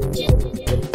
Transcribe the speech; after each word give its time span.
Thank 0.00 0.84
you. 0.84 0.93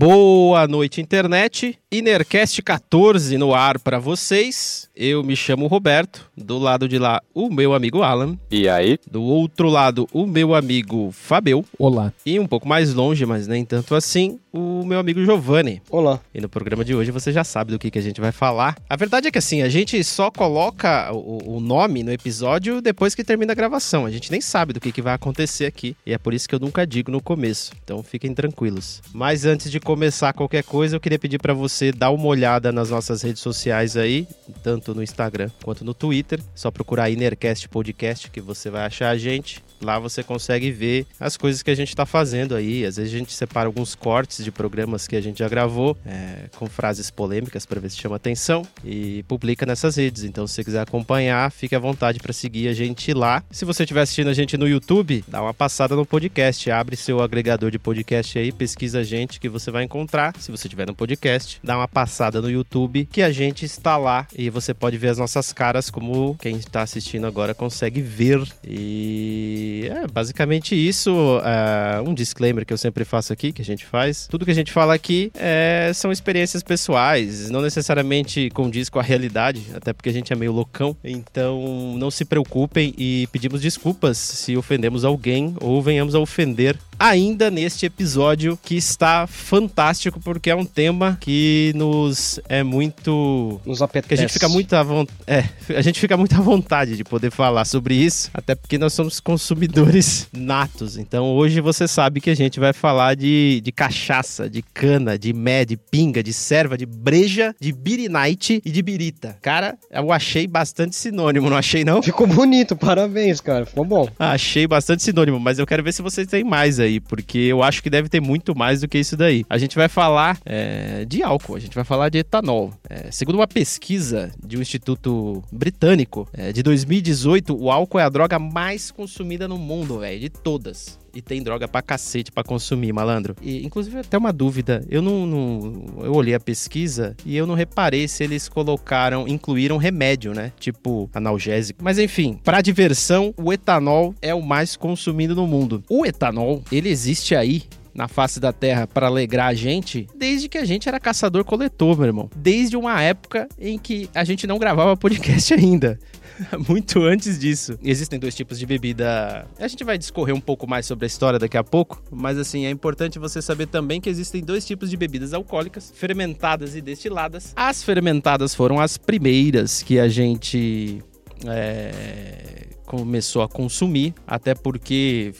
Boa 0.00 0.66
noite, 0.66 0.98
internet. 0.98 1.78
Inercast 1.92 2.62
14 2.62 3.36
no 3.36 3.52
ar 3.52 3.78
para 3.78 3.98
vocês. 3.98 4.88
Eu 4.96 5.22
me 5.22 5.36
chamo 5.36 5.66
Roberto. 5.66 6.30
Do 6.34 6.56
lado 6.56 6.88
de 6.88 6.98
lá, 6.98 7.20
o 7.34 7.50
meu 7.50 7.74
amigo 7.74 8.02
Alan. 8.02 8.38
E 8.50 8.66
aí? 8.66 8.96
Do 9.10 9.22
outro 9.22 9.68
lado, 9.68 10.08
o 10.10 10.26
meu 10.26 10.54
amigo 10.54 11.10
Fabio. 11.12 11.64
Olá. 11.78 12.12
E 12.24 12.38
um 12.38 12.46
pouco 12.46 12.66
mais 12.66 12.94
longe, 12.94 13.26
mas 13.26 13.46
nem 13.46 13.64
tanto 13.64 13.94
assim, 13.94 14.38
o 14.52 14.84
meu 14.84 14.98
amigo 14.98 15.22
Giovanni. 15.22 15.82
Olá. 15.90 16.20
E 16.34 16.40
no 16.40 16.48
programa 16.48 16.84
de 16.84 16.94
hoje 16.94 17.10
você 17.10 17.32
já 17.32 17.44
sabe 17.44 17.72
do 17.72 17.78
que, 17.78 17.90
que 17.90 17.98
a 17.98 18.02
gente 18.02 18.20
vai 18.20 18.32
falar. 18.32 18.76
A 18.88 18.96
verdade 18.96 19.28
é 19.28 19.30
que 19.30 19.38
assim, 19.38 19.60
a 19.60 19.68
gente 19.68 20.02
só 20.04 20.30
coloca 20.30 21.12
o, 21.12 21.56
o 21.56 21.60
nome 21.60 22.02
no 22.02 22.12
episódio 22.12 22.80
depois 22.80 23.14
que 23.14 23.24
termina 23.24 23.52
a 23.52 23.56
gravação. 23.56 24.06
A 24.06 24.10
gente 24.10 24.30
nem 24.30 24.40
sabe 24.40 24.72
do 24.72 24.80
que, 24.80 24.92
que 24.92 25.02
vai 25.02 25.14
acontecer 25.14 25.66
aqui. 25.66 25.96
E 26.06 26.12
é 26.12 26.18
por 26.18 26.32
isso 26.32 26.48
que 26.48 26.54
eu 26.54 26.60
nunca 26.60 26.86
digo 26.86 27.10
no 27.10 27.20
começo. 27.20 27.72
Então 27.82 28.02
fiquem 28.02 28.32
tranquilos. 28.32 29.02
Mas 29.12 29.44
antes 29.44 29.70
de 29.70 29.80
começar 29.90 30.32
qualquer 30.32 30.62
coisa, 30.62 30.94
eu 30.94 31.00
queria 31.00 31.18
pedir 31.18 31.40
para 31.40 31.52
você 31.52 31.90
dar 31.90 32.10
uma 32.10 32.26
olhada 32.26 32.70
nas 32.70 32.90
nossas 32.90 33.22
redes 33.22 33.42
sociais 33.42 33.96
aí, 33.96 34.24
tanto 34.62 34.94
no 34.94 35.02
Instagram 35.02 35.50
quanto 35.64 35.84
no 35.84 35.92
Twitter. 35.92 36.40
Só 36.54 36.70
procurar 36.70 37.10
Inercast 37.10 37.68
Podcast 37.68 38.30
que 38.30 38.40
você 38.40 38.70
vai 38.70 38.86
achar 38.86 39.10
a 39.10 39.18
gente. 39.18 39.60
Lá 39.80 39.98
você 39.98 40.22
consegue 40.22 40.70
ver 40.70 41.06
as 41.18 41.36
coisas 41.36 41.62
que 41.62 41.70
a 41.70 41.74
gente 41.74 41.88
está 41.88 42.04
fazendo 42.04 42.54
aí. 42.54 42.84
Às 42.84 42.96
vezes 42.96 43.14
a 43.14 43.18
gente 43.18 43.32
separa 43.32 43.66
alguns 43.66 43.94
cortes 43.94 44.44
de 44.44 44.50
programas 44.50 45.06
que 45.06 45.16
a 45.16 45.20
gente 45.20 45.38
já 45.38 45.48
gravou, 45.48 45.96
é, 46.04 46.48
com 46.56 46.66
frases 46.66 47.10
polêmicas 47.10 47.64
para 47.66 47.80
ver 47.80 47.90
se 47.90 47.96
chama 47.96 48.16
atenção 48.16 48.62
e 48.84 49.22
publica 49.24 49.64
nessas 49.64 49.96
redes. 49.96 50.24
Então, 50.24 50.46
se 50.46 50.54
você 50.54 50.64
quiser 50.64 50.80
acompanhar, 50.80 51.50
fique 51.50 51.74
à 51.74 51.78
vontade 51.78 52.18
para 52.18 52.32
seguir 52.32 52.68
a 52.68 52.72
gente 52.72 53.12
lá. 53.12 53.42
Se 53.50 53.64
você 53.64 53.82
estiver 53.84 54.02
assistindo 54.02 54.28
a 54.28 54.34
gente 54.34 54.56
no 54.56 54.68
YouTube, 54.68 55.24
dá 55.26 55.42
uma 55.42 55.54
passada 55.54 55.96
no 55.96 56.04
podcast, 56.04 56.70
abre 56.70 56.96
seu 56.96 57.22
agregador 57.22 57.70
de 57.70 57.78
podcast 57.78 58.38
aí, 58.38 58.52
pesquisa 58.52 59.00
a 59.00 59.04
gente 59.04 59.40
que 59.40 59.48
você 59.48 59.70
vai 59.70 59.84
encontrar. 59.84 60.34
Se 60.38 60.50
você 60.50 60.66
estiver 60.66 60.86
no 60.86 60.94
podcast, 60.94 61.58
dá 61.62 61.76
uma 61.76 61.88
passada 61.88 62.40
no 62.40 62.50
YouTube 62.50 63.08
que 63.10 63.22
a 63.22 63.30
gente 63.30 63.64
está 63.64 63.96
lá 63.96 64.26
e 64.36 64.50
você 64.50 64.74
pode 64.74 64.96
ver 64.96 65.08
as 65.08 65.18
nossas 65.18 65.52
caras 65.52 65.90
como 65.90 66.36
quem 66.40 66.56
está 66.56 66.82
assistindo 66.82 67.26
agora 67.26 67.54
consegue 67.54 68.00
ver. 68.00 68.40
E 68.64 69.69
é 69.86 70.06
basicamente 70.06 70.74
isso. 70.74 71.10
Uh, 71.12 72.08
um 72.08 72.14
disclaimer 72.14 72.64
que 72.64 72.72
eu 72.72 72.78
sempre 72.78 73.04
faço 73.04 73.32
aqui, 73.32 73.52
que 73.52 73.62
a 73.62 73.64
gente 73.64 73.84
faz. 73.84 74.26
Tudo 74.28 74.44
que 74.44 74.50
a 74.50 74.54
gente 74.54 74.72
fala 74.72 74.94
aqui 74.94 75.30
é, 75.34 75.90
são 75.94 76.10
experiências 76.10 76.62
pessoais, 76.62 77.50
não 77.50 77.60
necessariamente 77.60 78.50
condiz 78.50 78.88
com 78.88 78.98
a 78.98 79.02
realidade, 79.02 79.66
até 79.74 79.92
porque 79.92 80.08
a 80.08 80.12
gente 80.12 80.32
é 80.32 80.36
meio 80.36 80.52
loucão. 80.52 80.96
Então 81.02 81.94
não 81.96 82.10
se 82.10 82.24
preocupem 82.24 82.94
e 82.96 83.28
pedimos 83.32 83.60
desculpas 83.60 84.18
se 84.18 84.56
ofendemos 84.56 85.04
alguém 85.04 85.54
ou 85.60 85.80
venhamos 85.82 86.14
a 86.14 86.18
ofender 86.18 86.76
ainda 87.00 87.50
neste 87.50 87.86
episódio 87.86 88.58
que 88.62 88.76
está 88.76 89.26
fantástico 89.26 90.20
porque 90.20 90.50
é 90.50 90.54
um 90.54 90.66
tema 90.66 91.16
que 91.18 91.72
nos 91.74 92.38
é 92.46 92.62
muito 92.62 93.58
nos 93.64 93.80
apetece. 93.80 94.08
Que 94.08 94.14
a 94.14 94.16
gente 94.18 94.32
fica 94.34 94.48
muito 94.50 94.74
à 94.74 94.82
vontade, 94.82 95.18
é, 95.26 95.44
a 95.74 95.80
gente 95.80 95.98
fica 95.98 96.16
muito 96.16 96.34
à 96.34 96.40
vontade 96.40 96.98
de 96.98 97.02
poder 97.02 97.30
falar 97.30 97.64
sobre 97.64 97.94
isso, 97.94 98.30
até 98.34 98.54
porque 98.54 98.76
nós 98.76 98.92
somos 98.92 99.18
consumidores 99.18 100.28
natos. 100.30 100.98
Então 100.98 101.32
hoje 101.34 101.60
você 101.62 101.88
sabe 101.88 102.20
que 102.20 102.28
a 102.28 102.36
gente 102.36 102.60
vai 102.60 102.74
falar 102.74 103.16
de, 103.16 103.62
de 103.64 103.72
cachaça, 103.72 104.50
de 104.50 104.60
cana, 104.60 105.18
de 105.18 105.32
mé, 105.32 105.64
de 105.64 105.78
pinga, 105.78 106.22
de 106.22 106.34
serva, 106.34 106.76
de 106.76 106.84
breja, 106.84 107.54
de 107.58 107.72
birinite 107.72 108.60
e 108.62 108.70
de 108.70 108.82
birita. 108.82 109.38
Cara, 109.40 109.78
eu 109.90 110.12
achei 110.12 110.46
bastante 110.46 110.94
sinônimo, 110.94 111.48
não 111.48 111.56
achei 111.56 111.82
não? 111.82 112.02
Ficou 112.02 112.26
bonito, 112.26 112.76
parabéns, 112.76 113.40
cara. 113.40 113.64
Ficou 113.64 113.86
bom. 113.86 114.06
Achei 114.18 114.66
bastante 114.66 115.02
sinônimo, 115.02 115.40
mas 115.40 115.58
eu 115.58 115.66
quero 115.66 115.82
ver 115.82 115.92
se 115.92 116.02
vocês 116.02 116.26
têm 116.26 116.44
mais 116.44 116.78
aí 116.78 116.89
porque 116.98 117.38
eu 117.38 117.62
acho 117.62 117.82
que 117.82 117.90
deve 117.90 118.08
ter 118.08 118.20
muito 118.20 118.56
mais 118.56 118.80
do 118.80 118.88
que 118.88 118.98
isso 118.98 119.16
daí. 119.16 119.44
A 119.48 119.58
gente 119.58 119.76
vai 119.76 119.88
falar 119.88 120.38
é, 120.44 121.04
de 121.04 121.22
álcool, 121.22 121.54
a 121.54 121.60
gente 121.60 121.74
vai 121.74 121.84
falar 121.84 122.08
de 122.08 122.18
etanol. 122.18 122.72
É, 122.88 123.10
segundo 123.10 123.36
uma 123.36 123.46
pesquisa 123.46 124.32
de 124.44 124.56
um 124.56 124.62
instituto 124.62 125.44
britânico 125.52 126.26
é, 126.32 126.52
de 126.52 126.62
2018, 126.62 127.54
o 127.54 127.70
álcool 127.70 127.98
é 127.98 128.02
a 128.02 128.08
droga 128.08 128.38
mais 128.38 128.90
consumida 128.90 129.46
no 129.46 129.58
mundo, 129.58 130.00
velho, 130.00 130.18
de 130.18 130.30
todas 130.30 130.98
e 131.14 131.22
tem 131.22 131.42
droga 131.42 131.68
pra 131.68 131.82
cacete 131.82 132.32
pra 132.32 132.42
consumir, 132.42 132.92
malandro. 132.92 133.34
E, 133.42 133.64
inclusive, 133.64 133.98
até 133.98 134.16
uma 134.16 134.32
dúvida. 134.32 134.84
Eu 134.88 135.02
não, 135.02 135.26
não, 135.26 136.04
Eu 136.04 136.14
olhei 136.14 136.34
a 136.34 136.40
pesquisa 136.40 137.16
e 137.24 137.36
eu 137.36 137.46
não 137.46 137.54
reparei 137.54 138.06
se 138.08 138.24
eles 138.24 138.48
colocaram, 138.48 139.26
incluíram 139.28 139.76
remédio, 139.76 140.32
né? 140.34 140.52
Tipo 140.58 141.08
analgésico. 141.14 141.82
Mas 141.82 141.98
enfim, 141.98 142.38
pra 142.42 142.60
diversão, 142.60 143.34
o 143.36 143.52
etanol 143.52 144.14
é 144.20 144.34
o 144.34 144.42
mais 144.42 144.76
consumido 144.76 145.34
no 145.34 145.46
mundo. 145.46 145.82
O 145.88 146.04
etanol, 146.06 146.62
ele 146.70 146.88
existe 146.88 147.34
aí 147.34 147.64
na 147.94 148.08
face 148.08 148.40
da 148.40 148.52
Terra 148.52 148.86
para 148.86 149.06
alegrar 149.06 149.48
a 149.48 149.54
gente 149.54 150.06
desde 150.16 150.48
que 150.48 150.58
a 150.58 150.64
gente 150.64 150.88
era 150.88 151.00
caçador-coletor, 151.00 151.96
meu 151.96 152.06
irmão. 152.06 152.30
Desde 152.34 152.76
uma 152.76 153.02
época 153.02 153.48
em 153.58 153.78
que 153.78 154.08
a 154.14 154.24
gente 154.24 154.46
não 154.46 154.58
gravava 154.58 154.96
podcast 154.96 155.52
ainda. 155.54 155.98
muito 156.68 157.02
antes 157.02 157.38
disso. 157.38 157.78
Existem 157.82 158.18
dois 158.18 158.34
tipos 158.34 158.58
de 158.58 158.66
bebida. 158.66 159.46
A 159.58 159.68
gente 159.68 159.84
vai 159.84 159.98
discorrer 159.98 160.34
um 160.34 160.40
pouco 160.40 160.66
mais 160.66 160.86
sobre 160.86 161.04
a 161.04 161.08
história 161.08 161.38
daqui 161.38 161.56
a 161.56 161.64
pouco, 161.64 162.02
mas 162.10 162.38
assim, 162.38 162.66
é 162.66 162.70
importante 162.70 163.18
você 163.18 163.40
saber 163.42 163.66
também 163.66 164.00
que 164.00 164.08
existem 164.08 164.42
dois 164.42 164.64
tipos 164.64 164.90
de 164.90 164.96
bebidas 164.96 165.34
alcoólicas, 165.34 165.92
fermentadas 165.94 166.74
e 166.74 166.80
destiladas. 166.80 167.52
As 167.56 167.82
fermentadas 167.82 168.54
foram 168.54 168.80
as 168.80 168.96
primeiras 168.96 169.82
que 169.82 169.98
a 169.98 170.08
gente 170.08 171.02
é, 171.46 172.66
começou 172.86 173.42
a 173.42 173.48
consumir, 173.48 174.14
até 174.26 174.54
porque 174.54 175.32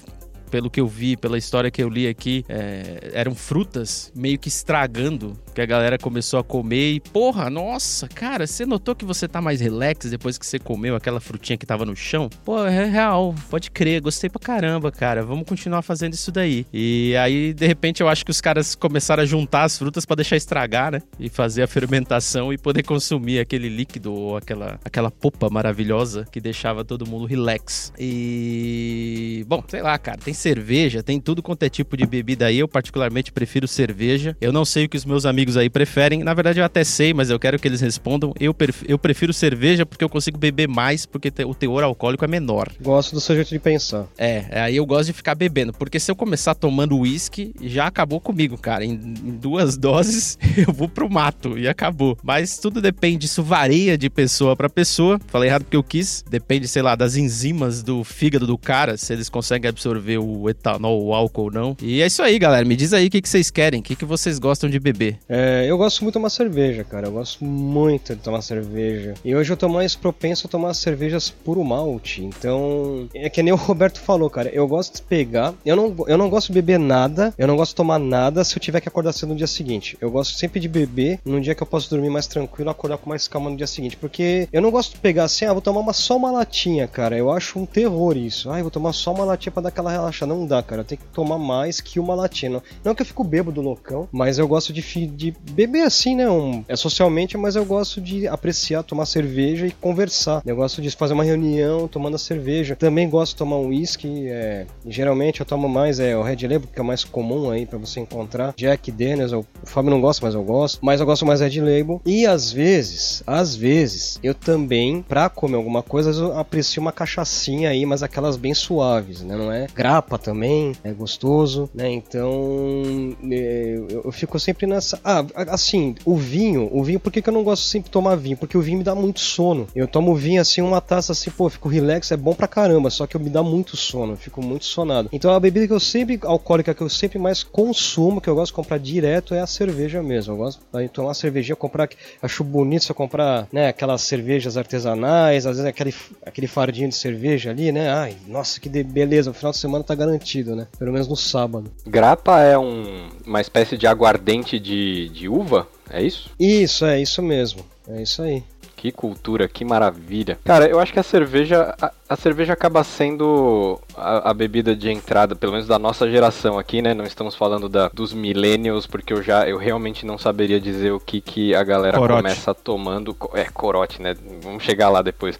pelo 0.51 0.69
que 0.69 0.81
eu 0.81 0.87
vi, 0.87 1.17
pela 1.17 1.39
história 1.39 1.71
que 1.71 1.83
eu 1.83 1.89
li 1.89 2.09
aqui, 2.09 2.45
é, 2.49 3.11
eram 3.15 3.35
frutas 3.35 4.13
meio 4.15 4.39
que 4.39 4.49
estragando, 4.49 5.39
que 5.61 5.65
a 5.65 5.67
galera 5.67 5.99
começou 5.99 6.41
a 6.41 6.45
comer 6.45 6.93
e, 6.93 7.01
porra, 7.01 7.51
nossa, 7.51 8.09
cara, 8.09 8.47
você 8.47 8.65
notou 8.65 8.95
que 8.95 9.05
você 9.05 9.29
tá 9.29 9.43
mais 9.43 9.61
relax 9.61 10.09
depois 10.09 10.39
que 10.39 10.47
você 10.47 10.59
comeu 10.59 10.97
aquela 10.97 11.21
frutinha 11.21 11.59
que 11.59 11.67
tava 11.67 11.85
no 11.85 11.95
chão? 11.95 12.31
Pô, 12.45 12.65
é 12.65 12.87
real, 12.87 13.35
pode 13.51 13.71
crer, 13.71 14.01
gostei 14.01 14.31
pra 14.31 14.41
caramba, 14.41 14.91
cara, 14.91 15.23
vamos 15.23 15.47
continuar 15.47 15.83
fazendo 15.83 16.15
isso 16.15 16.33
daí. 16.33 16.67
E 16.73 17.15
aí, 17.17 17.53
de 17.53 17.67
repente, 17.67 18.01
eu 18.01 18.09
acho 18.09 18.25
que 18.25 18.31
os 18.31 18.41
caras 18.41 18.75
começaram 18.75 19.23
a 19.23 19.27
juntar 19.27 19.65
as 19.65 19.77
frutas 19.77 20.07
para 20.07 20.17
deixar 20.17 20.37
estragar, 20.37 20.93
né? 20.93 21.03
E 21.19 21.29
fazer 21.29 21.63
a 21.63 21.67
fermentação 21.67 22.53
e 22.53 22.57
poder 22.57 22.83
consumir 22.83 23.39
aquele 23.39 23.69
líquido 23.69 24.15
ou 24.15 24.37
aquela, 24.39 24.81
aquela 24.83 25.11
popa 25.11 25.51
maravilhosa 25.51 26.27
que 26.33 26.41
deixava 26.41 26.85
todo 26.85 27.07
mundo 27.07 27.27
relax. 27.27 27.93
E, 27.99 29.45
bom, 29.47 29.63
sei 29.69 29.83
lá, 29.83 29.99
cara, 29.99 30.19
tem 30.19 30.33
cerveja, 30.33 31.03
tem 31.03 31.21
tudo 31.21 31.43
quanto 31.43 31.63
é 31.65 31.69
tipo 31.69 31.97
de 31.97 32.07
bebida 32.07 32.47
aí. 32.47 32.59
Eu, 32.59 32.69
particularmente, 32.69 33.31
prefiro 33.31 33.69
cerveja. 33.69 34.35
Eu 34.41 34.53
não 34.53 34.65
sei 34.65 34.87
o 34.87 34.89
que 34.89 34.97
os 34.97 35.05
meus 35.05 35.27
amigos 35.27 35.50
aí 35.57 35.71
preferem. 35.71 36.23
Na 36.25 36.35
verdade, 36.35 36.59
eu 36.59 36.65
até 36.65 36.83
sei, 36.83 37.15
mas 37.15 37.31
eu 37.31 37.39
quero 37.39 37.59
que 37.59 37.69
eles 37.69 37.81
respondam. 37.81 38.33
Eu, 38.39 38.53
prefiro, 38.53 38.91
eu 38.91 38.99
prefiro 38.99 39.33
cerveja 39.33 39.87
porque 39.87 40.03
eu 40.03 40.09
consigo 40.09 40.39
beber 40.39 40.69
mais, 40.69 41.07
porque 41.07 41.33
o 41.45 41.55
teor 41.55 41.85
alcoólico 41.85 42.25
é 42.25 42.29
menor. 42.29 42.69
Gosto 42.81 43.15
do 43.15 43.21
seu 43.21 43.37
jeito 43.37 43.51
de 43.51 43.59
pensar. 43.59 44.07
É, 44.19 44.63
aí 44.63 44.77
eu 44.77 44.87
gosto 44.87 45.07
de 45.07 45.13
ficar 45.13 45.35
bebendo. 45.35 45.73
Porque 45.73 46.01
se 46.01 46.11
eu 46.11 46.17
começar 46.17 46.55
tomando 46.55 46.99
uísque, 46.99 47.55
já 47.61 47.87
acabou 47.87 48.21
comigo, 48.21 48.57
cara. 48.59 48.85
Em, 48.85 48.93
em 48.93 49.37
duas 49.37 49.77
doses, 49.77 50.39
eu 50.57 50.73
vou 50.73 50.89
pro 50.89 51.11
mato 51.11 51.59
e 51.59 51.69
acabou. 51.69 52.19
Mas 52.23 52.59
tudo 52.59 52.81
depende, 52.81 53.27
isso 53.27 53.43
varia 53.43 53.97
de 53.97 54.09
pessoa 54.11 54.57
para 54.57 54.69
pessoa. 54.69 55.21
Falei 55.29 55.49
errado 55.49 55.65
porque 55.65 55.77
eu 55.77 55.83
quis. 55.85 56.25
Depende, 56.29 56.67
sei 56.67 56.83
lá, 56.83 56.95
das 56.97 57.17
enzimas 57.17 57.83
do 57.83 58.03
fígado 58.03 58.47
do 58.47 58.57
cara, 58.57 58.97
se 58.97 59.13
eles 59.13 59.29
conseguem 59.29 59.69
absorver 59.69 60.19
o 60.19 60.31
o 60.41 60.49
etanol, 60.49 61.03
o 61.03 61.15
álcool 61.15 61.45
ou 61.45 61.51
não. 61.51 61.77
E 61.83 62.01
é 62.01 62.07
isso 62.07 62.23
aí, 62.23 62.39
galera. 62.39 62.65
Me 62.65 62.77
diz 62.77 62.93
aí 62.93 63.07
o 63.07 63.11
que, 63.11 63.21
que 63.21 63.29
vocês 63.29 63.51
querem, 63.51 63.81
o 63.81 63.83
que, 63.83 63.95
que 63.95 64.05
vocês 64.05 64.39
gostam 64.39 64.71
de 64.71 64.79
beber. 64.79 65.19
É, 65.33 65.65
eu 65.69 65.79
gosto 65.79 66.03
muito 66.03 66.15
de 66.15 66.15
tomar 66.15 66.31
cerveja, 66.31 66.83
cara. 66.83 67.07
Eu 67.07 67.13
gosto 67.13 67.45
muito 67.45 68.17
de 68.17 68.21
tomar 68.21 68.43
cerveja. 68.43 69.15
E 69.25 69.35
hoje 69.35 69.53
eu 69.53 69.57
tô 69.57 69.69
mais 69.69 69.95
propenso 69.95 70.49
a 70.49 70.51
tomar 70.51 70.75
cervejas 70.75 71.31
puro 71.31 71.63
malte. 71.63 72.25
Então, 72.25 73.09
é 73.15 73.31
que 73.31 73.41
nem 73.41 73.53
o 73.53 73.57
Roberto 73.57 74.01
falou, 74.01 74.29
cara. 74.29 74.49
Eu 74.49 74.67
gosto 74.67 74.97
de 74.97 75.03
pegar. 75.03 75.55
Eu 75.65 75.77
não, 75.77 75.95
eu 76.09 76.19
não 76.19 76.29
gosto 76.29 76.49
de 76.49 76.55
beber 76.55 76.81
nada. 76.81 77.33
Eu 77.39 77.47
não 77.47 77.57
gosto 77.57 77.71
de 77.71 77.77
tomar 77.77 78.01
nada 78.01 78.43
se 78.43 78.57
eu 78.57 78.61
tiver 78.61 78.81
que 78.81 78.89
acordar 78.89 79.13
cedo 79.13 79.29
no 79.29 79.37
dia 79.37 79.47
seguinte. 79.47 79.97
Eu 80.01 80.11
gosto 80.11 80.37
sempre 80.37 80.59
de 80.59 80.69
beber 80.69 81.21
num 81.25 81.41
dia 81.41 81.55
que 81.55 81.63
eu 81.63 81.67
posso 81.67 81.89
dormir 81.89 82.11
mais 82.11 82.27
tranquilo, 82.27 82.69
acordar 82.69 82.99
com 82.99 83.09
mais 83.09 83.29
calma 83.29 83.51
no 83.51 83.57
dia 83.57 83.69
seguinte. 83.69 83.97
Porque 83.97 84.49
eu 84.53 84.61
não 84.61 84.73
gosto 84.73 84.95
de 84.95 84.99
pegar 84.99 85.25
assim, 85.25 85.45
ah, 85.45 85.53
vou 85.53 85.63
tomar 85.63 85.79
uma, 85.79 85.93
só 85.93 86.17
uma 86.17 86.33
latinha, 86.33 86.89
cara. 86.89 87.17
Eu 87.17 87.31
acho 87.31 87.57
um 87.57 87.67
terror 87.67 88.17
isso. 88.17 88.51
Ah, 88.51 88.61
vou 88.61 88.71
tomar 88.71 88.93
só 88.93 89.13
uma 89.13 89.25
latinha 89.25 89.53
pra 89.53 89.63
dar 89.63 89.69
aquela 89.69 89.93
relaxada 89.93 90.35
não 90.35 90.45
dá, 90.45 90.61
cara. 90.61 90.81
Eu 90.81 90.85
tenho 90.85 91.01
que 91.01 91.07
tomar 91.09 91.39
mais 91.39 91.81
que 91.81 92.01
uma 92.01 92.17
latina. 92.17 92.61
Não 92.83 92.97
que 92.97 93.03
eu 93.03 93.07
fico 93.07 93.23
bêbado 93.23 93.53
do 93.53 93.61
loucão, 93.61 94.09
mas 94.11 94.39
eu 94.39 94.49
gosto 94.49 94.73
de, 94.73 94.83
de 95.21 95.35
beber 95.53 95.83
assim, 95.83 96.17
né? 96.17 96.29
Um, 96.31 96.65
é 96.67 96.75
socialmente, 96.75 97.37
mas 97.37 97.55
eu 97.55 97.65
gosto 97.65 98.01
de 98.01 98.27
apreciar, 98.27 98.83
tomar 98.83 99.05
cerveja 99.05 99.67
e 99.67 99.71
conversar. 99.71 100.43
Eu 100.47 100.57
gosto 100.57 100.81
de 100.81 100.91
fazer 100.91 101.13
uma 101.13 101.25
reunião 101.25 101.87
tomando 101.87 102.15
a 102.15 102.19
cerveja. 102.19 102.75
Também 102.75 103.09
gosto 103.09 103.33
de 103.33 103.37
tomar 103.37 103.57
um 103.57 103.69
whisky. 103.69 104.29
É, 104.29 104.67
geralmente 104.87 105.41
eu 105.41 105.47
tomo 105.47 105.69
mais 105.69 106.01
é, 106.01 106.17
o 106.17 106.23
Red 106.23 106.43
Label, 106.43 106.69
que 106.73 106.81
é 106.81 106.83
mais 106.83 107.05
comum 107.05 107.51
aí 107.51 107.67
para 107.67 107.79
você 107.79 108.01
encontrar. 108.01 108.55
Jack 108.57 108.91
Daniels, 108.91 109.33
o 109.33 109.45
Fábio 109.65 109.91
não 109.91 110.01
gosta, 110.01 110.25
mas 110.25 110.35
eu 110.35 110.43
gosto. 110.43 110.79
Mas 110.83 111.01
eu 111.01 111.07
gosto 111.07 111.27
mais 111.27 111.41
Red 111.41 111.61
Label. 111.61 112.01
E 112.07 112.27
às 112.27 112.51
vezes, 112.51 113.23
às 113.27 113.55
vezes, 113.55 114.19
eu 114.23 114.35
também, 114.35 115.03
pra 115.03 115.29
comer 115.29 115.57
alguma 115.57 115.83
coisa, 115.83 116.11
eu 116.11 116.39
aprecio 116.39 116.81
uma 116.81 116.93
cachaçinha 116.93 117.69
aí, 117.69 117.85
mas 117.85 118.03
aquelas 118.03 118.37
bem 118.37 118.55
suaves. 118.55 119.21
né? 119.21 119.37
Não 119.37 119.53
é 119.53 119.67
grapa 119.75 120.17
também, 120.17 120.73
é 120.83 120.93
gostoso, 120.93 121.69
né? 121.75 121.91
Então 121.91 123.15
é, 123.31 123.81
eu, 123.91 124.11
fico 124.13 124.39
sempre 124.39 124.67
nessa. 124.67 124.99
Ah, 125.19 125.27
assim, 125.49 125.95
o 126.05 126.17
vinho, 126.17 126.69
o 126.73 126.83
vinho, 126.85 127.01
por 127.01 127.13
que, 127.13 127.23
que 127.23 127.29
eu 127.29 127.33
não 127.33 127.43
gosto 127.43 127.65
sempre 127.65 127.89
de 127.89 127.93
tomar 127.93 128.17
vinho? 128.17 128.37
Porque 128.37 128.57
o 128.57 128.61
vinho 128.61 128.79
me 128.79 128.85
dá 128.85 128.95
muito 128.95 129.21
sono. 129.21 129.67
Eu 129.75 129.89
tomo 129.89 130.15
vinho 130.15 130.41
assim, 130.41 130.61
uma 130.61 130.81
taça 130.81 131.13
assim, 131.13 131.31
pô, 131.31 131.49
fico 131.49 131.69
relax, 131.69 132.11
é 132.13 132.17
bom 132.17 132.35
pra 132.35 132.47
caramba, 132.49 132.91
só 132.91 133.07
que 133.07 133.19
me 133.19 133.31
dá 133.31 133.43
muito 133.43 133.77
sono, 133.77 134.17
fico 134.17 134.43
muito 134.43 134.65
sonado. 134.65 135.09
Então 135.13 135.33
a 135.33 135.41
bebida 135.41 135.67
que 135.67 135.73
eu 135.73 135.81
sempre, 135.81 136.19
alcoólica 136.23 136.75
que 136.75 136.83
eu 136.83 136.89
sempre 136.89 137.19
mais 137.19 137.43
consumo, 137.43 138.21
que 138.21 138.29
eu 138.29 138.35
gosto 138.35 138.53
de 138.53 138.57
comprar 138.57 138.79
direto, 138.79 139.35
é 139.35 139.41
a 139.41 139.47
cerveja 139.47 140.03
mesmo. 140.03 140.35
Eu 140.35 140.39
gosto 140.39 140.61
de 140.73 140.89
tomar 140.89 141.09
uma 141.09 141.15
cervejinha, 141.15 141.57
comprar, 141.57 141.89
acho 142.23 142.45
bonito 142.45 142.91
eu 142.91 142.95
comprar, 142.95 143.49
né, 143.53 143.69
aquelas 143.69 144.03
cervejas 144.03 144.57
artesanais, 144.57 145.47
às 145.47 145.57
vezes 145.57 145.67
aquele, 145.67 145.95
aquele 146.25 146.47
fardinho 146.47 146.89
de 146.89 146.95
cerveja 146.95 147.51
ali, 147.51 147.73
né? 147.73 147.91
Ai, 147.91 148.17
nossa, 148.27 148.61
que 148.61 148.69
beleza, 148.69 149.31
o 149.31 149.35
final 149.35 149.53
de 149.53 149.59
semana 149.59 149.85
tá 149.85 149.95
garantido, 149.95 150.55
né? 150.55 150.67
Pelo 150.79 150.93
menos 150.93 151.09
no 151.09 151.17
sábado. 151.17 151.71
Grapa 151.87 152.41
é 152.41 152.59
um, 152.59 153.09
uma 153.27 153.41
espécie 153.41 153.77
de 153.77 153.87
aguardente 153.87 154.59
de, 154.59 155.00
de 155.09 155.29
uva, 155.29 155.67
é 155.91 156.03
isso? 156.03 156.31
Isso, 156.39 156.85
é 156.85 157.01
isso 157.01 157.23
mesmo. 157.23 157.65
É 157.89 158.03
isso 158.03 158.23
aí. 158.23 158.43
Que 158.77 158.91
cultura, 158.91 159.47
que 159.47 159.63
maravilha. 159.63 160.39
Cara, 160.43 160.67
eu 160.67 160.81
acho 160.81 160.91
que 160.91 160.99
a 160.99 161.03
cerveja, 161.03 161.75
a, 161.79 161.93
a 162.09 162.17
cerveja 162.17 162.55
acaba 162.55 162.83
sendo 162.83 163.79
a, 163.95 164.31
a, 164.31 164.33
bebida 164.33 164.75
de 164.75 164.91
entrada, 164.91 165.37
pelo 165.37 165.53
menos 165.53 165.67
da 165.67 165.79
nossa 165.79 166.11
geração 166.11 166.59
aqui, 166.59 166.81
né? 166.81 166.95
Não 166.95 167.05
estamos 167.05 167.35
falando 167.35 167.69
da, 167.69 167.89
dos 167.89 168.15
millennials, 168.15 168.87
porque 168.87 169.13
eu 169.13 169.23
já, 169.23 169.47
eu 169.47 169.59
realmente 169.59 170.07
não 170.07 170.17
saberia 170.17 170.59
dizer 170.59 170.93
o 170.93 170.99
que, 170.99 171.21
que 171.21 171.55
a 171.55 171.63
galera 171.63 171.99
corote. 171.99 172.23
começa 172.23 172.55
tomando. 172.55 173.15
É, 173.35 173.45
corote, 173.45 174.01
né? 174.01 174.15
Vamos 174.43 174.63
chegar 174.63 174.89
lá 174.89 175.03
depois 175.03 175.39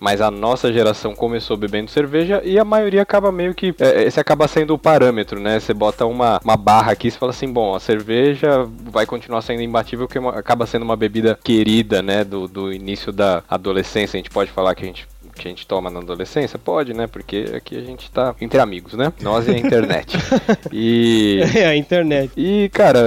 mas 0.00 0.20
a 0.22 0.30
nossa 0.30 0.72
geração 0.72 1.14
começou 1.14 1.56
bebendo 1.56 1.90
cerveja 1.90 2.40
e 2.42 2.58
a 2.58 2.64
maioria 2.64 3.02
acaba 3.02 3.30
meio 3.30 3.54
que. 3.54 3.74
É, 3.78 4.02
esse 4.04 4.18
acaba 4.18 4.48
sendo 4.48 4.74
o 4.74 4.78
parâmetro, 4.78 5.38
né? 5.38 5.60
Você 5.60 5.74
bota 5.74 6.06
uma, 6.06 6.40
uma 6.42 6.56
barra 6.56 6.92
aqui 6.92 7.08
e 7.08 7.10
fala 7.10 7.30
assim: 7.30 7.52
bom, 7.52 7.74
a 7.74 7.80
cerveja 7.80 8.66
vai 8.90 9.04
continuar 9.04 9.42
sendo 9.42 9.60
imbatível, 9.60 10.08
porque 10.08 10.18
acaba 10.36 10.66
sendo 10.66 10.82
uma 10.82 10.96
bebida 10.96 11.38
querida, 11.44 12.00
né? 12.00 12.24
Do, 12.24 12.48
do 12.48 12.72
início 12.72 13.12
da 13.12 13.42
adolescência. 13.48 14.16
A 14.16 14.20
gente 14.20 14.30
pode 14.30 14.50
falar 14.50 14.74
que 14.74 14.84
a 14.84 14.86
gente 14.86 15.06
que 15.34 15.48
a 15.48 15.50
gente 15.50 15.66
toma 15.66 15.90
na 15.90 16.00
adolescência? 16.00 16.58
Pode, 16.58 16.94
né? 16.94 17.06
Porque 17.06 17.46
aqui 17.54 17.76
a 17.76 17.82
gente 17.82 18.10
tá 18.10 18.34
entre 18.40 18.60
amigos, 18.60 18.94
né? 18.94 19.12
Nós 19.20 19.46
e 19.46 19.52
a 19.52 19.58
internet. 19.58 20.16
e. 20.72 21.40
É, 21.54 21.66
a 21.66 21.76
internet. 21.76 22.32
E, 22.36 22.68
cara, 22.70 22.98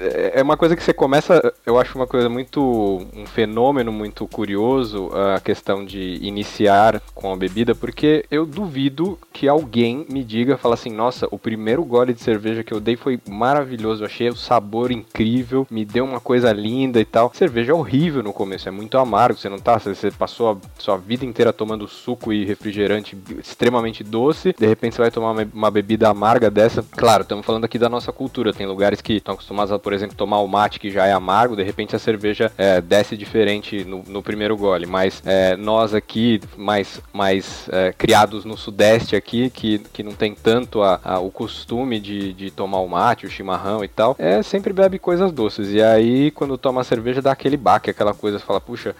é, 0.00 0.32
é 0.36 0.42
uma 0.42 0.56
coisa 0.56 0.76
que 0.76 0.82
você 0.82 0.92
começa. 0.92 1.52
Eu 1.64 1.78
acho 1.78 1.96
uma 1.96 2.06
coisa 2.06 2.28
muito. 2.28 2.60
um 3.14 3.26
fenômeno 3.26 3.92
muito 3.92 4.26
curioso 4.26 5.10
a 5.34 5.40
questão 5.40 5.84
de 5.84 6.18
iniciar 6.22 7.00
com 7.14 7.32
a 7.32 7.36
bebida, 7.36 7.74
porque 7.74 8.24
eu 8.30 8.44
duvido 8.46 9.18
que 9.32 9.48
alguém 9.48 10.06
me 10.08 10.24
diga, 10.24 10.56
fala 10.56 10.74
assim, 10.74 10.90
nossa, 10.90 11.26
o 11.30 11.38
primeiro 11.38 11.84
gole 11.84 12.12
de 12.12 12.20
cerveja 12.20 12.62
que 12.62 12.72
eu 12.72 12.80
dei 12.80 12.96
foi 12.96 13.20
maravilhoso, 13.28 14.02
eu 14.02 14.06
achei 14.06 14.28
o 14.28 14.36
sabor 14.36 14.90
incrível, 14.90 15.66
me 15.70 15.84
deu 15.84 16.04
uma 16.04 16.20
coisa 16.20 16.52
linda 16.52 17.00
e 17.00 17.04
tal. 17.04 17.30
Cerveja 17.34 17.72
é 17.72 17.74
horrível 17.74 18.22
no 18.22 18.32
começo, 18.32 18.68
é 18.68 18.72
muito 18.72 18.98
amargo, 18.98 19.38
você 19.38 19.48
não 19.48 19.58
tá, 19.58 19.78
você 19.78 20.10
passou 20.10 20.52
a 20.52 20.80
sua 20.80 20.96
vida 20.96 21.24
inteira 21.24 21.51
tomando 21.52 21.86
suco 21.88 22.32
e 22.32 22.44
refrigerante 22.44 23.16
extremamente 23.38 24.02
doce, 24.02 24.54
de 24.58 24.66
repente 24.66 24.94
você 24.94 25.02
vai 25.02 25.10
tomar 25.10 25.46
uma, 25.52 25.70
bebida 25.70 26.08
amarga 26.08 26.50
dessa. 26.50 26.82
Claro, 26.82 27.22
estamos 27.22 27.44
falando 27.44 27.64
aqui 27.64 27.78
da 27.78 27.88
nossa 27.88 28.12
cultura. 28.12 28.52
Tem 28.52 28.66
lugares 28.66 29.00
que 29.00 29.14
estão 29.14 29.34
acostumados 29.34 29.72
a, 29.72 29.78
por 29.78 29.92
exemplo, 29.92 30.16
tomar 30.16 30.40
o 30.40 30.48
mate 30.48 30.78
que 30.78 30.90
já 30.90 31.06
é 31.06 31.12
amargo, 31.12 31.56
de 31.56 31.62
repente 31.62 31.96
a 31.96 31.98
cerveja 31.98 32.52
é, 32.56 32.80
desce 32.80 33.16
diferente 33.16 33.84
no, 33.84 34.02
no, 34.06 34.22
primeiro 34.22 34.56
gole. 34.56 34.86
Mas 34.86 35.22
é, 35.24 35.56
nós 35.56 35.94
aqui, 35.94 36.40
mais, 36.56 37.00
mais 37.12 37.68
é, 37.70 37.92
criados 37.92 38.44
no 38.44 38.56
sudeste 38.56 39.16
aqui, 39.16 39.50
que, 39.50 39.78
que 39.78 40.02
não 40.02 40.12
tem 40.12 40.34
tanto 40.34 40.82
a, 40.82 41.00
a, 41.02 41.18
o 41.18 41.30
costume 41.30 42.00
de, 42.00 42.32
de 42.32 42.50
tomar 42.50 42.80
o 42.80 42.88
mate, 42.88 43.26
o 43.26 43.30
chimarrão 43.30 43.84
e 43.84 43.88
tal, 43.88 44.14
é 44.18 44.42
sempre 44.42 44.72
bebe 44.72 44.98
coisas 44.98 45.32
doces. 45.32 45.72
E 45.72 45.82
aí, 45.82 46.30
quando 46.30 46.58
toma 46.58 46.80
a 46.80 46.84
cerveja, 46.84 47.22
dá 47.22 47.32
aquele 47.32 47.56
baque, 47.56 47.90
aquela 47.90 48.14
coisa, 48.14 48.38
fala, 48.38 48.60
puxa, 48.60 48.94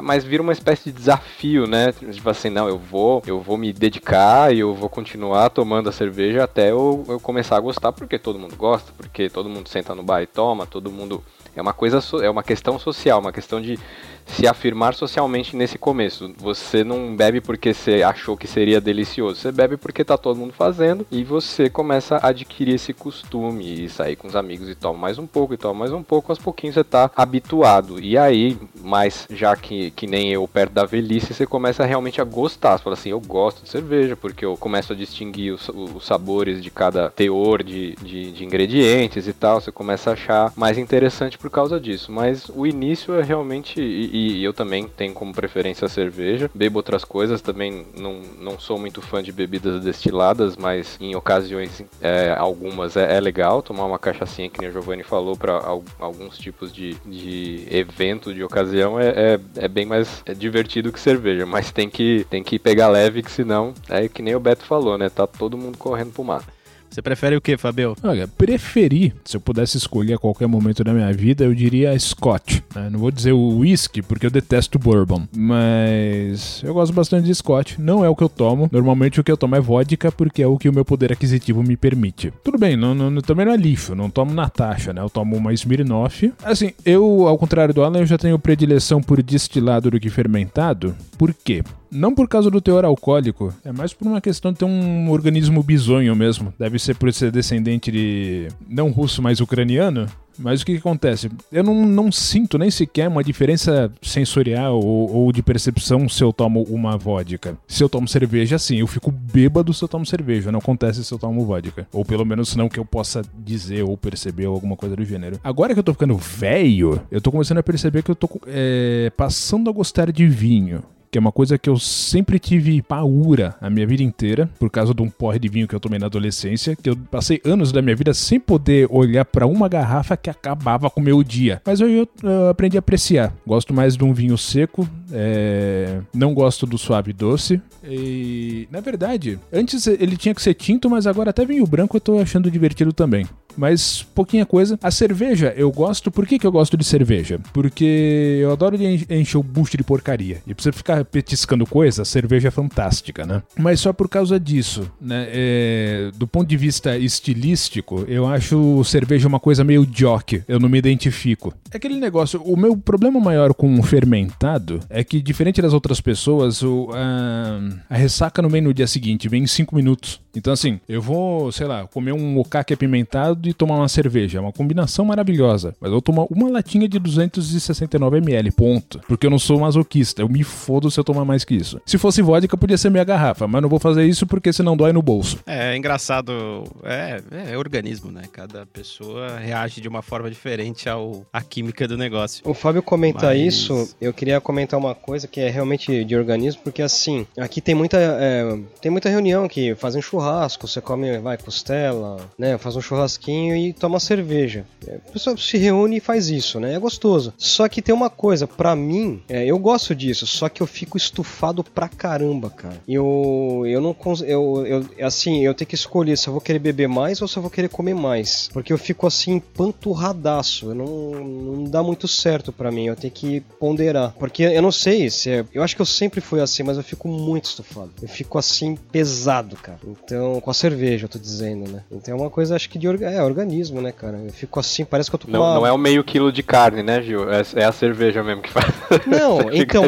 mas 0.00 0.24
vira 0.24 0.42
uma 0.42 0.52
espécie 0.52 0.84
de 0.84 0.92
desafio, 0.92 1.66
né? 1.66 1.92
Tipo 1.92 2.30
assim, 2.30 2.48
não, 2.48 2.68
eu 2.68 2.78
vou, 2.78 3.22
eu 3.26 3.40
vou 3.40 3.58
me 3.58 3.72
dedicar 3.72 4.54
e 4.54 4.60
eu 4.60 4.72
vou 4.72 4.88
continuar 4.88 5.50
tomando 5.50 5.88
a 5.88 5.92
cerveja 5.92 6.44
até 6.44 6.70
eu, 6.70 7.04
eu 7.08 7.20
começar 7.20 7.56
a 7.56 7.60
gostar, 7.60 7.92
porque 7.92 8.18
todo 8.18 8.38
mundo 8.38 8.56
gosta, 8.56 8.92
porque 8.96 9.28
todo 9.28 9.48
mundo 9.50 9.68
senta 9.68 9.94
no 9.94 10.02
bar 10.02 10.22
e 10.22 10.26
toma, 10.26 10.66
todo 10.66 10.90
mundo 10.90 11.22
é 11.54 11.60
uma 11.60 11.72
coisa, 11.72 12.00
é 12.22 12.30
uma 12.30 12.42
questão 12.42 12.78
social, 12.78 13.20
uma 13.20 13.32
questão 13.32 13.60
de 13.60 13.78
se 14.26 14.46
afirmar 14.46 14.94
socialmente 14.94 15.56
nesse 15.56 15.78
começo. 15.78 16.32
Você 16.38 16.84
não 16.84 17.14
bebe 17.14 17.40
porque 17.40 17.74
você 17.74 18.02
achou 18.02 18.36
que 18.36 18.46
seria 18.46 18.80
delicioso, 18.80 19.40
você 19.40 19.52
bebe 19.52 19.76
porque 19.76 20.04
tá 20.04 20.16
todo 20.16 20.38
mundo 20.38 20.52
fazendo 20.52 21.06
e 21.10 21.24
você 21.24 21.68
começa 21.68 22.16
a 22.16 22.28
adquirir 22.28 22.74
esse 22.74 22.92
costume 22.92 23.84
e 23.84 23.88
sair 23.88 24.16
com 24.16 24.26
os 24.26 24.36
amigos 24.36 24.68
e 24.68 24.74
toma 24.74 24.98
mais 24.98 25.18
um 25.18 25.26
pouco 25.26 25.54
e 25.54 25.56
toma 25.56 25.80
mais 25.80 25.92
um 25.92 26.02
pouco, 26.02 26.32
aos 26.32 26.38
pouquinhos 26.38 26.74
você 26.74 26.84
tá 26.84 27.10
habituado. 27.16 28.00
E 28.00 28.16
aí, 28.16 28.58
mas 28.80 29.26
já 29.30 29.54
que, 29.56 29.90
que 29.92 30.06
nem 30.06 30.32
eu 30.32 30.46
perto 30.48 30.72
da 30.72 30.84
velhice, 30.84 31.34
você 31.34 31.46
começa 31.46 31.84
realmente 31.84 32.20
a 32.20 32.24
gostar. 32.24 32.76
Você 32.76 32.84
fala 32.84 32.94
assim, 32.94 33.10
eu 33.10 33.20
gosto 33.20 33.62
de 33.62 33.68
cerveja 33.68 34.16
porque 34.16 34.44
eu 34.44 34.56
começo 34.56 34.92
a 34.92 34.96
distinguir 34.96 35.52
os, 35.52 35.68
os 35.68 36.04
sabores 36.04 36.62
de 36.62 36.70
cada 36.70 37.10
teor 37.10 37.62
de, 37.62 37.94
de, 38.02 38.32
de 38.32 38.44
ingredientes 38.44 39.26
e 39.26 39.32
tal. 39.32 39.60
Você 39.60 39.72
começa 39.72 40.10
a 40.10 40.12
achar 40.14 40.52
mais 40.56 40.78
interessante 40.78 41.38
por 41.38 41.50
causa 41.50 41.80
disso. 41.80 42.10
Mas 42.10 42.50
o 42.54 42.66
início 42.66 43.14
é 43.14 43.22
realmente 43.22 43.80
e, 44.12 44.44
eu 44.44 44.52
também 44.52 44.86
tenho 44.86 45.14
como 45.14 45.32
preferência 45.32 45.86
a 45.86 45.88
cerveja. 45.88 46.50
Bebo 46.54 46.78
outras 46.78 47.04
coisas, 47.04 47.40
também 47.40 47.86
não, 47.96 48.20
não 48.38 48.58
sou 48.58 48.78
muito 48.78 49.00
fã 49.00 49.22
de 49.22 49.32
bebidas 49.32 49.82
destiladas, 49.82 50.56
mas 50.56 50.98
em 51.00 51.16
ocasiões 51.16 51.82
é, 52.00 52.34
algumas 52.36 52.96
é, 52.96 53.16
é, 53.16 53.20
legal 53.20 53.62
tomar 53.62 53.86
uma 53.86 53.98
cachaçinha, 53.98 54.50
que 54.50 54.60
nem 54.60 54.68
o 54.68 54.72
Giovanni 54.72 55.02
falou, 55.02 55.36
para 55.36 55.54
alguns 55.98 56.36
tipos 56.36 56.72
de, 56.72 56.94
de 57.06 57.66
evento, 57.70 58.34
de 58.34 58.44
ocasião, 58.44 59.00
é, 59.00 59.08
é, 59.08 59.40
é 59.56 59.68
bem 59.68 59.86
mais 59.86 60.22
é 60.26 60.34
divertido 60.34 60.92
que 60.92 61.00
cerveja, 61.00 61.46
mas 61.46 61.72
tem 61.72 61.88
que, 61.88 62.26
tem 62.28 62.42
que 62.42 62.58
pegar 62.58 62.88
leve, 62.88 63.22
que 63.22 63.30
senão 63.30 63.72
é 63.88 64.08
que 64.08 64.20
nem 64.20 64.34
o 64.34 64.40
Beto 64.40 64.64
falou, 64.64 64.98
né? 64.98 65.08
Tá 65.08 65.26
todo 65.26 65.56
mundo 65.56 65.78
correndo 65.78 66.12
pro 66.12 66.24
mar. 66.24 66.44
Você 66.92 67.00
prefere 67.00 67.34
o 67.34 67.40
que, 67.40 67.56
Fabio? 67.56 67.96
Olha, 68.02 68.28
preferi, 68.28 69.14
se 69.24 69.34
eu 69.34 69.40
pudesse 69.40 69.78
escolher 69.78 70.12
a 70.12 70.18
qualquer 70.18 70.46
momento 70.46 70.84
da 70.84 70.92
minha 70.92 71.10
vida, 71.10 71.42
eu 71.42 71.54
diria 71.54 71.98
Scott. 71.98 72.62
Né? 72.74 72.90
Não 72.90 72.98
vou 72.98 73.10
dizer 73.10 73.32
o 73.32 73.60
whisky, 73.60 74.02
porque 74.02 74.26
eu 74.26 74.30
detesto 74.30 74.78
bourbon. 74.78 75.26
Mas 75.34 76.62
eu 76.62 76.74
gosto 76.74 76.92
bastante 76.92 77.24
de 77.24 77.34
Scott. 77.34 77.80
Não 77.80 78.04
é 78.04 78.10
o 78.10 78.14
que 78.14 78.22
eu 78.22 78.28
tomo. 78.28 78.68
Normalmente 78.70 79.18
o 79.18 79.24
que 79.24 79.32
eu 79.32 79.38
tomo 79.38 79.56
é 79.56 79.60
vodka, 79.60 80.12
porque 80.12 80.42
é 80.42 80.46
o 80.46 80.58
que 80.58 80.68
o 80.68 80.72
meu 80.72 80.84
poder 80.84 81.10
aquisitivo 81.10 81.62
me 81.62 81.78
permite. 81.78 82.30
Tudo 82.44 82.58
bem, 82.58 82.76
não, 82.76 82.94
não, 82.94 83.22
também 83.22 83.46
não 83.46 83.54
é 83.54 83.56
lixo. 83.56 83.94
Não 83.94 84.10
tomo 84.10 84.34
Natasha, 84.34 84.92
né? 84.92 85.00
Eu 85.00 85.08
tomo 85.08 85.34
uma 85.34 85.54
Smirnoff. 85.54 86.30
Assim, 86.44 86.72
eu, 86.84 87.26
ao 87.26 87.38
contrário 87.38 87.72
do 87.72 87.82
Alan, 87.82 88.00
eu 88.00 88.06
já 88.06 88.18
tenho 88.18 88.38
predileção 88.38 89.00
por 89.00 89.22
destilado 89.22 89.90
do 89.90 89.98
que 89.98 90.10
fermentado. 90.10 90.94
Por 91.16 91.32
quê? 91.32 91.64
Não 91.92 92.14
por 92.14 92.26
causa 92.26 92.50
do 92.50 92.58
teor 92.58 92.86
alcoólico, 92.86 93.52
é 93.62 93.70
mais 93.70 93.92
por 93.92 94.08
uma 94.08 94.18
questão 94.18 94.50
de 94.50 94.58
ter 94.58 94.64
um 94.64 95.10
organismo 95.10 95.62
bizonho 95.62 96.16
mesmo. 96.16 96.52
Deve 96.58 96.78
ser 96.78 96.96
por 96.96 97.12
ser 97.12 97.30
descendente 97.30 97.92
de. 97.92 98.48
não 98.66 98.90
russo, 98.90 99.20
mas 99.20 99.40
ucraniano. 99.40 100.08
Mas 100.38 100.62
o 100.62 100.66
que, 100.66 100.72
que, 100.72 100.78
acontece? 100.78 101.30
Eu 101.52 101.62
não, 101.62 101.86
não, 101.86 102.10
sinto 102.10 102.56
nem 102.56 102.70
sequer 102.70 103.06
uma 103.06 103.22
diferença 103.22 103.92
sensorial 104.00 104.80
ou, 104.80 105.14
ou, 105.14 105.32
de 105.32 105.42
percepção 105.42 106.08
se 106.08 106.24
eu 106.24 106.32
tomo 106.32 106.62
uma 106.62 106.96
vodka. 106.96 107.54
Se 107.68 107.84
eu 107.84 107.88
tomo 107.88 108.08
cerveja, 108.08 108.58
sim, 108.58 108.78
eu 108.78 108.86
fico 108.86 109.10
bêbado 109.10 109.74
se 109.74 109.84
eu 109.84 109.88
tomo 109.88 110.06
cerveja. 110.06 110.50
Não 110.50 110.58
acontece 110.58 111.04
se 111.04 111.12
eu 111.12 111.18
tomo 111.18 111.44
vodka. 111.44 111.86
Ou 111.92 112.02
pelo 112.02 112.24
menos 112.24 112.56
não 112.56 112.70
que 112.70 112.80
eu 112.80 112.84
possa 112.84 113.20
dizer 113.44 113.82
ou 113.82 113.94
perceber 113.98 114.46
ou 114.46 114.54
alguma 114.54 114.74
coisa 114.74 114.96
do 114.96 115.04
gênero. 115.04 115.38
Agora 115.44 115.74
que 115.74 115.78
eu 115.78 115.84
tô 115.84 115.92
ficando 115.92 116.16
velho, 116.16 117.02
eu 117.10 117.20
tô 117.20 117.30
começando 117.30 117.58
a 117.58 117.62
perceber 117.62 118.02
que 118.02 118.10
eu 118.10 118.16
tô 118.16 118.30
é, 118.46 119.12
passando 119.14 119.68
a 119.68 119.72
gostar 119.72 120.10
de 120.10 120.26
vinho 120.26 120.82
que 121.12 121.18
é 121.18 121.20
uma 121.20 121.30
coisa 121.30 121.58
que 121.58 121.68
eu 121.68 121.78
sempre 121.78 122.38
tive 122.38 122.80
paura 122.80 123.54
a 123.60 123.68
minha 123.68 123.86
vida 123.86 124.02
inteira, 124.02 124.48
por 124.58 124.70
causa 124.70 124.94
de 124.94 125.02
um 125.02 125.10
porre 125.10 125.38
de 125.38 125.46
vinho 125.46 125.68
que 125.68 125.74
eu 125.74 125.78
tomei 125.78 125.98
na 125.98 126.06
adolescência, 126.06 126.74
que 126.74 126.88
eu 126.88 126.96
passei 126.96 127.38
anos 127.44 127.70
da 127.70 127.82
minha 127.82 127.94
vida 127.94 128.14
sem 128.14 128.40
poder 128.40 128.88
olhar 128.90 129.26
para 129.26 129.46
uma 129.46 129.68
garrafa 129.68 130.16
que 130.16 130.30
acabava 130.30 130.88
com 130.88 131.02
o 131.02 131.04
meu 131.04 131.22
dia. 131.22 131.60
Mas 131.66 131.80
eu, 131.80 131.88
eu, 131.90 132.08
aprendi 132.48 132.78
a 132.78 132.80
apreciar. 132.80 133.34
Gosto 133.46 133.74
mais 133.74 133.94
de 133.94 134.02
um 134.02 134.14
vinho 134.14 134.38
seco, 134.38 134.88
é... 135.12 136.00
não 136.14 136.32
gosto 136.32 136.64
do 136.64 136.78
suave 136.78 137.12
doce. 137.12 137.60
E, 137.84 138.66
na 138.70 138.80
verdade, 138.80 139.38
antes 139.52 139.86
ele 139.86 140.16
tinha 140.16 140.34
que 140.34 140.40
ser 140.40 140.54
tinto, 140.54 140.88
mas 140.88 141.06
agora 141.06 141.28
até 141.28 141.44
vinho 141.44 141.66
branco 141.66 141.94
eu 141.94 142.00
tô 142.00 142.18
achando 142.20 142.50
divertido 142.50 142.90
também. 142.90 143.26
Mas 143.56 144.02
pouquinha 144.14 144.46
coisa. 144.46 144.78
A 144.82 144.90
cerveja 144.90 145.52
eu 145.56 145.70
gosto. 145.70 146.10
Por 146.10 146.26
que, 146.26 146.38
que 146.38 146.46
eu 146.46 146.52
gosto 146.52 146.76
de 146.76 146.84
cerveja? 146.84 147.40
Porque 147.52 148.38
eu 148.40 148.52
adoro 148.52 148.76
encher 149.10 149.38
o 149.38 149.42
bucho 149.42 149.76
de 149.76 149.84
porcaria. 149.84 150.42
E 150.46 150.54
pra 150.54 150.62
você 150.62 150.72
ficar 150.72 151.04
petiscando 151.04 151.66
coisa, 151.66 152.02
a 152.02 152.04
cerveja 152.04 152.48
é 152.48 152.50
fantástica, 152.50 153.24
né? 153.24 153.42
Mas 153.56 153.80
só 153.80 153.92
por 153.92 154.08
causa 154.08 154.38
disso, 154.38 154.90
né? 155.00 155.26
É, 155.28 156.10
do 156.16 156.26
ponto 156.26 156.48
de 156.48 156.56
vista 156.56 156.96
estilístico, 156.96 158.04
eu 158.08 158.26
acho 158.26 158.82
cerveja 158.84 159.28
uma 159.28 159.40
coisa 159.40 159.64
meio 159.64 159.86
jock. 159.86 160.42
Eu 160.46 160.58
não 160.58 160.68
me 160.68 160.78
identifico. 160.78 161.54
É 161.70 161.76
aquele 161.76 161.96
negócio. 161.96 162.40
O 162.42 162.56
meu 162.56 162.76
problema 162.76 163.20
maior 163.20 163.54
com 163.54 163.78
o 163.78 163.82
fermentado 163.82 164.80
é 164.88 165.04
que, 165.04 165.20
diferente 165.20 165.62
das 165.62 165.72
outras 165.72 166.00
pessoas, 166.00 166.62
o, 166.62 166.90
a, 166.92 167.60
a 167.90 167.96
ressaca 167.96 168.42
no 168.42 168.50
meio 168.50 168.64
no 168.64 168.74
dia 168.74 168.86
seguinte 168.86 169.28
vem 169.28 169.42
em 169.42 169.46
5 169.46 169.74
minutos. 169.74 170.20
Então, 170.34 170.52
assim, 170.52 170.80
eu 170.88 171.02
vou, 171.02 171.52
sei 171.52 171.66
lá, 171.66 171.86
comer 171.86 172.12
um 172.12 172.38
okake 172.38 172.72
apimentado 172.72 173.41
e 173.48 173.54
tomar 173.54 173.76
uma 173.76 173.88
cerveja. 173.88 174.38
É 174.38 174.40
uma 174.40 174.52
combinação 174.52 175.04
maravilhosa. 175.04 175.74
Mas 175.80 175.88
eu 175.88 175.92
vou 175.92 176.02
tomar 176.02 176.26
uma 176.30 176.50
latinha 176.50 176.88
de 176.88 176.98
269ml, 176.98 178.52
ponto. 178.52 179.00
Porque 179.06 179.26
eu 179.26 179.30
não 179.30 179.38
sou 179.38 179.60
masoquista. 179.60 180.22
Eu 180.22 180.28
me 180.28 180.42
fodo 180.42 180.90
se 180.90 180.98
eu 180.98 181.04
tomar 181.04 181.24
mais 181.24 181.44
que 181.44 181.54
isso. 181.54 181.80
Se 181.84 181.98
fosse 181.98 182.22
vodka, 182.22 182.56
podia 182.56 182.78
ser 182.78 182.90
minha 182.90 183.04
garrafa. 183.04 183.46
Mas 183.46 183.62
não 183.62 183.68
vou 183.68 183.78
fazer 183.78 184.04
isso 184.04 184.26
porque 184.26 184.52
senão 184.52 184.76
dói 184.76 184.92
no 184.92 185.02
bolso. 185.02 185.38
É, 185.46 185.72
é 185.72 185.76
engraçado. 185.76 186.64
É, 186.82 187.22
é 187.50 187.58
organismo, 187.58 188.10
né? 188.10 188.22
Cada 188.32 188.66
pessoa 188.66 189.38
reage 189.38 189.80
de 189.80 189.88
uma 189.88 190.02
forma 190.02 190.30
diferente 190.30 190.88
ao, 190.88 191.26
à 191.32 191.40
química 191.42 191.86
do 191.86 191.96
negócio. 191.96 192.42
O 192.44 192.54
Fábio 192.54 192.82
comenta 192.82 193.26
Mas... 193.26 193.40
isso. 193.40 193.94
Eu 194.00 194.12
queria 194.12 194.40
comentar 194.40 194.78
uma 194.78 194.94
coisa 194.94 195.26
que 195.28 195.40
é 195.40 195.48
realmente 195.48 196.04
de 196.04 196.16
organismo, 196.16 196.62
porque 196.62 196.82
assim, 196.82 197.26
aqui 197.38 197.60
tem 197.60 197.74
muita, 197.74 197.98
é, 197.98 198.58
tem 198.80 198.90
muita 198.90 199.08
reunião 199.08 199.48
que 199.48 199.74
fazem 199.74 200.00
churrasco 200.00 200.22
churrasco, 200.22 200.68
você 200.68 200.80
come, 200.80 201.18
vai, 201.18 201.36
costela, 201.36 202.16
né? 202.38 202.56
Faz 202.58 202.76
um 202.76 202.80
churrasquinho 202.80 203.31
e 203.32 203.72
toma 203.72 204.00
cerveja. 204.00 204.64
É, 204.86 204.96
a 204.96 205.12
pessoa 205.12 205.36
se 205.36 205.56
reúne 205.56 205.96
e 205.96 206.00
faz 206.00 206.28
isso, 206.28 206.58
né? 206.60 206.74
É 206.74 206.78
gostoso. 206.78 207.32
Só 207.36 207.68
que 207.68 207.82
tem 207.82 207.94
uma 207.94 208.10
coisa, 208.10 208.46
para 208.46 208.74
mim, 208.74 209.22
é, 209.28 209.44
eu 209.44 209.58
gosto 209.58 209.94
disso, 209.94 210.26
só 210.26 210.48
que 210.48 210.62
eu 210.62 210.66
fico 210.66 210.96
estufado 210.96 211.62
pra 211.62 211.88
caramba, 211.88 212.50
cara. 212.50 212.80
Eu, 212.86 213.64
eu 213.66 213.80
não 213.80 213.96
eu, 214.26 214.66
eu 214.66 215.06
assim, 215.06 215.44
eu 215.44 215.54
tenho 215.54 215.68
que 215.68 215.74
escolher 215.74 216.16
se 216.18 216.28
eu 216.28 216.32
vou 216.32 216.40
querer 216.40 216.58
beber 216.58 216.88
mais 216.88 217.22
ou 217.22 217.28
se 217.28 217.36
eu 217.36 217.42
vou 217.42 217.50
querer 217.50 217.68
comer 217.68 217.94
mais. 217.94 218.48
Porque 218.52 218.72
eu 218.72 218.78
fico 218.78 219.06
assim, 219.06 219.38
panturradaço. 219.38 220.70
Eu 220.70 220.74
não, 220.74 220.86
não 220.86 221.64
dá 221.64 221.82
muito 221.82 222.08
certo 222.08 222.52
para 222.52 222.70
mim. 222.70 222.86
Eu 222.86 222.96
tenho 222.96 223.12
que 223.12 223.40
ponderar. 223.58 224.14
Porque 224.18 224.42
eu 224.42 224.62
não 224.62 224.72
sei 224.72 225.10
se 225.10 225.30
é, 225.30 225.44
Eu 225.52 225.62
acho 225.62 225.76
que 225.76 225.82
eu 225.82 225.86
sempre 225.86 226.20
fui 226.20 226.40
assim, 226.40 226.62
mas 226.62 226.76
eu 226.76 226.82
fico 226.82 227.08
muito 227.08 227.44
estufado. 227.44 227.90
Eu 228.00 228.08
fico 228.08 228.38
assim, 228.38 228.76
pesado, 228.90 229.56
cara. 229.56 229.78
Então, 229.86 230.40
com 230.40 230.50
a 230.50 230.54
cerveja, 230.54 231.04
eu 231.04 231.08
tô 231.08 231.18
dizendo, 231.18 231.70
né? 231.70 231.84
Então 231.90 232.16
é 232.16 232.20
uma 232.20 232.30
coisa, 232.30 232.56
acho 232.56 232.68
que 232.68 232.78
de 232.78 232.88
orga 232.88 233.10
é, 233.22 233.26
organismo, 233.26 233.80
né, 233.80 233.92
cara? 233.92 234.18
Eu 234.24 234.32
fico 234.32 234.60
assim, 234.60 234.84
parece 234.84 235.10
que 235.10 235.14
eu 235.14 235.18
tô 235.18 235.26
com 235.26 235.32
não, 235.32 235.42
uma... 235.42 235.54
Não 235.54 235.66
é 235.66 235.72
o 235.72 235.78
meio 235.78 236.04
quilo 236.04 236.30
de 236.30 236.42
carne, 236.42 236.82
né, 236.82 237.02
Gil? 237.02 237.30
É, 237.32 237.42
é 237.56 237.64
a 237.64 237.72
cerveja 237.72 238.22
mesmo 238.22 238.42
que 238.42 238.50
faz. 238.50 238.66
Não, 239.06 239.40
então, 239.52 239.84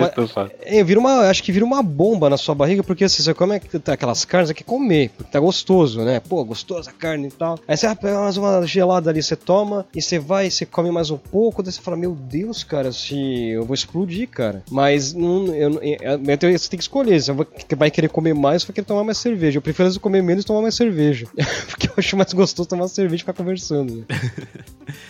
é, 0.62 0.82
vira 0.82 0.98
uma, 0.98 1.28
acho 1.28 1.42
que 1.42 1.52
vira 1.52 1.64
uma 1.64 1.82
bomba 1.82 2.30
na 2.30 2.36
sua 2.36 2.54
barriga, 2.54 2.82
porque 2.82 3.04
assim, 3.04 3.22
você 3.22 3.34
come 3.34 3.60
aquelas 3.86 4.24
carnes, 4.24 4.50
é 4.50 4.54
que 4.54 4.64
comer, 4.64 5.10
porque 5.16 5.30
tá 5.30 5.38
gostoso, 5.38 6.02
né? 6.02 6.20
Pô, 6.20 6.42
gostosa 6.44 6.90
a 6.90 6.92
carne 6.92 7.28
e 7.28 7.30
tal. 7.30 7.58
Aí 7.68 7.76
você 7.76 7.94
pega 7.94 8.20
mais 8.20 8.36
uma 8.36 8.66
gelada 8.66 9.10
ali, 9.10 9.22
você 9.22 9.36
toma, 9.36 9.86
e 9.94 10.00
você 10.00 10.18
vai, 10.18 10.50
você 10.50 10.64
come 10.64 10.90
mais 10.90 11.10
um 11.10 11.18
pouco, 11.18 11.62
daí 11.62 11.72
você 11.72 11.80
fala, 11.80 11.96
meu 11.96 12.14
Deus, 12.14 12.64
cara, 12.64 12.92
se 12.92 13.50
eu 13.50 13.64
vou 13.64 13.74
explodir, 13.74 14.28
cara. 14.28 14.62
Mas 14.70 15.12
não, 15.12 15.46
eu, 15.54 15.80
eu, 15.82 15.98
eu, 16.02 16.58
você 16.58 16.70
tem 16.70 16.78
que 16.78 16.84
escolher, 16.84 17.20
você 17.20 17.32
vai 17.76 17.90
querer 17.90 18.08
comer 18.08 18.34
mais 18.34 18.62
ou 18.62 18.68
vai 18.68 18.74
querer 18.74 18.86
tomar 18.86 19.04
mais 19.04 19.18
cerveja. 19.18 19.58
Eu 19.58 19.62
prefiro 19.62 19.84
comer 20.00 20.14
comer 20.14 20.22
menos 20.22 20.44
e 20.44 20.46
tomar 20.46 20.62
mais 20.62 20.74
cerveja. 20.74 21.26
Porque 21.68 21.88
eu 21.88 21.94
acho 21.96 22.16
mais 22.16 22.32
gostoso 22.32 22.68
tomar 22.68 22.88
cerveja 22.88 23.23
ficar 23.24 23.32
conversando. 23.32 24.04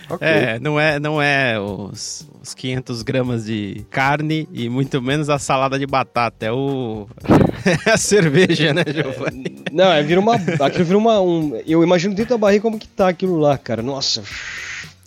Okay. 0.09 0.29
É, 0.29 0.59
não 0.61 0.79
é, 0.79 1.01
não 1.01 1.21
é 1.21 1.59
os, 1.59 2.29
os 2.41 2.55
500 2.55 3.03
gramas 3.03 3.47
de 3.47 3.85
carne 3.91 4.47
e 4.53 4.69
muito 4.69 5.03
menos 5.03 5.29
a 5.29 5.39
salada 5.39 5.79
de 5.79 5.87
batata. 5.87 6.47
É 6.47 6.53
o. 6.53 7.09
a 7.91 7.97
cerveja, 7.97 8.73
né, 8.73 8.85
Giovanni? 8.87 9.65
É, 9.67 9.73
não, 9.73 9.91
é, 9.91 10.03
vira 10.03 10.21
uma. 10.21 10.35
Aquilo 10.35 10.85
vira 10.85 10.99
uma. 10.99 11.21
Um, 11.21 11.57
eu 11.67 11.83
imagino 11.83 12.15
dentro 12.15 12.35
da 12.35 12.39
barriga 12.39 12.63
como 12.63 12.79
que 12.79 12.87
tá 12.87 13.09
aquilo 13.09 13.39
lá, 13.39 13.59
cara. 13.59 13.83
Nossa. 13.83 14.23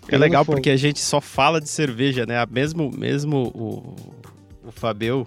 É 0.09 0.17
legal 0.17 0.43
porque 0.43 0.69
a 0.69 0.77
gente 0.77 0.99
só 0.99 1.21
fala 1.21 1.61
de 1.61 1.69
cerveja, 1.69 2.25
né? 2.25 2.43
Mesmo, 2.49 2.91
mesmo 2.91 3.51
o, 3.55 3.95
o 4.67 4.71
Fabio 4.71 5.25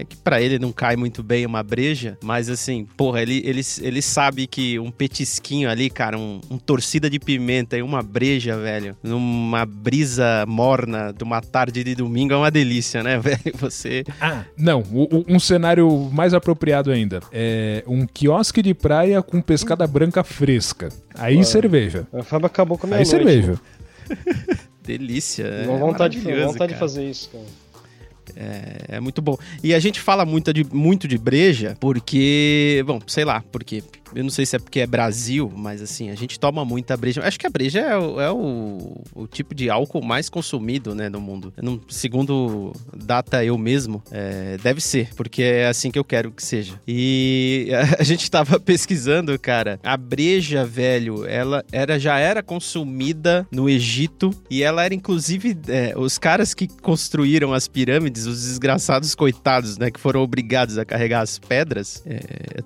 é 0.00 0.04
que 0.04 0.16
para 0.16 0.40
ele 0.40 0.58
não 0.58 0.72
cai 0.72 0.96
muito 0.96 1.22
bem 1.22 1.44
uma 1.44 1.62
breja, 1.62 2.16
mas 2.22 2.48
assim, 2.48 2.86
porra, 2.96 3.20
ele, 3.22 3.42
ele, 3.44 3.60
ele 3.82 4.02
sabe 4.02 4.46
que 4.46 4.78
um 4.78 4.90
petisquinho 4.90 5.68
ali, 5.68 5.90
cara, 5.90 6.18
um, 6.18 6.40
um 6.50 6.58
torcida 6.58 7.10
de 7.10 7.18
pimenta 7.18 7.76
e 7.76 7.82
uma 7.82 8.02
breja, 8.02 8.56
velho, 8.56 8.96
numa 9.02 9.66
brisa 9.66 10.44
morna 10.46 11.12
de 11.12 11.22
uma 11.22 11.40
tarde 11.40 11.84
de 11.84 11.94
domingo 11.94 12.32
é 12.32 12.36
uma 12.36 12.50
delícia, 12.50 13.02
né, 13.02 13.18
velho? 13.20 13.40
Você. 13.54 14.04
Ah, 14.20 14.44
não, 14.56 14.80
o, 14.92 15.24
um 15.28 15.38
cenário 15.38 16.10
mais 16.12 16.32
apropriado 16.32 16.90
ainda. 16.90 17.20
É 17.30 17.84
um 17.86 18.06
quiosque 18.06 18.62
de 18.62 18.72
praia 18.72 19.22
com 19.22 19.40
pescada 19.40 19.86
branca 19.86 20.24
fresca. 20.24 20.88
Aí 21.14 21.44
cerveja. 21.44 22.06
A 22.12 22.22
Fábio 22.22 22.46
acabou 22.46 22.78
com 22.78 22.86
a 22.86 22.88
minha 22.88 23.00
Aí 23.00 23.04
noite, 23.04 23.10
cerveja. 23.10 23.60
delícia. 24.82 25.44
É 25.44 25.66
vontade, 25.66 26.18
vontade 26.20 26.72
de 26.72 26.78
fazer 26.78 27.04
isso, 27.04 27.30
cara. 27.30 27.44
É, 28.36 28.96
é, 28.96 29.00
muito 29.00 29.20
bom. 29.20 29.36
E 29.62 29.74
a 29.74 29.78
gente 29.78 30.00
fala 30.00 30.24
muito 30.24 30.52
de, 30.52 30.64
muito 30.64 31.06
de 31.06 31.18
breja 31.18 31.76
porque, 31.80 32.82
bom, 32.86 33.00
sei 33.06 33.24
lá, 33.24 33.42
porque 33.50 33.82
eu 34.14 34.22
não 34.22 34.30
sei 34.30 34.44
se 34.44 34.56
é 34.56 34.58
porque 34.58 34.80
é 34.80 34.86
Brasil, 34.86 35.52
mas 35.54 35.82
assim, 35.82 36.10
a 36.10 36.14
gente 36.14 36.38
toma 36.38 36.64
muita 36.64 36.96
breja. 36.96 37.22
Acho 37.22 37.38
que 37.38 37.46
a 37.46 37.50
breja 37.50 37.80
é, 37.80 37.96
o, 37.96 38.20
é 38.20 38.30
o, 38.30 39.02
o, 39.14 39.26
tipo 39.26 39.54
de 39.54 39.70
álcool 39.70 40.04
mais 40.04 40.28
consumido, 40.28 40.94
né, 40.94 41.08
no 41.08 41.20
mundo. 41.20 41.52
Não, 41.60 41.80
segundo 41.88 42.72
data 42.94 43.44
eu 43.44 43.56
mesmo, 43.56 44.02
é, 44.10 44.56
deve 44.62 44.80
ser, 44.80 45.14
porque 45.14 45.42
é 45.42 45.68
assim 45.68 45.90
que 45.90 45.98
eu 45.98 46.04
quero 46.04 46.30
que 46.30 46.42
seja. 46.42 46.80
E 46.86 47.68
a, 47.98 48.02
gente 48.02 48.30
tava 48.30 48.58
pesquisando, 48.58 49.38
cara, 49.38 49.78
a 49.82 49.96
breja, 49.96 50.64
velho, 50.64 51.26
ela 51.26 51.64
era, 51.70 51.98
já 51.98 52.18
era 52.18 52.42
consumida 52.42 53.46
no 53.50 53.68
Egito 53.68 54.30
e 54.50 54.62
ela 54.62 54.84
era 54.84 54.94
inclusive 54.94 55.56
é, 55.68 55.94
os 55.96 56.18
caras 56.18 56.54
que 56.54 56.66
construíram 56.66 57.52
as 57.52 57.68
pirâmides, 57.68 58.26
os 58.26 58.42
desgraçados 58.42 59.14
coitados, 59.14 59.78
né, 59.78 59.90
que 59.90 60.00
foram 60.00 60.20
obrigados 60.20 60.78
a 60.78 60.84
carregar 60.84 61.20
as 61.20 61.38
pedras. 61.38 62.02
É, 62.06 62.20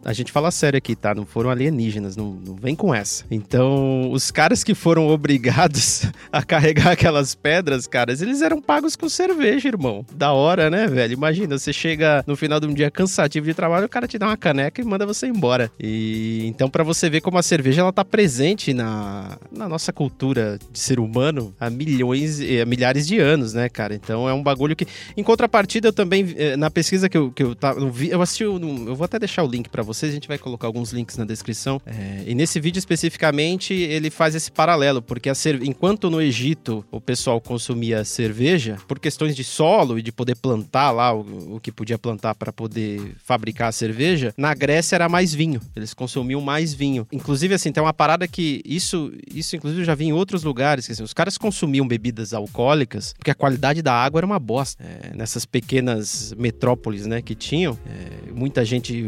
a 0.04 0.12
gente 0.12 0.32
fala 0.32 0.50
sério 0.50 0.78
aqui, 0.78 0.96
tá? 0.96 1.14
Não 1.14 1.26
foram 1.34 1.50
alienígenas, 1.50 2.14
não, 2.14 2.30
não 2.30 2.54
vem 2.54 2.76
com 2.76 2.94
essa. 2.94 3.24
Então, 3.28 4.08
os 4.12 4.30
caras 4.30 4.62
que 4.62 4.72
foram 4.72 5.08
obrigados 5.08 6.06
a 6.30 6.44
carregar 6.44 6.92
aquelas 6.92 7.34
pedras, 7.34 7.88
caras, 7.88 8.22
eles 8.22 8.40
eram 8.40 8.62
pagos 8.62 8.94
com 8.94 9.08
cerveja, 9.08 9.66
irmão. 9.66 10.06
Da 10.14 10.32
hora, 10.32 10.70
né, 10.70 10.86
velho? 10.86 11.12
Imagina, 11.12 11.58
você 11.58 11.72
chega 11.72 12.22
no 12.24 12.36
final 12.36 12.60
de 12.60 12.68
um 12.68 12.72
dia 12.72 12.88
cansativo 12.88 13.46
de 13.46 13.52
trabalho, 13.52 13.86
o 13.86 13.88
cara 13.88 14.06
te 14.06 14.16
dá 14.16 14.28
uma 14.28 14.36
caneca 14.36 14.80
e 14.80 14.84
manda 14.84 15.04
você 15.04 15.26
embora. 15.26 15.72
E 15.80 16.46
então, 16.46 16.70
para 16.70 16.84
você 16.84 17.10
ver 17.10 17.20
como 17.20 17.36
a 17.36 17.42
cerveja 17.42 17.80
ela 17.80 17.92
tá 17.92 18.04
presente 18.04 18.72
na, 18.72 19.36
na 19.50 19.68
nossa 19.68 19.92
cultura 19.92 20.56
de 20.70 20.78
ser 20.78 21.00
humano 21.00 21.52
há 21.58 21.68
milhões, 21.68 22.38
há 22.40 22.64
milhares 22.64 23.08
de 23.08 23.18
anos, 23.18 23.54
né, 23.54 23.68
cara? 23.68 23.92
Então 23.92 24.28
é 24.28 24.32
um 24.32 24.42
bagulho 24.42 24.76
que. 24.76 24.86
Em 25.16 25.24
contrapartida, 25.24 25.88
eu 25.88 25.92
também, 25.92 26.32
eh, 26.36 26.56
na 26.56 26.70
pesquisa 26.70 27.08
que 27.08 27.18
eu, 27.18 27.32
que 27.32 27.42
eu, 27.42 27.56
tava, 27.56 27.80
eu 27.80 28.22
assisti, 28.22 28.44
eu 28.44 28.94
vou 28.94 29.04
até 29.04 29.18
deixar 29.18 29.42
o 29.42 29.48
link 29.48 29.68
para 29.68 29.82
vocês, 29.82 30.12
a 30.12 30.14
gente 30.14 30.28
vai 30.28 30.38
colocar 30.38 30.68
alguns 30.68 30.92
links 30.92 31.16
na 31.16 31.23
na 31.24 31.32
descrição. 31.32 31.80
É, 31.86 32.24
e 32.26 32.34
nesse 32.34 32.60
vídeo 32.60 32.78
especificamente 32.78 33.72
ele 33.74 34.10
faz 34.10 34.34
esse 34.34 34.50
paralelo, 34.50 35.02
porque 35.02 35.30
enquanto 35.62 36.10
no 36.10 36.20
Egito 36.20 36.84
o 36.90 37.00
pessoal 37.00 37.40
consumia 37.40 38.04
cerveja, 38.04 38.76
por 38.86 38.98
questões 38.98 39.34
de 39.34 39.42
solo 39.42 39.98
e 39.98 40.02
de 40.02 40.12
poder 40.12 40.36
plantar 40.36 40.90
lá 40.90 41.12
o, 41.12 41.56
o 41.56 41.60
que 41.60 41.72
podia 41.72 41.98
plantar 41.98 42.34
para 42.34 42.52
poder 42.52 43.14
fabricar 43.24 43.68
a 43.68 43.72
cerveja, 43.72 44.32
na 44.36 44.54
Grécia 44.54 44.96
era 44.96 45.08
mais 45.08 45.34
vinho. 45.34 45.60
Eles 45.74 45.94
consumiam 45.94 46.40
mais 46.40 46.72
vinho. 46.72 47.06
Inclusive, 47.10 47.54
assim, 47.54 47.72
tem 47.72 47.82
uma 47.82 47.92
parada 47.92 48.28
que 48.28 48.62
isso, 48.64 49.12
isso 49.32 49.56
inclusive 49.56 49.82
eu 49.82 49.86
já 49.86 49.94
vi 49.94 50.06
em 50.06 50.12
outros 50.12 50.42
lugares, 50.44 50.86
que 50.86 50.92
assim, 50.92 51.02
os 51.02 51.12
caras 51.12 51.36
consumiam 51.36 51.86
bebidas 51.86 52.32
alcoólicas 52.32 53.14
porque 53.18 53.30
a 53.30 53.34
qualidade 53.34 53.82
da 53.82 53.92
água 53.92 54.20
era 54.20 54.26
uma 54.26 54.38
bosta. 54.38 54.82
É, 54.84 55.16
nessas 55.16 55.44
pequenas 55.44 56.34
metrópoles, 56.36 57.06
né, 57.06 57.22
que 57.22 57.34
tinham, 57.34 57.78
é, 57.86 58.32
muita 58.32 58.64
gente 58.64 59.04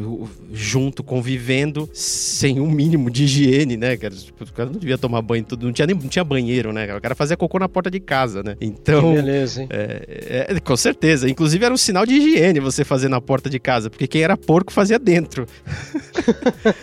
junto, 0.52 1.02
convivendo, 1.02 1.88
sem 2.06 2.60
um 2.60 2.70
mínimo 2.70 3.10
de 3.10 3.24
higiene, 3.24 3.76
né, 3.76 3.96
cara? 3.96 4.14
Tipo, 4.14 4.44
o 4.44 4.52
cara 4.52 4.70
não 4.70 4.78
devia 4.78 4.96
tomar 4.96 5.20
banho 5.22 5.44
tudo, 5.44 5.66
não 5.66 5.72
tinha 5.72 5.86
nem 5.86 5.96
não 5.96 6.08
tinha 6.08 6.24
banheiro, 6.24 6.72
né? 6.72 6.94
O 6.94 7.00
cara 7.00 7.14
fazia 7.14 7.36
cocô 7.36 7.58
na 7.58 7.68
porta 7.68 7.90
de 7.90 7.98
casa, 7.98 8.42
né? 8.42 8.56
Então. 8.60 9.10
Que 9.10 9.22
beleza, 9.22 9.62
hein? 9.62 9.68
É, 9.70 10.46
é, 10.50 10.60
com 10.60 10.76
certeza. 10.76 11.28
Inclusive 11.28 11.64
era 11.64 11.74
um 11.74 11.76
sinal 11.76 12.06
de 12.06 12.14
higiene 12.14 12.60
você 12.60 12.84
fazer 12.84 13.08
na 13.08 13.20
porta 13.20 13.50
de 13.50 13.58
casa, 13.58 13.90
porque 13.90 14.06
quem 14.06 14.22
era 14.22 14.36
porco 14.36 14.72
fazia 14.72 14.98
dentro. 14.98 15.46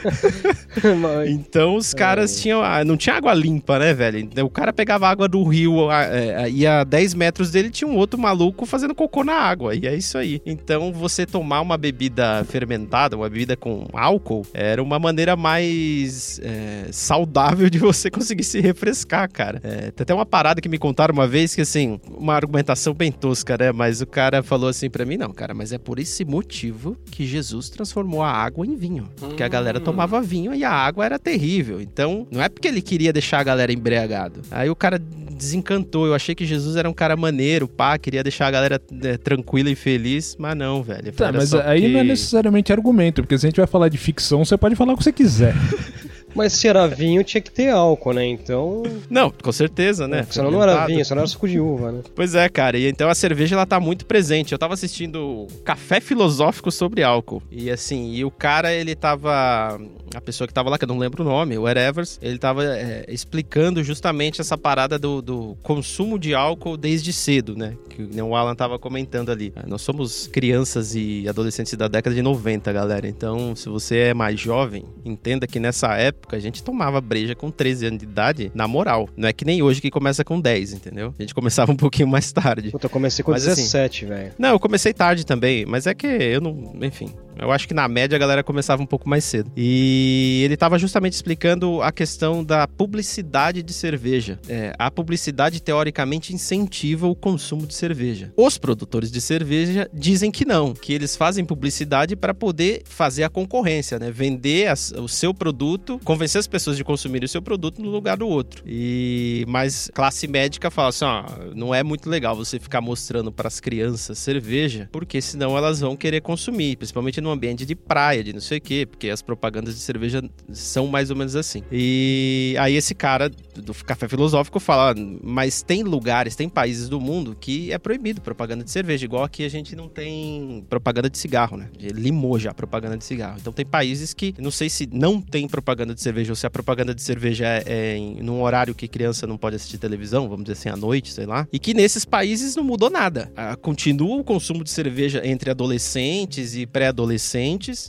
então 1.28 1.76
os 1.76 1.94
caras 1.94 2.38
é. 2.38 2.42
tinham. 2.42 2.62
Ah, 2.62 2.84
não 2.84 2.98
tinha 2.98 3.16
água 3.16 3.34
limpa, 3.34 3.80
né, 3.80 3.94
velho? 3.94 4.30
O 4.44 4.50
cara 4.50 4.74
pegava 4.74 5.08
água 5.08 5.28
do 5.28 5.44
rio, 5.44 5.90
é, 5.90 6.50
ia 6.50 6.82
a 6.82 6.84
10 6.84 7.14
metros 7.14 7.52
dele, 7.52 7.70
tinha 7.70 7.90
um 7.90 7.96
outro 7.96 8.20
maluco 8.20 8.66
fazendo 8.66 8.94
cocô 8.94 9.24
na 9.24 9.36
água. 9.36 9.74
E 9.74 9.88
é 9.88 9.96
isso 9.96 10.18
aí. 10.18 10.42
Então 10.46 10.92
você 10.92 11.26
tomar 11.26 11.62
uma 11.62 11.78
bebida 11.78 12.44
fermentada, 12.44 13.16
uma 13.16 13.30
bebida 13.30 13.56
com 13.56 13.88
álcool, 13.94 14.46
era 14.54 14.84
uma 14.84 15.00
maneira 15.00 15.13
mais 15.36 16.40
é, 16.44 16.88
saudável 16.92 17.70
de 17.70 17.78
você 17.80 18.10
conseguir 18.10 18.44
se 18.44 18.60
refrescar, 18.60 19.30
cara. 19.32 19.60
É, 19.64 19.92
tem 19.92 20.04
até 20.04 20.14
uma 20.14 20.26
parada 20.26 20.62
que 20.62 20.70
me 20.70 20.78
contaram 20.78 21.14
uma 21.14 21.28
vez 21.28 21.54
que, 21.56 21.62
assim, 21.62 22.00
uma 22.10 22.34
argumentação 22.34 22.94
bem 22.94 23.12
tosca, 23.12 23.58
né? 23.58 23.72
Mas 23.72 24.02
o 24.02 24.08
cara 24.08 24.42
falou 24.44 24.70
assim 24.70 24.90
para 24.90 25.06
mim: 25.06 25.18
não, 25.18 25.32
cara, 25.32 25.54
mas 25.54 25.72
é 25.72 25.78
por 25.78 26.00
esse 26.00 26.24
motivo 26.26 26.98
que 27.12 27.26
Jesus 27.26 27.70
transformou 27.70 28.22
a 28.24 28.32
água 28.32 28.66
em 28.66 28.76
vinho. 28.76 29.10
Porque 29.18 29.44
a 29.44 29.48
galera 29.48 29.80
Hum. 29.80 29.84
tomava 29.84 30.22
vinho 30.22 30.54
e 30.54 30.64
a 30.64 30.72
água 30.72 31.06
era 31.06 31.20
terrível. 31.20 31.82
Então, 31.82 32.28
não 32.32 32.42
é 32.42 32.50
porque 32.50 32.68
ele 32.68 32.82
queria 32.82 33.12
deixar 33.12 33.40
a 33.40 33.44
galera 33.44 33.72
embriagado. 33.74 34.42
Aí 34.52 34.70
o 34.70 34.76
cara 34.76 35.00
desencantou. 35.34 36.06
Eu 36.08 36.14
achei 36.14 36.34
que 36.36 36.46
Jesus 36.46 36.76
era 36.76 36.90
um 36.90 36.94
cara 36.94 37.16
maneiro, 37.16 37.68
pá, 37.68 37.98
queria 37.98 38.24
deixar 38.24 38.48
a 38.48 38.52
galera 38.52 38.82
é, 39.04 39.18
tranquila 39.18 39.70
e 39.70 39.76
feliz, 39.76 40.36
mas 40.40 40.56
não, 40.56 40.82
velho. 40.84 41.12
Tá, 41.12 41.32
mas 41.32 41.54
aí 41.54 41.82
porque- 41.82 41.94
não 41.94 42.00
é 42.00 42.04
necessariamente 42.04 42.72
argumento, 42.72 43.22
porque 43.22 43.38
se 43.38 43.46
a 43.46 43.50
gente 43.50 43.58
vai 43.58 43.68
falar 43.68 43.90
de 43.90 43.98
ficção, 43.98 44.46
você 44.46 44.58
pode 44.58 44.76
falar 44.76 44.94
o 44.94 44.98
que 44.98 45.04
você 45.04 45.12
quiser. 45.12 45.54
Mas 46.36 46.54
se 46.54 46.68
era 46.68 46.88
vinho, 46.88 47.24
tinha 47.24 47.42
que 47.42 47.52
ter 47.52 47.70
álcool, 47.70 48.14
né? 48.14 48.26
Então. 48.26 48.84
Não, 49.10 49.30
com 49.32 49.52
certeza, 49.52 50.08
né? 50.08 50.26
Senão 50.30 50.52
não 50.52 50.64
era 50.64 50.86
vinho, 50.86 51.04
senão 51.06 51.22
era 51.22 51.28
suco 51.28 51.48
de 51.48 51.60
uva, 51.60 51.92
né? 51.92 52.02
Pois 52.16 52.36
é, 52.36 52.50
cara. 52.50 52.78
E 52.78 52.88
então 52.88 53.10
a 53.10 53.16
cerveja 53.16 53.56
ela 53.56 53.66
tá 53.66 53.80
muito 53.80 54.06
presente. 54.06 54.52
Eu 54.52 54.58
tava 54.58 54.74
assistindo 54.74 55.48
Café 55.64 56.00
Filosófico 56.00 56.72
sobre 56.72 57.04
álcool. 57.04 57.42
E 57.52 57.70
assim, 57.70 58.14
e 58.14 58.26
o 58.26 58.32
cara, 58.32 58.74
ele 58.74 58.96
tava. 58.96 59.80
A 60.16 60.22
pessoa 60.22 60.48
que 60.48 60.54
tava 60.54 60.70
lá, 60.70 60.78
que 60.78 60.84
eu 60.84 60.88
não 60.88 60.98
lembro 60.98 61.24
o 61.24 61.26
nome, 61.26 61.58
o 61.58 61.68
Evers, 61.68 62.20
ele 62.22 62.38
tava 62.38 62.64
é, 62.66 63.06
explicando 63.08 63.84
justamente 63.84 64.42
essa 64.42 64.58
parada 64.58 65.00
do, 65.00 65.22
do 65.22 65.58
consumo 65.64 66.20
de 66.20 66.36
álcool 66.36 66.78
desde 66.78 67.12
cedo, 67.12 67.56
né? 67.56 67.76
Que 67.90 68.04
o 68.22 68.36
Alan 68.36 68.56
tava 68.56 68.78
comentando 68.78 69.32
ali. 69.32 69.52
É, 69.56 69.68
Nós 69.68 69.82
somos 69.82 70.28
crianças 70.28 70.96
e 70.96 71.28
adolescentes 71.28 71.74
da 71.74 71.88
década 71.88 72.16
de 72.16 72.22
90, 72.22 72.72
galera. 72.72 73.08
Então, 73.08 73.56
se 73.56 73.70
você 73.70 73.98
é 73.98 74.14
mais 74.14 74.40
jovem, 74.40 74.86
entenda 75.04 75.48
que 75.48 75.60
nessa 75.60 75.96
época 75.96 76.23
a 76.32 76.40
gente 76.40 76.64
tomava 76.64 77.00
breja 77.02 77.36
com 77.36 77.50
13 77.52 77.86
anos 77.88 78.00
de 78.00 78.06
idade, 78.06 78.52
na 78.54 78.68
moral. 78.68 79.08
Não 79.16 79.28
é 79.28 79.34
que 79.34 79.46
nem 79.46 79.62
hoje 79.62 79.82
que 79.82 79.92
começa 79.92 80.24
com 80.24 80.40
10, 80.40 80.74
entendeu? 80.74 81.14
A 81.18 81.22
gente 81.22 81.34
começava 81.36 81.72
um 81.72 81.76
pouquinho 81.76 82.08
mais 82.08 82.32
tarde. 82.32 82.72
Puta, 82.72 82.86
eu 82.88 82.90
comecei 82.90 83.24
com 83.24 83.32
Mas 83.32 83.48
assim- 83.48 83.62
17, 83.62 84.06
velho. 84.06 84.32
Não, 84.38 84.50
eu 84.50 84.60
comecei 84.60 84.94
tarde 84.94 85.26
também, 85.26 85.66
mas 85.66 85.86
é 85.88 85.94
que 85.94 86.08
eu 86.08 86.42
não. 86.42 86.74
Enfim. 86.82 87.10
Eu 87.40 87.52
acho 87.52 87.68
que 87.68 87.74
na 87.74 87.88
média 87.88 88.16
a 88.16 88.20
galera 88.20 88.44
começava 88.44 88.82
um 88.82 88.86
pouco 88.86 89.08
mais 89.10 89.24
cedo. 89.24 89.52
E 89.58 90.42
ele 90.46 90.56
tava 90.58 90.78
justamente 90.78 91.14
explicando 91.14 91.82
a 91.82 91.92
questão 91.92 92.44
da 92.44 92.68
publicidade 92.68 93.62
de 93.64 93.74
cerveja. 93.74 94.40
É, 94.48 94.74
a 94.78 94.90
publicidade, 94.92 95.62
teoricamente, 95.62 96.34
incentiva 96.34 97.08
o 97.08 97.16
consumo 97.16 97.66
de 97.66 97.74
cerveja. 97.74 98.32
Os 98.38 98.58
produtores 98.58 99.12
de 99.12 99.20
cerveja 99.22 99.90
dizem 99.94 100.32
que 100.32 100.46
não, 100.46 100.74
que 100.74 100.94
eles 100.94 101.16
fazem 101.16 101.44
publicidade 101.46 102.16
para 102.16 102.34
poder 102.34 102.84
fazer 102.86 103.24
a 103.24 103.30
concorrência, 103.30 103.98
né? 104.00 104.12
Vender 104.12 104.68
as- 104.68 104.92
o 104.92 105.08
seu 105.08 105.34
produto, 105.34 106.00
convencer 106.04 106.40
as 106.40 106.48
pessoas 106.48 106.78
de 106.78 106.84
consumirem 106.84 107.26
o 107.26 107.30
seu 107.30 107.42
produto 107.42 107.82
no 107.82 107.90
lugar 107.90 108.18
do 108.18 108.28
outro. 108.28 108.64
E 108.66 109.46
mas 109.48 109.90
classe 109.94 110.28
médica 110.28 110.70
fala 110.70 110.90
assim, 110.90 111.06
ó, 111.06 111.24
não 111.56 111.74
é 111.74 111.84
muito 111.84 112.10
legal 112.10 112.36
você 112.36 112.60
ficar 112.60 112.82
mostrando 112.82 113.32
para 113.32 113.48
as 113.48 113.60
crianças 113.60 114.18
cerveja, 114.18 114.90
porque 114.92 115.22
senão 115.22 115.58
elas 115.58 115.80
vão 115.80 115.96
querer 115.96 116.22
consumir, 116.22 116.76
principalmente 116.78 117.22
no 117.24 117.32
ambiente 117.32 117.66
de 117.66 117.76
praia, 117.76 118.24
de 118.24 118.34
não 118.34 118.42
sei 118.42 118.58
o 118.58 118.62
quê, 118.62 118.86
porque 118.86 119.10
as 119.10 119.22
propagandas 119.22 119.76
de 119.76 119.82
cerveja 119.82 120.22
são 120.52 120.88
mais 120.88 121.10
ou 121.10 121.16
menos 121.16 121.36
assim. 121.36 121.64
E 121.72 122.56
aí 122.60 122.76
esse 122.76 122.94
cara 122.94 123.30
do 123.30 123.74
café 123.74 124.08
filosófico 124.08 124.60
fala, 124.60 124.92
"Ah, 124.92 124.96
mas 125.24 125.64
tem 125.64 125.84
lugares, 125.84 126.36
tem 126.36 126.50
países 126.50 126.90
do 126.90 127.00
mundo 127.00 127.36
que 127.40 127.72
é 127.72 127.78
proibido 127.78 128.22
propaganda 128.22 128.64
de 128.64 128.72
cerveja, 128.72 129.06
igual 129.06 129.24
aqui 129.24 129.44
a 129.46 129.50
gente 129.50 129.76
não 129.76 129.88
tem 129.88 130.66
propaganda 130.70 131.10
de 131.10 131.18
cigarro, 131.18 131.58
né? 131.58 131.70
Limou 131.80 132.38
já 132.38 132.52
a 132.52 132.54
propaganda 132.54 132.98
de 132.98 133.06
cigarro. 133.06 133.38
Então 133.40 133.54
tem 133.54 133.66
países 133.66 134.14
que, 134.14 134.34
não 134.38 134.52
sei 134.52 134.70
se 134.70 134.88
não 134.92 135.22
tem 135.22 135.48
propaganda 135.48 135.94
de 135.94 136.02
cerveja 136.02 136.32
ou 136.32 136.36
se 136.36 136.46
a 136.46 136.50
propaganda 136.50 136.94
de 136.94 137.02
cerveja 137.02 137.46
é, 137.46 137.64
é 137.66 137.98
em 137.98 138.22
num 138.22 138.42
horário 138.42 138.74
que 138.76 138.88
criança 138.88 139.28
não 139.28 139.38
pode 139.38 139.56
assistir 139.56 139.78
televisão, 139.78 140.28
vamos 140.28 140.46
dizer 140.46 140.54
assim, 140.54 140.70
à 140.70 140.76
noite, 140.76 141.12
sei 141.12 141.26
lá. 141.26 141.48
E 141.52 141.60
que 141.60 141.74
nesses 141.74 142.06
países 142.06 142.56
não 142.56 142.64
mudou 142.64 142.90
nada. 142.90 143.32
Ah, 143.36 143.56
continua 143.56 144.18
o 144.18 144.24
consumo 144.24 144.64
de 144.64 144.70
cerveja 144.70 145.22
entre 145.26 145.50
adolescentes 145.50 146.56
e 146.56 146.66
pré-adolescentes. 146.66 147.13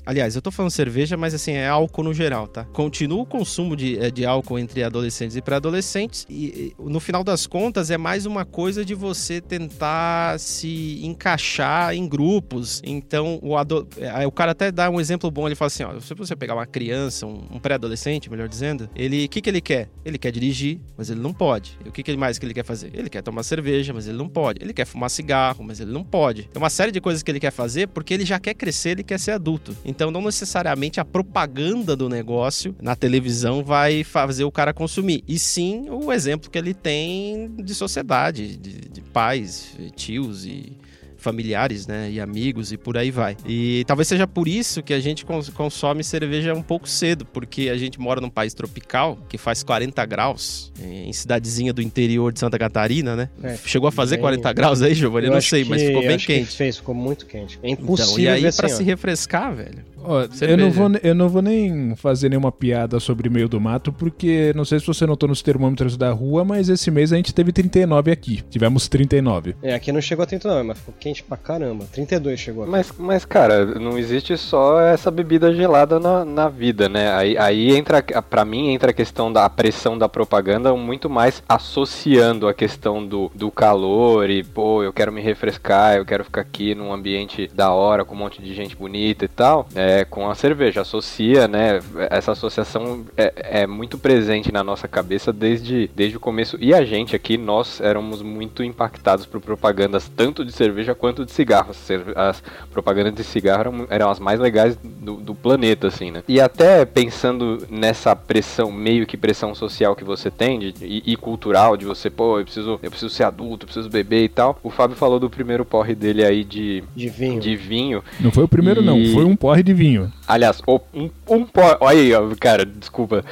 Aliás, 0.07 0.35
eu 0.37 0.43
tô 0.43 0.51
falando 0.51 0.71
cerveja, 0.71 1.17
mas 1.17 1.35
assim, 1.35 1.53
é 1.53 1.69
álcool 1.69 2.03
no 2.05 2.15
geral, 2.15 2.47
tá? 2.47 2.65
Continua 2.65 3.23
o 3.23 3.27
consumo 3.27 3.77
de, 3.77 3.99
eh, 3.99 4.11
de 4.11 4.25
álcool 4.25 4.59
entre 4.59 4.83
adolescentes 4.83 5.37
e 5.37 5.43
pré-adolescentes. 5.43 6.27
E, 6.29 6.75
no 6.79 7.01
final 7.01 7.23
das 7.25 7.47
contas, 7.47 7.91
é 7.91 7.99
mais 7.99 8.27
uma 8.27 8.45
coisa 8.45 8.85
de 8.85 8.95
você 8.95 9.41
tentar 9.41 10.39
se 10.39 11.01
encaixar 11.05 11.95
em 11.95 12.07
grupos. 12.09 12.81
Então, 12.85 13.39
o, 13.43 13.57
ado- 13.57 13.87
aí 14.13 14.27
o 14.27 14.33
cara 14.33 14.53
até 14.53 14.71
dá 14.71 14.91
um 14.91 15.01
exemplo 15.01 15.31
bom. 15.31 15.47
Ele 15.47 15.55
fala 15.55 15.67
assim: 15.69 15.85
ó, 15.85 15.99
se 16.01 16.15
você 16.15 16.37
pegar 16.37 16.55
uma 16.55 16.67
criança, 16.67 17.27
um, 17.27 17.59
pré-adolescente, 17.61 18.31
melhor 18.31 18.49
dizendo, 18.49 18.89
ele, 18.95 19.25
o 19.25 19.29
que, 19.29 19.41
que 19.41 19.49
ele 19.51 19.61
quer? 19.61 19.89
Ele 20.05 20.19
quer 20.19 20.31
dirigir, 20.31 20.81
mas 20.97 21.11
ele 21.11 21.21
não 21.21 21.33
pode. 21.33 21.79
E 21.85 21.89
o 21.89 21.93
que, 21.93 22.03
que 22.03 22.17
mais 22.17 22.39
que 22.39 22.47
ele 22.47 22.55
quer 22.55 22.65
fazer? 22.65 22.91
Ele 22.95 23.09
quer 23.09 23.23
tomar 23.23 23.43
cerveja, 23.43 23.93
mas 23.93 24.07
ele 24.07 24.17
não 24.19 24.29
pode. 24.29 24.63
Ele 24.63 24.73
quer 24.73 24.85
fumar 24.87 25.11
cigarro, 25.11 25.65
mas 25.65 25.81
ele 25.81 25.91
não 25.91 26.05
pode. 26.05 26.45
Tem 26.45 26.63
uma 26.63 26.71
série 26.71 26.93
de 26.93 27.01
coisas 27.01 27.23
que 27.23 27.31
ele 27.31 27.41
quer 27.41 27.51
fazer 27.51 27.89
porque 27.89 28.15
ele 28.15 28.25
já 28.25 28.39
quer 28.39 28.55
crescer, 28.55 28.91
ele 28.91 29.03
quer 29.03 29.14
ser 29.19 29.33
adulto. 29.33 29.77
Então, 29.85 30.11
não 30.11 30.23
necessariamente 30.23 31.01
a 31.01 31.05
propaganda 31.05 31.97
do 31.97 32.09
negócio 32.09 32.75
na 32.81 32.97
televisão 32.97 33.65
vai 33.65 34.05
fazer 34.05 34.45
o 34.45 34.53
cara 34.53 34.73
consumir. 34.73 35.23
E 35.27 35.39
sim 35.39 35.89
o 35.91 36.13
exemplo 36.13 36.51
que 36.51 36.59
ele 36.59 36.75
tem 36.75 37.55
de 37.57 37.75
sociedade, 37.75 38.57
de, 38.57 38.89
de 38.89 39.01
pais, 39.01 39.77
tios 39.95 40.45
e 40.45 40.77
familiares, 41.25 41.87
né, 41.87 42.11
e 42.13 42.21
amigos 42.21 42.71
e 42.71 42.77
por 42.77 42.97
aí 42.99 43.11
vai. 43.11 43.37
E 43.47 43.83
talvez 43.87 44.07
seja 44.07 44.27
por 44.27 44.47
isso 44.47 44.83
que 44.83 44.93
a 44.93 45.01
gente 45.01 45.25
cons- 45.25 45.49
consome 45.49 46.05
cerveja 46.05 46.53
um 46.55 46.63
pouco 46.63 46.89
cedo, 46.89 47.25
porque 47.25 47.69
a 47.71 47.77
gente 47.77 47.99
mora 47.99 48.21
num 48.21 48.29
país 48.31 48.53
tropical 48.55 49.19
que 49.29 49.39
faz 49.39 49.63
40 49.63 50.05
graus, 50.05 50.71
em 50.81 51.13
cidadezinha 51.13 51.73
do 51.73 51.81
interior 51.83 52.33
de 52.33 52.39
Santa 52.39 52.59
Catarina, 52.59 53.17
né? 53.17 53.29
É, 53.43 53.57
Chegou 53.65 53.89
a 53.89 53.93
fazer 53.93 54.17
bem- 54.17 54.23
40 54.23 54.53
graus 54.53 54.83
aí, 54.83 54.95
Giovanni? 54.95 55.27
Eu 55.27 55.33
não 55.33 55.41
sei, 55.41 55.65
mas 55.65 55.81
que- 55.81 55.89
ficou 55.89 56.03
bem 56.03 56.15
acho 56.15 56.27
que 56.27 56.35
quente. 56.35 56.57
fez, 56.57 56.77
ficou 56.77 56.95
muito 56.95 57.27
quente. 57.27 57.59
É 57.63 57.71
Então, 57.71 57.85
impossível 57.85 58.25
e 58.25 58.29
aí 58.29 58.43
ver 58.43 58.55
pra 58.55 58.67
assim, 58.67 58.77
se 58.77 58.83
refrescar, 58.85 59.55
velho. 59.55 59.79
Ó, 60.05 60.23
eu, 60.41 60.57
não 60.57 60.71
vou, 60.71 60.89
ne- 60.89 61.01
eu 61.03 61.15
não 61.15 61.29
vou 61.29 61.43
nem 61.43 61.95
fazer 61.97 62.29
nenhuma 62.29 62.53
piada 62.53 63.01
sobre 63.01 63.29
meio 63.29 63.49
do 63.49 63.61
mato, 63.61 63.93
porque 63.93 64.53
não 64.55 64.65
sei 64.65 64.79
se 64.81 64.87
você 64.87 65.07
notou 65.07 65.29
nos 65.29 65.43
termômetros 65.43 65.97
da 65.97 66.11
rua, 66.13 66.45
mas 66.45 66.69
esse 66.69 66.91
mês 66.91 67.13
a 67.13 67.17
gente 67.17 67.35
teve 67.35 67.53
39 67.53 68.11
aqui. 68.11 68.43
Tivemos 68.51 68.89
39. 68.89 69.55
É, 69.63 69.75
aqui 69.75 69.91
não 69.93 70.01
chegou 70.01 70.23
a 70.23 70.27
39, 70.27 70.63
mas 70.69 70.79
ficou 70.79 70.95
quente 70.99 71.23
pra 71.23 71.37
caramba. 71.37 71.85
32 71.93 72.39
chegou. 72.41 72.67
Mas, 72.67 72.93
mas, 72.99 73.25
cara, 73.25 73.65
não 73.65 73.99
existe 73.99 74.37
só 74.37 74.81
essa 74.81 75.11
bebida 75.11 75.55
gelada 75.55 75.99
na, 76.01 76.25
na 76.25 76.49
vida, 76.49 76.89
né? 76.89 77.13
Aí, 77.15 77.37
aí 77.39 77.77
entra, 77.77 78.03
pra 78.03 78.45
mim, 78.45 78.71
entra 78.73 78.91
a 78.91 78.95
questão 78.95 79.33
da 79.33 79.49
pressão 79.49 79.97
da 79.97 80.09
propaganda 80.09 80.75
muito 80.75 81.09
mais 81.09 81.43
associando 81.49 82.49
a 82.49 82.55
questão 82.55 83.07
do, 83.07 83.31
do 83.35 83.51
calor 83.51 84.29
e, 84.31 84.43
pô, 84.43 84.83
eu 84.83 84.93
quero 84.93 85.13
me 85.13 85.21
refrescar, 85.21 85.97
eu 85.97 86.05
quero 86.05 86.25
ficar 86.25 86.41
aqui 86.41 86.75
num 86.75 86.93
ambiente 86.93 87.51
da 87.55 87.71
hora, 87.71 88.05
com 88.05 88.15
um 88.15 88.19
monte 88.19 88.41
de 88.43 88.55
gente 88.55 88.75
bonita 88.77 89.25
e 89.25 89.29
tal, 89.29 89.69
é, 89.75 89.94
com 90.03 90.31
a 90.31 90.35
cerveja. 90.35 90.81
Associa, 90.81 91.47
né? 91.47 91.81
Essa 92.11 92.33
associação 92.33 93.05
é, 93.19 93.61
é 93.63 93.67
muito 93.67 93.99
presente 93.99 94.51
na 94.51 94.65
nossa 94.65 94.89
cabeça 94.89 95.31
desde, 95.31 95.91
desde 95.95 96.17
o 96.17 96.21
começo. 96.21 96.57
E 96.59 96.73
a 96.73 96.83
gente 96.87 97.15
aqui, 97.15 97.37
nós 97.37 97.83
éramos 97.83 98.23
muito 98.23 98.65
impactados 98.65 99.27
por 99.27 99.43
propagandas 99.43 100.09
tanto 100.09 100.43
de 100.45 100.53
cerveja 100.53 100.95
quanto 100.95 101.25
de 101.27 101.33
cigarro. 101.33 101.73
As 102.17 102.43
propagandas 102.73 103.15
de 103.15 103.23
cigarro 103.23 103.61
eram, 103.61 103.87
eram 103.91 104.11
as 104.11 104.19
mais 104.19 104.41
legais 104.41 104.77
do, 104.83 105.17
do 105.17 105.35
planeta, 105.35 105.89
assim, 105.89 106.11
né? 106.11 106.23
E 106.27 106.41
até 106.41 106.85
pensando 106.87 107.67
nessa 107.69 108.17
pressão, 108.17 108.73
meio 108.73 109.07
que 109.07 109.17
pressão 109.19 109.55
social 109.55 109.95
que 109.95 110.05
você 110.05 110.31
tem 110.31 110.59
de- 110.59 110.75
e, 110.83 111.03
e 111.13 111.17
cultural, 111.17 111.77
de 111.77 111.85
você, 111.85 112.09
pô, 112.09 112.39
eu 112.39 112.45
preciso, 112.45 112.79
eu 112.83 112.91
preciso 112.91 113.11
ser 113.15 113.25
adulto, 113.25 113.65
eu 113.65 113.67
preciso 113.67 113.91
beber 113.91 114.25
e 114.25 114.29
tal. 114.29 114.59
O 114.63 114.71
Fábio 114.71 114.97
falou 114.97 115.21
do 115.21 115.29
primeiro 115.29 115.65
porre 115.65 115.95
dele 115.95 116.25
aí 116.25 116.43
de, 116.45 116.83
De 116.97 117.09
vinho. 117.09 117.41
de 117.41 117.57
vinho. 117.57 118.03
Não 118.21 118.31
foi 118.31 118.45
o 118.45 118.49
primeiro, 118.49 118.81
não. 118.83 118.99
E- 118.99 119.13
Foi 119.13 119.25
um 119.25 119.37
porre 119.37 119.63
de 119.63 119.75
vinho. 119.75 119.84
Aliás, 120.27 120.63
o- 120.67 120.81
um, 120.93 121.11
um 121.29 121.45
porre. 121.47 121.77
Olha 121.81 121.99
aí, 122.19 122.37
cara, 122.37 122.65
desculpa. 122.65 123.25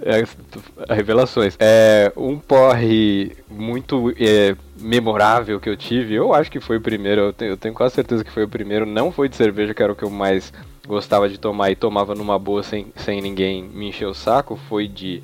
É, 0.00 0.22
revelações. 0.94 1.56
É, 1.58 2.12
um 2.16 2.38
porre 2.38 3.32
muito 3.50 4.12
é, 4.18 4.54
memorável 4.80 5.58
que 5.58 5.68
eu 5.68 5.76
tive, 5.76 6.14
eu 6.14 6.32
acho 6.32 6.50
que 6.50 6.60
foi 6.60 6.76
o 6.76 6.80
primeiro, 6.80 7.20
eu 7.22 7.32
tenho, 7.32 7.50
eu 7.52 7.56
tenho 7.56 7.74
quase 7.74 7.94
certeza 7.96 8.22
que 8.24 8.30
foi 8.30 8.44
o 8.44 8.48
primeiro. 8.48 8.86
Não 8.86 9.10
foi 9.10 9.28
de 9.28 9.36
cerveja, 9.36 9.74
que 9.74 9.82
era 9.82 9.92
o 9.92 9.96
que 9.96 10.04
eu 10.04 10.10
mais 10.10 10.52
gostava 10.86 11.28
de 11.28 11.36
tomar 11.38 11.70
e 11.70 11.76
tomava 11.76 12.14
numa 12.14 12.38
boa 12.38 12.62
sem, 12.62 12.86
sem 12.96 13.20
ninguém 13.20 13.62
me 13.62 13.88
encher 13.88 14.06
o 14.06 14.14
saco, 14.14 14.56
foi 14.68 14.86
de 14.88 15.22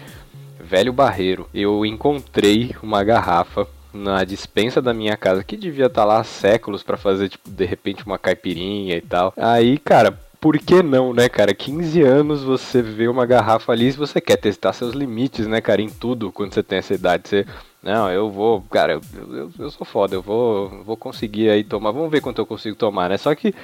Velho 0.61 0.93
Barreiro. 0.93 1.49
Eu 1.55 1.87
encontrei 1.87 2.75
uma 2.83 3.03
garrafa 3.05 3.67
na 3.93 4.25
dispensa 4.25 4.83
da 4.83 4.93
minha 4.93 5.17
casa 5.17 5.45
que 5.45 5.57
devia 5.57 5.87
estar 5.87 6.05
lá 6.05 6.19
há 6.19 6.25
séculos 6.25 6.83
pra 6.83 6.97
fazer, 6.97 7.29
tipo, 7.29 7.49
de 7.49 7.65
repente 7.65 8.05
uma 8.05 8.19
caipirinha 8.19 8.97
e 8.97 9.01
tal. 9.01 9.33
Aí, 9.37 9.79
cara, 9.79 10.19
por 10.45 10.59
que 10.59 10.83
não, 10.83 11.15
né, 11.15 11.27
cara? 11.27 11.55
15 11.55 12.03
anos 12.03 12.43
você 12.43 12.83
vê 12.83 13.09
uma 13.09 13.25
garrafa 13.25 13.73
ali 13.73 13.87
e 13.87 13.93
você 13.93 14.21
quer 14.21 14.37
testar 14.37 14.75
seus 14.75 14.93
limites, 14.93 15.47
né, 15.47 15.59
cara, 15.59 15.81
em 15.81 15.89
tudo 15.89 16.31
quando 16.31 16.53
você 16.53 16.63
tem 16.63 16.81
essa 16.81 16.93
idade. 16.93 17.31
Você, 17.31 17.47
não, 17.83 18.11
eu 18.13 18.31
vou, 18.31 18.61
cara, 18.61 18.93
eu, 18.93 19.01
eu, 19.35 19.51
eu 19.59 19.71
sou 19.71 19.87
foda, 19.87 20.15
eu 20.15 20.21
vou, 20.21 20.85
vou 20.85 20.99
conseguir 20.99 21.49
aí 21.49 21.65
tomar, 21.65 21.93
vamos 21.93 22.11
ver 22.11 22.21
quanto 22.21 22.43
eu 22.43 22.45
consigo 22.45 22.77
tomar, 22.77 23.09
né? 23.09 23.17
Só 23.17 23.35
que 23.35 23.55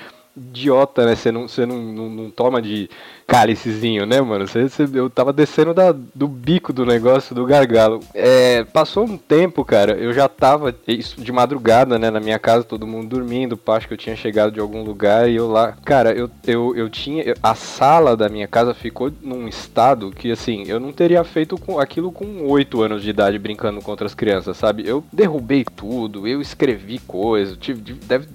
idiota, 0.40 1.04
né? 1.04 1.14
Você 1.14 1.30
não, 1.30 1.46
você 1.46 1.66
não, 1.66 1.78
não, 1.78 2.08
não 2.08 2.30
toma 2.30 2.60
de 2.60 2.88
cálicezinho, 3.30 4.04
né, 4.06 4.20
mano? 4.20 4.46
Você, 4.46 4.68
você, 4.68 4.88
eu 4.92 5.08
tava 5.08 5.32
descendo 5.32 5.72
da, 5.72 5.92
do 5.92 6.26
bico 6.26 6.72
do 6.72 6.84
negócio, 6.84 7.32
do 7.32 7.46
gargalo. 7.46 8.00
É, 8.12 8.64
passou 8.64 9.04
um 9.04 9.16
tempo, 9.16 9.64
cara, 9.64 9.92
eu 9.92 10.12
já 10.12 10.28
tava 10.28 10.74
isso 10.88 11.20
de 11.20 11.30
madrugada, 11.30 11.96
né, 11.96 12.10
na 12.10 12.18
minha 12.18 12.40
casa, 12.40 12.64
todo 12.64 12.88
mundo 12.88 13.08
dormindo, 13.08 13.58
acho 13.68 13.86
que 13.86 13.94
eu 13.94 13.98
tinha 13.98 14.16
chegado 14.16 14.52
de 14.52 14.58
algum 14.58 14.82
lugar 14.82 15.30
e 15.30 15.36
eu 15.36 15.48
lá. 15.48 15.76
Cara, 15.84 16.12
eu, 16.12 16.28
eu, 16.44 16.74
eu 16.74 16.90
tinha. 16.90 17.34
A 17.40 17.54
sala 17.54 18.16
da 18.16 18.28
minha 18.28 18.48
casa 18.48 18.74
ficou 18.74 19.12
num 19.22 19.46
estado 19.46 20.10
que, 20.10 20.32
assim, 20.32 20.64
eu 20.66 20.80
não 20.80 20.92
teria 20.92 21.22
feito 21.22 21.56
com, 21.56 21.78
aquilo 21.78 22.10
com 22.10 22.48
8 22.48 22.82
anos 22.82 23.02
de 23.02 23.10
idade 23.10 23.38
brincando 23.38 23.80
com 23.80 23.92
outras 23.92 24.12
crianças, 24.12 24.56
sabe? 24.56 24.82
Eu 24.84 25.04
derrubei 25.12 25.64
tudo, 25.64 26.26
eu 26.26 26.40
escrevi 26.40 26.98
coisas, 26.98 27.56
tive, 27.56 27.92
deve 27.92 28.26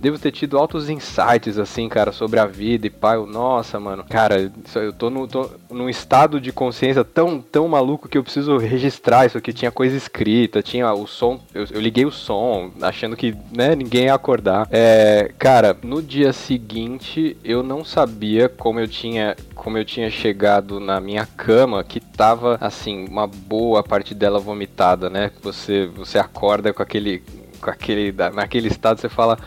devo 0.00 0.18
ter 0.18 0.32
tido 0.32 0.56
altos 0.56 0.88
insights, 0.88 1.58
assim, 1.58 1.88
cara, 1.88 2.10
sobre 2.10 2.40
a 2.40 2.46
vida 2.46 2.86
e 2.86 2.90
pai. 2.90 3.18
Nossa, 3.18 3.78
mano, 3.78 4.04
cara, 4.08 4.50
eu 4.74 4.92
tô, 4.92 5.10
no, 5.10 5.28
tô 5.28 5.50
num 5.70 5.88
estado 5.88 6.40
de 6.40 6.50
consciência 6.50 7.04
tão, 7.04 7.40
tão 7.40 7.68
maluco 7.68 8.08
que 8.08 8.16
eu 8.16 8.22
preciso 8.22 8.56
registrar 8.56 9.26
isso 9.26 9.36
aqui. 9.36 9.52
Tinha 9.52 9.70
coisa 9.70 9.96
escrita, 9.96 10.62
tinha 10.62 10.92
o 10.92 11.06
som. 11.06 11.40
Eu, 11.52 11.66
eu 11.70 11.80
liguei 11.80 12.06
o 12.06 12.10
som, 12.10 12.70
achando 12.80 13.16
que, 13.16 13.36
né, 13.52 13.74
ninguém 13.74 14.04
ia 14.04 14.14
acordar. 14.14 14.66
É, 14.70 15.30
cara, 15.38 15.76
no 15.82 16.00
dia 16.02 16.32
seguinte 16.32 17.36
eu 17.44 17.62
não 17.62 17.84
sabia 17.84 18.48
como 18.48 18.80
eu 18.80 18.88
tinha 18.88 19.36
como 19.54 19.76
eu 19.76 19.84
tinha 19.84 20.10
chegado 20.10 20.80
na 20.80 21.00
minha 21.00 21.26
cama, 21.26 21.84
que 21.84 22.00
tava 22.00 22.56
assim, 22.60 23.04
uma 23.06 23.26
boa 23.26 23.82
parte 23.82 24.14
dela 24.14 24.40
vomitada, 24.40 25.10
né? 25.10 25.30
Você 25.42 25.86
você 25.94 26.18
acorda 26.18 26.72
com 26.72 26.82
aquele 26.82 27.22
com 27.60 27.68
aquele 27.68 28.14
naquele 28.32 28.68
estado 28.68 28.98
você 28.98 29.08
fala 29.08 29.38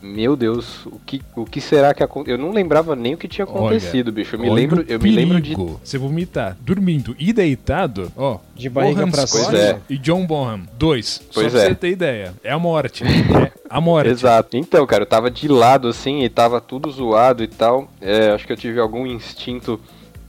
meu 0.00 0.36
Deus, 0.36 0.86
o 0.86 1.00
que, 1.04 1.20
o 1.34 1.44
que 1.44 1.60
será 1.60 1.92
que 1.92 2.02
aconteceu? 2.02 2.36
Eu 2.36 2.42
não 2.42 2.52
lembrava 2.52 2.94
nem 2.94 3.14
o 3.14 3.18
que 3.18 3.26
tinha 3.26 3.44
acontecido, 3.44 4.08
olha, 4.08 4.14
bicho. 4.14 4.36
Eu 4.36 4.40
me 4.40 4.50
lembro, 4.50 4.84
eu 4.86 4.98
me 5.00 5.10
lembro 5.10 5.40
de 5.40 5.54
você 5.54 5.98
vomitar 5.98 6.56
dormindo 6.60 7.16
e 7.18 7.32
deitado, 7.32 8.12
ó, 8.16 8.38
de 8.54 8.68
barriga 8.68 9.06
pra 9.08 9.26
cima 9.26 9.58
é. 9.58 9.78
e 9.88 9.98
John 9.98 10.26
Bonham, 10.26 10.62
dois. 10.78 11.22
Pois 11.32 11.46
só 11.46 11.58
pra 11.58 11.66
é. 11.66 11.68
você 11.68 11.74
ter 11.74 11.90
ideia. 11.90 12.34
É 12.44 12.52
a 12.52 12.58
morte. 12.58 13.04
é 13.04 13.52
a 13.68 13.80
morte. 13.80 14.10
Exato. 14.10 14.56
Então, 14.56 14.86
cara, 14.86 15.02
eu 15.02 15.08
tava 15.08 15.30
de 15.30 15.48
lado 15.48 15.88
assim 15.88 16.22
e 16.22 16.28
tava 16.28 16.60
tudo 16.60 16.90
zoado 16.90 17.42
e 17.42 17.48
tal. 17.48 17.90
É, 18.00 18.30
acho 18.30 18.46
que 18.46 18.52
eu 18.52 18.56
tive 18.56 18.80
algum 18.80 19.06
instinto 19.06 19.80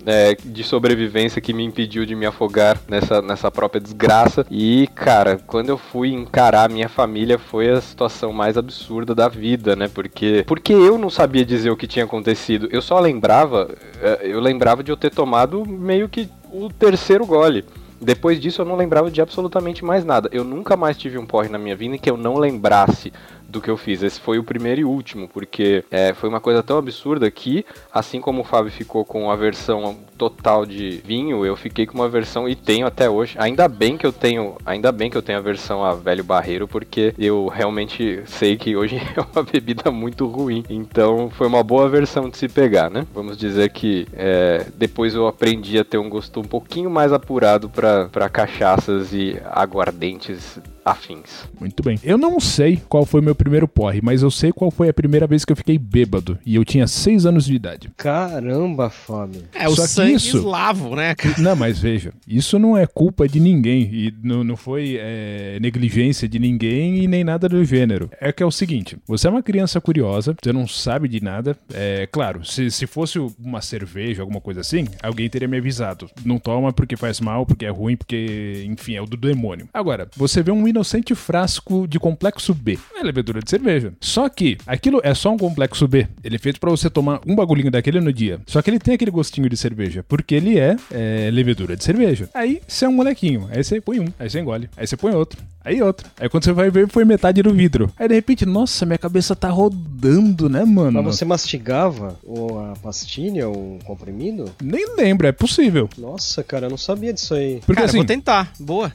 é, 0.05 0.35
de 0.43 0.63
sobrevivência 0.63 1.41
que 1.41 1.53
me 1.53 1.63
impediu 1.63 2.05
de 2.05 2.15
me 2.15 2.25
afogar 2.25 2.79
nessa, 2.87 3.21
nessa 3.21 3.51
própria 3.51 3.81
desgraça. 3.81 4.45
E, 4.49 4.87
cara, 4.95 5.39
quando 5.45 5.69
eu 5.69 5.77
fui 5.77 6.09
encarar 6.13 6.69
minha 6.69 6.89
família, 6.89 7.37
foi 7.37 7.69
a 7.69 7.81
situação 7.81 8.31
mais 8.31 8.57
absurda 8.57 9.13
da 9.13 9.27
vida, 9.27 9.75
né? 9.75 9.87
Porque, 9.87 10.43
porque 10.47 10.73
eu 10.73 10.97
não 10.97 11.09
sabia 11.09 11.45
dizer 11.45 11.69
o 11.69 11.77
que 11.77 11.87
tinha 11.87 12.05
acontecido. 12.05 12.67
Eu 12.71 12.81
só 12.81 12.99
lembrava, 12.99 13.69
é, 14.01 14.19
eu 14.23 14.39
lembrava 14.39 14.83
de 14.83 14.91
eu 14.91 14.97
ter 14.97 15.11
tomado 15.11 15.65
meio 15.65 16.09
que 16.09 16.29
o 16.51 16.69
terceiro 16.69 17.25
gole. 17.25 17.65
Depois 18.01 18.39
disso 18.39 18.61
eu 18.61 18.65
não 18.65 18.77
lembrava 18.77 19.11
de 19.11 19.21
absolutamente 19.21 19.83
mais 19.83 20.05
nada. 20.05 20.29
Eu 20.31 20.43
nunca 20.43 20.77
mais 20.77 20.97
tive 20.97 21.17
um 21.17 21.25
porre 21.25 21.49
na 21.49 21.57
minha 21.57 21.75
vida 21.75 21.95
em 21.95 21.99
que 21.99 22.09
eu 22.09 22.15
não 22.15 22.37
lembrasse 22.37 23.11
do 23.49 23.61
que 23.61 23.69
eu 23.69 23.77
fiz. 23.77 24.03
Esse 24.03 24.19
foi 24.19 24.39
o 24.39 24.43
primeiro 24.43 24.81
e 24.81 24.85
último, 24.85 25.27
porque 25.27 25.83
é, 25.91 26.13
foi 26.13 26.29
uma 26.29 26.39
coisa 26.39 26.61
tão 26.61 26.77
absurda 26.77 27.29
que, 27.29 27.65
assim 27.91 28.21
como 28.21 28.41
o 28.41 28.43
Fábio 28.43 28.71
ficou 28.71 29.03
com 29.03 29.29
a 29.29 29.35
versão 29.35 29.97
total 30.17 30.65
de 30.65 31.01
vinho, 31.03 31.45
eu 31.45 31.55
fiquei 31.55 31.85
com 31.85 31.95
uma 31.95 32.09
versão 32.09 32.47
e 32.47 32.55
tenho 32.55 32.85
até 32.85 33.09
hoje. 33.09 33.35
Ainda 33.39 33.67
bem 33.67 33.97
que 33.97 34.05
eu 34.05 34.11
tenho, 34.11 34.57
ainda 34.65 34.91
bem 34.91 35.09
que 35.09 35.17
eu 35.17 35.21
tenho 35.21 35.39
a 35.39 35.41
versão 35.41 35.83
a 35.83 35.93
velho 35.93 36.23
barreiro, 36.23 36.67
porque 36.67 37.13
eu 37.17 37.47
realmente 37.47 38.21
sei 38.25 38.57
que 38.57 38.75
hoje 38.75 38.97
é 39.15 39.21
uma 39.33 39.43
bebida 39.43 39.91
muito 39.91 40.27
ruim. 40.27 40.63
Então 40.69 41.29
foi 41.29 41.47
uma 41.47 41.63
boa 41.63 41.89
versão 41.89 42.29
de 42.29 42.37
se 42.37 42.47
pegar, 42.47 42.89
né? 42.89 43.05
Vamos 43.13 43.37
dizer 43.37 43.69
que 43.71 44.07
é, 44.13 44.65
depois 44.75 45.15
eu 45.15 45.27
aprendi 45.27 45.79
a 45.79 45.83
ter 45.83 45.97
um 45.97 46.09
gosto 46.09 46.39
um 46.39 46.43
pouquinho 46.43 46.89
mais 46.89 47.11
apurado 47.11 47.69
para 47.69 48.29
cachaças 48.29 49.13
e 49.13 49.39
aguardentes 49.45 50.59
afins. 50.83 51.49
Muito 51.59 51.83
bem. 51.83 51.99
Eu 52.03 52.17
não 52.17 52.39
sei 52.39 52.81
qual 52.89 53.05
foi 53.05 53.21
meu 53.21 53.35
primeiro 53.35 53.67
porre, 53.67 54.01
mas 54.01 54.21
eu 54.21 54.31
sei 54.31 54.51
qual 54.51 54.71
foi 54.71 54.89
a 54.89 54.93
primeira 54.93 55.27
vez 55.27 55.45
que 55.45 55.51
eu 55.51 55.57
fiquei 55.57 55.77
bêbado. 55.77 56.37
E 56.45 56.55
eu 56.55 56.65
tinha 56.65 56.87
seis 56.87 57.25
anos 57.25 57.45
de 57.45 57.53
idade. 57.53 57.91
Caramba, 57.97 58.89
Fábio. 58.89 59.43
É, 59.53 59.67
o 59.67 59.75
Só 59.75 59.87
sangue 59.87 60.15
isso... 60.15 60.37
eslavo, 60.37 60.95
né? 60.95 61.15
Não, 61.37 61.55
mas 61.55 61.79
veja, 61.79 62.13
isso 62.27 62.57
não 62.57 62.77
é 62.77 62.85
culpa 62.85 63.27
de 63.27 63.39
ninguém. 63.39 63.89
E 63.91 64.13
não, 64.23 64.43
não 64.43 64.55
foi 64.55 64.97
é, 64.99 65.57
negligência 65.61 66.27
de 66.27 66.39
ninguém 66.39 67.03
e 67.03 67.07
nem 67.07 67.23
nada 67.23 67.47
do 67.47 67.63
gênero. 67.63 68.09
É 68.19 68.31
que 68.31 68.43
é 68.43 68.45
o 68.45 68.51
seguinte: 68.51 68.97
você 69.07 69.27
é 69.27 69.29
uma 69.29 69.43
criança 69.43 69.79
curiosa, 69.79 70.35
você 70.41 70.51
não 70.51 70.67
sabe 70.67 71.07
de 71.07 71.23
nada. 71.23 71.57
É 71.73 72.07
claro, 72.11 72.45
se, 72.45 72.69
se 72.71 72.87
fosse 72.87 73.19
uma 73.19 73.61
cerveja, 73.61 74.21
alguma 74.21 74.41
coisa 74.41 74.61
assim, 74.61 74.85
alguém 75.01 75.29
teria 75.29 75.47
me 75.47 75.57
avisado. 75.57 76.09
Não 76.23 76.39
toma 76.39 76.73
porque 76.73 76.95
faz 76.95 77.19
mal, 77.19 77.45
porque 77.45 77.65
é 77.65 77.69
ruim, 77.69 77.95
porque, 77.95 78.65
enfim, 78.67 78.95
é 78.95 79.01
o 79.01 79.05
do 79.05 79.17
demônio. 79.17 79.67
Agora, 79.73 80.07
você 80.15 80.41
vê 80.41 80.51
um 80.51 80.67
inocente 80.79 81.13
frasco 81.13 81.85
de 81.85 81.99
complexo 81.99 82.53
B. 82.53 82.79
É 82.95 83.03
levedura 83.03 83.41
de 83.41 83.49
cerveja. 83.49 83.93
Só 83.99 84.29
que 84.29 84.57
aquilo 84.65 85.01
é 85.03 85.13
só 85.13 85.33
um 85.33 85.37
complexo 85.37 85.87
B. 85.87 86.07
Ele 86.23 86.37
é 86.37 86.39
feito 86.39 86.59
para 86.59 86.69
você 86.69 86.89
tomar 86.89 87.19
um 87.27 87.35
bagulhinho 87.35 87.69
daquele 87.69 87.99
no 87.99 88.13
dia. 88.13 88.39
Só 88.47 88.61
que 88.61 88.69
ele 88.69 88.79
tem 88.79 88.93
aquele 88.93 89.11
gostinho 89.11 89.49
de 89.49 89.57
cerveja, 89.57 90.05
porque 90.07 90.35
ele 90.35 90.57
é, 90.57 90.77
é 90.89 91.29
levedura 91.31 91.75
de 91.75 91.83
cerveja. 91.83 92.29
Aí 92.33 92.61
você 92.65 92.85
é 92.85 92.89
um 92.89 92.93
molequinho, 92.93 93.49
aí 93.51 93.61
você 93.61 93.81
põe 93.81 93.99
um, 93.99 94.07
aí 94.17 94.29
você 94.29 94.39
engole, 94.39 94.69
aí 94.77 94.87
você 94.87 94.95
põe 94.95 95.13
outro, 95.13 95.41
aí 95.63 95.81
outro. 95.81 96.09
Aí 96.17 96.29
quando 96.29 96.45
você 96.45 96.53
vai 96.53 96.71
ver, 96.71 96.87
foi 96.87 97.03
metade 97.03 97.41
do 97.41 97.53
vidro. 97.53 97.91
Aí 97.97 98.07
de 98.07 98.15
repente, 98.15 98.45
nossa, 98.45 98.85
minha 98.85 98.97
cabeça 98.97 99.35
tá 99.35 99.49
rodando, 99.49 100.49
né, 100.49 100.63
mano? 100.63 101.03
Mas 101.03 101.17
você 101.17 101.25
mastigava 101.25 102.17
ou 102.23 102.59
a 102.59 102.73
pastilha 102.81 103.49
ou 103.49 103.75
o 103.75 103.79
comprimido? 103.83 104.45
Nem 104.63 104.95
lembro, 104.95 105.27
é 105.27 105.33
possível. 105.33 105.89
Nossa, 105.97 106.41
cara, 106.41 106.67
eu 106.67 106.69
não 106.69 106.77
sabia 106.77 107.11
disso 107.11 107.33
aí. 107.33 107.59
Porque 107.65 107.73
cara, 107.73 107.87
assim, 107.87 107.97
vou 107.97 108.05
tentar. 108.05 108.53
Boa. 108.59 108.93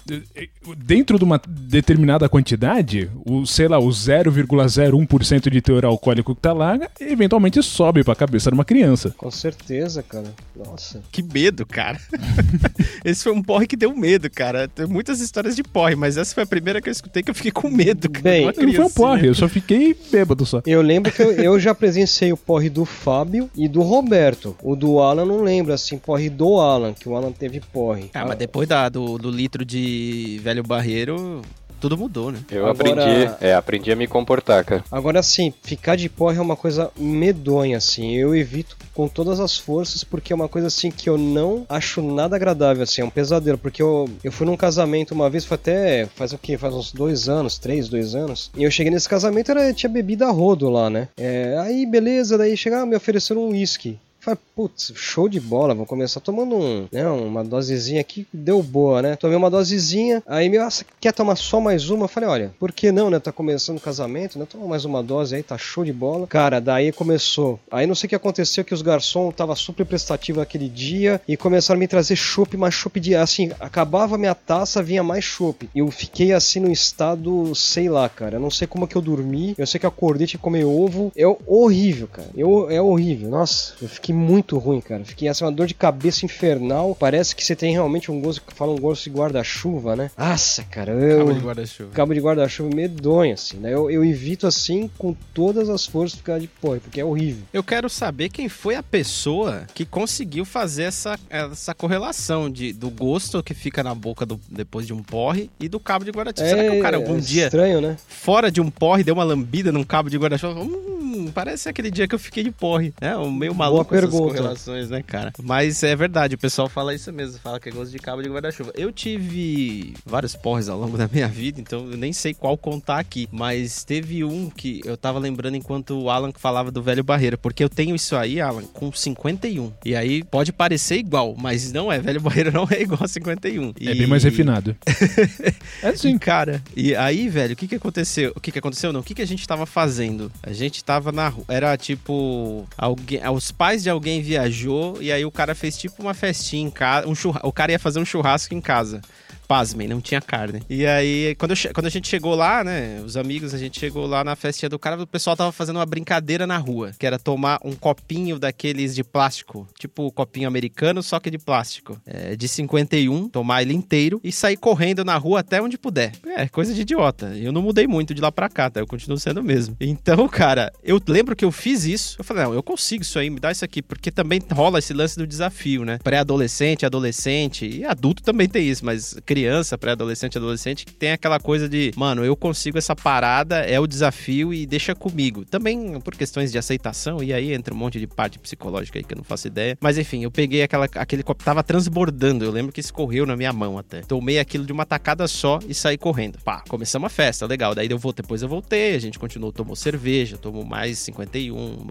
Dentro 0.78 1.18
de 1.18 1.24
uma 1.24 1.38
determinada 1.64 2.28
quantidade, 2.28 3.10
o, 3.24 3.46
sei 3.46 3.68
lá, 3.68 3.78
o 3.78 3.88
0,01% 3.88 5.50
de 5.50 5.60
teor 5.60 5.84
alcoólico 5.84 6.34
que 6.34 6.40
tá 6.40 6.52
lá, 6.52 6.78
eventualmente 7.00 7.62
sobe 7.62 8.04
pra 8.04 8.14
cabeça 8.14 8.50
de 8.50 8.54
uma 8.54 8.64
criança. 8.64 9.14
Com 9.16 9.30
certeza, 9.30 10.02
cara. 10.02 10.32
Nossa. 10.54 11.02
Que 11.10 11.22
medo, 11.22 11.66
cara. 11.66 11.98
Esse 13.04 13.24
foi 13.24 13.32
um 13.32 13.42
porre 13.42 13.66
que 13.66 13.76
deu 13.76 13.94
medo, 13.94 14.30
cara. 14.30 14.68
Tem 14.68 14.86
muitas 14.86 15.20
histórias 15.20 15.56
de 15.56 15.62
porre, 15.62 15.96
mas 15.96 16.16
essa 16.16 16.34
foi 16.34 16.42
a 16.42 16.46
primeira 16.46 16.80
que 16.80 16.88
eu 16.88 16.92
escutei 16.92 17.22
que 17.22 17.30
eu 17.30 17.34
fiquei 17.34 17.50
com 17.50 17.70
medo, 17.70 18.08
cara. 18.10 18.22
Bem, 18.22 18.44
não 18.44 18.72
foi 18.72 18.84
um 18.84 18.90
porre, 18.90 19.28
eu 19.28 19.34
só 19.34 19.48
fiquei 19.48 19.96
bêbado 20.10 20.44
só. 20.46 20.62
Eu 20.66 20.82
lembro 20.82 21.12
que 21.12 21.22
eu, 21.22 21.32
eu 21.32 21.60
já 21.60 21.74
presenciei 21.74 22.32
o 22.32 22.36
porre 22.36 22.68
do 22.68 22.84
Fábio 22.84 23.50
e 23.56 23.68
do 23.68 23.82
Roberto. 23.82 24.56
O 24.62 24.76
do 24.76 25.00
Alan 25.00 25.24
não 25.24 25.42
lembro, 25.42 25.72
assim, 25.72 25.98
porre 25.98 26.28
do 26.28 26.60
Alan, 26.60 26.92
que 26.92 27.08
o 27.08 27.14
Alan 27.14 27.32
teve 27.32 27.60
porre. 27.60 28.10
Ah, 28.14 28.24
mas 28.26 28.38
depois 28.38 28.68
da, 28.68 28.88
do, 28.88 29.18
do 29.18 29.30
litro 29.30 29.64
de 29.64 30.40
velho 30.42 30.62
barreiro, 30.62 31.42
tudo 31.84 31.98
mudou, 31.98 32.32
né? 32.32 32.38
Eu 32.50 32.66
Agora... 32.66 32.92
aprendi, 32.92 33.34
é, 33.42 33.54
aprendi 33.54 33.92
a 33.92 33.96
me 33.96 34.06
comportar, 34.06 34.64
cara. 34.64 34.82
Agora 34.90 35.22
sim, 35.22 35.52
ficar 35.62 35.96
de 35.96 36.08
porra 36.08 36.38
é 36.38 36.40
uma 36.40 36.56
coisa 36.56 36.90
medonha, 36.96 37.76
assim. 37.76 38.14
Eu 38.14 38.34
evito 38.34 38.74
com 38.94 39.06
todas 39.06 39.38
as 39.38 39.58
forças, 39.58 40.02
porque 40.02 40.32
é 40.32 40.36
uma 40.36 40.48
coisa 40.48 40.68
assim 40.68 40.90
que 40.90 41.10
eu 41.10 41.18
não 41.18 41.66
acho 41.68 42.00
nada 42.00 42.36
agradável, 42.36 42.82
assim, 42.82 43.02
é 43.02 43.04
um 43.04 43.10
pesadelo. 43.10 43.58
Porque 43.58 43.82
eu, 43.82 44.08
eu 44.22 44.32
fui 44.32 44.46
num 44.46 44.56
casamento 44.56 45.12
uma 45.12 45.28
vez, 45.28 45.44
foi 45.44 45.56
até. 45.56 46.06
Faz 46.14 46.32
o 46.32 46.38
quê? 46.38 46.56
Faz 46.56 46.72
uns 46.72 46.90
dois 46.90 47.28
anos, 47.28 47.58
três, 47.58 47.86
dois 47.86 48.14
anos. 48.14 48.50
E 48.56 48.64
eu 48.64 48.70
cheguei 48.70 48.90
nesse 48.90 49.08
casamento, 49.08 49.50
era, 49.50 49.70
tinha 49.74 49.90
bebida 49.90 50.30
rodo 50.30 50.70
lá, 50.70 50.88
né? 50.88 51.08
É, 51.18 51.58
aí, 51.60 51.84
beleza, 51.84 52.38
daí 52.38 52.56
chegaram, 52.56 52.86
me 52.86 52.96
ofereceram 52.96 53.42
um 53.42 53.50
uísque. 53.50 53.98
Falei, 54.24 54.38
putz, 54.56 54.90
show 54.94 55.28
de 55.28 55.38
bola, 55.38 55.74
vou 55.74 55.84
começar 55.84 56.18
tomando 56.18 56.56
um, 56.56 56.88
né, 56.90 57.06
uma 57.06 57.44
dosezinha 57.44 58.00
aqui, 58.00 58.26
deu 58.32 58.62
boa, 58.62 59.02
né? 59.02 59.16
Tomei 59.16 59.36
uma 59.36 59.50
dosezinha, 59.50 60.22
aí 60.26 60.48
me, 60.48 60.56
ah, 60.56 60.70
quer 60.98 61.12
tomar 61.12 61.36
só 61.36 61.60
mais 61.60 61.90
uma? 61.90 62.08
falei, 62.08 62.28
olha, 62.28 62.54
por 62.58 62.72
que 62.72 62.90
não, 62.90 63.10
né? 63.10 63.18
Tá 63.18 63.30
começando 63.30 63.76
o 63.76 63.80
casamento, 63.80 64.38
né? 64.38 64.46
Toma 64.48 64.66
mais 64.66 64.86
uma 64.86 65.02
dose 65.02 65.36
aí, 65.36 65.42
tá 65.42 65.58
show 65.58 65.84
de 65.84 65.92
bola. 65.92 66.26
Cara, 66.26 66.58
daí 66.58 66.90
começou. 66.90 67.60
Aí 67.70 67.86
não 67.86 67.94
sei 67.94 68.06
o 68.06 68.08
que 68.08 68.14
aconteceu, 68.14 68.64
que 68.64 68.72
os 68.72 68.80
garçons 68.80 69.34
tava 69.34 69.54
super 69.54 69.84
prestativo 69.84 70.40
aquele 70.40 70.70
dia 70.70 71.20
e 71.28 71.36
começaram 71.36 71.76
a 71.76 71.80
me 71.80 71.88
trazer 71.88 72.16
chopp, 72.16 72.56
mas 72.56 72.72
chopp 72.72 72.98
de, 72.98 73.14
assim, 73.14 73.50
acabava 73.60 74.16
minha 74.16 74.34
taça, 74.34 74.82
vinha 74.82 75.02
mais 75.02 75.22
chopp. 75.22 75.68
Eu 75.74 75.90
fiquei 75.90 76.32
assim 76.32 76.60
no 76.60 76.72
estado, 76.72 77.54
sei 77.54 77.90
lá, 77.90 78.08
cara, 78.08 78.36
eu 78.36 78.40
não 78.40 78.50
sei 78.50 78.66
como 78.66 78.88
que 78.88 78.96
eu 78.96 79.02
dormi, 79.02 79.54
eu 79.58 79.66
sei 79.66 79.78
que 79.78 79.84
eu 79.84 79.90
acordei, 79.90 80.26
tive 80.26 80.38
que 80.38 80.44
comer 80.44 80.64
ovo, 80.64 81.12
é 81.14 81.26
horrível, 81.46 82.08
cara, 82.08 82.28
eu, 82.34 82.70
é 82.70 82.80
horrível, 82.80 83.28
nossa, 83.28 83.74
eu 83.82 83.88
fiquei 83.88 84.13
muito 84.14 84.58
ruim, 84.58 84.80
cara. 84.80 85.04
Fiquei 85.04 85.28
assim, 85.28 85.44
uma 85.44 85.52
dor 85.52 85.66
de 85.66 85.74
cabeça 85.74 86.24
infernal. 86.24 86.96
Parece 86.98 87.34
que 87.34 87.44
você 87.44 87.54
tem 87.54 87.72
realmente 87.72 88.10
um 88.10 88.20
gosto 88.20 88.42
que 88.42 88.54
fala 88.54 88.72
um 88.72 88.78
gosto 88.78 89.04
de 89.04 89.10
guarda-chuva, 89.10 89.96
né? 89.96 90.10
Nossa, 90.16 90.62
cara, 90.64 90.92
eu. 90.92 91.18
Cabo 91.18 91.32
de 91.32 91.40
guarda-chuva. 91.40 91.90
Cabo 91.92 92.14
de 92.14 92.20
guarda-chuva 92.20 92.74
medonho, 92.74 93.34
assim, 93.34 93.56
né? 93.56 93.74
Eu, 93.74 93.90
eu 93.90 94.04
evito 94.04 94.46
assim 94.46 94.90
com 94.98 95.14
todas 95.32 95.68
as 95.68 95.86
forças 95.86 96.18
ficar 96.18 96.38
de 96.38 96.46
porra, 96.46 96.78
porque 96.78 97.00
é 97.00 97.04
horrível. 97.04 97.42
Eu 97.52 97.62
quero 97.62 97.88
saber 97.88 98.28
quem 98.28 98.48
foi 98.48 98.76
a 98.76 98.82
pessoa 98.82 99.66
que 99.74 99.84
conseguiu 99.84 100.44
fazer 100.44 100.84
essa, 100.84 101.18
essa 101.28 101.74
correlação 101.74 102.48
de, 102.50 102.72
do 102.72 102.90
gosto 102.90 103.42
que 103.42 103.54
fica 103.54 103.82
na 103.82 103.94
boca 103.94 104.24
do, 104.24 104.40
depois 104.48 104.86
de 104.86 104.92
um 104.92 105.02
porre 105.02 105.50
e 105.58 105.68
do 105.68 105.80
cabo 105.80 106.04
de 106.04 106.10
guarda-chuva. 106.10 106.46
É, 106.46 106.50
Será 106.50 106.70
que 106.70 106.78
o 106.78 106.82
cara 106.82 106.96
algum 106.96 107.16
é 107.16 107.20
dia. 107.20 107.44
Estranho, 107.46 107.80
né? 107.80 107.96
Fora 108.06 108.50
de 108.50 108.60
um 108.60 108.70
porre, 108.70 109.02
deu 109.02 109.14
uma 109.14 109.24
lambida 109.24 109.72
num 109.72 109.84
cabo 109.84 110.08
de 110.08 110.16
guarda-chuva? 110.16 110.60
Hum, 110.60 110.94
assim, 111.14 111.30
parece 111.32 111.68
aquele 111.68 111.90
dia 111.90 112.06
que 112.06 112.14
eu 112.14 112.18
fiquei 112.18 112.42
de 112.42 112.50
porre. 112.50 112.92
É, 113.00 113.16
um 113.16 113.30
meio 113.30 113.54
maluco 113.54 113.84
Boa 113.84 113.98
essas 113.98 114.03
pergunta. 114.10 114.34
correlações, 114.34 114.90
né, 114.90 115.02
cara? 115.02 115.32
Mas 115.42 115.82
é 115.82 115.94
verdade, 115.94 116.34
o 116.34 116.38
pessoal 116.38 116.68
fala 116.68 116.94
isso 116.94 117.12
mesmo, 117.12 117.38
fala 117.38 117.60
que 117.60 117.68
é 117.68 117.72
gosto 117.72 117.90
de 117.90 117.98
cabo 117.98 118.22
de 118.22 118.28
guarda-chuva. 118.28 118.72
Eu 118.74 118.92
tive 118.92 119.94
vários 120.04 120.34
porres 120.34 120.68
ao 120.68 120.78
longo 120.78 120.96
da 120.98 121.08
minha 121.08 121.28
vida, 121.28 121.60
então 121.60 121.90
eu 121.90 121.96
nem 121.96 122.12
sei 122.12 122.34
qual 122.34 122.56
contar 122.56 122.98
aqui. 122.98 123.28
Mas 123.32 123.84
teve 123.84 124.24
um 124.24 124.50
que 124.50 124.80
eu 124.84 124.96
tava 124.96 125.18
lembrando 125.18 125.56
enquanto 125.56 126.00
o 126.02 126.10
Alan 126.10 126.32
falava 126.36 126.70
do 126.70 126.82
velho 126.82 127.04
Barreira, 127.04 127.36
porque 127.36 127.62
eu 127.62 127.68
tenho 127.68 127.94
isso 127.94 128.16
aí, 128.16 128.40
Alan, 128.40 128.64
com 128.72 128.90
51. 128.92 129.72
E 129.84 129.94
aí 129.94 130.22
pode 130.24 130.52
parecer 130.52 130.96
igual, 130.96 131.34
mas 131.38 131.72
não 131.72 131.92
é. 131.92 131.98
Velho 131.98 132.20
Barreira 132.20 132.50
não 132.50 132.66
é 132.70 132.82
igual 132.82 133.00
a 133.02 133.08
51. 133.08 133.74
É 133.80 133.94
bem 133.94 134.06
mais 134.06 134.24
refinado. 134.24 134.76
é 135.82 135.92
Sim, 135.92 136.12
sim. 136.12 136.18
cara. 136.18 136.62
E 136.76 136.94
aí, 136.94 137.28
velho, 137.28 137.54
o 137.54 137.56
que 137.56 137.66
que 137.68 137.74
aconteceu? 137.74 138.32
O 138.34 138.40
que 138.40 138.50
que 138.52 138.58
aconteceu? 138.58 138.92
Não, 138.92 139.00
o 139.00 139.02
que 139.02 139.14
que 139.14 139.22
a 139.22 139.26
gente 139.26 139.46
tava 139.46 139.66
fazendo? 139.66 140.30
A 140.42 140.52
gente 140.52 140.82
tava 140.82 141.12
na 141.12 141.28
rua. 141.28 141.44
Era 141.48 141.76
tipo. 141.76 142.66
Alguém, 142.76 143.20
os 143.28 143.50
pais 143.50 143.82
de 143.82 143.90
alguém 143.94 144.20
viajou 144.20 144.98
e 145.00 145.10
aí 145.10 145.24
o 145.24 145.30
cara 145.30 145.54
fez 145.54 145.76
tipo 145.76 146.02
uma 146.02 146.14
festinha 146.14 146.66
em 146.66 146.70
casa. 146.70 147.08
Um 147.08 147.14
churra... 147.14 147.40
O 147.42 147.52
cara 147.52 147.72
ia 147.72 147.78
fazer 147.78 148.00
um 148.00 148.04
churrasco 148.04 148.54
em 148.54 148.60
casa. 148.60 149.00
Pasmem, 149.46 149.88
não 149.88 150.00
tinha 150.00 150.20
carne. 150.20 150.62
E 150.68 150.86
aí, 150.86 151.34
quando, 151.36 151.52
eu 151.52 151.72
quando 151.72 151.86
a 151.86 151.90
gente 151.90 152.08
chegou 152.08 152.34
lá, 152.34 152.64
né? 152.64 153.00
Os 153.04 153.16
amigos, 153.16 153.54
a 153.54 153.58
gente 153.58 153.78
chegou 153.78 154.06
lá 154.06 154.24
na 154.24 154.36
festinha 154.36 154.68
do 154.68 154.78
cara, 154.78 155.00
o 155.02 155.06
pessoal 155.06 155.36
tava 155.36 155.52
fazendo 155.52 155.76
uma 155.76 155.86
brincadeira 155.86 156.46
na 156.46 156.56
rua, 156.56 156.92
que 156.98 157.06
era 157.06 157.18
tomar 157.18 157.58
um 157.64 157.74
copinho 157.74 158.38
daqueles 158.38 158.94
de 158.94 159.04
plástico, 159.04 159.68
tipo 159.78 160.10
copinho 160.12 160.48
americano, 160.48 161.02
só 161.02 161.20
que 161.20 161.30
de 161.30 161.38
plástico. 161.38 162.00
É, 162.06 162.36
de 162.36 162.48
51, 162.48 163.28
tomar 163.28 163.62
ele 163.62 163.74
inteiro 163.74 164.20
e 164.22 164.32
sair 164.32 164.56
correndo 164.56 165.04
na 165.04 165.16
rua 165.16 165.40
até 165.40 165.60
onde 165.60 165.76
puder. 165.76 166.12
É, 166.36 166.48
coisa 166.48 166.72
de 166.74 166.82
idiota. 166.82 167.34
Eu 167.36 167.52
não 167.52 167.62
mudei 167.62 167.86
muito 167.86 168.14
de 168.14 168.20
lá 168.20 168.32
pra 168.32 168.48
cá, 168.48 168.70
tá? 168.70 168.80
Eu 168.80 168.86
continuo 168.86 169.18
sendo 169.18 169.40
o 169.40 169.44
mesmo. 169.44 169.76
Então, 169.80 170.28
cara, 170.28 170.72
eu 170.82 171.00
lembro 171.06 171.36
que 171.36 171.44
eu 171.44 171.52
fiz 171.52 171.84
isso. 171.84 172.16
Eu 172.18 172.24
falei, 172.24 172.44
não, 172.44 172.54
eu 172.54 172.62
consigo 172.62 173.02
isso 173.02 173.18
aí, 173.18 173.30
me 173.30 173.40
dá 173.40 173.52
isso 173.52 173.64
aqui, 173.64 173.82
porque 173.82 174.10
também 174.10 174.40
rola 174.52 174.78
esse 174.78 174.92
lance 174.92 175.16
do 175.16 175.26
desafio, 175.26 175.84
né? 175.84 175.98
Pré-adolescente, 176.02 176.86
adolescente 176.86 177.66
e 177.66 177.84
adulto 177.84 178.22
também 178.22 178.48
tem 178.48 178.68
isso, 178.68 178.84
mas 178.84 179.14
criança, 179.24 179.33
pré-adolescente, 179.78 180.38
adolescente, 180.38 180.84
que 180.84 180.92
tem 180.92 181.12
aquela 181.12 181.40
coisa 181.40 181.68
de, 181.68 181.92
mano, 181.96 182.24
eu 182.24 182.36
consigo 182.36 182.78
essa 182.78 182.94
parada, 182.94 183.56
é 183.56 183.78
o 183.80 183.86
desafio 183.86 184.52
e 184.52 184.66
deixa 184.66 184.94
comigo. 184.94 185.44
Também 185.44 186.00
por 186.00 186.14
questões 186.14 186.52
de 186.52 186.58
aceitação, 186.58 187.22
e 187.22 187.32
aí 187.32 187.52
entra 187.52 187.74
um 187.74 187.76
monte 187.76 187.98
de 187.98 188.06
parte 188.06 188.38
psicológica 188.38 188.98
aí 188.98 189.04
que 189.04 189.12
eu 189.12 189.16
não 189.16 189.24
faço 189.24 189.46
ideia. 189.46 189.76
Mas 189.80 189.98
enfim, 189.98 190.22
eu 190.22 190.30
peguei 190.30 190.62
aquela, 190.62 190.86
aquele 190.94 191.22
copo, 191.22 191.44
tava 191.44 191.62
transbordando, 191.62 192.44
eu 192.44 192.50
lembro 192.50 192.72
que 192.72 192.80
escorreu 192.80 193.26
na 193.26 193.36
minha 193.36 193.52
mão 193.52 193.78
até. 193.78 194.00
Tomei 194.02 194.38
aquilo 194.38 194.64
de 194.64 194.72
uma 194.72 194.86
tacada 194.86 195.26
só 195.26 195.58
e 195.66 195.74
saí 195.74 195.98
correndo. 195.98 196.38
Pá, 196.44 196.62
começamos 196.68 197.06
a 197.06 197.10
festa, 197.10 197.46
legal. 197.46 197.74
Daí 197.74 197.88
eu 197.90 197.98
vou, 197.98 198.12
depois 198.12 198.42
eu 198.42 198.48
voltei, 198.48 198.94
a 198.94 198.98
gente 198.98 199.18
continuou, 199.18 199.52
tomou 199.52 199.76
cerveja, 199.76 200.36
tomou 200.36 200.64
mais 200.64 200.98
51. 201.00 201.86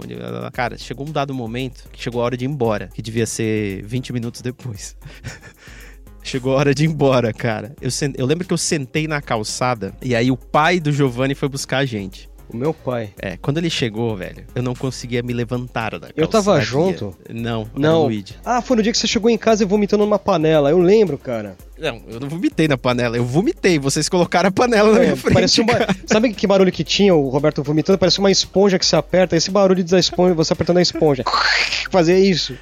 Cara, 0.54 0.78
chegou 0.78 1.08
um 1.08 1.12
dado 1.12 1.34
momento 1.34 1.90
que 1.92 2.02
chegou 2.02 2.22
a 2.22 2.26
hora 2.26 2.38
de 2.38 2.46
ir 2.46 2.48
embora, 2.48 2.90
que 2.94 3.02
devia 3.02 3.26
ser 3.26 3.84
20 3.84 4.14
minutos 4.14 4.42
depois. 4.42 4.96
Chegou 6.24 6.54
a 6.54 6.58
hora 6.58 6.74
de 6.74 6.86
ir 6.86 6.88
embora, 6.88 7.34
cara. 7.34 7.76
Eu, 7.82 7.92
sen- 7.92 8.14
eu 8.18 8.26
lembro 8.26 8.48
que 8.48 8.54
eu 8.54 8.58
sentei 8.58 9.08
na 9.08 9.22
calçada 9.22 9.94
e 10.02 10.16
aí 10.16 10.32
o 10.32 10.38
pai 10.38 10.80
do 10.80 10.92
Giovanni 10.92 11.36
foi 11.36 11.50
buscar 11.50 11.80
a 11.80 11.86
gente. 11.86 12.30
O 12.50 12.58
meu 12.58 12.74
pai. 12.74 13.12
É, 13.20 13.36
quando 13.38 13.58
ele 13.58 13.70
chegou, 13.70 14.16
velho, 14.16 14.46
eu 14.54 14.62
não 14.62 14.76
conseguia 14.76 15.24
me 15.24 15.34
levantar 15.34 15.98
da. 15.98 16.10
Eu 16.16 16.28
tava 16.28 16.60
junto? 16.62 17.16
Não, 17.30 17.68
Não. 17.74 17.92
não. 17.94 18.04
Luigi. 18.06 18.36
Ah, 18.46 18.62
foi 18.62 18.78
no 18.78 18.84
dia 18.84 18.92
que 18.92 18.98
você 18.98 19.08
chegou 19.08 19.30
em 19.30 19.38
casa 19.38 19.64
e 19.64 19.66
vomitando 19.66 20.04
numa 20.06 20.20
panela. 20.20 20.70
Eu 20.70 20.78
lembro, 20.80 21.18
cara. 21.18 21.56
Não, 21.78 22.02
eu 22.08 22.20
não 22.20 22.30
vomitei 22.30 22.68
na 22.68 22.78
panela, 22.78 23.18
eu 23.18 23.26
vomitei. 23.26 23.80
Vocês 23.80 24.08
colocaram 24.08 24.50
a 24.50 24.52
panela 24.52 24.94
na 24.94 25.00
minha 25.00 25.16
frente. 25.16 25.32
É, 25.32 25.34
parecia 25.34 25.64
uma... 25.64 25.74
Sabe 26.06 26.32
que 26.34 26.46
barulho 26.46 26.72
que 26.72 26.84
tinha 26.84 27.14
o 27.16 27.30
Roberto 27.30 27.64
vomitando? 27.64 27.98
Parecia 27.98 28.20
uma 28.22 28.30
esponja 28.32 28.78
que 28.78 28.86
você 28.86 28.96
aperta. 28.96 29.36
Esse 29.36 29.50
barulho 29.52 29.84
da 29.84 30.00
esponja, 30.00 30.34
você 30.36 30.54
apertando 30.54 30.78
a 30.78 30.82
esponja. 30.82 31.24
Fazia 31.90 32.18
isso. 32.20 32.56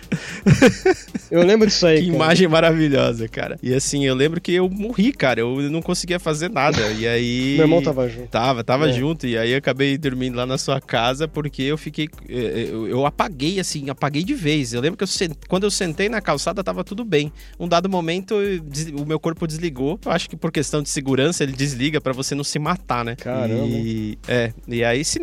Eu 1.29 1.43
lembro 1.43 1.67
disso 1.67 1.85
aí. 1.85 1.99
Que 2.01 2.05
cara. 2.07 2.15
imagem 2.15 2.47
maravilhosa, 2.47 3.27
cara. 3.27 3.57
E 3.61 3.73
assim, 3.73 4.05
eu 4.05 4.13
lembro 4.15 4.41
que 4.41 4.53
eu 4.53 4.69
morri, 4.69 5.11
cara. 5.13 5.39
Eu 5.41 5.55
não 5.69 5.81
conseguia 5.81 6.19
fazer 6.19 6.49
nada. 6.49 6.81
E 6.91 7.07
aí. 7.07 7.53
Meu 7.57 7.65
irmão 7.65 7.81
tava 7.81 8.07
junto. 8.09 8.27
Tava, 8.27 8.63
tava 8.63 8.89
É. 8.89 8.93
junto. 8.93 9.25
E 9.27 9.37
aí 9.37 9.51
eu 9.51 9.57
acabei 9.57 9.97
dormindo 9.97 10.35
lá 10.35 10.45
na 10.45 10.57
sua 10.57 10.81
casa 10.81 11.27
porque 11.27 11.61
eu 11.63 11.77
fiquei. 11.77 12.09
eh, 12.29 12.67
Eu, 12.71 12.87
eu 12.87 13.05
apaguei, 13.05 13.59
assim, 13.59 13.89
apaguei 13.89 14.23
de 14.23 14.33
vez. 14.33 14.73
Eu 14.73 14.81
lembro 14.81 14.97
que 14.97 15.03
eu 15.03 15.07
sen- 15.07 15.31
quando 15.47 15.63
eu 15.63 15.71
sentei 15.71 16.09
na 16.09 16.19
calçada 16.21 16.63
tava 16.63 16.83
tudo 16.83 17.03
bem. 17.05 17.31
Um 17.59 17.67
dado 17.67 17.87
momento, 17.89 18.35
eu 18.35 18.61
o 19.01 19.05
meu 19.05 19.19
corpo 19.19 19.47
desligou. 19.47 19.99
Eu 20.05 20.11
acho 20.11 20.29
que 20.29 20.35
por 20.35 20.51
questão 20.51 20.81
de 20.81 20.89
segurança 20.89 21.43
ele 21.43 21.53
desliga 21.53 21.99
pra 21.99 22.13
você 22.13 22.35
não 22.35 22.43
se 22.43 22.59
matar, 22.59 23.03
né? 23.03 23.15
Caramba. 23.15 23.65
E, 23.65 24.17
é, 24.27 24.53
e 24.67 24.83
aí, 24.83 25.03
se, 25.03 25.19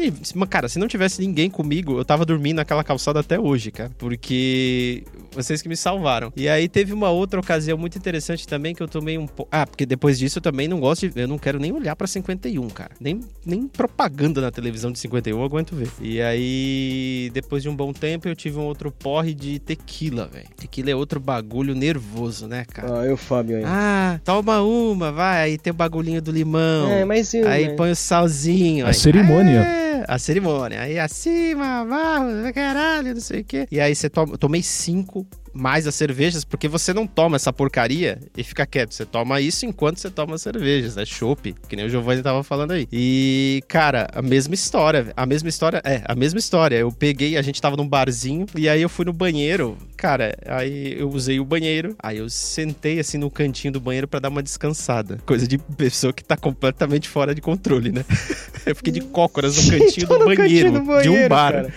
cara, 0.48 0.68
se 0.68 0.78
não 0.78 0.88
tivesse 0.88 1.20
ninguém 1.20 1.50
comigo, 1.50 1.98
eu 1.98 2.04
tava 2.04 2.24
dormindo 2.24 2.56
naquela 2.56 2.84
calçada 2.84 3.20
até 3.20 3.38
hoje, 3.38 3.70
cara. 3.70 3.90
Porque 3.98 5.04
vocês 5.32 5.62
que 5.62 5.68
me 5.68 5.76
salvaram. 5.76 6.32
E 6.36 6.48
aí 6.48 6.68
teve 6.68 6.92
uma 6.92 7.10
outra 7.10 7.40
ocasião 7.40 7.78
muito 7.78 7.96
interessante 7.98 8.46
também 8.46 8.74
que 8.74 8.82
eu 8.82 8.88
tomei 8.88 9.16
um 9.16 9.26
pouco. 9.26 9.48
Ah, 9.52 9.66
porque 9.66 9.86
depois 9.86 10.18
disso 10.18 10.38
eu 10.38 10.42
também 10.42 10.68
não 10.68 10.80
gosto 10.80 11.08
de. 11.08 11.20
Eu 11.20 11.28
não 11.28 11.38
quero 11.38 11.58
nem 11.58 11.72
olhar 11.72 11.94
pra 11.96 12.06
51, 12.06 12.68
cara. 12.68 12.90
Nem, 13.00 13.20
nem 13.44 13.66
propaganda 13.68 14.40
na 14.40 14.50
televisão 14.50 14.90
de 14.90 14.98
51 14.98 15.38
eu 15.38 15.44
aguento 15.44 15.74
ver. 15.74 15.90
E 16.00 16.20
aí, 16.20 17.30
depois 17.32 17.62
de 17.62 17.68
um 17.68 17.76
bom 17.76 17.92
tempo, 17.92 18.28
eu 18.28 18.34
tive 18.34 18.58
um 18.58 18.64
outro 18.64 18.90
porre 18.90 19.34
de 19.34 19.58
tequila, 19.58 20.26
velho. 20.26 20.48
Tequila 20.56 20.90
é 20.90 20.94
outro 20.94 21.20
bagulho 21.20 21.74
nervoso, 21.74 22.46
né, 22.46 22.64
cara? 22.64 23.00
Ah, 23.00 23.04
eu, 23.04 23.16
Fábio 23.16 23.58
aí. 23.58 23.64
Ah, 23.68 24.20
toma 24.24 24.62
uma, 24.62 25.12
vai. 25.12 25.42
Aí 25.42 25.58
tem 25.58 25.70
o 25.70 25.74
bagulhinho 25.74 26.22
do 26.22 26.30
limão. 26.30 26.90
é, 26.90 27.04
mas 27.04 27.32
eu. 27.34 27.46
Aí 27.46 27.68
né? 27.68 27.74
põe 27.74 27.90
o 27.90 27.96
salzinho. 27.96 28.86
A 28.86 28.88
aí, 28.88 28.94
cerimônia. 28.94 29.60
É, 29.60 30.04
a 30.08 30.18
cerimônia. 30.18 30.80
Aí 30.80 30.98
acima, 30.98 31.84
vamos, 31.84 32.50
caralho, 32.52 33.14
não 33.14 33.20
sei 33.20 33.40
o 33.40 33.44
quê. 33.44 33.66
E 33.70 33.80
aí 33.80 33.94
você 33.94 34.08
toma, 34.08 34.34
eu 34.34 34.38
tomei 34.38 34.62
cinco 34.62 35.26
mais 35.58 35.86
as 35.86 35.94
cervejas, 35.94 36.44
porque 36.44 36.68
você 36.68 36.94
não 36.94 37.06
toma 37.06 37.36
essa 37.36 37.52
porcaria 37.52 38.20
e 38.36 38.44
fica 38.44 38.64
quieto. 38.64 38.94
Você 38.94 39.04
toma 39.04 39.40
isso 39.40 39.66
enquanto 39.66 39.98
você 39.98 40.10
toma 40.10 40.36
as 40.36 40.42
cervejas. 40.42 40.96
É 40.96 41.04
chopp, 41.04 41.54
que 41.68 41.76
nem 41.76 41.86
o 41.86 41.90
Giovanni 41.90 42.22
tava 42.22 42.42
falando 42.42 42.72
aí. 42.72 42.86
E, 42.92 43.62
cara, 43.68 44.08
a 44.14 44.22
mesma 44.22 44.54
história. 44.54 45.12
A 45.16 45.26
mesma 45.26 45.48
história, 45.48 45.82
é, 45.84 46.02
a 46.04 46.14
mesma 46.14 46.38
história. 46.38 46.76
Eu 46.76 46.92
peguei, 46.92 47.36
a 47.36 47.42
gente 47.42 47.60
tava 47.60 47.76
num 47.76 47.88
barzinho, 47.88 48.46
e 48.54 48.68
aí 48.68 48.80
eu 48.80 48.88
fui 48.88 49.04
no 49.04 49.12
banheiro. 49.12 49.76
Cara, 49.96 50.36
aí 50.46 50.98
eu 50.98 51.10
usei 51.10 51.40
o 51.40 51.44
banheiro, 51.44 51.96
aí 51.98 52.18
eu 52.18 52.30
sentei 52.30 53.00
assim 53.00 53.18
no 53.18 53.30
cantinho 53.30 53.72
do 53.72 53.80
banheiro 53.80 54.06
pra 54.06 54.20
dar 54.20 54.28
uma 54.28 54.42
descansada. 54.42 55.18
Coisa 55.26 55.46
de 55.46 55.58
pessoa 55.58 56.12
que 56.12 56.22
tá 56.22 56.36
completamente 56.36 57.08
fora 57.08 57.34
de 57.34 57.40
controle, 57.40 57.90
né? 57.90 58.04
Eu 58.66 58.76
fiquei 58.76 58.92
de 58.92 59.00
cócoras 59.00 59.56
no 59.56 59.70
cantinho, 59.70 60.06
do, 60.06 60.18
no 60.18 60.24
banheiro, 60.26 60.72
cantinho 60.72 60.72
do 60.72 61.02
de 61.02 61.08
um 61.08 61.12
banheiro, 61.14 61.28
bar. 61.28 61.72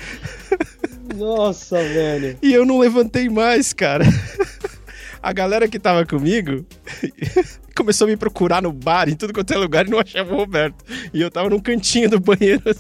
Nossa, 1.21 1.77
velho. 1.77 2.35
E 2.41 2.51
eu 2.51 2.65
não 2.65 2.79
levantei 2.79 3.29
mais, 3.29 3.73
cara. 3.73 4.05
A 5.21 5.31
galera 5.31 5.67
que 5.67 5.77
tava 5.77 6.03
comigo 6.03 6.65
começou 7.77 8.07
a 8.07 8.09
me 8.09 8.17
procurar 8.17 8.59
no 8.59 8.73
bar, 8.73 9.07
em 9.07 9.15
tudo 9.15 9.31
quanto 9.31 9.53
é 9.53 9.57
lugar, 9.57 9.85
e 9.85 9.91
não 9.91 9.99
achava 9.99 10.33
o 10.33 10.37
Roberto. 10.37 10.83
E 11.13 11.21
eu 11.21 11.29
tava 11.29 11.47
num 11.47 11.59
cantinho 11.59 12.09
do 12.09 12.19
banheiro. 12.19 12.63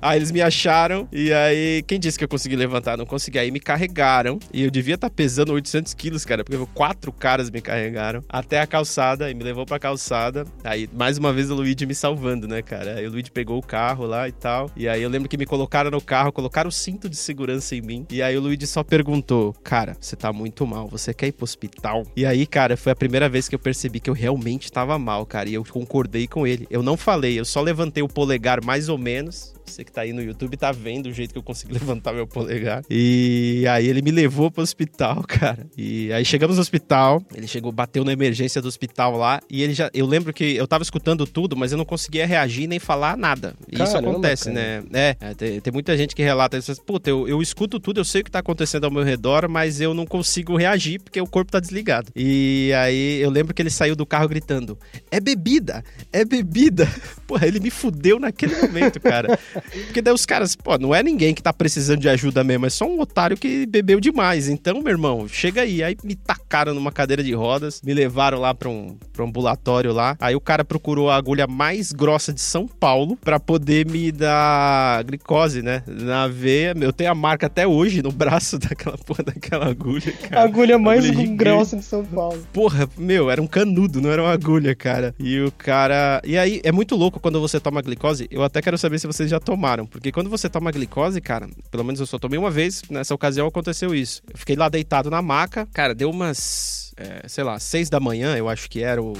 Aí 0.00 0.18
eles 0.18 0.30
me 0.30 0.40
acharam, 0.40 1.08
e 1.12 1.32
aí, 1.32 1.82
quem 1.86 1.98
disse 1.98 2.18
que 2.18 2.24
eu 2.24 2.28
consegui 2.28 2.56
levantar? 2.56 2.96
Não 2.96 3.06
consegui. 3.06 3.38
Aí 3.38 3.50
me 3.50 3.60
carregaram, 3.60 4.38
e 4.52 4.62
eu 4.62 4.70
devia 4.70 4.94
estar 4.94 5.10
pesando 5.10 5.52
800 5.52 5.94
quilos, 5.94 6.24
cara, 6.24 6.44
porque 6.44 6.58
quatro 6.74 7.12
caras 7.12 7.50
me 7.50 7.60
carregaram 7.60 8.22
até 8.28 8.60
a 8.60 8.66
calçada, 8.66 9.30
e 9.30 9.34
me 9.34 9.44
levou 9.44 9.64
pra 9.64 9.78
calçada. 9.78 10.44
Aí, 10.64 10.88
mais 10.92 11.18
uma 11.18 11.32
vez, 11.32 11.50
o 11.50 11.54
Luigi 11.54 11.86
me 11.86 11.94
salvando, 11.94 12.46
né, 12.46 12.62
cara? 12.62 12.96
Aí 12.96 13.06
o 13.06 13.10
Luigi 13.10 13.30
pegou 13.30 13.58
o 13.58 13.62
carro 13.62 14.06
lá 14.06 14.28
e 14.28 14.32
tal. 14.32 14.70
E 14.76 14.88
aí 14.88 15.02
eu 15.02 15.08
lembro 15.08 15.28
que 15.28 15.36
me 15.36 15.46
colocaram 15.46 15.90
no 15.90 16.00
carro, 16.00 16.32
colocaram 16.32 16.68
o 16.68 16.72
cinto 16.72 17.08
de 17.08 17.16
segurança 17.16 17.74
em 17.74 17.80
mim. 17.80 18.06
E 18.10 18.22
aí 18.22 18.36
o 18.36 18.40
Luigi 18.40 18.66
só 18.66 18.82
perguntou: 18.82 19.54
Cara, 19.62 19.96
você 20.00 20.16
tá 20.16 20.32
muito 20.32 20.66
mal, 20.66 20.88
você 20.88 21.12
quer 21.12 21.28
ir 21.28 21.32
pro 21.32 21.44
hospital? 21.44 22.04
E 22.16 22.24
aí, 22.24 22.46
cara, 22.46 22.76
foi 22.76 22.92
a 22.92 22.96
primeira 22.96 23.28
vez 23.28 23.48
que 23.48 23.54
eu 23.54 23.58
percebi 23.58 24.00
que 24.00 24.10
eu 24.10 24.14
realmente 24.14 24.70
tava 24.70 24.98
mal, 24.98 25.24
cara. 25.26 25.48
E 25.48 25.54
eu 25.54 25.64
concordei 25.64 26.26
com 26.26 26.46
ele. 26.46 26.66
Eu 26.70 26.82
não 26.82 26.96
falei, 26.96 27.38
eu 27.38 27.44
só 27.44 27.60
levantei 27.60 28.02
o 28.02 28.08
polegar 28.08 28.64
mais 28.64 28.88
ou 28.88 28.98
menos. 28.98 29.54
Você 29.68 29.84
que 29.84 29.92
tá 29.92 30.02
aí 30.02 30.12
no 30.12 30.22
YouTube 30.22 30.56
tá 30.56 30.72
vendo 30.72 31.06
o 31.06 31.12
jeito 31.12 31.32
que 31.32 31.38
eu 31.38 31.42
consegui 31.42 31.72
levantar 31.78 32.12
meu 32.12 32.26
polegar. 32.26 32.82
E 32.90 33.64
aí 33.68 33.86
ele 33.86 34.02
me 34.02 34.10
levou 34.10 34.50
pro 34.50 34.62
hospital, 34.62 35.22
cara. 35.28 35.66
E 35.76 36.12
aí 36.12 36.24
chegamos 36.24 36.56
no 36.56 36.62
hospital, 36.62 37.22
ele 37.34 37.46
chegou, 37.46 37.70
bateu 37.70 38.04
na 38.04 38.12
emergência 38.12 38.60
do 38.60 38.68
hospital 38.68 39.16
lá, 39.16 39.40
e 39.50 39.62
ele 39.62 39.74
já. 39.74 39.90
Eu 39.92 40.06
lembro 40.06 40.32
que 40.32 40.56
eu 40.56 40.66
tava 40.66 40.82
escutando 40.82 41.26
tudo, 41.26 41.56
mas 41.56 41.72
eu 41.72 41.78
não 41.78 41.84
conseguia 41.84 42.26
reagir 42.26 42.66
nem 42.66 42.78
falar 42.78 43.16
nada. 43.16 43.54
E 43.70 43.74
isso 43.74 43.92
Caramba, 43.92 44.10
acontece, 44.10 44.52
cara. 44.52 44.54
né? 44.54 44.84
É, 44.92 45.16
é, 45.20 45.34
tem, 45.34 45.60
tem 45.60 45.72
muita 45.72 45.96
gente 45.96 46.14
que 46.14 46.22
relata 46.22 46.56
isso. 46.56 46.74
Puta, 46.82 47.10
eu, 47.10 47.28
eu 47.28 47.42
escuto 47.42 47.78
tudo, 47.78 48.00
eu 48.00 48.04
sei 48.04 48.22
o 48.22 48.24
que 48.24 48.30
tá 48.30 48.38
acontecendo 48.38 48.84
ao 48.84 48.90
meu 48.90 49.02
redor, 49.02 49.48
mas 49.48 49.80
eu 49.80 49.94
não 49.94 50.06
consigo 50.06 50.56
reagir 50.56 51.00
porque 51.00 51.20
o 51.20 51.26
corpo 51.26 51.52
tá 51.52 51.60
desligado. 51.60 52.10
E 52.14 52.72
aí 52.76 53.20
eu 53.20 53.30
lembro 53.30 53.54
que 53.54 53.62
ele 53.62 53.70
saiu 53.70 53.94
do 53.94 54.06
carro 54.06 54.28
gritando: 54.28 54.78
É 55.10 55.20
bebida! 55.20 55.84
É 56.12 56.24
bebida! 56.24 56.88
Porra, 57.26 57.46
ele 57.46 57.60
me 57.60 57.70
fudeu 57.70 58.18
naquele 58.18 58.56
momento, 58.56 59.00
cara. 59.00 59.38
Porque 59.60 60.02
daí 60.02 60.12
os 60.12 60.26
caras, 60.26 60.56
pô, 60.56 60.76
não 60.78 60.94
é 60.94 61.02
ninguém 61.02 61.34
que 61.34 61.42
tá 61.42 61.52
precisando 61.52 62.00
de 62.00 62.08
ajuda 62.08 62.42
mesmo, 62.42 62.66
é 62.66 62.70
só 62.70 62.86
um 62.86 63.00
otário 63.00 63.36
que 63.36 63.66
bebeu 63.66 64.00
demais. 64.00 64.48
Então, 64.48 64.80
meu 64.80 64.92
irmão, 64.92 65.28
chega 65.28 65.62
aí. 65.62 65.82
Aí 65.82 65.96
me 66.02 66.14
tacou 66.14 66.48
colocaram 66.48 66.72
numa 66.72 66.90
cadeira 66.90 67.22
de 67.22 67.34
rodas, 67.34 67.82
me 67.82 67.92
levaram 67.92 68.40
lá 68.40 68.54
pra 68.54 68.70
um, 68.70 68.96
pra 69.12 69.22
um 69.22 69.28
ambulatório 69.28 69.92
lá. 69.92 70.16
Aí 70.18 70.34
o 70.34 70.40
cara 70.40 70.64
procurou 70.64 71.10
a 71.10 71.16
agulha 71.16 71.46
mais 71.46 71.92
grossa 71.92 72.32
de 72.32 72.40
São 72.40 72.66
Paulo 72.66 73.16
pra 73.16 73.38
poder 73.38 73.86
me 73.86 74.10
dar 74.10 75.04
glicose, 75.04 75.60
né? 75.60 75.82
Na 75.86 76.26
veia. 76.26 76.74
Eu 76.80 76.92
tenho 76.92 77.10
a 77.10 77.14
marca 77.14 77.46
até 77.46 77.66
hoje 77.66 78.02
no 78.02 78.10
braço 78.10 78.56
daquela 78.58 78.96
porra 78.96 79.24
daquela 79.24 79.66
agulha, 79.66 80.10
cara. 80.12 80.40
A 80.40 80.44
agulha 80.44 80.78
mais 80.78 81.04
Agulha 81.08 81.36
grossa 81.36 81.76
de 81.76 81.84
São 81.84 82.02
Paulo. 82.02 82.42
Porra, 82.52 82.88
meu, 82.96 83.30
era 83.30 83.42
um 83.42 83.46
canudo, 83.46 84.00
não 84.00 84.10
era 84.10 84.22
uma 84.22 84.32
agulha, 84.32 84.74
cara. 84.74 85.14
E 85.18 85.38
o 85.40 85.52
cara. 85.52 86.22
E 86.24 86.38
aí, 86.38 86.62
é 86.64 86.72
muito 86.72 86.96
louco 86.96 87.20
quando 87.20 87.40
você 87.40 87.60
toma 87.60 87.82
glicose. 87.82 88.26
Eu 88.30 88.42
até 88.42 88.62
quero 88.62 88.78
saber 88.78 88.98
se 88.98 89.06
vocês 89.06 89.28
já 89.28 89.38
tomaram. 89.48 89.86
Porque 89.86 90.12
quando 90.12 90.28
você 90.28 90.46
toma 90.46 90.70
glicose, 90.70 91.22
cara, 91.22 91.48
pelo 91.70 91.82
menos 91.82 91.98
eu 91.98 92.06
só 92.06 92.18
tomei 92.18 92.38
uma 92.38 92.50
vez, 92.50 92.82
nessa 92.90 93.14
ocasião 93.14 93.46
aconteceu 93.46 93.94
isso. 93.94 94.20
Eu 94.30 94.36
fiquei 94.36 94.54
lá 94.54 94.68
deitado 94.68 95.08
na 95.08 95.22
maca, 95.22 95.66
cara, 95.72 95.94
deu 95.94 96.10
umas. 96.10 96.87
É, 96.98 97.28
sei 97.28 97.44
lá, 97.44 97.58
seis 97.58 97.88
da 97.88 98.00
manhã, 98.00 98.36
eu 98.36 98.48
acho 98.48 98.68
que 98.68 98.82
era 98.82 99.00
o 99.02 99.12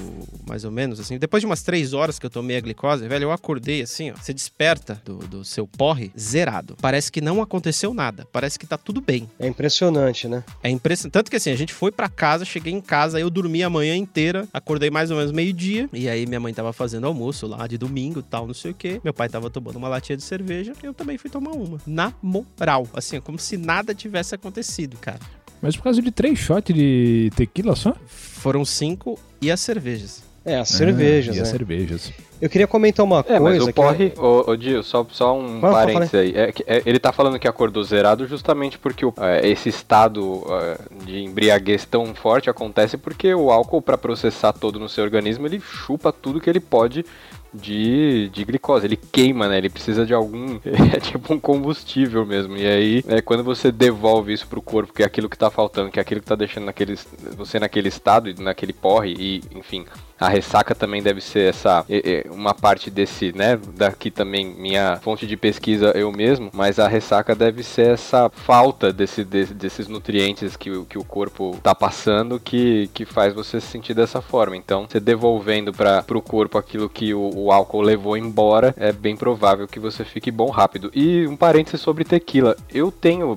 mais 0.47 0.65
ou 0.65 0.71
menos, 0.71 0.99
assim. 0.99 1.19
Depois 1.19 1.41
de 1.41 1.47
umas 1.47 1.63
três 1.63 1.93
horas 1.93 2.19
que 2.19 2.27
eu 2.27 2.31
tomei 2.31 2.57
a 2.57 2.61
glicose, 2.61 3.07
velho, 3.07 3.25
eu 3.25 3.33
acordei 3.33 3.83
assim, 3.83 4.11
ó. 4.11 4.15
Você 4.17 4.35
desperta 4.35 5.01
do, 5.05 5.19
do 5.19 5.45
seu 5.45 5.67
porre 5.67 6.11
zerado. 6.19 6.77
Parece 6.81 7.13
que 7.13 7.21
não 7.21 7.41
aconteceu 7.41 7.95
nada. 7.95 8.27
Parece 8.33 8.59
que 8.59 8.67
tá 8.67 8.77
tudo 8.77 9.01
bem. 9.01 9.31
É 9.39 9.47
impressionante, 9.47 10.27
né? 10.27 10.43
É 10.63 10.69
impressionante. 10.69 11.13
Tanto 11.13 11.31
que 11.31 11.37
assim, 11.37 11.51
a 11.51 11.57
gente 11.57 11.73
foi 11.73 11.93
pra 11.93 12.09
casa, 12.09 12.45
cheguei 12.45 12.73
em 12.73 12.81
casa, 12.81 13.21
eu 13.21 13.31
dormi 13.31 13.63
a 13.63 13.71
manhã 13.71 13.97
inteira, 13.97 14.49
acordei 14.53 14.91
mais 14.91 15.11
ou 15.11 15.17
menos 15.17 15.33
meio-dia, 15.33 15.89
e 15.93 16.09
aí 16.09 16.27
minha 16.27 16.41
mãe 16.41 16.53
tava 16.53 16.73
fazendo 16.73 17.07
almoço 17.07 17.47
lá 17.47 17.67
de 17.67 17.79
domingo 17.79 18.21
e 18.21 18.23
tal, 18.23 18.47
não 18.47 18.55
sei 18.55 18.73
o 18.73 18.75
quê. 18.75 19.01
Meu 19.05 19.15
pai 19.15 19.29
tava 19.29 19.49
tomando 19.51 19.77
uma 19.77 19.89
latinha 19.89 20.17
de 20.17 20.23
cerveja, 20.23 20.73
eu 20.83 20.93
também 20.93 21.17
fui 21.17 21.31
tomar 21.31 21.53
uma. 21.53 21.79
Na 21.87 22.13
moral. 22.23 22.89
Assim, 22.93 23.21
como 23.21 23.39
se 23.39 23.57
nada 23.57 23.95
tivesse 23.95 24.35
acontecido, 24.35 24.97
cara. 24.99 25.21
Mas 25.61 25.77
por 25.77 25.83
causa 25.85 26.01
de 26.01 26.11
três 26.11 26.39
shots 26.39 26.75
de 26.75 27.31
tequila 27.37 27.75
só? 27.75 27.95
Foram 28.07 28.65
cinco 28.65 29.19
e 29.41 29.51
as 29.51 29.61
cervejas. 29.61 30.23
É, 30.45 30.57
as 30.57 30.69
cervejas, 30.69 31.35
Ah, 31.35 31.37
e 31.37 31.37
né? 31.39 31.43
as 31.43 31.49
cervejas. 31.49 32.13
Eu 32.41 32.49
queria 32.49 32.67
comentar 32.69 33.05
uma 33.05 33.23
É, 33.29 33.39
mas 33.41 33.57
coisa 33.57 33.71
o 33.71 33.75
porre, 33.75 34.13
ô, 34.17 34.51
ô 34.53 34.57
Dio, 34.57 34.83
só, 34.83 35.05
só 35.11 35.37
um 35.37 35.61
Fala, 35.61 35.75
parênteses 35.75 36.15
aí. 36.15 36.33
É 36.35 36.55
é, 36.67 36.83
ele 36.87 36.99
tá 37.01 37.13
falando 37.13 37.39
que 37.39 37.49
acordou 37.49 37.83
zerado 37.83 38.27
justamente 38.27 38.79
porque 38.79 39.05
o- 39.05 39.13
é, 39.19 39.47
esse 39.47 39.69
estado 39.69 40.45
é, 40.49 40.79
de 41.05 41.19
embriaguez 41.19 41.85
tão 41.85 42.15
forte 42.15 42.49
acontece 42.49 42.97
porque 42.97 43.35
o 43.35 43.51
álcool, 43.51 43.83
pra 43.83 43.99
processar 43.99 44.53
todo 44.53 44.79
no 44.79 44.89
seu 44.89 45.03
organismo, 45.05 45.47
ele 45.47 45.61
chupa 45.61 46.13
tudo 46.13 46.41
que 46.41 46.49
ele 46.49 46.61
pode 46.61 47.05
de, 47.53 48.29
de 48.31 48.45
glicose. 48.45 48.87
Ele 48.87 48.97
queima, 48.97 49.49
né? 49.49 49.59
Ele 49.59 49.71
precisa 49.71 50.05
de 50.05 50.15
algum. 50.15 50.59
É 50.95 51.01
tipo 51.01 51.35
um 51.35 51.41
combustível 51.41 52.25
mesmo. 52.25 52.57
E 52.57 52.67
aí, 52.67 53.05
é, 53.09 53.21
quando 53.21 53.45
você 53.45 53.71
devolve 53.71 54.33
isso 54.33 54.47
pro 54.47 54.63
corpo, 54.63 54.93
que 54.93 55.03
é 55.03 55.07
aquilo 55.07 55.29
que 55.29 55.37
tá 55.37 55.51
faltando, 55.51 55.91
que 55.91 55.99
é 55.99 56.03
aquilo 56.03 56.21
que 56.21 56.27
tá 56.27 56.35
deixando 56.35 56.65
naquele, 56.65 56.99
você 57.37 57.59
naquele 57.59 57.89
estado, 57.89 58.33
naquele 58.39 58.73
porre, 58.73 59.15
e 59.19 59.43
enfim. 59.55 59.85
A 60.21 60.29
ressaca 60.29 60.75
também 60.75 61.03
deve 61.03 61.21
ser 61.21 61.51
essa 61.51 61.85
uma 62.31 62.55
parte 62.55 62.91
desse, 62.91 63.33
né? 63.33 63.59
Daqui 63.77 64.11
também 64.11 64.47
minha 64.47 64.97
fonte 65.03 65.27
de 65.27 65.37
pesquisa 65.37 65.93
eu 65.95 66.11
mesmo, 66.11 66.51
mas 66.53 66.79
a 66.79 66.89
ressaca 66.89 67.35
deve 67.35 67.63
ser 67.63 67.93
essa 67.95 68.29
falta 68.31 68.93
desse, 68.93 69.25
desse- 69.25 69.55
desses 69.55 69.87
nutrientes 69.89 70.57
que, 70.57 70.71
o- 70.71 70.85
que 70.85 70.99
o 70.99 71.05
corpo 71.05 71.57
tá 71.63 71.75
passando 71.75 72.41
que, 72.41 72.91
que 72.93 73.05
faz 73.05 73.33
você 73.35 73.61
se 73.61 73.67
sentir 73.69 73.95
dessa 73.95 74.21
forma. 74.21 74.57
Então, 74.57 74.87
você 74.89 74.99
devolvendo 75.01 75.73
para 75.73 76.03
pro 76.03 76.21
corpo 76.21 76.59
aquilo 76.59 76.89
que 76.89 77.15
o, 77.15 77.31
o 77.35 77.53
álcool 77.53 77.81
levou 77.83 78.17
embora, 78.17 78.75
é 78.77 78.93
bem 78.93 79.17
provável 79.17 79.67
que 79.69 79.79
você 79.79 80.05
fique 80.05 80.31
bom 80.31 80.51
rápido. 80.51 80.91
E 80.95 81.27
um 81.27 81.37
parênteses 81.37 81.81
sobre 81.81 82.05
tequila. 82.05 82.57
Eu 82.73 82.91
tenho 82.91 83.37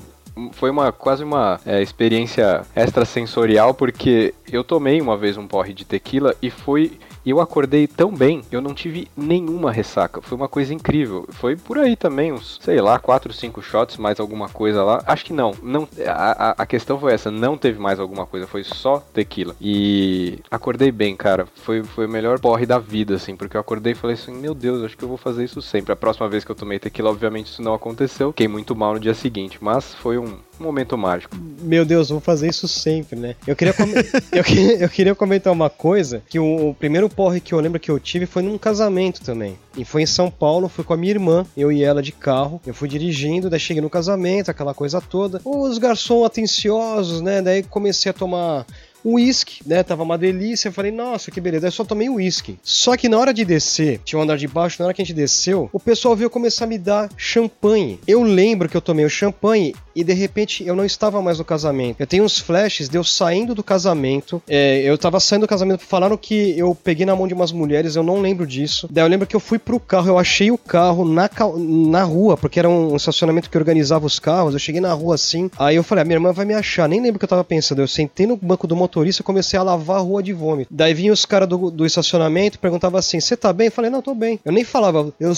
foi 0.53 0.69
uma 0.69 0.91
quase 0.91 1.23
uma 1.23 1.59
é, 1.65 1.81
experiência 1.81 2.61
extrasensorial 2.75 3.73
porque 3.73 4.33
eu 4.51 4.63
tomei 4.63 5.01
uma 5.01 5.17
vez 5.17 5.37
um 5.37 5.47
porre 5.47 5.73
de 5.73 5.85
tequila 5.85 6.35
e 6.41 6.49
foi 6.49 6.97
e 7.25 7.29
eu 7.29 7.39
acordei 7.39 7.87
tão 7.87 8.11
bem, 8.13 8.41
eu 8.51 8.61
não 8.61 8.73
tive 8.73 9.07
nenhuma 9.15 9.71
ressaca. 9.71 10.21
Foi 10.21 10.37
uma 10.37 10.47
coisa 10.47 10.73
incrível. 10.73 11.25
Foi 11.29 11.55
por 11.55 11.77
aí 11.77 11.95
também, 11.95 12.31
uns, 12.31 12.59
sei 12.61 12.79
lá, 12.81 12.97
4, 12.99 13.31
5 13.33 13.61
shots, 13.61 13.97
mais 13.97 14.19
alguma 14.19 14.49
coisa 14.49 14.83
lá. 14.83 15.03
Acho 15.05 15.25
que 15.25 15.33
não. 15.33 15.53
não 15.61 15.87
a, 16.07 16.55
a- 16.61 16.65
questão 16.65 16.97
foi 16.99 17.13
essa, 17.13 17.29
não 17.29 17.57
teve 17.57 17.79
mais 17.79 17.99
alguma 17.99 18.25
coisa, 18.25 18.47
foi 18.47 18.63
só 18.63 18.99
tequila. 19.13 19.55
E 19.59 20.39
acordei 20.49 20.91
bem, 20.91 21.15
cara. 21.15 21.45
Foi, 21.55 21.83
foi 21.83 22.05
o 22.05 22.09
melhor 22.09 22.39
porre 22.39 22.65
da 22.65 22.79
vida, 22.79 23.15
assim, 23.15 23.35
porque 23.35 23.57
eu 23.57 23.61
acordei 23.61 23.91
e 23.91 23.95
falei 23.95 24.13
assim, 24.13 24.31
meu 24.33 24.53
Deus, 24.53 24.83
acho 24.83 24.97
que 24.97 25.03
eu 25.03 25.09
vou 25.09 25.17
fazer 25.17 25.43
isso 25.43 25.61
sempre. 25.61 25.91
A 25.91 25.95
próxima 25.95 26.29
vez 26.29 26.45
que 26.45 26.51
eu 26.51 26.55
tomei 26.55 26.79
tequila, 26.79 27.09
obviamente 27.09 27.47
isso 27.47 27.61
não 27.61 27.73
aconteceu. 27.73 28.29
Fiquei 28.31 28.47
muito 28.47 28.75
mal 28.75 28.93
no 28.93 28.99
dia 28.99 29.13
seguinte, 29.13 29.57
mas 29.61 29.93
foi 29.95 30.17
um 30.17 30.37
momento 30.61 30.97
mágico. 30.97 31.35
Meu 31.61 31.83
Deus, 31.85 32.09
eu 32.09 32.15
vou 32.15 32.21
fazer 32.21 32.49
isso 32.49 32.67
sempre, 32.67 33.17
né? 33.19 33.35
Eu 33.45 33.55
queria, 33.55 33.73
com- 33.73 33.83
eu, 34.31 34.43
que- 34.43 34.77
eu 34.83 34.89
queria 34.89 35.13
comentar 35.15 35.51
uma 35.53 35.69
coisa, 35.69 36.21
que 36.29 36.39
o, 36.39 36.69
o 36.69 36.73
primeiro 36.73 37.09
porre 37.09 37.39
que 37.39 37.53
eu 37.53 37.59
lembro 37.59 37.79
que 37.79 37.89
eu 37.91 37.99
tive 37.99 38.25
foi 38.25 38.41
num 38.41 38.57
casamento 38.57 39.21
também. 39.21 39.57
E 39.77 39.85
foi 39.85 40.01
em 40.01 40.05
São 40.07 40.29
Paulo, 40.29 40.67
fui 40.67 40.83
com 40.83 40.93
a 40.93 40.97
minha 40.97 41.11
irmã, 41.11 41.45
eu 41.55 41.71
e 41.71 41.83
ela 41.83 42.01
de 42.01 42.11
carro. 42.11 42.59
Eu 42.65 42.73
fui 42.73 42.89
dirigindo, 42.89 43.49
daí 43.49 43.59
cheguei 43.59 43.81
no 43.81 43.89
casamento, 43.89 44.49
aquela 44.51 44.73
coisa 44.73 44.99
toda. 44.99 45.39
Os 45.45 45.77
garçons 45.77 46.25
atenciosos, 46.25 47.21
né? 47.21 47.41
Daí 47.41 47.63
comecei 47.63 48.09
a 48.09 48.13
tomar 48.13 48.65
uísque, 49.03 49.61
né? 49.65 49.81
Tava 49.81 50.03
uma 50.03 50.17
delícia. 50.17 50.67
Eu 50.67 50.73
falei, 50.73 50.91
nossa, 50.91 51.31
que 51.31 51.41
beleza. 51.41 51.67
Eu 51.67 51.71
só 51.71 51.83
tomei 51.83 52.09
uísque. 52.09 52.59
Só 52.61 52.95
que 52.95 53.09
na 53.09 53.17
hora 53.17 53.33
de 53.33 53.43
descer, 53.43 53.99
tinha 54.03 54.19
um 54.19 54.21
andar 54.23 54.37
de 54.37 54.47
baixo, 54.47 54.75
na 54.79 54.85
hora 54.85 54.93
que 54.93 55.01
a 55.01 55.05
gente 55.05 55.15
desceu, 55.15 55.69
o 55.73 55.79
pessoal 55.79 56.15
veio 56.15 56.29
começar 56.29 56.65
a 56.65 56.67
me 56.67 56.77
dar 56.77 57.09
champanhe. 57.17 57.99
Eu 58.07 58.21
lembro 58.23 58.69
que 58.69 58.77
eu 58.77 58.81
tomei 58.81 59.05
o 59.05 59.09
champanhe 59.09 59.73
e 59.95 60.03
de 60.03 60.13
repente 60.13 60.65
eu 60.65 60.75
não 60.75 60.85
estava 60.85 61.21
mais 61.21 61.39
no 61.39 61.45
casamento. 61.45 61.97
Eu 61.99 62.07
tenho 62.07 62.23
uns 62.23 62.37
flashes 62.37 62.89
de 62.89 62.97
eu 62.97 63.03
saindo 63.03 63.53
do 63.53 63.63
casamento. 63.63 64.41
É, 64.47 64.81
eu 64.83 64.97
tava 64.97 65.19
saindo 65.19 65.43
do 65.43 65.47
casamento, 65.47 65.83
falaram 65.83 66.17
que 66.17 66.57
eu 66.57 66.75
peguei 66.75 67.05
na 67.05 67.15
mão 67.15 67.27
de 67.27 67.33
umas 67.33 67.51
mulheres, 67.51 67.95
eu 67.95 68.03
não 68.03 68.21
lembro 68.21 68.45
disso. 68.45 68.87
Daí 68.91 69.03
eu 69.03 69.07
lembro 69.07 69.27
que 69.27 69.35
eu 69.35 69.39
fui 69.39 69.59
pro 69.59 69.79
carro, 69.79 70.07
eu 70.07 70.17
achei 70.17 70.51
o 70.51 70.57
carro 70.57 71.05
na, 71.05 71.29
na 71.57 72.03
rua, 72.03 72.37
porque 72.37 72.59
era 72.59 72.69
um 72.69 72.95
estacionamento 72.95 73.49
que 73.49 73.57
organizava 73.57 74.05
os 74.05 74.19
carros. 74.19 74.53
Eu 74.53 74.59
cheguei 74.59 74.81
na 74.81 74.93
rua 74.93 75.15
assim, 75.15 75.49
aí 75.57 75.75
eu 75.75 75.83
falei, 75.83 76.03
a 76.03 76.05
minha 76.05 76.15
irmã 76.15 76.31
vai 76.31 76.45
me 76.45 76.53
achar. 76.53 76.87
Nem 76.87 77.01
lembro 77.01 77.17
o 77.17 77.19
que 77.19 77.25
eu 77.25 77.29
tava 77.29 77.43
pensando. 77.43 77.81
Eu 77.81 77.87
sentei 77.87 78.25
no 78.25 78.37
banco 78.37 78.67
do 78.67 78.75
motorista 78.75 79.21
e 79.21 79.25
comecei 79.25 79.59
a 79.59 79.63
lavar 79.63 79.97
a 79.97 80.01
rua 80.01 80.23
de 80.23 80.33
vômito. 80.33 80.73
Daí 80.73 80.93
vinham 80.93 81.13
os 81.13 81.25
caras 81.25 81.47
do, 81.47 81.69
do 81.69 81.85
estacionamento 81.85 82.59
perguntavam 82.59 82.99
assim: 82.99 83.19
Você 83.19 83.35
tá 83.35 83.51
bem? 83.51 83.67
Eu 83.67 83.71
falei: 83.71 83.89
Não, 83.89 84.01
tô 84.01 84.13
bem. 84.13 84.39
Eu 84.45 84.51
nem 84.51 84.63
falava, 84.63 85.13
eu 85.19 85.33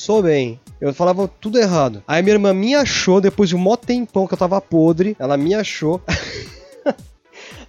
sou 0.00 0.22
bem. 0.22 0.58
Eu 0.80 0.94
falava 0.94 1.28
tudo 1.28 1.58
errado. 1.58 2.02
Aí 2.08 2.22
minha 2.22 2.34
irmã 2.34 2.54
me 2.54 2.74
achou 2.74 3.20
depois 3.20 3.50
de 3.50 3.54
um 3.54 3.58
mó 3.58 3.76
tempão 3.76 4.26
que 4.26 4.32
eu 4.32 4.38
tava 4.38 4.58
podre. 4.58 5.14
Ela 5.18 5.36
me 5.36 5.54
achou. 5.54 6.00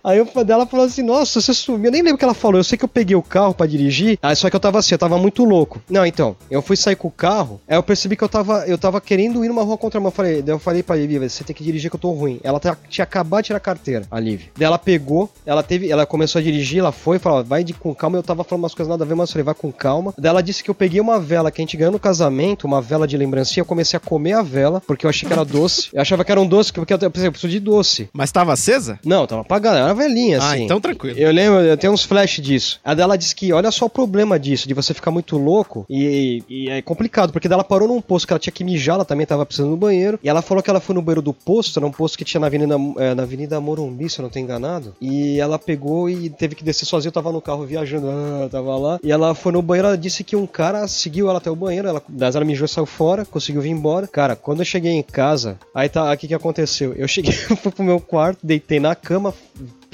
Aí 0.04 0.18
eu 0.18 0.28
dela 0.44 0.66
falou 0.66 0.86
assim: 0.86 1.02
Nossa, 1.04 1.40
você 1.42 1.54
sumiu. 1.54 1.86
Eu 1.86 1.92
nem 1.92 2.02
lembro 2.02 2.16
o 2.16 2.18
que 2.18 2.24
ela 2.26 2.34
falou. 2.34 2.60
Eu 2.60 2.64
sei 2.64 2.78
que 2.78 2.84
eu 2.86 2.90
peguei 2.90 3.16
o 3.16 3.22
carro 3.22 3.54
pra 3.54 3.66
dirigir. 3.66 4.18
Aí 4.22 4.36
só 4.36 4.50
que 4.50 4.56
eu 4.56 4.60
tava 4.60 4.80
assim, 4.80 4.94
eu 4.96 5.00
tava 5.00 5.18
muito 5.18 5.44
louco. 5.44 5.82
Não, 5.90 6.06
então, 6.06 6.36
eu 6.50 6.62
fui 6.62 6.76
sair 6.76 6.96
com 6.96 7.08
o 7.08 7.12
carro. 7.12 7.60
Aí 7.68 7.76
eu 7.76 7.84
percebi 7.84 8.16
que 8.16 8.24
eu 8.24 8.30
tava, 8.30 8.66
eu 8.68 8.78
tava 8.78 9.00
querendo 9.02 9.44
ir 9.44 9.48
numa 9.48 9.64
rua 9.64 9.78
contra 9.78 10.00
mão. 10.00 10.08
Eu 10.08 10.12
falei, 10.12 10.42
daí 10.42 10.54
eu 10.56 10.60
falei 10.60 10.82
pra 10.84 10.96
Lívia: 10.96 11.28
Você 11.30 11.44
tem 11.44 11.56
que 11.56 11.64
dirigir 11.64 11.90
que 11.90 11.96
eu 11.96 12.00
tô 12.00 12.12
ruim. 12.12 12.40
Ela 12.44 12.60
tá- 12.60 12.78
tinha 12.90 13.04
acabado 13.04 13.42
de 13.44 13.48
tirar 13.48 13.58
a 13.58 13.62
carteira, 13.62 14.06
a 14.10 14.20
Lívia. 14.20 14.48
Daí 14.58 14.66
ela 14.66 14.78
pegou, 14.80 15.30
ela 15.46 15.62
teve, 15.64 15.90
ela 15.92 16.06
começou 16.06 16.40
a 16.40 16.42
dirigir, 16.44 16.80
ela 16.80 16.92
foi, 16.92 17.20
falou: 17.20 17.44
Vai 17.44 17.64
de 17.64 17.74
com 17.74 17.94
calma. 17.94 18.18
Eu 18.18 18.24
tava 18.24 18.44
falando 18.44 18.64
umas 18.64 18.74
coisas 18.74 18.90
nada 18.90 19.04
a 19.04 19.08
ver, 19.08 19.16
mas 19.16 19.30
eu 19.30 19.34
falei: 19.34 19.44
Vai 19.46 19.54
com 19.56 19.72
calma. 19.72 20.14
Daí 20.18 20.30
ela 20.30 20.42
disse 20.42 20.64
que 20.64 20.70
eu 20.70 20.76
peguei 20.76 21.00
uma 21.00 21.20
vela 21.20 21.52
que 21.52 21.62
a 21.62 21.64
gente 21.64 21.78
ganhou 21.78 21.92
no 21.92 22.00
casamento, 22.00 22.66
uma 22.66 22.82
vela 22.82 23.08
de 23.08 23.18
lembrancinha. 23.18 23.62
Eu 23.62 23.66
comecei 23.66 23.98
a 23.98 24.00
comer 24.00 24.34
a 24.34 24.42
vela, 24.42 24.82
porque 24.86 25.06
eu 25.06 25.10
achei 25.10 25.28
que 25.28 25.34
era 25.34 25.46
doce. 25.46 25.90
Eu 25.94 26.02
achava 26.02 26.24
que 26.26 26.32
era 26.32 26.42
um 26.42 26.48
doce, 26.48 26.74
porque 26.74 26.94
eu 26.94 26.98
pensei, 27.12 27.28
eu 27.28 27.32
preciso 27.32 27.52
de 27.52 27.60
doce. 27.60 28.10
Mas 28.14 28.32
tava 28.32 28.54
acesa? 28.54 29.00
Não, 29.06 29.26
tava 29.28 29.42
apagada, 29.42 29.91
era 29.92 30.08
velhinha 30.08 30.40
Ah, 30.40 30.54
assim. 30.54 30.64
então 30.64 30.80
tranquilo. 30.80 31.18
Eu 31.18 31.32
lembro, 31.32 31.60
eu 31.60 31.78
tenho 31.78 31.94
uns 31.94 32.04
flash 32.04 32.40
disso. 32.40 32.80
A 32.84 32.94
dela 32.94 33.18
disse 33.18 33.36
que 33.36 33.52
olha 33.54 33.72
só 33.72 33.86
o 33.86 33.90
problema 33.90 34.40
disso, 34.40 34.68
de 34.68 34.74
você 34.74 34.94
ficar 34.94 35.12
muito 35.12 35.38
louco 35.38 35.86
e, 35.90 36.44
e 36.50 36.70
é 36.70 36.82
complicado, 36.82 37.32
porque 37.32 37.48
dela 37.50 37.64
parou 37.64 37.88
num 37.88 38.02
posto 38.02 38.28
que 38.28 38.34
ela 38.34 38.40
tinha 38.40 38.54
que 38.54 38.64
mijar, 38.64 38.96
ela 38.96 39.06
também 39.06 39.26
tava 39.26 39.46
precisando 39.46 39.72
do 39.72 39.78
banheiro. 39.78 40.20
E 40.24 40.30
ela 40.30 40.42
falou 40.42 40.64
que 40.64 40.70
ela 40.70 40.80
foi 40.80 40.96
no 40.96 41.02
banheiro 41.02 41.22
do 41.22 41.34
posto, 41.34 41.78
era 41.80 41.86
um 41.86 41.92
posto 41.92 42.18
que 42.18 42.26
tinha 42.26 42.40
na 42.42 42.48
Avenida, 42.48 42.76
eh, 42.98 43.14
na 43.16 43.24
Avenida 43.24 43.60
Morumbi, 43.60 44.10
se 44.10 44.20
eu 44.20 44.24
não 44.24 44.30
tô 44.30 44.40
enganado. 44.40 44.96
E 45.02 45.40
ela 45.40 45.58
pegou 45.60 46.10
e 46.10 46.30
teve 46.30 46.56
que 46.56 46.64
descer 46.64 46.86
sozinha, 46.86 47.10
eu 47.10 47.14
tava 47.14 47.32
no 47.32 47.42
carro 47.42 47.66
viajando, 47.66 48.08
ah, 48.10 48.48
tava 48.50 48.78
lá. 48.78 49.00
E 49.04 49.12
ela 49.12 49.34
foi 49.36 49.52
no 49.52 49.62
banheiro, 49.62 49.88
ela 49.90 49.98
disse 49.98 50.24
que 50.24 50.36
um 50.36 50.48
cara 50.48 50.88
seguiu 50.88 51.30
ela 51.30 51.38
até 51.38 51.50
o 51.52 51.56
banheiro, 51.56 51.88
ela, 51.88 52.02
das 52.08 52.36
ela 52.36 52.46
mijou 52.46 52.66
e 52.66 52.70
saiu 52.70 52.86
fora, 52.86 53.26
conseguiu 53.26 53.62
vir 53.62 53.70
embora. 53.70 54.08
Cara, 54.08 54.36
quando 54.36 54.60
eu 54.60 54.66
cheguei 54.66 54.92
em 54.92 55.04
casa, 55.04 55.58
aí 55.74 55.90
tá, 55.90 56.12
o 56.12 56.18
que 56.18 56.28
que 56.28 56.34
aconteceu? 56.34 56.94
Eu 56.94 57.08
cheguei, 57.08 57.32
fui 57.62 57.72
pro 57.72 57.84
meu 57.84 58.00
quarto, 58.00 58.40
deitei 58.44 58.80
na 58.80 58.96
cama, 58.96 59.34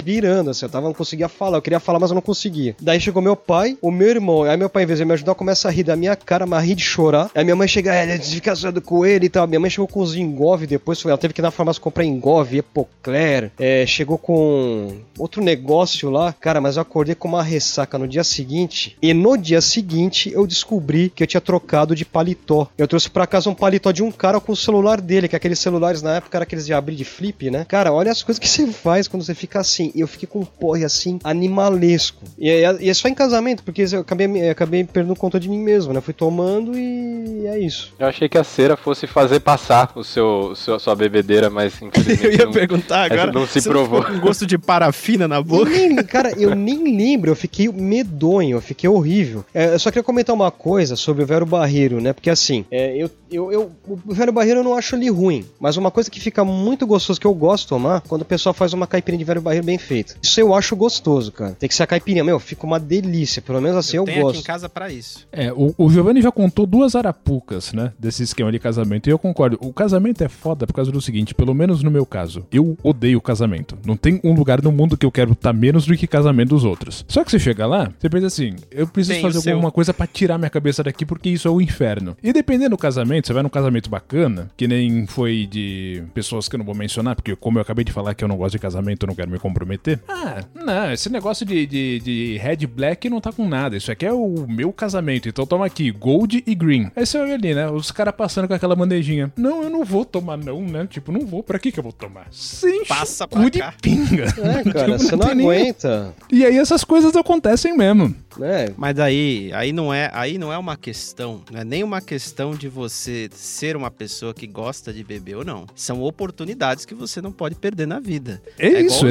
virando, 0.02 0.50
assim, 0.50 0.64
eu 0.64 0.70
tava, 0.70 0.86
não 0.86 0.94
conseguia 0.94 1.28
falar, 1.28 1.58
eu 1.58 1.62
queria 1.62 1.80
falar, 1.80 1.98
mas 1.98 2.10
eu 2.10 2.14
não 2.14 2.22
conseguia. 2.22 2.74
Daí 2.80 3.00
chegou 3.00 3.22
meu 3.22 3.36
pai, 3.36 3.76
o 3.82 3.90
meu 3.90 4.08
irmão, 4.08 4.42
aí 4.44 4.56
meu 4.56 4.68
pai, 4.68 4.82
em 4.84 4.86
vez 4.86 4.98
de 4.98 5.04
me 5.04 5.12
ajudar, 5.12 5.34
começa 5.34 5.68
a 5.68 5.70
rir 5.70 5.84
da 5.84 5.96
minha 5.96 6.16
cara, 6.16 6.46
mas 6.46 6.64
rir 6.64 6.74
de 6.74 6.82
chorar. 6.82 7.30
Aí 7.34 7.44
minha 7.44 7.56
mãe 7.56 7.68
chega, 7.68 7.94
é, 7.94 8.18
fica 8.18 8.54
zoando 8.54 8.80
com 8.80 9.04
ele 9.04 9.26
e 9.26 9.28
tal. 9.28 9.46
Minha 9.46 9.60
mãe 9.60 9.70
chegou 9.70 9.88
com 9.88 10.00
os 10.00 10.14
engove 10.14 10.66
depois, 10.66 11.04
ela 11.04 11.18
teve 11.18 11.34
que 11.34 11.40
ir 11.40 11.42
na 11.42 11.50
farmácia 11.50 11.82
comprar 11.82 12.04
engove, 12.04 12.58
epocler, 12.58 13.50
é, 13.58 13.84
chegou 13.86 14.18
com 14.18 14.98
outro 15.18 15.42
negócio 15.42 16.10
lá, 16.10 16.32
cara, 16.32 16.60
mas 16.60 16.76
eu 16.76 16.82
acordei 16.82 17.14
com 17.14 17.28
uma 17.28 17.42
ressaca 17.42 17.98
no 17.98 18.06
dia 18.06 18.24
seguinte, 18.24 18.96
e 19.02 19.12
no 19.12 19.36
dia 19.36 19.60
seguinte 19.60 20.30
eu 20.32 20.46
descobri 20.46 21.10
que 21.14 21.22
eu 21.22 21.26
tinha 21.26 21.40
trocado 21.40 21.94
de 21.94 22.04
paletó. 22.04 22.68
Eu 22.76 22.88
trouxe 22.88 23.10
pra 23.10 23.26
casa 23.26 23.50
um 23.50 23.54
paletó 23.54 23.90
de 23.90 24.02
um 24.02 24.10
cara 24.10 24.40
com 24.40 24.52
o 24.52 24.56
celular 24.56 25.00
dele, 25.00 25.28
que 25.28 25.36
aqueles 25.36 25.58
celulares 25.58 26.02
na 26.02 26.16
época 26.16 26.36
era 26.36 26.44
aqueles 26.44 26.66
de 26.66 26.72
abrir 26.72 26.96
de 26.96 27.04
flip, 27.04 27.50
né? 27.50 27.64
Cara, 27.68 27.92
olha 27.92 28.10
as 28.10 28.22
coisas 28.22 28.38
que 28.38 28.48
você 28.48 28.66
faz 28.68 29.08
quando 29.08 29.24
você 29.24 29.34
fica 29.34 29.60
assim. 29.60 29.87
E 29.94 30.00
eu 30.00 30.08
fiquei 30.08 30.28
com 30.28 30.40
um 30.40 30.44
porre 30.44 30.84
assim, 30.84 31.18
animalesco. 31.24 32.22
E 32.38 32.48
é, 32.48 32.76
e 32.80 32.88
é 32.88 32.94
só 32.94 33.08
em 33.08 33.14
casamento, 33.14 33.62
porque 33.62 33.84
eu 33.92 34.00
acabei, 34.00 34.26
eu 34.26 34.50
acabei 34.50 34.84
perdendo 34.84 35.14
conta 35.16 35.38
de 35.38 35.48
mim 35.48 35.58
mesmo, 35.58 35.92
né? 35.92 36.00
Fui 36.00 36.14
tomando 36.14 36.76
e 36.78 37.46
é 37.46 37.58
isso. 37.58 37.92
Eu 37.98 38.06
achei 38.06 38.28
que 38.28 38.38
a 38.38 38.44
cera 38.44 38.76
fosse 38.76 39.06
fazer 39.06 39.40
passar 39.40 39.92
o 39.94 40.04
seu, 40.04 40.54
seu 40.54 40.78
sua 40.78 40.94
bebedeira, 40.94 41.50
mas 41.50 41.74
infelizmente. 41.82 42.24
eu 42.24 42.32
ia 42.32 42.44
não, 42.46 42.52
perguntar 42.52 43.12
agora. 43.12 43.32
não 43.32 43.46
se 43.46 43.62
provou. 43.62 44.02
com 44.04 44.18
gosto 44.20 44.46
de 44.46 44.58
parafina 44.58 45.26
na 45.26 45.42
boca. 45.42 45.70
Nem, 45.70 45.96
cara, 45.96 46.32
eu 46.36 46.54
nem 46.56 46.96
lembro, 46.96 47.30
eu 47.30 47.36
fiquei 47.36 47.68
medonho, 47.68 48.56
eu 48.56 48.60
fiquei 48.60 48.88
horrível. 48.88 49.44
É, 49.52 49.74
eu 49.74 49.78
só 49.78 49.90
queria 49.90 50.02
comentar 50.02 50.34
uma 50.34 50.50
coisa 50.50 50.96
sobre 50.96 51.22
o 51.22 51.26
Vero 51.26 51.46
Barreiro, 51.46 52.00
né? 52.00 52.12
Porque 52.12 52.30
assim, 52.30 52.64
é, 52.70 52.96
eu, 52.96 53.10
eu, 53.30 53.52
eu, 53.52 53.72
o 53.86 53.98
Vero 54.06 54.32
Barreiro 54.32 54.60
eu 54.60 54.64
não 54.64 54.74
acho 54.74 54.96
ele 54.96 55.10
ruim, 55.10 55.44
mas 55.60 55.76
uma 55.76 55.90
coisa 55.90 56.10
que 56.10 56.20
fica 56.20 56.44
muito 56.44 56.86
gostoso, 56.86 57.20
que 57.20 57.26
eu 57.26 57.34
gosto 57.34 57.64
de 57.64 57.68
tomar, 57.68 58.00
quando 58.02 58.22
o 58.22 58.24
pessoal 58.24 58.52
faz 58.52 58.72
uma 58.72 58.86
caipirinha 58.86 59.18
de 59.18 59.24
Vero 59.24 59.40
Barreiro 59.40 59.66
bem 59.66 59.77
feita. 59.78 60.14
Isso 60.22 60.40
eu 60.40 60.54
acho 60.54 60.74
gostoso, 60.76 61.32
cara. 61.32 61.52
Tem 61.52 61.68
que 61.68 61.74
ser 61.74 61.82
a 61.82 61.86
caipirinha, 61.86 62.24
meu, 62.24 62.38
fica 62.38 62.66
uma 62.66 62.78
delícia, 62.78 63.40
pelo 63.42 63.60
menos 63.60 63.76
assim 63.76 63.96
eu, 63.96 64.04
tenho 64.04 64.22
gosto. 64.22 64.36
aqui 64.36 64.40
em 64.40 64.46
casa 64.46 64.68
pra 64.68 64.90
isso. 64.90 65.26
É, 65.32 65.52
o, 65.52 65.74
o 65.76 65.90
Giovanni 65.90 66.20
já 66.22 66.30
contou 66.30 66.66
duas 66.66 66.94
arapucas, 66.94 67.72
né? 67.72 67.92
Desse 67.98 68.22
esquema 68.22 68.52
de 68.52 68.58
casamento. 68.58 69.08
E 69.08 69.10
eu 69.10 69.18
concordo. 69.18 69.58
O 69.60 69.72
casamento 69.72 70.22
é 70.22 70.28
foda 70.28 70.66
por 70.66 70.72
causa 70.72 70.90
do 70.90 71.00
seguinte, 71.00 71.34
pelo 71.34 71.54
menos 71.54 71.82
no 71.82 71.90
meu 71.90 72.04
caso, 72.06 72.46
eu 72.52 72.76
odeio 72.82 73.20
casamento. 73.20 73.78
Não 73.84 73.96
tem 73.96 74.20
um 74.24 74.32
lugar 74.34 74.62
no 74.62 74.72
mundo 74.72 74.96
que 74.96 75.06
eu 75.06 75.12
quero 75.12 75.32
estar 75.32 75.52
menos 75.52 75.86
do 75.86 75.96
que 75.96 76.06
casamento 76.06 76.50
dos 76.50 76.64
outros. 76.64 77.04
Só 77.08 77.24
que 77.24 77.30
você 77.30 77.38
chega 77.38 77.66
lá, 77.66 77.90
você 77.98 78.08
pensa 78.08 78.26
assim, 78.26 78.56
eu 78.70 78.86
preciso 78.86 79.14
Tem 79.14 79.22
fazer 79.22 79.40
seu. 79.40 79.52
alguma 79.54 79.70
coisa 79.70 79.92
pra 79.92 80.06
tirar 80.06 80.38
minha 80.38 80.50
cabeça 80.50 80.82
daqui 80.82 81.04
porque 81.04 81.28
isso 81.28 81.48
é 81.48 81.50
o 81.50 81.60
inferno. 81.60 82.16
E 82.22 82.32
dependendo 82.32 82.70
do 82.70 82.78
casamento, 82.78 83.26
você 83.26 83.32
vai 83.32 83.42
num 83.42 83.48
casamento 83.48 83.90
bacana, 83.90 84.50
que 84.56 84.66
nem 84.66 85.06
foi 85.06 85.46
de 85.46 86.02
pessoas 86.14 86.48
que 86.48 86.56
eu 86.56 86.58
não 86.58 86.66
vou 86.66 86.74
mencionar, 86.74 87.14
porque 87.14 87.34
como 87.36 87.58
eu 87.58 87.62
acabei 87.62 87.84
de 87.84 87.92
falar 87.92 88.14
que 88.14 88.24
eu 88.24 88.28
não 88.28 88.36
gosto 88.36 88.52
de 88.52 88.58
casamento, 88.58 89.04
eu 89.04 89.08
não 89.08 89.14
quero 89.14 89.30
me 89.30 89.38
comprometer. 89.38 89.67
Ah, 90.08 90.42
não, 90.54 90.92
esse 90.92 91.10
negócio 91.10 91.44
de, 91.44 91.66
de, 91.66 92.00
de 92.00 92.36
red 92.38 92.66
black 92.66 93.08
não 93.10 93.20
tá 93.20 93.32
com 93.32 93.46
nada. 93.48 93.76
Isso 93.76 93.90
aqui 93.92 94.06
é 94.06 94.12
o 94.12 94.46
meu 94.48 94.72
casamento. 94.72 95.28
Então 95.28 95.46
toma 95.46 95.66
aqui, 95.66 95.90
gold 95.90 96.42
e 96.46 96.54
green. 96.54 96.90
Aí 96.96 97.04
você 97.06 97.18
olha 97.18 97.34
ali, 97.34 97.54
né? 97.54 97.68
Os 97.70 97.90
caras 97.90 98.14
passando 98.16 98.48
com 98.48 98.54
aquela 98.54 98.74
bandejinha. 98.76 99.32
Não, 99.36 99.62
eu 99.62 99.70
não 99.70 99.84
vou 99.84 100.04
tomar, 100.04 100.36
não, 100.36 100.62
né? 100.62 100.86
Tipo, 100.88 101.12
não 101.12 101.26
vou. 101.26 101.42
Pra 101.42 101.58
que 101.58 101.70
que 101.72 101.78
eu 101.78 101.82
vou 101.82 101.92
tomar? 101.92 102.26
Sem 102.30 102.84
Passa 102.84 103.26
cu 103.26 103.38
pra 103.40 103.48
de 103.48 103.58
cá. 103.58 103.74
pinga. 103.80 104.24
É, 104.24 104.62
cara, 104.72 104.84
Tipo, 104.84 104.98
você 104.98 105.16
não 105.16 105.34
nem- 105.34 105.46
aguenta, 105.46 106.14
E 106.30 106.44
aí 106.44 106.56
essas 106.58 106.84
coisas 106.84 107.14
acontecem 107.16 107.76
mesmo. 107.76 108.14
né? 108.38 108.72
Mas 108.76 108.98
aí, 108.98 109.50
aí 109.54 109.72
não 109.72 109.92
é, 109.92 110.10
aí 110.12 110.38
não 110.38 110.52
é 110.52 110.58
uma 110.58 110.76
questão, 110.76 111.42
não 111.50 111.60
é 111.60 111.64
nem 111.64 111.82
uma 111.82 112.00
questão 112.00 112.54
de 112.54 112.68
você 112.68 113.28
ser 113.32 113.76
uma 113.76 113.90
pessoa 113.90 114.32
que 114.34 114.46
gosta 114.46 114.92
de 114.92 115.02
beber 115.02 115.36
ou 115.36 115.44
não. 115.44 115.66
São 115.74 116.02
oportunidades 116.02 116.84
que 116.84 116.94
você 116.94 117.20
não 117.20 117.32
pode 117.32 117.54
perder 117.54 117.86
na 117.86 117.98
vida. 117.98 118.40
É, 118.58 118.66
É 118.68 118.80
isso, 118.82 118.98
igual- 118.98 119.10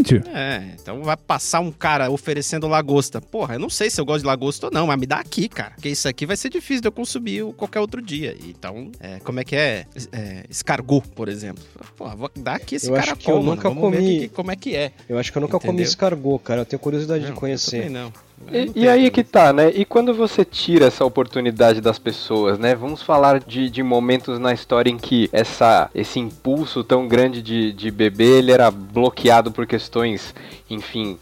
exatamente. 0.00 0.28
É, 0.34 0.74
então 0.80 1.02
vai 1.02 1.16
passar 1.16 1.60
um 1.60 1.70
cara 1.72 2.10
oferecendo 2.10 2.66
lagosta. 2.68 3.20
Porra, 3.20 3.54
eu 3.54 3.58
não 3.60 3.70
sei 3.70 3.90
se 3.90 4.00
eu 4.00 4.04
gosto 4.04 4.20
de 4.20 4.26
lagosta 4.26 4.66
ou 4.66 4.72
não, 4.72 4.86
mas 4.86 4.98
me 4.98 5.06
dá 5.06 5.16
aqui, 5.18 5.48
cara. 5.48 5.70
Porque 5.72 5.88
isso 5.88 6.08
aqui 6.08 6.26
vai 6.26 6.36
ser 6.36 6.50
difícil 6.50 6.80
de 6.82 6.88
eu 6.88 6.92
consumir 6.92 7.44
qualquer 7.54 7.80
outro 7.80 8.00
dia. 8.02 8.36
Então, 8.44 8.90
é, 9.00 9.18
como 9.20 9.40
é 9.40 9.44
que 9.44 9.56
é? 9.56 9.86
é 10.12 10.44
escargot, 10.50 11.06
por 11.14 11.28
exemplo. 11.28 11.62
Porra, 11.96 12.14
vou 12.16 12.30
dar 12.36 12.56
aqui 12.56 12.76
esse 12.76 12.88
Eu 12.88 12.94
cara 12.94 13.12
acho 13.12 13.16
que 13.16 13.30
eu 13.30 13.36
como, 13.36 13.50
nunca 13.54 13.68
mano. 13.68 13.80
Vamos 13.80 13.96
ver 13.98 14.02
comi- 14.04 14.16
aqui 14.18 14.28
como 14.28 14.50
é 14.50 14.56
que 14.56 14.74
é. 14.76 14.92
Eu 15.08 15.18
acho 15.18 15.30
que 15.32 15.38
eu 15.38 15.42
nunca 15.42 15.58
comi 15.58 15.72
Entendeu? 15.74 15.84
escargot, 15.88 16.38
cara. 16.42 16.60
Eu 16.62 16.66
tenho 16.66 16.80
curiosidade 16.80 17.20
Não, 17.20 17.30
de 17.30 17.36
eu 17.36 17.40
conhecer. 17.40 17.76
também 17.84 17.90
não. 17.90 18.12
E, 18.52 18.82
e 18.82 18.88
aí 18.88 19.10
que 19.10 19.24
tá, 19.24 19.52
né? 19.52 19.70
E 19.74 19.84
quando 19.84 20.14
você 20.14 20.44
tira 20.44 20.86
essa 20.86 21.04
oportunidade 21.04 21.80
das 21.80 21.98
pessoas, 21.98 22.58
né? 22.58 22.74
Vamos 22.74 23.02
falar 23.02 23.40
de, 23.40 23.68
de 23.68 23.82
momentos 23.82 24.38
na 24.38 24.52
história 24.52 24.90
em 24.90 24.98
que 24.98 25.28
essa, 25.32 25.90
esse 25.94 26.18
impulso 26.18 26.84
tão 26.84 27.08
grande 27.08 27.42
de, 27.42 27.72
de 27.72 27.90
beber, 27.90 28.38
ele 28.38 28.52
era 28.52 28.70
bloqueado 28.70 29.50
por 29.50 29.66
questões, 29.66 30.34
enfim, 30.68 31.18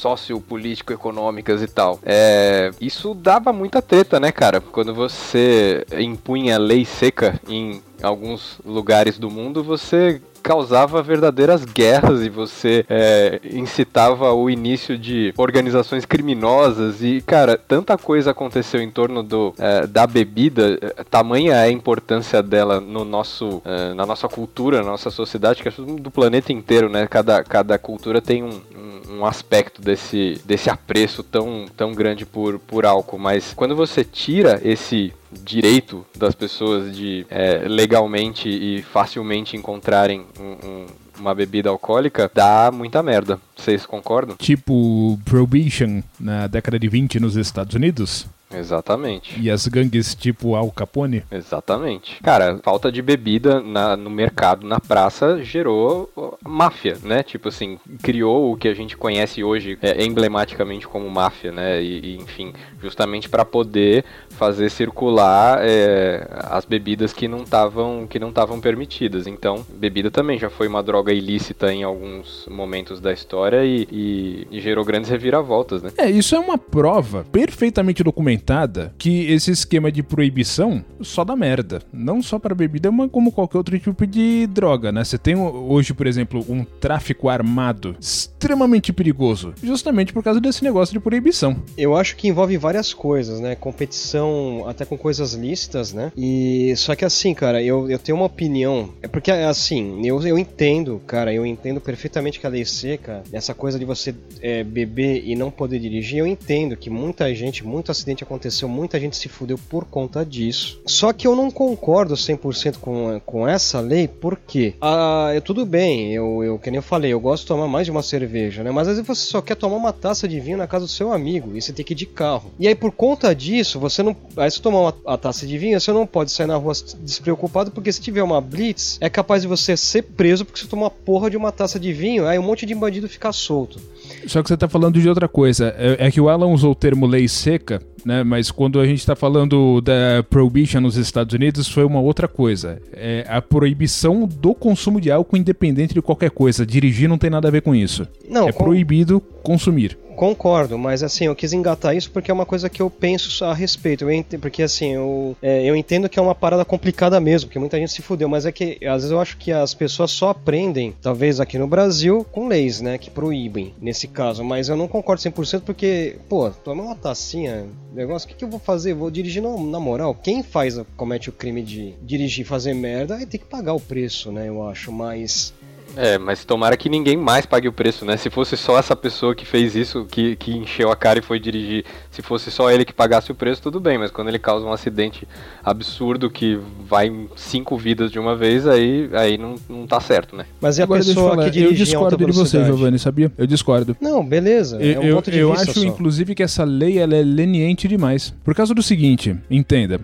sociopolítico-econômicas 0.00 1.62
e 1.62 1.66
tal. 1.66 1.98
É, 2.04 2.70
isso 2.80 3.14
dava 3.14 3.52
muita 3.52 3.82
treta, 3.82 4.18
né, 4.18 4.32
cara? 4.32 4.60
Quando 4.60 4.94
você 4.94 5.84
impunha 5.98 6.58
lei 6.58 6.84
seca 6.84 7.38
em 7.48 7.82
alguns 8.02 8.58
lugares 8.64 9.18
do 9.18 9.30
mundo, 9.30 9.62
você 9.62 10.22
causava 10.42 11.02
verdadeiras 11.02 11.64
guerras 11.64 12.22
e 12.22 12.28
você 12.28 12.84
é, 12.88 13.40
incitava 13.52 14.32
o 14.32 14.50
início 14.50 14.98
de 14.98 15.32
organizações 15.36 16.04
criminosas 16.04 17.02
e 17.02 17.20
cara 17.20 17.56
tanta 17.56 17.96
coisa 17.96 18.30
aconteceu 18.30 18.80
em 18.80 18.90
torno 18.90 19.22
do 19.22 19.54
é, 19.58 19.86
da 19.86 20.06
bebida 20.06 20.78
é, 20.80 21.04
tamanha 21.04 21.54
é 21.54 21.64
a 21.64 21.70
importância 21.70 22.42
dela 22.42 22.80
no 22.80 23.04
nosso 23.04 23.62
é, 23.64 23.94
na 23.94 24.06
nossa 24.06 24.28
cultura 24.28 24.82
na 24.82 24.90
nossa 24.90 25.10
sociedade 25.10 25.62
que 25.62 25.68
acho 25.68 25.82
do 25.82 26.10
planeta 26.10 26.52
inteiro 26.52 26.88
né? 26.88 27.06
Cada, 27.06 27.42
cada 27.44 27.78
cultura 27.78 28.20
tem 28.20 28.42
um, 28.42 28.48
um, 28.48 29.18
um 29.18 29.26
aspecto 29.26 29.80
desse 29.80 30.40
desse 30.44 30.70
apreço 30.70 31.22
tão 31.22 31.66
tão 31.76 31.92
grande 31.92 32.24
por 32.26 32.58
por 32.58 32.84
álcool. 32.86 33.18
Mas 33.18 33.52
quando 33.54 33.74
você 33.74 34.04
tira 34.04 34.60
esse 34.64 35.12
direito 35.32 36.04
das 36.16 36.34
pessoas 36.34 36.94
de 36.96 37.26
é, 37.30 37.64
legalmente 37.66 38.48
e 38.48 38.82
facilmente 38.82 39.56
encontrarem 39.56 40.24
um- 40.38 40.66
um- 40.68 40.86
uma 41.18 41.34
bebida 41.34 41.68
alcoólica, 41.68 42.30
dá 42.34 42.70
muita 42.72 43.02
merda. 43.02 43.38
Vocês 43.54 43.84
concordam? 43.84 44.36
Tipo 44.36 45.18
Prohibition 45.24 46.02
na 46.18 46.46
década 46.46 46.78
de 46.78 46.88
20 46.88 47.20
nos 47.20 47.36
Estados 47.36 47.74
Unidos. 47.74 48.26
Exatamente. 48.52 49.38
E 49.40 49.48
as 49.48 49.68
gangues 49.68 50.12
tipo 50.14 50.56
Al 50.56 50.72
Capone. 50.72 51.22
Exatamente. 51.30 52.18
Cara, 52.20 52.58
falta 52.64 52.90
de 52.90 53.00
bebida 53.00 53.60
na- 53.60 53.96
no 53.96 54.10
mercado, 54.10 54.66
na 54.66 54.80
praça, 54.80 55.40
gerou 55.44 56.10
máfia, 56.44 56.96
né? 57.04 57.22
Tipo 57.22 57.48
assim, 57.48 57.78
criou 58.02 58.52
o 58.52 58.56
que 58.56 58.66
a 58.66 58.74
gente 58.74 58.96
conhece 58.96 59.44
hoje 59.44 59.78
é, 59.80 60.02
emblematicamente 60.04 60.88
como 60.88 61.08
máfia, 61.08 61.52
né? 61.52 61.80
E, 61.80 62.00
e, 62.00 62.16
enfim, 62.16 62.52
justamente 62.82 63.28
para 63.28 63.44
poder 63.44 64.04
fazer 64.40 64.70
circular 64.70 65.58
é, 65.60 66.26
as 66.44 66.64
bebidas 66.64 67.12
que 67.12 67.28
não 67.28 67.42
estavam 67.42 68.06
que 68.08 68.18
não 68.18 68.30
estavam 68.30 68.58
permitidas. 68.58 69.26
Então, 69.26 69.62
bebida 69.78 70.10
também 70.10 70.38
já 70.38 70.48
foi 70.48 70.66
uma 70.66 70.82
droga 70.82 71.12
ilícita 71.12 71.70
em 71.70 71.82
alguns 71.82 72.46
momentos 72.50 73.00
da 73.00 73.12
história 73.12 73.62
e, 73.66 73.86
e- 73.92 74.46
e 74.50 74.60
gerou 74.62 74.82
grandes 74.82 75.10
reviravoltas, 75.10 75.82
né? 75.82 75.90
É, 75.98 76.10
isso 76.10 76.34
é 76.34 76.38
uma 76.38 76.56
prova 76.56 77.22
perfeitamente 77.30 78.02
documentada 78.02 78.94
que 78.96 79.30
esse 79.30 79.50
esquema 79.50 79.92
de 79.92 80.02
proibição 80.02 80.82
só 81.02 81.22
dá 81.22 81.36
merda. 81.36 81.82
Não 81.92 82.22
só 82.22 82.38
para 82.38 82.54
bebida, 82.54 82.90
mas 82.90 83.10
como 83.10 83.30
qualquer 83.30 83.58
outro 83.58 83.78
tipo 83.78 84.06
de 84.06 84.46
droga, 84.46 84.90
né? 84.90 85.04
Você 85.04 85.18
tem 85.18 85.36
hoje, 85.36 85.92
por 85.92 86.06
exemplo, 86.06 86.42
um 86.48 86.64
tráfico 86.64 87.28
armado 87.28 87.94
extremamente 88.40 88.90
perigoso, 88.90 89.52
justamente 89.62 90.14
por 90.14 90.24
causa 90.24 90.40
desse 90.40 90.64
negócio 90.64 90.94
de 90.94 90.98
proibição. 90.98 91.62
Eu 91.76 91.94
acho 91.94 92.16
que 92.16 92.26
envolve 92.26 92.56
várias 92.56 92.94
coisas, 92.94 93.38
né? 93.38 93.54
Competição 93.54 94.64
até 94.66 94.86
com 94.86 94.96
coisas 94.96 95.34
lícitas, 95.34 95.92
né? 95.92 96.10
E 96.16 96.74
só 96.76 96.94
que 96.94 97.04
assim, 97.04 97.34
cara, 97.34 97.62
eu, 97.62 97.90
eu 97.90 97.98
tenho 97.98 98.16
uma 98.16 98.24
opinião. 98.24 98.88
É 99.02 99.08
porque 99.08 99.30
assim, 99.30 100.06
eu, 100.06 100.22
eu 100.26 100.38
entendo, 100.38 101.02
cara, 101.06 101.34
eu 101.34 101.44
entendo 101.44 101.82
perfeitamente 101.82 102.40
que 102.40 102.46
a 102.46 102.50
lei 102.50 102.64
seca, 102.64 103.22
essa 103.30 103.52
coisa 103.52 103.78
de 103.78 103.84
você 103.84 104.14
é, 104.40 104.64
beber 104.64 105.22
e 105.26 105.36
não 105.36 105.50
poder 105.50 105.78
dirigir, 105.78 106.18
eu 106.18 106.26
entendo 106.26 106.76
que 106.76 106.88
muita 106.88 107.32
gente, 107.34 107.66
muito 107.66 107.92
acidente 107.92 108.24
aconteceu, 108.24 108.68
muita 108.68 108.98
gente 108.98 109.18
se 109.18 109.28
fudeu 109.28 109.58
por 109.68 109.84
conta 109.84 110.24
disso. 110.24 110.80
Só 110.86 111.12
que 111.12 111.26
eu 111.26 111.36
não 111.36 111.50
concordo 111.50 112.14
100% 112.14 112.78
com, 112.78 113.20
com 113.26 113.46
essa 113.46 113.80
lei, 113.80 114.08
porque 114.08 114.74
ah, 114.80 115.30
eu, 115.34 115.42
tudo 115.42 115.66
bem, 115.66 116.14
eu, 116.14 116.42
eu, 116.42 116.58
que 116.58 116.70
nem 116.70 116.78
eu 116.78 116.82
falei, 116.82 117.12
eu 117.12 117.20
gosto 117.20 117.42
de 117.42 117.48
tomar 117.48 117.68
mais 117.68 117.84
de 117.84 117.90
uma 117.90 118.02
cerveja, 118.02 118.29
né? 118.62 118.70
Mas 118.70 118.88
às 118.88 118.96
vezes 118.96 119.06
você 119.06 119.26
só 119.26 119.40
quer 119.42 119.54
tomar 119.54 119.76
uma 119.76 119.92
taça 119.92 120.26
de 120.26 120.40
vinho 120.40 120.56
na 120.56 120.66
casa 120.66 120.86
do 120.86 120.90
seu 120.90 121.12
amigo 121.12 121.50
e 121.54 121.60
você 121.60 121.72
tem 121.72 121.84
que 121.84 121.92
ir 121.92 121.96
de 121.96 122.06
carro. 122.06 122.50
E 122.58 122.66
aí, 122.66 122.74
por 122.74 122.92
conta 122.92 123.34
disso, 123.34 123.78
você 123.78 124.02
não. 124.02 124.16
Aí, 124.36 124.50
se 124.50 124.60
tomar 124.60 124.80
uma, 124.80 124.94
a 125.06 125.16
taça 125.16 125.46
de 125.46 125.58
vinho, 125.58 125.80
você 125.80 125.92
não 125.92 126.06
pode 126.06 126.30
sair 126.30 126.46
na 126.46 126.56
rua 126.56 126.72
despreocupado, 127.00 127.70
porque 127.70 127.92
se 127.92 128.00
tiver 128.00 128.22
uma 128.22 128.40
blitz, 128.40 128.98
é 129.00 129.08
capaz 129.08 129.42
de 129.42 129.48
você 129.48 129.76
ser 129.76 130.02
preso 130.02 130.44
porque 130.44 130.60
você 130.60 130.66
tomou 130.66 130.84
uma 130.84 130.90
porra 130.90 131.30
de 131.30 131.36
uma 131.36 131.52
taça 131.52 131.78
de 131.78 131.92
vinho, 131.92 132.26
aí 132.26 132.38
um 132.38 132.42
monte 132.42 132.66
de 132.66 132.74
bandido 132.74 133.08
fica 133.08 133.32
solto. 133.32 133.80
Só 134.26 134.42
que 134.42 134.48
você 134.48 134.56
tá 134.56 134.68
falando 134.68 135.00
de 135.00 135.08
outra 135.08 135.28
coisa. 135.28 135.74
É, 135.76 136.06
é 136.06 136.10
que 136.10 136.20
o 136.20 136.28
Alan 136.28 136.48
usou 136.48 136.72
o 136.72 136.74
termo 136.74 137.06
lei 137.06 137.28
seca, 137.28 137.82
né? 138.04 138.22
Mas 138.22 138.50
quando 138.50 138.80
a 138.80 138.86
gente 138.86 139.04
tá 139.04 139.14
falando 139.16 139.80
da 139.80 140.22
prohibition 140.28 140.80
nos 140.80 140.96
Estados 140.96 141.34
Unidos, 141.34 141.68
foi 141.68 141.84
uma 141.84 142.00
outra 142.00 142.26
coisa. 142.28 142.80
É 142.92 143.24
a 143.28 143.40
proibição 143.42 144.26
do 144.26 144.54
consumo 144.54 145.00
de 145.00 145.10
álcool 145.10 145.36
independente 145.36 145.94
de 145.94 146.02
qualquer 146.02 146.30
coisa. 146.30 146.64
Dirigir 146.66 147.08
não 147.08 147.18
tem 147.18 147.30
nada 147.30 147.48
a 147.48 147.50
ver 147.50 147.62
com 147.62 147.74
isso. 147.74 148.06
Não, 148.28 148.48
é 148.48 148.52
com- 148.52 148.64
proibido 148.64 149.20
consumir. 149.42 149.96
Concordo, 150.20 150.76
mas 150.76 151.02
assim, 151.02 151.24
eu 151.24 151.34
quis 151.34 151.54
engatar 151.54 151.96
isso 151.96 152.10
porque 152.10 152.30
é 152.30 152.34
uma 152.34 152.44
coisa 152.44 152.68
que 152.68 152.82
eu 152.82 152.90
penso 152.90 153.42
a 153.42 153.54
respeito. 153.54 154.04
Eu 154.04 154.10
ent- 154.10 154.38
porque 154.38 154.62
assim, 154.62 154.92
eu, 154.92 155.34
é, 155.40 155.64
eu 155.64 155.74
entendo 155.74 156.10
que 156.10 156.18
é 156.18 156.22
uma 156.22 156.34
parada 156.34 156.62
complicada 156.62 157.18
mesmo, 157.18 157.48
porque 157.48 157.58
muita 157.58 157.78
gente 157.78 157.90
se 157.90 158.02
fudeu, 158.02 158.28
mas 158.28 158.44
é 158.44 158.52
que 158.52 158.76
às 158.86 158.96
vezes 158.96 159.10
eu 159.12 159.18
acho 159.18 159.38
que 159.38 159.50
as 159.50 159.72
pessoas 159.72 160.10
só 160.10 160.28
aprendem, 160.28 160.94
talvez 161.00 161.40
aqui 161.40 161.56
no 161.56 161.66
Brasil, 161.66 162.22
com 162.30 162.48
leis, 162.48 162.82
né, 162.82 162.98
que 162.98 163.10
proíbem 163.10 163.72
nesse 163.80 164.06
caso, 164.06 164.44
mas 164.44 164.68
eu 164.68 164.76
não 164.76 164.86
concordo 164.86 165.22
100% 165.22 165.62
porque, 165.62 166.18
pô, 166.28 166.50
toma 166.50 166.82
uma 166.82 166.94
tacinha, 166.94 167.64
negócio, 167.90 168.26
o 168.26 168.28
que, 168.28 168.36
que 168.36 168.44
eu 168.44 168.50
vou 168.50 168.60
fazer? 168.60 168.92
Vou 168.92 169.10
dirigir 169.10 169.42
na, 169.42 169.56
na 169.56 169.80
moral? 169.80 170.14
Quem 170.14 170.42
faz, 170.42 170.78
comete 170.98 171.30
o 171.30 171.32
crime 171.32 171.62
de 171.62 171.94
dirigir 172.02 172.44
fazer 172.44 172.74
merda, 172.74 173.16
aí 173.16 173.24
tem 173.24 173.40
que 173.40 173.46
pagar 173.46 173.72
o 173.72 173.80
preço, 173.80 174.30
né, 174.30 174.50
eu 174.50 174.68
acho, 174.68 174.92
mas. 174.92 175.54
É, 175.96 176.18
mas 176.18 176.44
tomara 176.44 176.76
que 176.76 176.88
ninguém 176.88 177.16
mais 177.16 177.46
pague 177.46 177.68
o 177.68 177.72
preço, 177.72 178.04
né? 178.04 178.16
Se 178.16 178.30
fosse 178.30 178.56
só 178.56 178.78
essa 178.78 178.94
pessoa 178.94 179.34
que 179.34 179.44
fez 179.44 179.74
isso, 179.74 180.04
que, 180.04 180.36
que 180.36 180.52
encheu 180.52 180.90
a 180.90 180.96
cara 180.96 181.18
e 181.18 181.22
foi 181.22 181.38
dirigir, 181.38 181.84
se 182.10 182.22
fosse 182.22 182.50
só 182.50 182.70
ele 182.70 182.84
que 182.84 182.92
pagasse 182.92 183.30
o 183.32 183.34
preço, 183.34 183.62
tudo 183.62 183.80
bem, 183.80 183.98
mas 183.98 184.10
quando 184.10 184.28
ele 184.28 184.38
causa 184.38 184.64
um 184.64 184.72
acidente 184.72 185.26
absurdo 185.62 186.30
que 186.30 186.58
vai 186.88 187.12
cinco 187.36 187.76
vidas 187.76 188.10
de 188.10 188.18
uma 188.18 188.36
vez, 188.36 188.66
aí, 188.66 189.10
aí 189.12 189.36
não, 189.36 189.56
não 189.68 189.86
tá 189.86 190.00
certo, 190.00 190.36
né? 190.36 190.46
Mas 190.60 190.78
e 190.78 190.80
a 190.80 190.84
Agora, 190.84 191.00
eu 191.00 191.06
pessoa 191.06 191.30
falar, 191.30 191.44
que 191.44 191.50
dirige 191.50 191.82
eu 191.82 192.00
em 192.00 192.02
alta 192.04 192.16
discordo 192.16 192.26
de 192.26 192.32
você? 192.32 192.64
Giovanni, 192.64 192.98
sabia? 192.98 193.32
Eu 193.36 193.46
discordo. 193.46 193.96
Não, 194.00 194.24
beleza. 194.24 194.76
é 194.82 194.98
um 194.98 195.02
eu 195.02 195.16
ponto 195.16 195.30
de 195.30 195.38
eu 195.38 195.50
vista 195.52 195.70
acho, 195.70 195.80
só. 195.80 195.86
inclusive, 195.86 196.34
que 196.34 196.42
essa 196.42 196.64
lei 196.64 196.98
ela 196.98 197.14
é 197.16 197.22
leniente 197.22 197.88
demais. 197.88 198.34
Por 198.44 198.54
causa 198.54 198.74
do 198.74 198.82
seguinte, 198.82 199.36
entenda. 199.50 200.00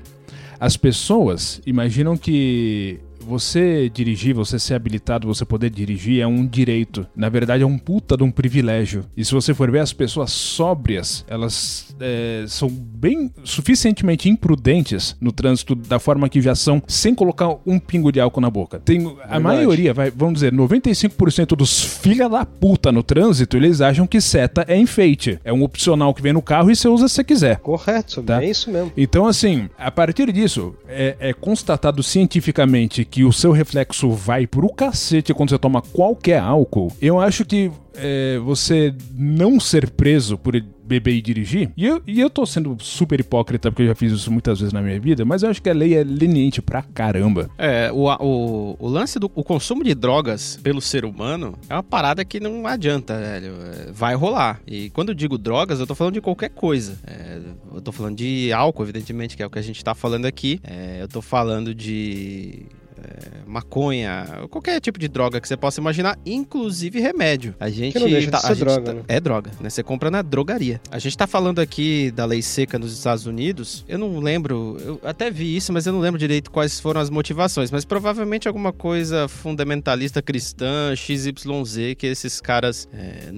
As 0.59 0.77
pessoas 0.77 1.61
imaginam 1.67 2.17
que 2.17 2.99
você 3.27 3.91
dirigir, 3.93 4.35
você 4.35 4.59
ser 4.59 4.75
habilitado, 4.75 5.27
você 5.27 5.45
poder 5.45 5.71
dirigir 5.71 6.21
é 6.21 6.27
um 6.27 6.47
direito. 6.47 7.07
Na 7.15 7.29
verdade, 7.29 7.63
é 7.63 7.67
um 7.67 7.79
puta 7.79 8.17
de 8.17 8.23
um 8.23 8.31
privilégio. 8.31 9.05
E 9.17 9.25
se 9.25 9.33
você 9.33 9.53
for 9.53 9.71
ver 9.71 9.81
as 9.81 9.93
pessoas 9.93 10.31
sóbrias, 10.33 11.25
elas 11.29 11.95
é, 12.01 12.45
são 12.49 12.69
bem 12.69 13.31
suficientemente 13.45 14.29
imprudentes 14.29 15.17
no 15.21 15.33
trânsito 15.33 15.75
da 15.75 15.99
forma 15.99 16.29
que 16.29 16.41
já 16.41 16.55
são, 16.55 16.83
sem 16.87 17.15
colocar 17.15 17.57
um 17.67 17.79
pingo 17.79 18.13
de 18.13 18.21
álcool 18.21 18.41
na 18.41 18.51
boca. 18.51 18.79
Tem 18.79 18.99
a 19.07 19.11
Verdade. 19.11 19.41
maioria, 19.43 19.93
vai, 19.93 20.11
vamos 20.11 20.35
dizer, 20.35 20.53
95% 20.53 21.57
dos 21.57 21.83
filha 21.83 22.29
da 22.29 22.45
puta 22.45 22.93
no 22.93 23.03
trânsito, 23.03 23.57
eles 23.57 23.81
acham 23.81 24.07
que 24.07 24.21
seta 24.21 24.65
é 24.69 24.77
enfeite. 24.79 25.39
É 25.45 25.53
um 25.53 25.63
opcional 25.63 26.15
que 26.15 26.23
vem 26.23 26.33
no 26.33 26.43
carro 26.43 26.71
e 26.71 26.77
você 26.77 26.89
usa 26.89 27.09
se 27.09 27.15
você 27.17 27.25
quiser. 27.25 27.59
Correto, 27.59 28.23
Tá. 28.23 28.43
é 28.43 28.49
isso 28.51 28.71
mesmo. 28.71 28.93
Então, 28.97 29.27
assim, 29.27 29.69
a 29.79 29.91
partir 29.91 30.31
disso, 30.33 30.75
é, 30.89 31.17
é 31.19 31.33
constatado 31.33 32.03
cientificamente 32.03 33.05
que 33.05 33.16
o 33.25 33.33
seu 33.33 33.53
reflexo 33.53 34.11
vai 34.11 34.47
pro 34.47 34.69
cacete 34.73 35.35
quando 35.35 35.51
você 35.51 35.59
toma 35.59 35.83
qualquer 35.83 36.41
álcool. 36.41 36.93
Eu 37.01 37.21
acho 37.21 37.45
que 37.45 37.71
é, 37.95 38.39
você 38.39 38.95
não 39.15 39.59
ser 39.59 39.91
preso 39.91 40.37
por 40.37 40.55
beber 40.85 41.15
e 41.15 41.23
dirigir, 41.23 41.71
e 41.77 41.85
eu, 41.85 42.01
e 42.07 42.21
eu 42.21 42.31
tô 42.31 42.47
sendo 42.47 42.77
super 42.81 43.19
hipócrita 43.19 43.73
porque 43.73 43.83
eu 43.83 43.89
já 43.89 43.95
fiz 43.95 44.13
isso 44.13 44.31
muitas 44.31 44.61
vezes 44.61 44.73
na 44.73 44.81
minha 44.81 45.01
vida, 45.01 45.25
mas 45.25 45.43
eu 45.43 45.51
acho 45.51 45.61
que 45.61 45.69
a 45.69 45.75
lei 45.75 45.95
é 45.97 46.05
leniente 46.05 46.63
pra 46.63 46.83
caramba. 46.83 47.51
É, 47.59 47.91
o, 47.93 48.05
o, 48.09 48.77
o 48.79 48.89
lance 48.89 49.19
do 49.19 49.31
o 49.35 49.43
consumo 49.43 49.83
de 49.83 49.95
drogas 49.95 50.61
pelo 50.63 50.81
ser 50.81 51.05
humano 51.05 51.59
é 51.69 51.75
uma 51.75 51.83
parada 51.83 52.25
que 52.25 52.39
não 52.39 52.67
adianta, 52.67 53.19
velho. 53.19 53.55
É, 53.89 53.93
Vai 53.93 54.15
rolar. 54.15 54.61
E 54.67 54.91
quando 54.91 55.09
eu 55.09 55.15
digo 55.15 55.37
drogas, 55.37 55.81
eu 55.81 55.87
tô 55.87 55.95
falando 55.95 56.15
de 56.15 56.21
qualquer 56.21 56.51
coisa. 56.51 56.99
É, 57.07 57.39
eu 57.75 57.81
tô 57.81 57.91
falando 57.91 58.17
de 58.17 58.53
álcool, 58.53 58.85
evidentemente, 58.85 59.37
que 59.37 59.43
é 59.43 59.47
o 59.47 59.51
que 59.51 59.59
a 59.59 59.63
gente 59.63 59.83
tá 59.83 59.95
falando 59.95 60.27
aqui. 60.27 60.61
É, 60.63 60.99
eu 61.01 61.09
tô 61.09 61.21
falando 61.21 61.75
de. 61.75 62.67
É, 63.07 63.39
maconha, 63.47 64.47
qualquer 64.51 64.81
tipo 64.81 64.99
de 64.99 65.09
droga 65.09 65.41
que 65.41 65.47
você 65.47 65.57
possa 65.57 65.81
imaginar, 65.81 66.19
inclusive 66.27 67.01
remédio. 67.01 67.55
A 67.61 67.69
gente 67.71 67.93
tá- 68.31 68.41
a 68.45 68.55
gente 68.55 68.59
droga, 68.65 68.83
tá- 68.83 68.95
né? 68.95 69.03
é 69.09 69.21
droga, 69.21 69.51
né? 69.61 69.71
Você 69.71 69.83
compra 69.83 70.11
na 70.11 70.23
drogaria. 70.23 70.81
A 70.91 70.99
gente 70.99 71.17
tá 71.17 71.27
falando 71.27 71.61
aqui 71.61 72.11
da 72.11 72.25
lei 72.25 72.43
seca 72.43 72.79
nos 72.79 72.93
Estados 72.93 73.27
Unidos. 73.27 73.85
Eu 73.89 73.99
não 73.99 74.19
lembro, 74.19 74.77
eu 74.81 75.01
até 75.05 75.31
vi 75.31 75.57
isso, 75.57 75.73
mas 75.73 75.87
eu 75.87 75.93
não 75.93 76.01
lembro 76.01 76.19
direito 76.19 76.51
quais 76.51 76.81
foram 76.81 77.01
as 77.01 77.11
motivações. 77.11 77.71
Mas 77.71 77.85
provavelmente 77.85 78.49
alguma 78.49 78.73
coisa 78.73 79.29
fundamentalista 79.29 80.21
cristã, 80.21 80.95
XYZ, 80.97 81.95
que 81.97 82.07
esses 82.07 82.41
caras 82.41 82.89
é, 82.93 83.31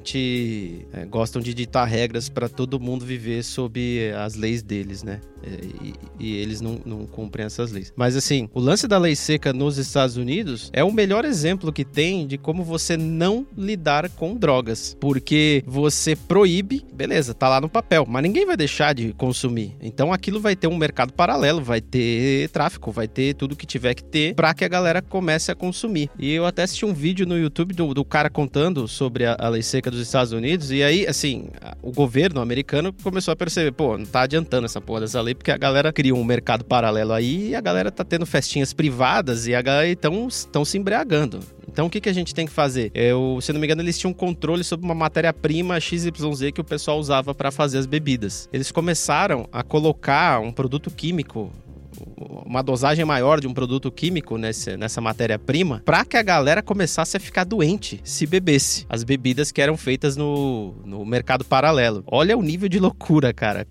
normalmente 0.00 0.86
é, 0.92 1.04
gostam 1.04 1.40
de 1.40 1.54
ditar 1.54 1.86
regras 1.86 2.28
para 2.28 2.48
todo 2.48 2.78
mundo 2.80 3.04
viver 3.04 3.42
sob 3.42 4.10
as 4.24 4.34
leis 4.34 4.62
deles, 4.62 5.02
né? 5.02 5.20
É, 5.42 5.84
e, 5.84 5.94
e 6.18 6.36
eles 6.36 6.60
não, 6.60 6.80
não 6.84 7.06
cumprem 7.06 7.46
essas 7.46 7.70
leis. 7.70 7.92
Mas 7.96 8.16
assim, 8.16 8.48
o 8.52 8.60
lance 8.60 8.88
da 8.88 8.98
lei 8.98 9.05
seca 9.14 9.52
nos 9.52 9.78
Estados 9.78 10.16
Unidos 10.16 10.70
é 10.72 10.82
o 10.82 10.92
melhor 10.92 11.24
exemplo 11.24 11.72
que 11.72 11.84
tem 11.84 12.26
de 12.26 12.38
como 12.38 12.64
você 12.64 12.96
não 12.96 13.46
lidar 13.56 14.08
com 14.10 14.34
drogas. 14.34 14.96
Porque 15.00 15.62
você 15.66 16.16
proíbe, 16.16 16.84
beleza, 16.92 17.34
tá 17.34 17.48
lá 17.48 17.60
no 17.60 17.68
papel, 17.68 18.04
mas 18.08 18.22
ninguém 18.22 18.46
vai 18.46 18.56
deixar 18.56 18.94
de 18.94 19.12
consumir. 19.12 19.76
Então 19.80 20.12
aquilo 20.12 20.40
vai 20.40 20.56
ter 20.56 20.66
um 20.66 20.76
mercado 20.76 21.12
paralelo, 21.12 21.62
vai 21.62 21.80
ter 21.80 22.48
tráfico, 22.48 22.90
vai 22.90 23.06
ter 23.06 23.34
tudo 23.34 23.56
que 23.56 23.66
tiver 23.66 23.94
que 23.94 24.02
ter 24.02 24.34
pra 24.34 24.54
que 24.54 24.64
a 24.64 24.68
galera 24.68 25.00
comece 25.00 25.52
a 25.52 25.54
consumir. 25.54 26.10
E 26.18 26.32
eu 26.32 26.46
até 26.46 26.62
assisti 26.62 26.84
um 26.84 26.94
vídeo 26.94 27.26
no 27.26 27.38
YouTube 27.38 27.74
do, 27.74 27.94
do 27.94 28.04
cara 28.04 28.28
contando 28.28 28.88
sobre 28.88 29.26
a, 29.26 29.36
a 29.38 29.48
lei 29.48 29.62
seca 29.62 29.90
dos 29.90 30.00
Estados 30.00 30.32
Unidos. 30.32 30.70
E 30.70 30.82
aí, 30.82 31.06
assim, 31.06 31.48
o 31.82 31.92
governo 31.92 32.40
americano 32.40 32.92
começou 33.02 33.32
a 33.32 33.36
perceber, 33.36 33.72
pô, 33.72 33.96
não 33.96 34.06
tá 34.06 34.22
adiantando 34.22 34.64
essa 34.64 34.80
porra 34.80 35.00
dessa 35.00 35.20
lei, 35.20 35.34
porque 35.34 35.50
a 35.50 35.58
galera 35.58 35.92
criou 35.92 36.18
um 36.18 36.24
mercado 36.24 36.64
paralelo 36.64 37.12
aí 37.12 37.50
e 37.50 37.54
a 37.54 37.60
galera 37.60 37.90
tá 37.90 38.04
tendo 38.04 38.26
festinhas 38.26 38.72
privadas 38.72 38.95
e 39.46 39.54
a 39.54 39.62
galera 39.62 39.88
estão 39.88 40.64
se 40.64 40.78
embriagando. 40.78 41.40
Então 41.68 41.86
o 41.86 41.90
que, 41.90 42.00
que 42.00 42.08
a 42.08 42.12
gente 42.12 42.34
tem 42.34 42.46
que 42.46 42.52
fazer? 42.52 42.90
Eu, 42.94 43.38
se 43.42 43.52
não 43.52 43.60
me 43.60 43.66
engano, 43.66 43.82
eles 43.82 43.98
tinham 43.98 44.12
controle 44.12 44.64
sobre 44.64 44.86
uma 44.86 44.94
matéria-prima 44.94 45.78
XYZ 45.78 46.50
que 46.54 46.60
o 46.60 46.64
pessoal 46.64 46.98
usava 46.98 47.34
para 47.34 47.50
fazer 47.50 47.76
as 47.76 47.84
bebidas. 47.84 48.48
Eles 48.52 48.72
começaram 48.72 49.46
a 49.52 49.62
colocar 49.62 50.40
um 50.40 50.50
produto 50.50 50.90
químico 50.90 51.52
uma 52.44 52.62
dosagem 52.62 53.04
maior 53.04 53.40
de 53.40 53.46
um 53.46 53.54
produto 53.54 53.90
químico 53.90 54.36
nesse, 54.38 54.76
nessa 54.76 55.00
matéria-prima 55.00 55.82
para 55.84 56.04
que 56.04 56.16
a 56.16 56.22
galera 56.22 56.62
começasse 56.62 57.16
a 57.16 57.20
ficar 57.20 57.44
doente 57.44 58.00
se 58.04 58.26
bebesse 58.26 58.86
as 58.88 59.04
bebidas 59.04 59.50
que 59.52 59.60
eram 59.60 59.76
feitas 59.76 60.16
no, 60.16 60.74
no 60.84 61.04
mercado 61.04 61.44
paralelo. 61.44 62.02
Olha 62.06 62.36
o 62.36 62.42
nível 62.42 62.68
de 62.68 62.78
loucura, 62.78 63.32
cara. 63.32 63.66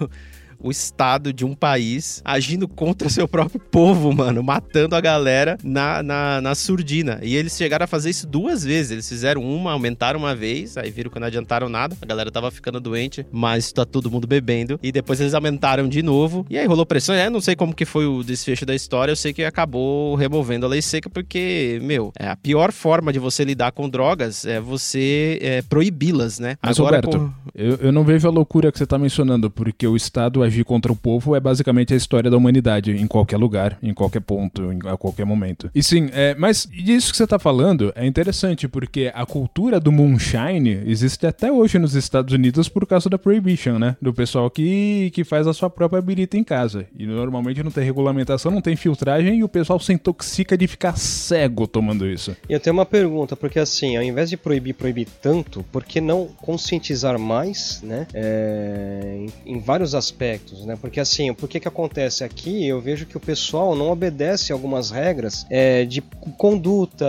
o 0.62 0.70
estado 0.70 1.32
de 1.32 1.44
um 1.44 1.54
país 1.54 2.22
agindo 2.24 2.66
contra 2.68 3.08
seu 3.10 3.26
próprio 3.26 3.60
povo, 3.60 4.12
mano, 4.12 4.42
matando 4.42 4.94
a 4.94 5.00
galera 5.00 5.58
na, 5.62 6.02
na, 6.02 6.40
na 6.40 6.54
surdina. 6.54 7.18
E 7.22 7.36
eles 7.36 7.56
chegaram 7.56 7.84
a 7.84 7.86
fazer 7.86 8.10
isso 8.10 8.26
duas 8.26 8.64
vezes. 8.64 8.92
Eles 8.92 9.08
fizeram 9.08 9.42
uma, 9.42 9.72
aumentaram 9.72 10.18
uma 10.20 10.34
vez, 10.34 10.76
aí 10.76 10.90
viram 10.90 11.10
que 11.10 11.18
não 11.18 11.26
adiantaram 11.26 11.68
nada, 11.68 11.96
a 12.00 12.06
galera 12.06 12.30
tava 12.30 12.50
ficando 12.50 12.80
doente, 12.80 13.26
mas 13.30 13.72
tá 13.72 13.84
todo 13.84 14.10
mundo 14.10 14.26
bebendo. 14.26 14.78
E 14.82 14.92
depois 14.92 15.20
eles 15.20 15.34
aumentaram 15.34 15.88
de 15.88 16.02
novo, 16.02 16.46
e 16.48 16.58
aí 16.58 16.66
rolou 16.66 16.86
pressão. 16.86 17.14
É, 17.14 17.28
não 17.28 17.40
sei 17.40 17.56
como 17.56 17.74
que 17.74 17.84
foi 17.84 18.06
o 18.06 18.22
desfecho 18.22 18.64
da 18.64 18.74
história, 18.74 19.12
eu 19.12 19.16
sei 19.16 19.32
que 19.32 19.44
acabou 19.44 20.14
removendo 20.14 20.66
a 20.66 20.68
lei 20.68 20.82
seca, 20.82 21.08
porque, 21.10 21.78
meu, 21.82 22.12
é 22.18 22.28
a 22.28 22.36
pior 22.36 22.72
forma 22.72 23.12
de 23.12 23.18
você 23.18 23.44
lidar 23.44 23.72
com 23.72 23.88
drogas 23.88 24.44
é 24.44 24.60
você 24.60 25.38
é, 25.40 25.62
proibi-las, 25.62 26.38
né? 26.38 26.56
Mas, 26.62 26.78
Agora, 26.78 26.96
Roberto, 26.96 27.18
com- 27.18 27.50
Eu, 27.54 27.76
eu 27.76 27.92
não 27.92 28.04
vejo 28.04 28.26
a 28.28 28.30
loucura 28.30 28.70
que 28.72 28.78
você 28.78 28.86
tá 28.86 28.98
mencionando, 28.98 29.50
porque 29.50 29.86
o 29.86 29.96
Estado 29.96 30.42
agir 30.52 30.64
contra 30.64 30.92
o 30.92 30.96
povo 30.96 31.34
é 31.34 31.40
basicamente 31.40 31.92
a 31.92 31.96
história 31.96 32.30
da 32.30 32.36
humanidade, 32.36 32.92
em 32.92 33.06
qualquer 33.06 33.36
lugar, 33.36 33.78
em 33.82 33.92
qualquer 33.92 34.20
ponto, 34.20 34.72
em, 34.72 34.78
a 34.88 34.96
qualquer 34.96 35.24
momento. 35.24 35.70
E 35.74 35.82
sim, 35.82 36.08
é, 36.12 36.34
mas 36.34 36.68
isso 36.72 37.10
que 37.10 37.16
você 37.16 37.26
tá 37.26 37.38
falando 37.38 37.92
é 37.96 38.06
interessante, 38.06 38.68
porque 38.68 39.10
a 39.14 39.26
cultura 39.26 39.80
do 39.80 39.90
moonshine 39.90 40.82
existe 40.86 41.26
até 41.26 41.50
hoje 41.50 41.78
nos 41.78 41.94
Estados 41.94 42.32
Unidos 42.32 42.68
por 42.68 42.86
causa 42.86 43.08
da 43.08 43.18
prohibition, 43.18 43.78
né? 43.78 43.96
Do 44.00 44.12
pessoal 44.12 44.50
que, 44.50 45.10
que 45.14 45.24
faz 45.24 45.46
a 45.46 45.52
sua 45.52 45.70
própria 45.70 46.00
birita 46.00 46.36
em 46.36 46.44
casa. 46.44 46.86
E 46.96 47.06
normalmente 47.06 47.62
não 47.62 47.70
tem 47.70 47.84
regulamentação, 47.84 48.52
não 48.52 48.60
tem 48.60 48.76
filtragem, 48.76 49.38
e 49.38 49.44
o 49.44 49.48
pessoal 49.48 49.80
se 49.80 49.92
intoxica 49.92 50.56
de 50.56 50.66
ficar 50.66 50.96
cego 50.96 51.66
tomando 51.66 52.06
isso. 52.06 52.36
E 52.48 52.52
eu 52.52 52.60
tenho 52.60 52.74
uma 52.74 52.86
pergunta, 52.86 53.34
porque 53.34 53.58
assim, 53.58 53.96
ao 53.96 54.02
invés 54.02 54.30
de 54.30 54.36
proibir, 54.36 54.74
proibir 54.74 55.08
tanto, 55.20 55.64
por 55.72 55.84
que 55.84 56.00
não 56.00 56.28
conscientizar 56.40 57.18
mais, 57.18 57.80
né? 57.82 58.06
é, 58.14 59.26
em, 59.46 59.54
em 59.54 59.58
vários 59.58 59.94
aspectos, 59.94 60.41
né? 60.64 60.76
Porque 60.80 61.00
assim, 61.00 61.32
por 61.32 61.48
que 61.48 61.60
que 61.60 61.68
acontece 61.68 62.24
aqui? 62.24 62.66
Eu 62.66 62.80
vejo 62.80 63.06
que 63.06 63.16
o 63.16 63.20
pessoal 63.20 63.74
não 63.74 63.90
obedece 63.90 64.52
algumas 64.52 64.90
regras 64.90 65.46
é, 65.48 65.84
de 65.84 66.00
conduta, 66.36 67.06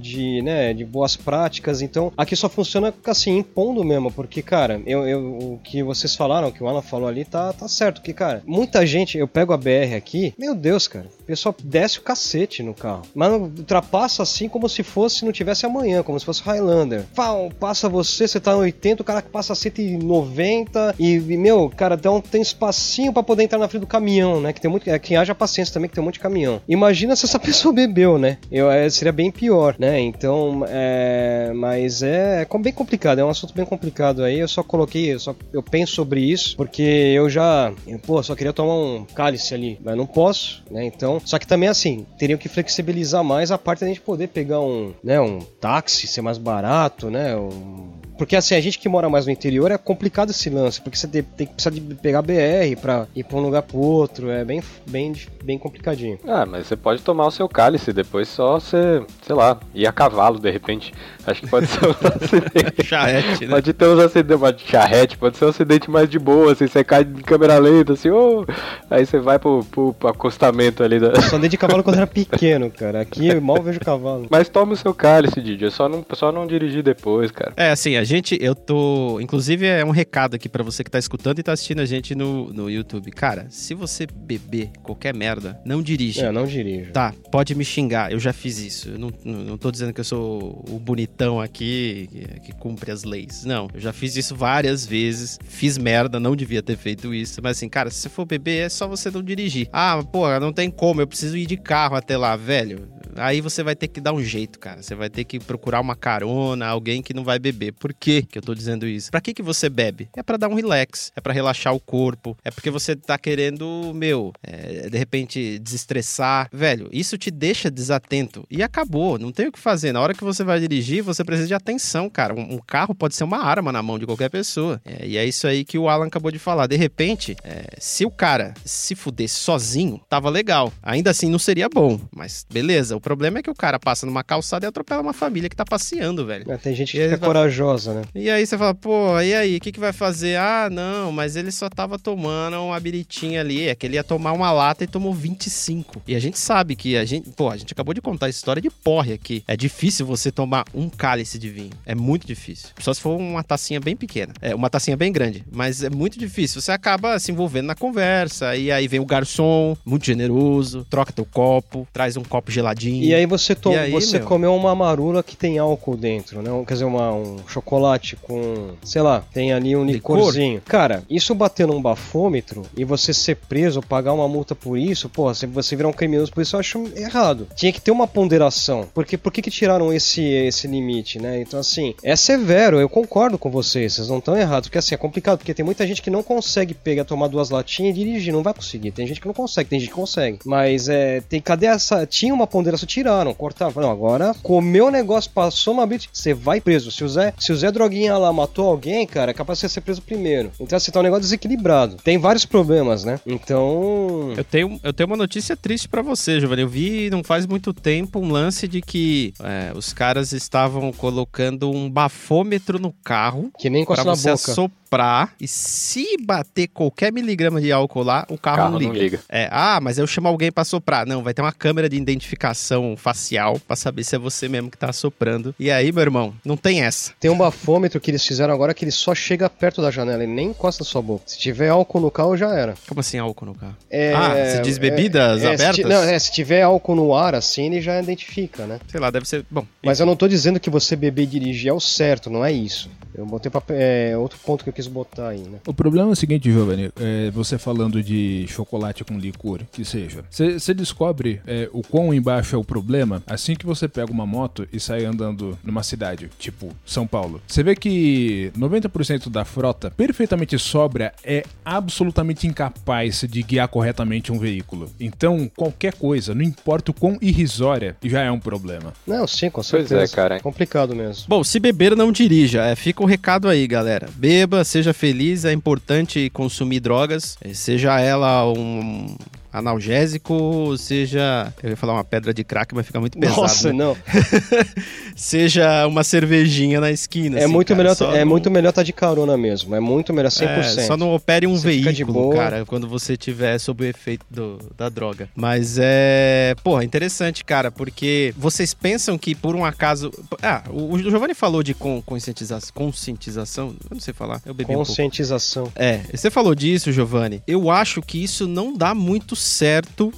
de, 0.00 0.42
né, 0.42 0.72
de 0.72 0.84
boas 0.84 1.16
práticas. 1.16 1.82
Então, 1.82 2.12
aqui 2.16 2.36
só 2.36 2.48
funciona 2.48 2.92
assim, 3.06 3.38
impondo 3.38 3.84
mesmo, 3.84 4.10
porque, 4.10 4.42
cara, 4.42 4.80
eu, 4.86 5.06
eu, 5.06 5.38
o 5.38 5.60
que 5.62 5.82
vocês 5.82 6.14
falaram, 6.14 6.48
o 6.48 6.52
que 6.52 6.62
o 6.62 6.68
Alan 6.68 6.82
falou 6.82 7.08
ali, 7.08 7.24
tá, 7.24 7.52
tá 7.52 7.68
certo. 7.68 8.02
Que, 8.02 8.12
cara, 8.12 8.42
muita 8.46 8.86
gente, 8.86 9.18
eu 9.18 9.28
pego 9.28 9.52
a 9.52 9.56
BR 9.56 9.94
aqui, 9.96 10.34
meu 10.38 10.54
Deus, 10.54 10.88
cara, 10.88 11.06
o 11.26 11.34
pessoal 11.36 11.54
desce 11.62 11.98
o 11.98 12.02
cacete 12.02 12.62
no 12.62 12.72
carro. 12.72 13.02
Mas 13.12 13.32
ultrapassa 13.32 14.22
assim 14.22 14.48
como 14.48 14.68
se 14.68 14.84
fosse, 14.84 15.24
não 15.24 15.32
tivesse 15.32 15.66
amanhã, 15.66 16.00
como 16.02 16.18
se 16.20 16.24
fosse 16.24 16.40
Highlander. 16.40 17.02
Pau, 17.16 17.50
passa 17.58 17.88
você, 17.88 18.28
você 18.28 18.38
tá 18.38 18.52
em 18.52 18.58
80, 18.58 19.02
o 19.02 19.04
cara 19.04 19.20
que 19.20 19.28
passa 19.28 19.52
190 19.52 20.94
e, 21.00 21.14
e, 21.14 21.36
meu, 21.36 21.68
cara, 21.68 21.96
então 21.96 22.20
tem 22.20 22.40
espacinho 22.40 23.12
pra 23.12 23.24
poder 23.24 23.42
entrar 23.42 23.58
na 23.58 23.66
frente 23.66 23.80
do 23.80 23.88
caminhão, 23.88 24.40
né? 24.40 24.52
Que 24.52 24.60
tem 24.60 24.70
muito. 24.70 24.88
É, 24.88 25.00
quem 25.00 25.16
haja 25.16 25.34
paciência 25.34 25.74
também, 25.74 25.88
que 25.88 25.96
tem 25.96 26.02
um 26.02 26.04
monte 26.04 26.14
de 26.14 26.20
caminhão. 26.20 26.62
Imagina 26.68 27.16
se 27.16 27.24
essa 27.24 27.40
pessoa 27.40 27.74
bebeu, 27.74 28.18
né? 28.18 28.38
Eu, 28.50 28.70
é, 28.70 28.88
seria 28.88 29.12
bem 29.12 29.32
pior, 29.32 29.74
né? 29.80 29.98
Então, 29.98 30.64
é. 30.68 31.50
Mas 31.56 32.04
é, 32.04 32.42
é 32.42 32.58
bem 32.58 32.72
complicado, 32.72 33.18
é 33.18 33.24
um 33.24 33.30
assunto 33.30 33.52
bem 33.52 33.64
complicado 33.64 34.22
aí. 34.22 34.38
Eu 34.38 34.48
só 34.48 34.62
coloquei, 34.62 35.12
eu, 35.12 35.18
só, 35.18 35.34
eu 35.52 35.62
penso 35.62 35.92
sobre 35.94 36.20
isso, 36.20 36.56
porque 36.56 36.82
eu 36.82 37.28
já. 37.28 37.72
Eu, 37.84 37.98
pô, 37.98 38.22
só 38.22 38.36
queria 38.36 38.52
tomar 38.52 38.74
um 38.74 39.04
cálice 39.12 39.54
ali, 39.54 39.76
mas 39.82 39.96
não 39.96 40.06
posso, 40.06 40.62
né? 40.70 40.84
Então. 40.84 41.15
Só 41.24 41.38
que 41.38 41.46
também 41.46 41.68
assim, 41.68 42.06
teriam 42.18 42.38
que 42.38 42.48
flexibilizar 42.48 43.22
mais 43.24 43.50
a 43.50 43.58
parte 43.58 43.80
da 43.80 43.86
gente 43.86 44.00
poder 44.00 44.28
pegar 44.28 44.60
um, 44.60 44.92
né? 45.02 45.20
Um 45.20 45.40
táxi, 45.60 46.06
ser 46.06 46.22
mais 46.22 46.38
barato, 46.38 47.10
né? 47.10 47.36
Um, 47.36 47.92
Porque 48.18 48.34
assim, 48.36 48.54
a 48.54 48.60
gente 48.60 48.78
que 48.78 48.88
mora 48.88 49.08
mais 49.08 49.26
no 49.26 49.32
interior 49.32 49.70
é 49.70 49.78
complicado 49.78 50.30
esse 50.30 50.48
lance, 50.48 50.80
porque 50.80 50.96
você 50.96 51.06
tem, 51.06 51.22
tem 51.22 51.46
que 51.46 51.54
precisar 51.54 51.70
de 51.74 51.80
pegar 51.96 52.22
BR 52.22 52.76
pra 52.80 53.06
ir 53.14 53.24
pra 53.24 53.36
um 53.36 53.40
lugar 53.40 53.62
pro 53.62 53.78
outro, 53.78 54.30
é 54.30 54.44
bem, 54.44 54.62
bem, 54.88 55.12
bem 55.44 55.58
complicadinho. 55.58 56.18
Ah, 56.26 56.46
mas 56.46 56.66
você 56.66 56.76
pode 56.76 57.02
tomar 57.02 57.26
o 57.26 57.30
seu 57.30 57.48
cálice, 57.48 57.92
depois 57.92 58.28
só 58.28 58.58
você, 58.58 59.04
sei 59.22 59.34
lá, 59.34 59.58
ir 59.74 59.86
a 59.86 59.92
cavalo 59.92 60.38
de 60.38 60.50
repente. 60.50 60.92
Acho 61.26 61.42
que 61.42 61.48
pode 61.48 61.66
ser 61.66 61.86
um 61.86 61.90
acidente. 62.24 62.84
Charrete, 62.84 63.46
né? 63.46 63.50
Pode 63.50 63.72
ter 63.72 63.86
uns 63.86 63.98
acidentes, 63.98 64.36
uma 64.36 64.56
charrete, 64.56 65.18
pode 65.18 65.36
ser 65.36 65.44
um 65.44 65.48
acidente 65.48 65.90
mais 65.90 66.08
de 66.08 66.18
boa, 66.18 66.52
assim, 66.52 66.66
você 66.66 66.84
cai 66.84 67.02
em 67.02 67.22
câmera 67.22 67.58
lenta, 67.58 67.92
assim, 67.92 68.10
ô, 68.10 68.46
aí 68.90 69.04
você 69.04 69.18
vai 69.18 69.38
pro, 69.38 69.64
pro, 69.64 69.92
pro 69.92 70.08
acostamento 70.08 70.82
ali 70.82 70.98
da. 71.10 71.20
Só 71.22 71.36
andei 71.36 71.48
de 71.48 71.56
cavalo 71.56 71.82
quando 71.82 71.96
era 71.96 72.06
pequeno, 72.06 72.70
cara. 72.70 73.00
Aqui 73.00 73.28
eu 73.28 73.40
mal 73.40 73.62
vejo 73.62 73.80
cavalo. 73.80 74.26
Mas 74.30 74.48
toma 74.48 74.72
o 74.72 74.76
seu 74.76 74.94
cálice, 74.94 75.40
Didi, 75.40 75.66
é 75.66 75.70
só 75.70 75.88
não, 75.88 76.04
só 76.12 76.32
não 76.32 76.46
dirigir 76.46 76.82
depois, 76.82 77.30
cara. 77.30 77.52
É, 77.56 77.70
assim, 77.70 77.96
a 77.96 78.04
gente, 78.04 78.38
eu 78.40 78.54
tô. 78.54 79.20
Inclusive, 79.20 79.66
é 79.66 79.84
um 79.84 79.90
recado 79.90 80.34
aqui 80.34 80.48
pra 80.48 80.62
você 80.62 80.82
que 80.82 80.90
tá 80.90 80.98
escutando 80.98 81.38
e 81.38 81.42
tá 81.42 81.52
assistindo 81.52 81.80
a 81.80 81.86
gente 81.86 82.14
no, 82.14 82.52
no 82.52 82.70
YouTube. 82.70 83.10
Cara, 83.10 83.46
se 83.50 83.74
você 83.74 84.06
beber 84.06 84.70
qualquer 84.82 85.14
merda, 85.14 85.58
não 85.64 85.82
dirige. 85.82 86.20
É, 86.20 86.30
não 86.30 86.46
dirijo. 86.46 86.92
Tá, 86.92 87.12
pode 87.30 87.54
me 87.54 87.64
xingar, 87.64 88.12
eu 88.12 88.18
já 88.18 88.32
fiz 88.32 88.58
isso. 88.58 88.90
Eu 88.90 88.98
não, 88.98 89.12
não, 89.24 89.38
não 89.40 89.58
tô 89.58 89.70
dizendo 89.70 89.92
que 89.92 90.00
eu 90.00 90.04
sou 90.04 90.64
o 90.68 90.78
bonitão 90.78 91.40
aqui 91.40 92.08
que, 92.10 92.40
que 92.40 92.52
cumpre 92.52 92.90
as 92.90 93.04
leis. 93.04 93.44
Não, 93.44 93.68
eu 93.72 93.80
já 93.80 93.92
fiz 93.92 94.16
isso 94.16 94.34
várias 94.34 94.86
vezes. 94.86 95.38
Fiz 95.44 95.78
merda, 95.78 96.18
não 96.20 96.36
devia 96.36 96.62
ter 96.62 96.76
feito 96.76 97.14
isso. 97.14 97.40
Mas 97.42 97.58
assim, 97.58 97.68
cara, 97.68 97.90
se 97.90 98.00
você 98.00 98.08
for 98.08 98.24
beber, 98.24 98.66
é 98.66 98.68
só 98.68 98.86
você 98.86 99.10
não 99.10 99.22
dirigir. 99.22 99.68
Ah, 99.72 100.02
porra, 100.02 100.40
não 100.40 100.52
tem 100.52 100.70
como, 100.70 100.95
eu 101.00 101.06
preciso 101.06 101.36
ir 101.36 101.46
de 101.46 101.56
carro 101.56 101.96
até 101.96 102.16
lá, 102.16 102.36
velho. 102.36 102.88
Aí 103.18 103.40
você 103.40 103.62
vai 103.62 103.74
ter 103.74 103.88
que 103.88 104.00
dar 104.00 104.12
um 104.12 104.22
jeito, 104.22 104.58
cara. 104.58 104.82
Você 104.82 104.94
vai 104.94 105.08
ter 105.10 105.24
que 105.24 105.38
procurar 105.38 105.80
uma 105.80 105.96
carona, 105.96 106.66
alguém 106.66 107.02
que 107.02 107.14
não 107.14 107.24
vai 107.24 107.38
beber. 107.38 107.72
Por 107.72 107.92
que 107.92 108.22
que 108.22 108.38
eu 108.38 108.42
tô 108.42 108.54
dizendo 108.54 108.86
isso? 108.86 109.10
Pra 109.10 109.20
que 109.20 109.34
que 109.34 109.42
você 109.42 109.68
bebe? 109.68 110.08
É 110.16 110.22
pra 110.22 110.36
dar 110.36 110.48
um 110.48 110.54
relax, 110.54 111.12
é 111.16 111.20
pra 111.20 111.32
relaxar 111.32 111.74
o 111.74 111.80
corpo, 111.80 112.36
é 112.44 112.50
porque 112.50 112.70
você 112.70 112.94
tá 112.96 113.18
querendo, 113.18 113.92
meu, 113.94 114.32
é, 114.42 114.88
de 114.88 114.98
repente 114.98 115.58
desestressar. 115.58 116.48
Velho, 116.52 116.88
isso 116.92 117.18
te 117.18 117.30
deixa 117.30 117.70
desatento. 117.70 118.46
E 118.50 118.62
acabou, 118.62 119.18
não 119.18 119.32
tem 119.32 119.48
o 119.48 119.52
que 119.52 119.58
fazer. 119.58 119.92
Na 119.92 120.00
hora 120.00 120.14
que 120.14 120.24
você 120.24 120.44
vai 120.44 120.60
dirigir, 120.60 121.02
você 121.02 121.24
precisa 121.24 121.48
de 121.48 121.54
atenção, 121.54 122.08
cara. 122.08 122.34
Um, 122.34 122.54
um 122.54 122.58
carro 122.58 122.94
pode 122.94 123.14
ser 123.14 123.24
uma 123.24 123.38
arma 123.38 123.72
na 123.72 123.82
mão 123.82 123.98
de 123.98 124.06
qualquer 124.06 124.30
pessoa. 124.30 124.80
É, 124.84 125.06
e 125.06 125.16
é 125.16 125.24
isso 125.24 125.46
aí 125.46 125.64
que 125.64 125.78
o 125.78 125.88
Alan 125.88 126.06
acabou 126.06 126.30
de 126.30 126.38
falar. 126.38 126.66
De 126.66 126.76
repente, 126.76 127.36
é, 127.42 127.64
se 127.78 128.04
o 128.04 128.10
cara 128.10 128.54
se 128.64 128.94
fudesse 128.94 129.36
sozinho, 129.36 130.00
tava 130.08 130.30
legal. 130.30 130.72
Ainda 130.82 131.10
assim 131.10 131.30
não 131.30 131.38
seria 131.38 131.68
bom, 131.68 132.00
mas 132.14 132.46
beleza. 132.50 132.96
O 132.96 133.00
problema 133.06 133.38
é 133.38 133.42
que 133.42 133.48
o 133.48 133.54
cara 133.54 133.78
passa 133.78 134.04
numa 134.04 134.24
calçada 134.24 134.66
e 134.66 134.68
atropela 134.68 135.00
uma 135.00 135.12
família 135.12 135.48
que 135.48 135.54
tá 135.54 135.64
passeando, 135.64 136.26
velho. 136.26 136.50
É, 136.50 136.56
tem 136.56 136.74
gente 136.74 136.90
que 136.90 137.06
vai- 137.06 137.18
corajosa, 137.18 137.94
né? 137.94 138.02
E 138.12 138.28
aí 138.28 138.44
você 138.44 138.58
fala, 138.58 138.74
pô, 138.74 139.20
e 139.20 139.32
aí, 139.32 139.56
o 139.58 139.60
que, 139.60 139.70
que 139.70 139.78
vai 139.78 139.92
fazer? 139.92 140.36
Ah, 140.36 140.68
não, 140.68 141.12
mas 141.12 141.36
ele 141.36 141.52
só 141.52 141.68
tava 141.68 142.00
tomando 142.00 142.56
uma 142.60 142.80
biritinha 142.80 143.40
ali. 143.42 143.68
É 143.68 143.76
que 143.76 143.86
ele 143.86 143.94
ia 143.94 144.02
tomar 144.02 144.32
uma 144.32 144.50
lata 144.50 144.82
e 144.82 144.88
tomou 144.88 145.14
25. 145.14 146.02
E 146.08 146.16
a 146.16 146.18
gente 146.18 146.36
sabe 146.36 146.74
que 146.74 146.96
a 146.96 147.04
gente, 147.04 147.30
pô, 147.30 147.48
a 147.48 147.56
gente 147.56 147.72
acabou 147.72 147.94
de 147.94 148.00
contar 148.00 148.26
a 148.26 148.28
história 148.28 148.60
de 148.60 148.70
porre 148.70 149.12
aqui. 149.12 149.44
É 149.46 149.56
difícil 149.56 150.04
você 150.04 150.32
tomar 150.32 150.64
um 150.74 150.88
cálice 150.88 151.38
de 151.38 151.48
vinho. 151.48 151.70
É 151.86 151.94
muito 151.94 152.26
difícil. 152.26 152.70
Só 152.80 152.92
se 152.92 153.00
for 153.00 153.16
uma 153.16 153.44
tacinha 153.44 153.78
bem 153.78 153.94
pequena. 153.94 154.32
É, 154.42 154.52
uma 154.52 154.68
tacinha 154.68 154.96
bem 154.96 155.12
grande. 155.12 155.44
Mas 155.52 155.84
é 155.84 155.90
muito 155.90 156.18
difícil. 156.18 156.60
Você 156.60 156.72
acaba 156.72 157.18
se 157.20 157.30
envolvendo 157.30 157.66
na 157.66 157.76
conversa. 157.76 158.56
E 158.56 158.72
aí 158.72 158.88
vem 158.88 158.98
o 158.98 159.06
garçom, 159.06 159.76
muito 159.84 160.04
generoso, 160.06 160.84
troca 160.90 161.12
teu 161.12 161.24
copo, 161.24 161.86
traz 161.92 162.16
um 162.16 162.24
copo 162.24 162.50
geladinho. 162.50 162.95
E 163.02 163.14
aí 163.14 163.26
você, 163.26 163.54
to- 163.54 163.70
aí, 163.70 163.90
você 163.90 164.18
meu? 164.18 164.26
comeu 164.28 164.54
uma 164.54 164.74
marula 164.74 165.22
que 165.22 165.36
tem 165.36 165.58
álcool 165.58 165.96
dentro, 165.96 166.42
né? 166.42 166.50
Quer 166.66 166.74
dizer, 166.74 166.84
uma, 166.84 167.12
um 167.12 167.36
chocolate 167.48 168.16
com, 168.16 168.70
sei 168.82 169.02
lá, 169.02 169.22
tem 169.32 169.52
ali 169.52 169.76
um 169.76 169.84
Licor? 169.84 170.16
licorzinho. 170.16 170.60
Cara, 170.66 171.02
isso 171.08 171.34
bater 171.34 171.66
num 171.66 171.80
bafômetro 171.80 172.62
e 172.76 172.84
você 172.84 173.12
ser 173.12 173.36
preso, 173.36 173.80
pagar 173.82 174.12
uma 174.12 174.28
multa 174.28 174.54
por 174.54 174.76
isso, 174.78 175.08
pô, 175.08 175.32
se 175.34 175.46
você 175.46 175.74
virar 175.76 175.88
um 175.88 175.92
criminoso 175.92 176.32
por 176.32 176.40
isso, 176.42 176.56
eu 176.56 176.60
acho 176.60 176.84
errado. 176.96 177.46
Tinha 177.54 177.72
que 177.72 177.80
ter 177.80 177.90
uma 177.90 178.06
ponderação. 178.06 178.86
Porque 178.94 179.16
por 179.16 179.32
que, 179.32 179.42
que 179.42 179.50
tiraram 179.50 179.92
esse, 179.92 180.22
esse 180.22 180.66
limite, 180.66 181.18
né? 181.20 181.40
Então, 181.40 181.60
assim, 181.60 181.94
é 182.02 182.14
severo, 182.16 182.78
eu 182.80 182.88
concordo 182.88 183.38
com 183.38 183.50
vocês, 183.50 183.94
vocês 183.94 184.08
não 184.08 184.18
estão 184.18 184.36
errados. 184.36 184.68
Porque 184.68 184.78
assim, 184.78 184.94
é 184.94 184.98
complicado, 184.98 185.38
porque 185.38 185.54
tem 185.54 185.64
muita 185.64 185.86
gente 185.86 186.02
que 186.02 186.10
não 186.10 186.22
consegue 186.22 186.74
pegar, 186.74 187.04
tomar 187.04 187.28
duas 187.28 187.50
latinhas 187.50 187.96
e 187.96 187.98
dirigir, 187.98 188.32
não 188.32 188.42
vai 188.42 188.54
conseguir. 188.54 188.90
Tem 188.92 189.06
gente 189.06 189.20
que 189.20 189.26
não 189.26 189.34
consegue, 189.34 189.68
tem 189.70 189.78
gente 189.80 189.88
que 189.88 189.94
consegue. 189.94 190.38
Mas 190.44 190.88
é, 190.88 191.20
tem, 191.22 191.40
cadê 191.40 191.66
essa. 191.66 192.06
Tinha 192.06 192.34
uma 192.34 192.46
ponderação, 192.46 192.85
tiraram, 192.86 193.34
cortaram. 193.34 193.72
Não, 193.76 193.90
agora 193.90 194.34
comeu 194.42 194.86
o 194.86 194.90
negócio, 194.90 195.30
passou 195.30 195.74
uma 195.74 195.86
bit, 195.86 196.08
você 196.12 196.32
vai 196.32 196.60
preso. 196.60 196.90
Se 196.90 197.04
o 197.04 197.08
Zé, 197.08 197.34
se 197.38 197.52
o 197.52 197.56
Zé 197.56 197.70
Droguinha 197.70 198.16
lá 198.16 198.32
matou 198.32 198.68
alguém, 198.68 199.06
cara, 199.06 199.30
é 199.30 199.34
capaz 199.34 199.58
de 199.58 199.62
você 199.62 199.68
ser 199.74 199.80
preso 199.80 200.00
primeiro. 200.02 200.50
Então, 200.60 200.76
assim, 200.76 200.90
tá 200.92 201.00
um 201.00 201.02
negócio 201.02 201.22
desequilibrado. 201.22 201.96
Tem 202.02 202.18
vários 202.18 202.44
problemas, 202.44 203.04
né? 203.04 203.20
Então. 203.26 204.32
Eu 204.36 204.44
tenho, 204.44 204.80
eu 204.82 204.92
tenho 204.92 205.06
uma 205.08 205.16
notícia 205.16 205.56
triste 205.56 205.88
pra 205.88 206.02
você, 206.02 206.38
Giovanni. 206.40 206.62
Eu 206.62 206.68
vi 206.68 207.10
não 207.10 207.22
faz 207.24 207.46
muito 207.46 207.72
tempo 207.72 208.18
um 208.20 208.30
lance 208.30 208.66
de 208.68 208.80
que 208.80 209.32
é, 209.40 209.72
os 209.74 209.92
caras 209.92 210.32
estavam 210.32 210.92
colocando 210.92 211.70
um 211.70 211.90
bafômetro 211.90 212.78
no 212.78 212.92
carro 213.04 213.50
Que 213.58 213.68
nem 213.70 213.82
encosta 213.82 214.04
na 214.04 214.14
você 214.14 214.30
boca. 214.30 214.52
assoprar 214.52 215.34
e 215.40 215.48
se 215.48 216.16
bater 216.20 216.68
qualquer 216.68 217.12
miligrama 217.12 217.60
de 217.60 217.72
álcool 217.72 218.02
lá, 218.02 218.24
o 218.30 218.38
carro, 218.38 218.56
Carro 218.56 218.70
não 218.72 218.80
não 218.80 218.92
liga. 218.92 219.02
liga. 219.04 219.20
É, 219.28 219.48
ah, 219.50 219.80
mas 219.82 219.98
eu 219.98 220.06
chamo 220.06 220.28
alguém 220.28 220.50
pra 220.52 220.64
soprar. 220.64 221.06
Não, 221.06 221.22
vai 221.22 221.34
ter 221.34 221.42
uma 221.42 221.52
câmera 221.52 221.88
de 221.88 221.96
identificação 221.96 222.65
facial 222.96 223.58
pra 223.66 223.76
saber 223.76 224.04
se 224.04 224.14
é 224.14 224.18
você 224.18 224.48
mesmo 224.48 224.70
que 224.70 224.78
tá 224.78 224.90
assoprando. 224.90 225.54
E 225.58 225.70
aí, 225.70 225.92
meu 225.92 226.02
irmão, 226.02 226.34
não 226.44 226.56
tem 226.56 226.82
essa. 226.82 227.12
Tem 227.20 227.30
um 227.30 227.36
bafômetro 227.38 228.00
que 228.00 228.10
eles 228.10 228.24
fizeram 228.26 228.52
agora 228.54 228.74
que 228.74 228.84
ele 228.84 228.90
só 228.92 229.14
chega 229.14 229.48
perto 229.48 229.80
da 229.82 229.90
janela, 229.90 230.22
ele 230.22 230.32
nem 230.32 230.48
encosta 230.48 230.82
na 230.84 230.88
sua 230.88 231.02
boca. 231.02 231.24
Se 231.26 231.38
tiver 231.38 231.68
álcool 231.68 232.00
no 232.00 232.10
carro, 232.10 232.36
já 232.36 232.52
era. 232.54 232.74
Como 232.88 233.00
assim 233.00 233.18
álcool 233.18 233.46
no 233.46 233.54
carro? 233.54 233.76
É, 233.90 234.12
Ah, 234.14 234.34
você 234.34 234.62
diz 234.62 234.78
bebidas 234.78 235.42
é, 235.42 235.56
se 235.56 235.62
abertas? 235.64 235.76
ti- 235.76 235.84
não, 235.84 236.02
é, 236.02 236.18
se 236.18 236.32
tiver 236.32 236.62
álcool 236.62 236.94
no 236.94 237.14
ar, 237.14 237.34
assim, 237.34 237.66
ele 237.66 237.80
já 237.80 238.00
identifica, 238.00 238.66
né? 238.66 238.78
Sei 238.88 238.98
lá, 239.00 239.10
deve 239.10 239.26
ser. 239.28 239.44
Bom, 239.50 239.64
Mas 239.84 240.00
eu 240.00 240.06
não 240.06 240.16
tô 240.16 240.26
dizendo 240.28 240.58
que 240.60 240.70
você 240.70 240.96
beber 240.96 241.22
e 241.22 241.26
dirigir 241.26 241.70
é 241.70 241.72
o 241.72 241.80
certo, 241.80 242.28
não 242.30 242.44
é 242.44 242.52
isso. 242.52 242.90
Eu 243.14 243.24
botei 243.24 243.50
pra, 243.50 243.62
é, 243.70 244.16
outro 244.16 244.38
ponto 244.44 244.62
que 244.62 244.68
eu 244.70 244.74
quis 244.74 244.86
botar 244.86 245.28
aí, 245.28 245.38
né? 245.40 245.58
O 245.66 245.72
problema 245.72 246.10
é 246.10 246.12
o 246.12 246.16
seguinte, 246.16 246.50
Giovanni, 246.52 246.90
é, 247.00 247.30
você 247.30 247.56
falando 247.56 248.02
de 248.02 248.44
chocolate 248.48 249.04
com 249.04 249.18
licor, 249.18 249.60
que 249.72 249.84
seja, 249.84 250.24
você 250.30 250.74
descobre 250.74 251.40
é, 251.46 251.68
o 251.72 251.82
quão 251.82 252.12
embaixo 252.12 252.55
é 252.56 252.60
o 252.60 252.64
problema 252.64 253.22
assim 253.26 253.54
que 253.54 253.66
você 253.66 253.86
pega 253.88 254.10
uma 254.10 254.26
moto 254.26 254.66
e 254.72 254.80
sai 254.80 255.04
andando 255.04 255.58
numa 255.62 255.82
cidade, 255.82 256.30
tipo 256.38 256.74
São 256.84 257.06
Paulo. 257.06 257.40
Você 257.46 257.62
vê 257.62 257.74
que 257.74 258.50
90% 258.58 259.28
da 259.28 259.44
frota 259.44 259.90
perfeitamente 259.90 260.58
sóbria 260.58 261.12
é 261.22 261.44
absolutamente 261.64 262.46
incapaz 262.46 263.24
de 263.28 263.42
guiar 263.42 263.68
corretamente 263.68 264.32
um 264.32 264.38
veículo. 264.38 264.90
Então, 264.98 265.50
qualquer 265.56 265.94
coisa, 265.94 266.34
não 266.34 266.42
importa 266.42 266.90
o 266.90 266.94
quão 266.94 267.18
irrisória, 267.20 267.96
já 268.04 268.22
é 268.22 268.30
um 268.30 268.40
problema. 268.40 268.92
Não, 269.06 269.26
sim, 269.26 269.48
com 269.50 269.56
Pois 269.62 269.66
certeza. 269.66 270.02
é, 270.02 270.08
cara. 270.08 270.40
Complicado 270.40 270.94
mesmo. 270.94 271.24
Bom, 271.28 271.42
se 271.44 271.58
beber, 271.60 271.96
não 271.96 272.10
dirija. 272.12 272.62
É, 272.62 272.74
fica 272.74 273.02
o 273.02 273.06
recado 273.06 273.48
aí, 273.48 273.66
galera. 273.66 274.08
Beba, 274.16 274.64
seja 274.64 274.92
feliz. 274.92 275.44
É 275.44 275.52
importante 275.52 276.30
consumir 276.30 276.80
drogas, 276.80 277.36
eh, 277.42 277.52
seja 277.54 277.98
ela 278.00 278.46
um 278.50 279.16
analgésico, 279.58 280.76
seja. 280.78 281.52
Eu 281.62 281.70
ia 281.70 281.76
falar 281.76 281.94
uma 281.94 282.04
pedra 282.04 282.32
de 282.34 282.44
crack, 282.44 282.74
mas 282.74 282.86
fica 282.86 283.00
muito 283.00 283.18
pesado. 283.18 283.40
Nossa, 283.42 283.68
né? 283.72 283.74
não. 283.78 283.96
seja 285.14 285.86
uma 285.86 286.04
cervejinha 286.04 286.80
na 286.80 286.90
esquina. 286.90 287.38
É, 287.38 287.44
assim, 287.44 287.52
muito 287.52 287.68
cara. 287.68 287.82
melhor, 287.82 288.14
é 288.14 288.20
não- 288.20 288.30
muito 288.30 288.50
melhor 288.50 288.72
tá 288.72 288.82
de 288.82 288.92
carona 288.92 289.36
mesmo. 289.36 289.74
É 289.74 289.80
muito 289.80 290.12
melhor, 290.12 290.28
100%. 290.30 290.78
É, 290.78 290.86
só 290.86 290.96
não 290.96 291.14
opere 291.14 291.46
um 291.46 291.56
Você 291.56 291.68
veículo, 291.68 292.30
cara, 292.30 292.64
quando 292.64 292.86
você 292.88 293.16
tiver 293.16 293.58
sob 293.58 293.84
o 293.84 293.86
efeito 293.86 294.24
do- 294.30 294.58
da 294.76 294.88
droga. 294.88 295.28
Mas 295.34 295.76
é. 295.80 296.54
Porra, 296.62 296.84
interessante, 296.84 297.44
cara, 297.44 297.70
porque 297.70 298.34
vocês 298.36 298.74
pensam 298.74 299.16
que 299.18 299.34
por 299.34 299.54
um 299.54 299.64
acaso. 299.64 300.10
Ah, 300.42 300.62
o, 300.70 300.94
o 300.94 300.98
Giovanni 300.98 301.34
falou 301.34 301.62
de 301.62 301.74
con- 301.74 302.02
conscientização. 302.04 302.70
Conscientização? 302.74 303.68
Eu 303.88 303.94
não 303.94 304.00
sei 304.00 304.12
falar. 304.14 304.40
Eu 304.44 304.54
bebi 304.54 304.70
um 304.72 304.74
pouco. 304.74 304.88
Conscientização. 304.88 305.70
É, 305.74 306.00
você 306.12 306.30
falou 306.30 306.54
disso, 306.54 306.92
Giovanni. 306.92 307.42
Eu 307.46 307.70
acho 307.70 308.02
que 308.02 308.22
isso 308.22 308.46
não 308.46 308.76
dá 308.76 308.94
muito 308.94 309.34
certo, 309.36 309.45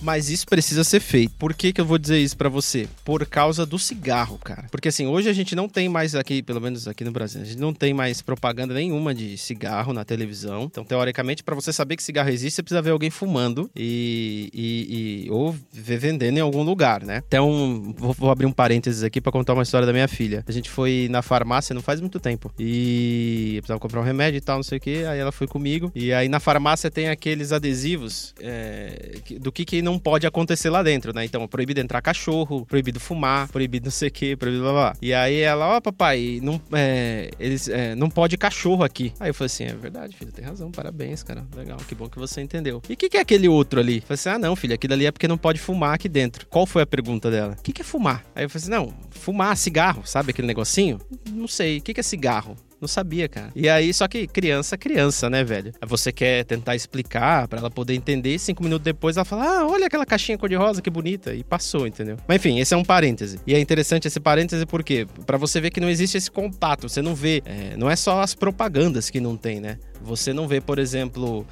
mas 0.03 0.31
isso 0.31 0.47
precisa 0.47 0.85
ser 0.85 1.01
feito. 1.01 1.33
Por 1.39 1.55
que, 1.55 1.73
que 1.73 1.81
eu 1.81 1.85
vou 1.85 1.99
dizer 1.99 2.19
isso 2.19 2.37
pra 2.37 2.49
você? 2.49 2.89
Por 3.05 3.25
causa 3.27 3.65
do 3.67 3.79
cigarro, 3.79 4.39
cara. 4.39 4.67
Porque 4.71 4.89
assim, 4.89 5.07
hoje 5.07 5.29
a 5.29 5.33
gente 5.33 5.55
não 5.55 5.69
tem 5.69 5.89
mais 5.89 6.15
aqui, 6.15 6.43
pelo 6.43 6.61
menos 6.61 6.87
aqui 6.89 7.05
no 7.05 7.11
Brasil, 7.13 7.41
a 7.41 7.45
gente 7.45 7.59
não 7.59 7.73
tem 7.73 7.93
mais 7.95 8.23
propaganda 8.23 8.75
nenhuma 8.75 9.15
de 9.15 9.37
cigarro 9.39 9.93
na 9.93 10.05
televisão. 10.05 10.65
Então, 10.65 10.85
teoricamente, 10.85 11.43
pra 11.43 11.55
você 11.55 11.73
saber 11.73 11.97
que 11.97 12.03
cigarro 12.03 12.29
existe, 12.31 12.57
você 12.57 12.63
precisa 12.63 12.83
ver 12.83 12.91
alguém 12.91 13.11
fumando 13.11 13.71
e, 13.77 14.51
e- 14.53 15.27
e- 15.27 15.31
ou 15.31 15.55
ver 15.73 15.99
vendendo 15.99 16.39
em 16.39 16.41
algum 16.41 16.63
lugar, 16.63 17.03
né? 17.03 17.23
Então, 17.27 17.95
vou, 17.97 18.13
vou 18.13 18.31
abrir 18.31 18.47
um 18.47 18.53
parênteses 18.53 19.03
aqui 19.03 19.21
pra 19.21 19.33
contar 19.33 19.55
uma 19.55 19.63
história 19.63 19.87
da 19.87 19.93
minha 19.93 20.09
filha. 20.09 20.45
A 20.47 20.53
gente 20.53 20.71
foi 20.71 21.09
na 21.11 21.23
farmácia 21.23 21.75
não 21.75 21.83
faz 21.83 22.01
muito 22.01 22.19
tempo 22.21 22.53
e 22.59 23.55
eu 23.57 23.63
precisava 23.63 23.81
comprar 23.81 24.01
um 24.01 24.05
remédio 24.05 24.39
e 24.39 24.41
tal, 24.41 24.57
não 24.57 24.63
sei 24.63 24.79
o 24.79 24.81
que. 24.81 25.05
Aí 25.05 25.19
ela 25.19 25.33
foi 25.33 25.47
comigo 25.47 25.91
e 25.95 26.13
aí 26.13 26.29
na 26.29 26.41
farmácia 26.41 26.91
tem 26.91 27.09
aqueles 27.09 27.53
adesivos 27.53 28.35
é, 28.41 29.18
do 29.39 29.53
que, 29.53 29.65
que 29.65 29.83
não 29.83 29.99
pode 29.99 30.27
acontecer 30.27 30.71
lá 30.71 30.83
dentro, 30.83 31.13
né? 31.15 31.25
Então, 31.25 31.47
proibido 31.47 31.81
entrar 31.81 32.01
cachorro, 32.01 32.65
proibido 32.67 33.01
fumar, 33.01 33.49
proibido 33.49 33.87
não 33.87 33.91
sei 33.91 34.09
o 34.09 34.13
que, 34.13 34.37
proibido 34.37 34.63
blá 34.63 34.73
blá. 34.73 34.97
E 35.01 35.13
aí 35.15 35.41
ela, 35.41 35.69
ó, 35.69 35.77
oh, 35.77 35.81
papai, 35.81 36.41
não, 36.43 36.61
é, 36.73 37.31
eles, 37.39 37.69
é, 37.69 37.95
não 37.95 38.11
pode 38.11 38.37
cachorro 38.37 38.85
aqui. 38.85 39.13
Aí 39.21 39.31
eu 39.31 39.35
falei 39.35 39.47
assim: 39.47 39.65
é 39.65 39.75
verdade, 39.75 40.17
filho, 40.17 40.33
tem 40.33 40.45
razão, 40.45 40.71
parabéns, 40.71 41.23
cara. 41.23 41.47
Legal, 41.55 41.79
que 41.79 41.95
bom 41.95 42.09
que 42.09 42.19
você 42.19 42.41
entendeu. 42.41 42.83
E 42.89 42.93
o 42.93 42.97
que, 42.97 43.09
que 43.09 43.17
é 43.17 43.21
aquele 43.21 43.49
outro 43.49 43.81
ali? 43.81 43.97
Eu 43.97 44.03
falei 44.03 44.15
assim: 44.15 44.29
ah, 44.31 44.39
não, 44.39 44.57
filho, 44.57 44.75
aquilo 44.75 44.95
ali 44.95 45.07
é 45.07 45.11
porque 45.11 45.29
não 45.29 45.39
pode 45.39 45.59
fumar 45.59 45.95
aqui 45.95 46.09
dentro. 46.09 46.47
Qual 46.47 46.67
foi 46.67 46.83
a 46.83 46.87
pergunta 46.87 47.31
dela? 47.31 47.57
O 47.59 47.63
que, 47.63 47.73
que 47.73 47.83
é 47.83 47.85
fumar? 47.85 48.25
Aí 48.35 48.45
eu 48.45 48.51
falei 48.51 48.63
assim: 48.63 48.71
não, 48.71 48.95
fumar 49.11 49.57
cigarro, 49.57 50.03
sabe 50.05 50.31
aquele 50.31 50.47
negocinho? 50.47 51.01
Não 51.31 51.49
sei. 51.49 51.79
O 51.79 51.83
que, 51.83 51.95
que 51.95 52.01
é 52.01 52.03
cigarro? 52.03 52.57
Não 52.81 52.87
sabia, 52.87 53.29
cara. 53.29 53.51
E 53.57 53.69
aí, 53.69 53.93
só 53.93 54.07
que 54.07 54.27
criança, 54.27 54.79
criança, 54.79 55.29
né, 55.29 55.43
velho? 55.43 55.73
Você 55.87 56.13
quer 56.13 56.45
tentar 56.45 56.77
explicar 56.77 57.49
para 57.49 57.59
ela 57.59 57.71
poder 57.71 57.95
entender, 57.95 58.39
cinco 58.39 58.63
minutos 58.63 58.85
depois 58.85 59.17
ela 59.17 59.25
fala: 59.25 59.45
Ah, 59.45 59.67
olha 59.67 59.87
aquela 59.87 60.07
caixinha 60.07 60.39
cor-de-rosa, 60.39 60.81
que 60.81 60.91
bonita. 60.91 61.35
E 61.35 61.43
passou, 61.43 61.87
entendeu? 61.87 62.17
Mas 62.27 62.37
enfim, 62.37 62.61
esse 62.61 62.73
é 62.73 62.77
um 62.77 62.85
parêntese. 62.85 63.41
E 63.47 63.55
é 63.55 63.59
interessante 63.59 64.07
esse 64.07 64.21
parêntese 64.21 64.65
porque 64.65 65.07
para 65.27 65.37
você 65.37 65.61
ver 65.61 65.71
que 65.71 65.81
não 65.81 65.91
existe 65.91 66.17
esse 66.17 66.31
contato, 66.31 66.89
você 66.89 67.03
não 67.03 67.15
vê. 67.15 67.43
É, 67.45 67.77
não 67.77 67.91
é 67.91 67.97
só 67.97 68.21
as 68.21 68.35
propagandas 68.35 69.11
que 69.11 69.21
não 69.21 69.37
tem, 69.37 69.61
né? 69.61 69.79
Você 70.01 70.33
não 70.33 70.47
vê, 70.47 70.61
por 70.61 70.79
exemplo, 70.79 71.45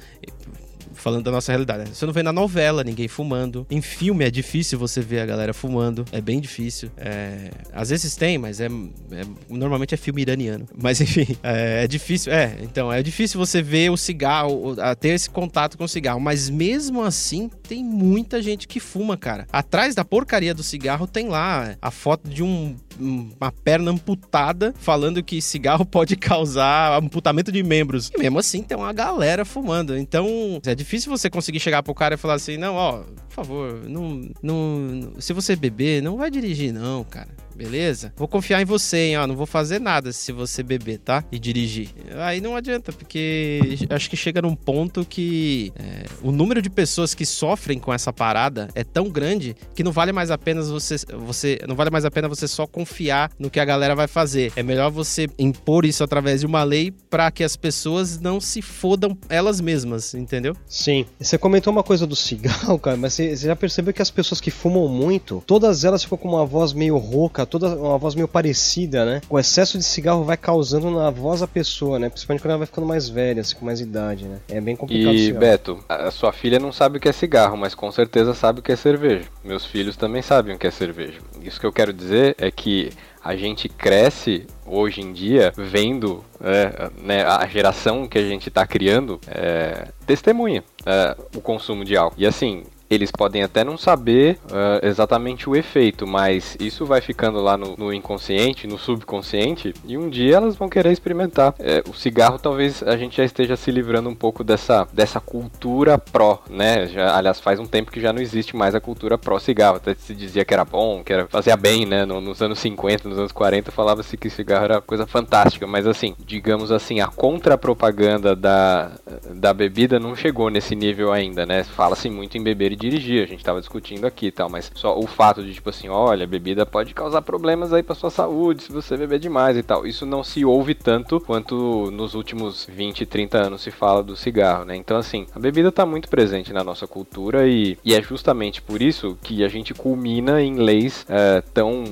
falando 1.07 1.23
da 1.23 1.31
nossa 1.31 1.53
realidade. 1.53 1.85
Né? 1.85 1.89
Você 1.93 2.05
não 2.05 2.11
vê 2.11 2.21
na 2.21 2.33
novela 2.33 2.83
ninguém 2.83 3.07
fumando. 3.07 3.65
Em 3.71 3.81
filme 3.81 4.25
é 4.25 4.29
difícil 4.29 4.77
você 4.77 4.99
ver 4.99 5.21
a 5.21 5.25
galera 5.25 5.53
fumando. 5.53 6.03
É 6.11 6.19
bem 6.19 6.41
difícil. 6.41 6.91
É... 6.97 7.49
Às 7.71 7.91
vezes 7.91 8.13
tem, 8.17 8.37
mas 8.37 8.59
é... 8.59 8.65
é... 8.65 9.23
normalmente 9.47 9.93
é 9.93 9.97
filme 9.97 10.21
iraniano. 10.21 10.67
Mas 10.75 10.99
enfim, 10.99 11.27
é... 11.43 11.83
é, 11.83 11.87
difícil. 11.87 12.31
É, 12.31 12.57
então, 12.61 12.91
é 12.91 13.01
difícil 13.01 13.39
você 13.39 13.61
ver 13.61 13.89
o 13.89 13.97
cigarro, 13.97 14.75
ter 14.99 15.09
esse 15.09 15.29
contato 15.29 15.77
com 15.77 15.85
o 15.85 15.87
cigarro. 15.87 16.19
Mas 16.19 16.49
mesmo 16.49 17.01
assim, 17.01 17.49
tem 17.63 17.83
muita 17.83 18.41
gente 18.41 18.67
que 18.67 18.79
fuma, 18.79 19.15
cara. 19.15 19.47
Atrás 19.51 19.95
da 19.95 20.03
porcaria 20.03 20.53
do 20.53 20.63
cigarro 20.63 21.07
tem 21.07 21.27
lá 21.29 21.75
a 21.81 21.91
foto 21.91 22.29
de 22.29 22.43
um 22.43 22.75
uma 22.99 23.51
perna 23.51 23.91
amputada, 23.91 24.73
falando 24.79 25.23
que 25.23 25.41
cigarro 25.41 25.85
pode 25.87 26.15
causar 26.15 26.97
amputamento 26.97 27.51
de 27.51 27.63
membros. 27.63 28.11
E 28.13 28.19
mesmo 28.19 28.39
assim, 28.39 28.63
tem 28.63 28.77
uma 28.77 28.93
galera 28.93 29.45
fumando. 29.45 29.97
Então, 29.97 30.59
é 30.65 30.75
difícil 30.75 30.96
difícil 30.97 31.17
você 31.17 31.29
conseguir 31.29 31.59
chegar 31.59 31.83
pro 31.83 31.93
cara 31.93 32.15
e 32.15 32.17
falar 32.17 32.35
assim, 32.35 32.57
não, 32.57 32.75
ó, 32.75 33.03
por 33.03 33.31
favor, 33.31 33.83
não, 33.87 34.29
não, 34.41 35.13
se 35.19 35.33
você 35.33 35.55
beber, 35.55 36.01
não 36.01 36.17
vai 36.17 36.29
dirigir 36.29 36.73
não, 36.73 37.03
cara 37.03 37.46
beleza? 37.57 38.13
Vou 38.15 38.27
confiar 38.27 38.61
em 38.61 38.65
você, 38.65 38.97
hein? 38.97 39.17
Ó, 39.17 39.27
não 39.27 39.35
vou 39.35 39.47
fazer 39.47 39.81
nada 39.81 40.13
se 40.13 40.31
você 40.31 40.61
beber, 40.61 40.99
tá? 40.99 41.23
E 41.31 41.39
dirigir. 41.39 41.89
Aí 42.19 42.39
não 42.39 42.55
adianta, 42.55 42.93
porque 42.93 43.59
acho 43.89 44.09
que 44.09 44.15
chega 44.15 44.41
num 44.41 44.55
ponto 44.55 45.03
que 45.03 45.73
é, 45.75 46.05
o 46.21 46.31
número 46.31 46.61
de 46.61 46.69
pessoas 46.69 47.15
que 47.15 47.25
sofrem 47.25 47.79
com 47.79 47.91
essa 47.91 48.13
parada 48.13 48.69
é 48.75 48.83
tão 48.83 49.09
grande 49.09 49.55
que 49.73 49.83
não 49.83 49.91
vale 49.91 50.11
mais 50.11 50.29
a 50.29 50.37
pena 50.37 50.61
você, 50.61 50.95
você 51.25 51.59
não 51.67 51.75
vale 51.75 51.89
mais 51.89 52.05
a 52.05 52.11
pena 52.11 52.27
você 52.27 52.47
só 52.47 52.67
confiar 52.67 53.31
no 53.39 53.49
que 53.49 53.59
a 53.59 53.65
galera 53.65 53.95
vai 53.95 54.07
fazer. 54.07 54.53
É 54.55 54.61
melhor 54.61 54.91
você 54.91 55.27
impor 55.39 55.85
isso 55.85 56.03
através 56.03 56.41
de 56.41 56.45
uma 56.45 56.63
lei 56.63 56.93
para 57.09 57.31
que 57.31 57.43
as 57.43 57.55
pessoas 57.55 58.19
não 58.19 58.39
se 58.39 58.61
fodam 58.61 59.17
elas 59.29 59.59
mesmas, 59.59 60.13
entendeu? 60.13 60.55
Sim. 60.67 61.05
Você 61.19 61.37
comentou 61.37 61.73
uma 61.73 61.83
coisa 61.83 62.05
do 62.05 62.15
cigarro, 62.15 62.77
cara, 62.79 62.97
mas 62.97 63.13
você 63.13 63.35
já 63.35 63.55
percebeu 63.55 63.93
que 63.93 64.01
as 64.01 64.11
pessoas 64.11 64.39
que 64.39 64.51
fumam 64.51 64.87
muito, 64.87 65.43
todas 65.47 65.83
elas 65.83 66.03
ficam 66.03 66.17
com 66.19 66.29
uma 66.29 66.45
voz 66.45 66.73
meio 66.73 66.97
rouca, 66.97 67.46
toda 67.47 67.75
uma 67.75 67.97
voz 67.97 68.15
meio 68.15 68.27
parecida, 68.27 69.05
né? 69.05 69.21
O 69.29 69.39
excesso 69.39 69.77
de 69.77 69.83
cigarro 69.83 70.23
vai 70.23 70.37
causando 70.37 70.91
na 70.91 71.09
voz 71.09 71.39
da 71.39 71.47
pessoa, 71.47 71.99
né? 71.99 72.09
Principalmente 72.09 72.41
quando 72.41 72.51
ela 72.51 72.59
vai 72.59 72.67
ficando 72.67 72.87
mais 72.87 73.09
velha, 73.09 73.41
assim, 73.41 73.55
com 73.55 73.65
mais 73.65 73.79
idade, 73.79 74.25
né? 74.25 74.39
É 74.49 74.61
bem 74.61 74.75
complicado. 74.75 75.15
E, 75.15 75.31
Beto, 75.33 75.79
a 75.87 76.11
sua 76.11 76.31
filha 76.31 76.59
não 76.59 76.71
sabe 76.71 76.97
o 76.97 77.01
que 77.01 77.09
é 77.09 77.11
cigarro, 77.11 77.57
mas 77.57 77.73
com 77.73 77.91
certeza 77.91 78.33
sabe 78.33 78.59
o 78.59 78.63
que 78.63 78.71
é 78.71 78.75
cerveja. 78.75 79.25
Meus 79.43 79.65
filhos 79.65 79.95
também 79.95 80.21
sabem 80.21 80.55
o 80.55 80.59
que 80.59 80.67
é 80.67 80.71
cerveja. 80.71 81.19
Isso 81.41 81.59
que 81.59 81.65
eu 81.65 81.71
quero 81.71 81.93
dizer 81.93 82.35
é 82.37 82.51
que 82.51 82.91
a 83.23 83.35
gente 83.35 83.67
cresce 83.67 84.47
hoje 84.65 85.01
em 85.01 85.11
dia 85.11 85.51
vendo 85.57 86.23
é, 86.41 86.89
né, 87.01 87.25
a 87.25 87.45
geração 87.45 88.07
que 88.07 88.17
a 88.17 88.21
gente 88.21 88.47
está 88.47 88.65
criando 88.65 89.19
é, 89.27 89.89
testemunha 90.05 90.63
é, 90.85 91.15
o 91.35 91.41
consumo 91.41 91.83
de 91.83 91.97
álcool. 91.97 92.15
E 92.17 92.25
assim, 92.25 92.63
eles 92.89 93.11
podem 93.11 93.43
até 93.43 93.63
não 93.63 93.77
saber 93.77 94.37
uh, 94.45 94.85
exatamente 94.85 95.49
o 95.49 95.55
efeito, 95.55 96.07
mas 96.07 96.55
isso 96.59 96.85
vai 96.85 97.01
ficando 97.01 97.41
lá 97.41 97.57
no, 97.57 97.75
no, 97.77 97.93
inconsciente, 97.93 98.67
no 98.67 98.77
subconsciente, 98.77 99.73
e 99.85 99.97
um 99.97 100.09
dia 100.09 100.37
elas 100.37 100.55
vão 100.55 100.69
querer 100.69 100.91
experimentar. 100.91 101.53
É, 101.59 101.83
o 101.87 101.93
cigarro 101.93 102.39
talvez 102.39 102.81
a 102.83 102.95
gente 102.95 103.17
já 103.17 103.25
esteja 103.25 103.55
se 103.55 103.71
livrando 103.71 104.09
um 104.09 104.15
pouco 104.15 104.43
dessa, 104.43 104.87
dessa 104.93 105.19
cultura 105.19 105.97
pró, 105.97 106.41
né? 106.49 106.87
Já, 106.87 107.15
aliás, 107.15 107.39
faz 107.39 107.59
um 107.59 107.65
tempo 107.65 107.91
que 107.91 107.99
já 107.99 108.13
não 108.13 108.21
existe 108.21 108.55
mais 108.55 108.73
a 108.73 108.79
cultura 108.79 109.17
pró-cigarro. 109.17 109.77
Até 109.77 109.93
se 109.95 110.15
dizia 110.15 110.45
que 110.45 110.53
era 110.53 110.63
bom, 110.63 111.03
que 111.03 111.11
era, 111.11 111.27
fazia 111.27 111.57
bem, 111.57 111.85
né? 111.85 112.05
No, 112.05 112.21
nos 112.21 112.41
anos 112.41 112.59
50, 112.59 113.09
nos 113.09 113.19
anos 113.19 113.31
40, 113.31 113.71
falava-se 113.71 114.15
que 114.15 114.29
cigarro 114.29 114.65
era 114.65 114.81
coisa 114.81 115.05
fantástica, 115.05 115.67
mas 115.67 115.85
assim, 115.85 116.15
digamos 116.19 116.71
assim, 116.71 117.01
a 117.01 117.07
contra-propaganda 117.07 118.35
da, 118.35 118.91
da 119.33 119.53
bebida 119.53 119.99
não 119.99 120.15
chegou 120.15 120.49
nesse 120.49 120.75
nível 120.75 121.11
ainda, 121.11 121.45
né? 121.45 121.63
Fala-se 121.63 122.09
muito 122.09 122.37
em 122.37 122.43
beber 122.43 122.76
dirigir, 122.77 123.23
a 123.23 123.27
gente 123.27 123.43
tava 123.43 123.59
discutindo 123.59 124.05
aqui 124.05 124.27
e 124.27 124.31
tal, 124.31 124.49
mas 124.49 124.71
só 124.75 124.97
o 124.97 125.07
fato 125.07 125.43
de, 125.43 125.53
tipo 125.53 125.69
assim, 125.69 125.89
olha, 125.89 126.27
bebida 126.27 126.65
pode 126.65 126.93
causar 126.93 127.21
problemas 127.21 127.73
aí 127.73 127.83
pra 127.83 127.95
sua 127.95 128.09
saúde 128.09 128.63
se 128.63 128.71
você 128.71 128.95
beber 128.95 129.19
demais 129.19 129.57
e 129.57 129.63
tal. 129.63 129.85
Isso 129.85 130.05
não 130.05 130.23
se 130.23 130.45
ouve 130.45 130.73
tanto 130.73 131.19
quanto 131.19 131.91
nos 131.91 132.13
últimos 132.13 132.65
20, 132.65 133.05
30 133.05 133.37
anos 133.37 133.61
se 133.61 133.71
fala 133.71 134.03
do 134.03 134.15
cigarro, 134.15 134.65
né? 134.65 134.75
Então, 134.75 134.97
assim, 134.97 135.25
a 135.35 135.39
bebida 135.39 135.71
tá 135.71 135.85
muito 135.85 136.09
presente 136.09 136.53
na 136.53 136.63
nossa 136.63 136.87
cultura 136.87 137.47
e, 137.47 137.77
e 137.83 137.93
é 137.93 138.01
justamente 138.01 138.61
por 138.61 138.81
isso 138.81 139.17
que 139.21 139.43
a 139.43 139.47
gente 139.47 139.73
culmina 139.73 140.41
em 140.41 140.55
leis 140.55 141.05
é, 141.09 141.41
tão 141.53 141.83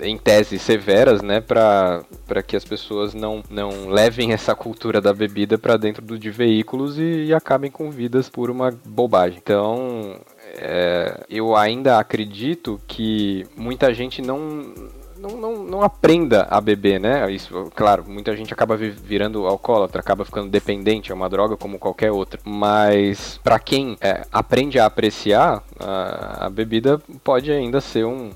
em 0.00 0.16
tese 0.18 0.58
severas, 0.58 1.22
né, 1.22 1.40
para 1.40 2.04
que 2.46 2.56
as 2.56 2.64
pessoas 2.64 3.14
não, 3.14 3.42
não 3.50 3.88
levem 3.88 4.32
essa 4.32 4.54
cultura 4.54 5.00
da 5.00 5.12
bebida 5.12 5.56
para 5.56 5.76
dentro 5.76 6.04
do, 6.04 6.18
de 6.18 6.30
veículos 6.30 6.98
e, 6.98 7.26
e, 7.26 7.34
acabem 7.34 7.70
com 7.70 7.90
vidas 7.90 8.28
por 8.28 8.50
uma 8.50 8.70
bobagem. 8.84 9.38
Então, 9.42 10.18
é, 10.56 11.24
eu 11.28 11.56
ainda 11.56 11.98
acredito 11.98 12.80
que 12.86 13.46
muita 13.56 13.92
gente 13.92 14.20
não 14.20 14.74
não, 15.18 15.30
não, 15.30 15.64
não, 15.64 15.82
aprenda 15.82 16.46
a 16.50 16.60
beber, 16.60 17.00
né? 17.00 17.30
Isso, 17.32 17.70
claro, 17.74 18.04
muita 18.06 18.36
gente 18.36 18.52
acaba 18.52 18.76
virando 18.76 19.46
alcoólatra, 19.46 20.00
acaba 20.00 20.24
ficando 20.24 20.48
dependente, 20.48 21.10
é 21.10 21.14
uma 21.14 21.28
droga 21.28 21.56
como 21.56 21.78
qualquer 21.78 22.12
outra. 22.12 22.38
Mas 22.44 23.40
para 23.42 23.58
quem 23.58 23.96
é, 24.00 24.22
aprende 24.30 24.78
a 24.78 24.86
apreciar, 24.86 25.62
a, 25.80 26.46
a 26.46 26.50
bebida 26.50 27.00
pode 27.24 27.50
ainda 27.50 27.80
ser 27.80 28.04
um, 28.04 28.30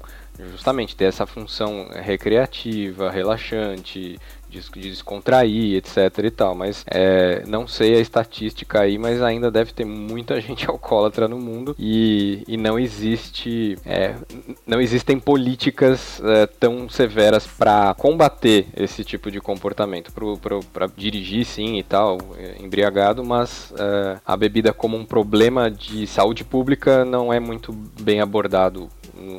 justamente 0.48 0.96
ter 0.96 1.04
essa 1.04 1.26
função 1.26 1.88
recreativa, 1.92 3.10
relaxante, 3.10 4.18
de, 4.50 4.90
descontrair, 4.90 5.76
etc 5.76 5.96
e 6.24 6.30
tal. 6.30 6.54
Mas 6.54 6.84
é, 6.90 7.42
não 7.46 7.66
sei 7.66 7.96
a 7.96 8.00
estatística 8.00 8.80
aí, 8.80 8.98
mas 8.98 9.22
ainda 9.22 9.50
deve 9.50 9.72
ter 9.72 9.84
muita 9.84 10.38
gente 10.42 10.68
alcoólatra 10.68 11.28
no 11.28 11.38
mundo 11.38 11.74
e, 11.78 12.42
e 12.46 12.56
não 12.56 12.78
existe, 12.78 13.78
é, 13.86 14.14
não 14.66 14.80
existem 14.80 15.18
políticas 15.18 16.20
é, 16.24 16.46
tão 16.46 16.88
severas 16.88 17.46
para 17.46 17.94
combater 17.94 18.66
esse 18.76 19.04
tipo 19.04 19.30
de 19.30 19.40
comportamento. 19.40 20.12
Para 20.72 20.86
dirigir, 20.96 21.44
sim 21.44 21.78
e 21.78 21.82
tal, 21.82 22.18
é, 22.36 22.56
embriagado, 22.60 23.24
mas 23.24 23.72
é, 23.78 24.18
a 24.24 24.36
bebida 24.36 24.72
como 24.72 24.96
um 24.96 25.04
problema 25.04 25.70
de 25.70 26.06
saúde 26.06 26.44
pública 26.44 27.04
não 27.04 27.32
é 27.32 27.38
muito 27.38 27.72
bem 28.00 28.20
abordado 28.20 28.88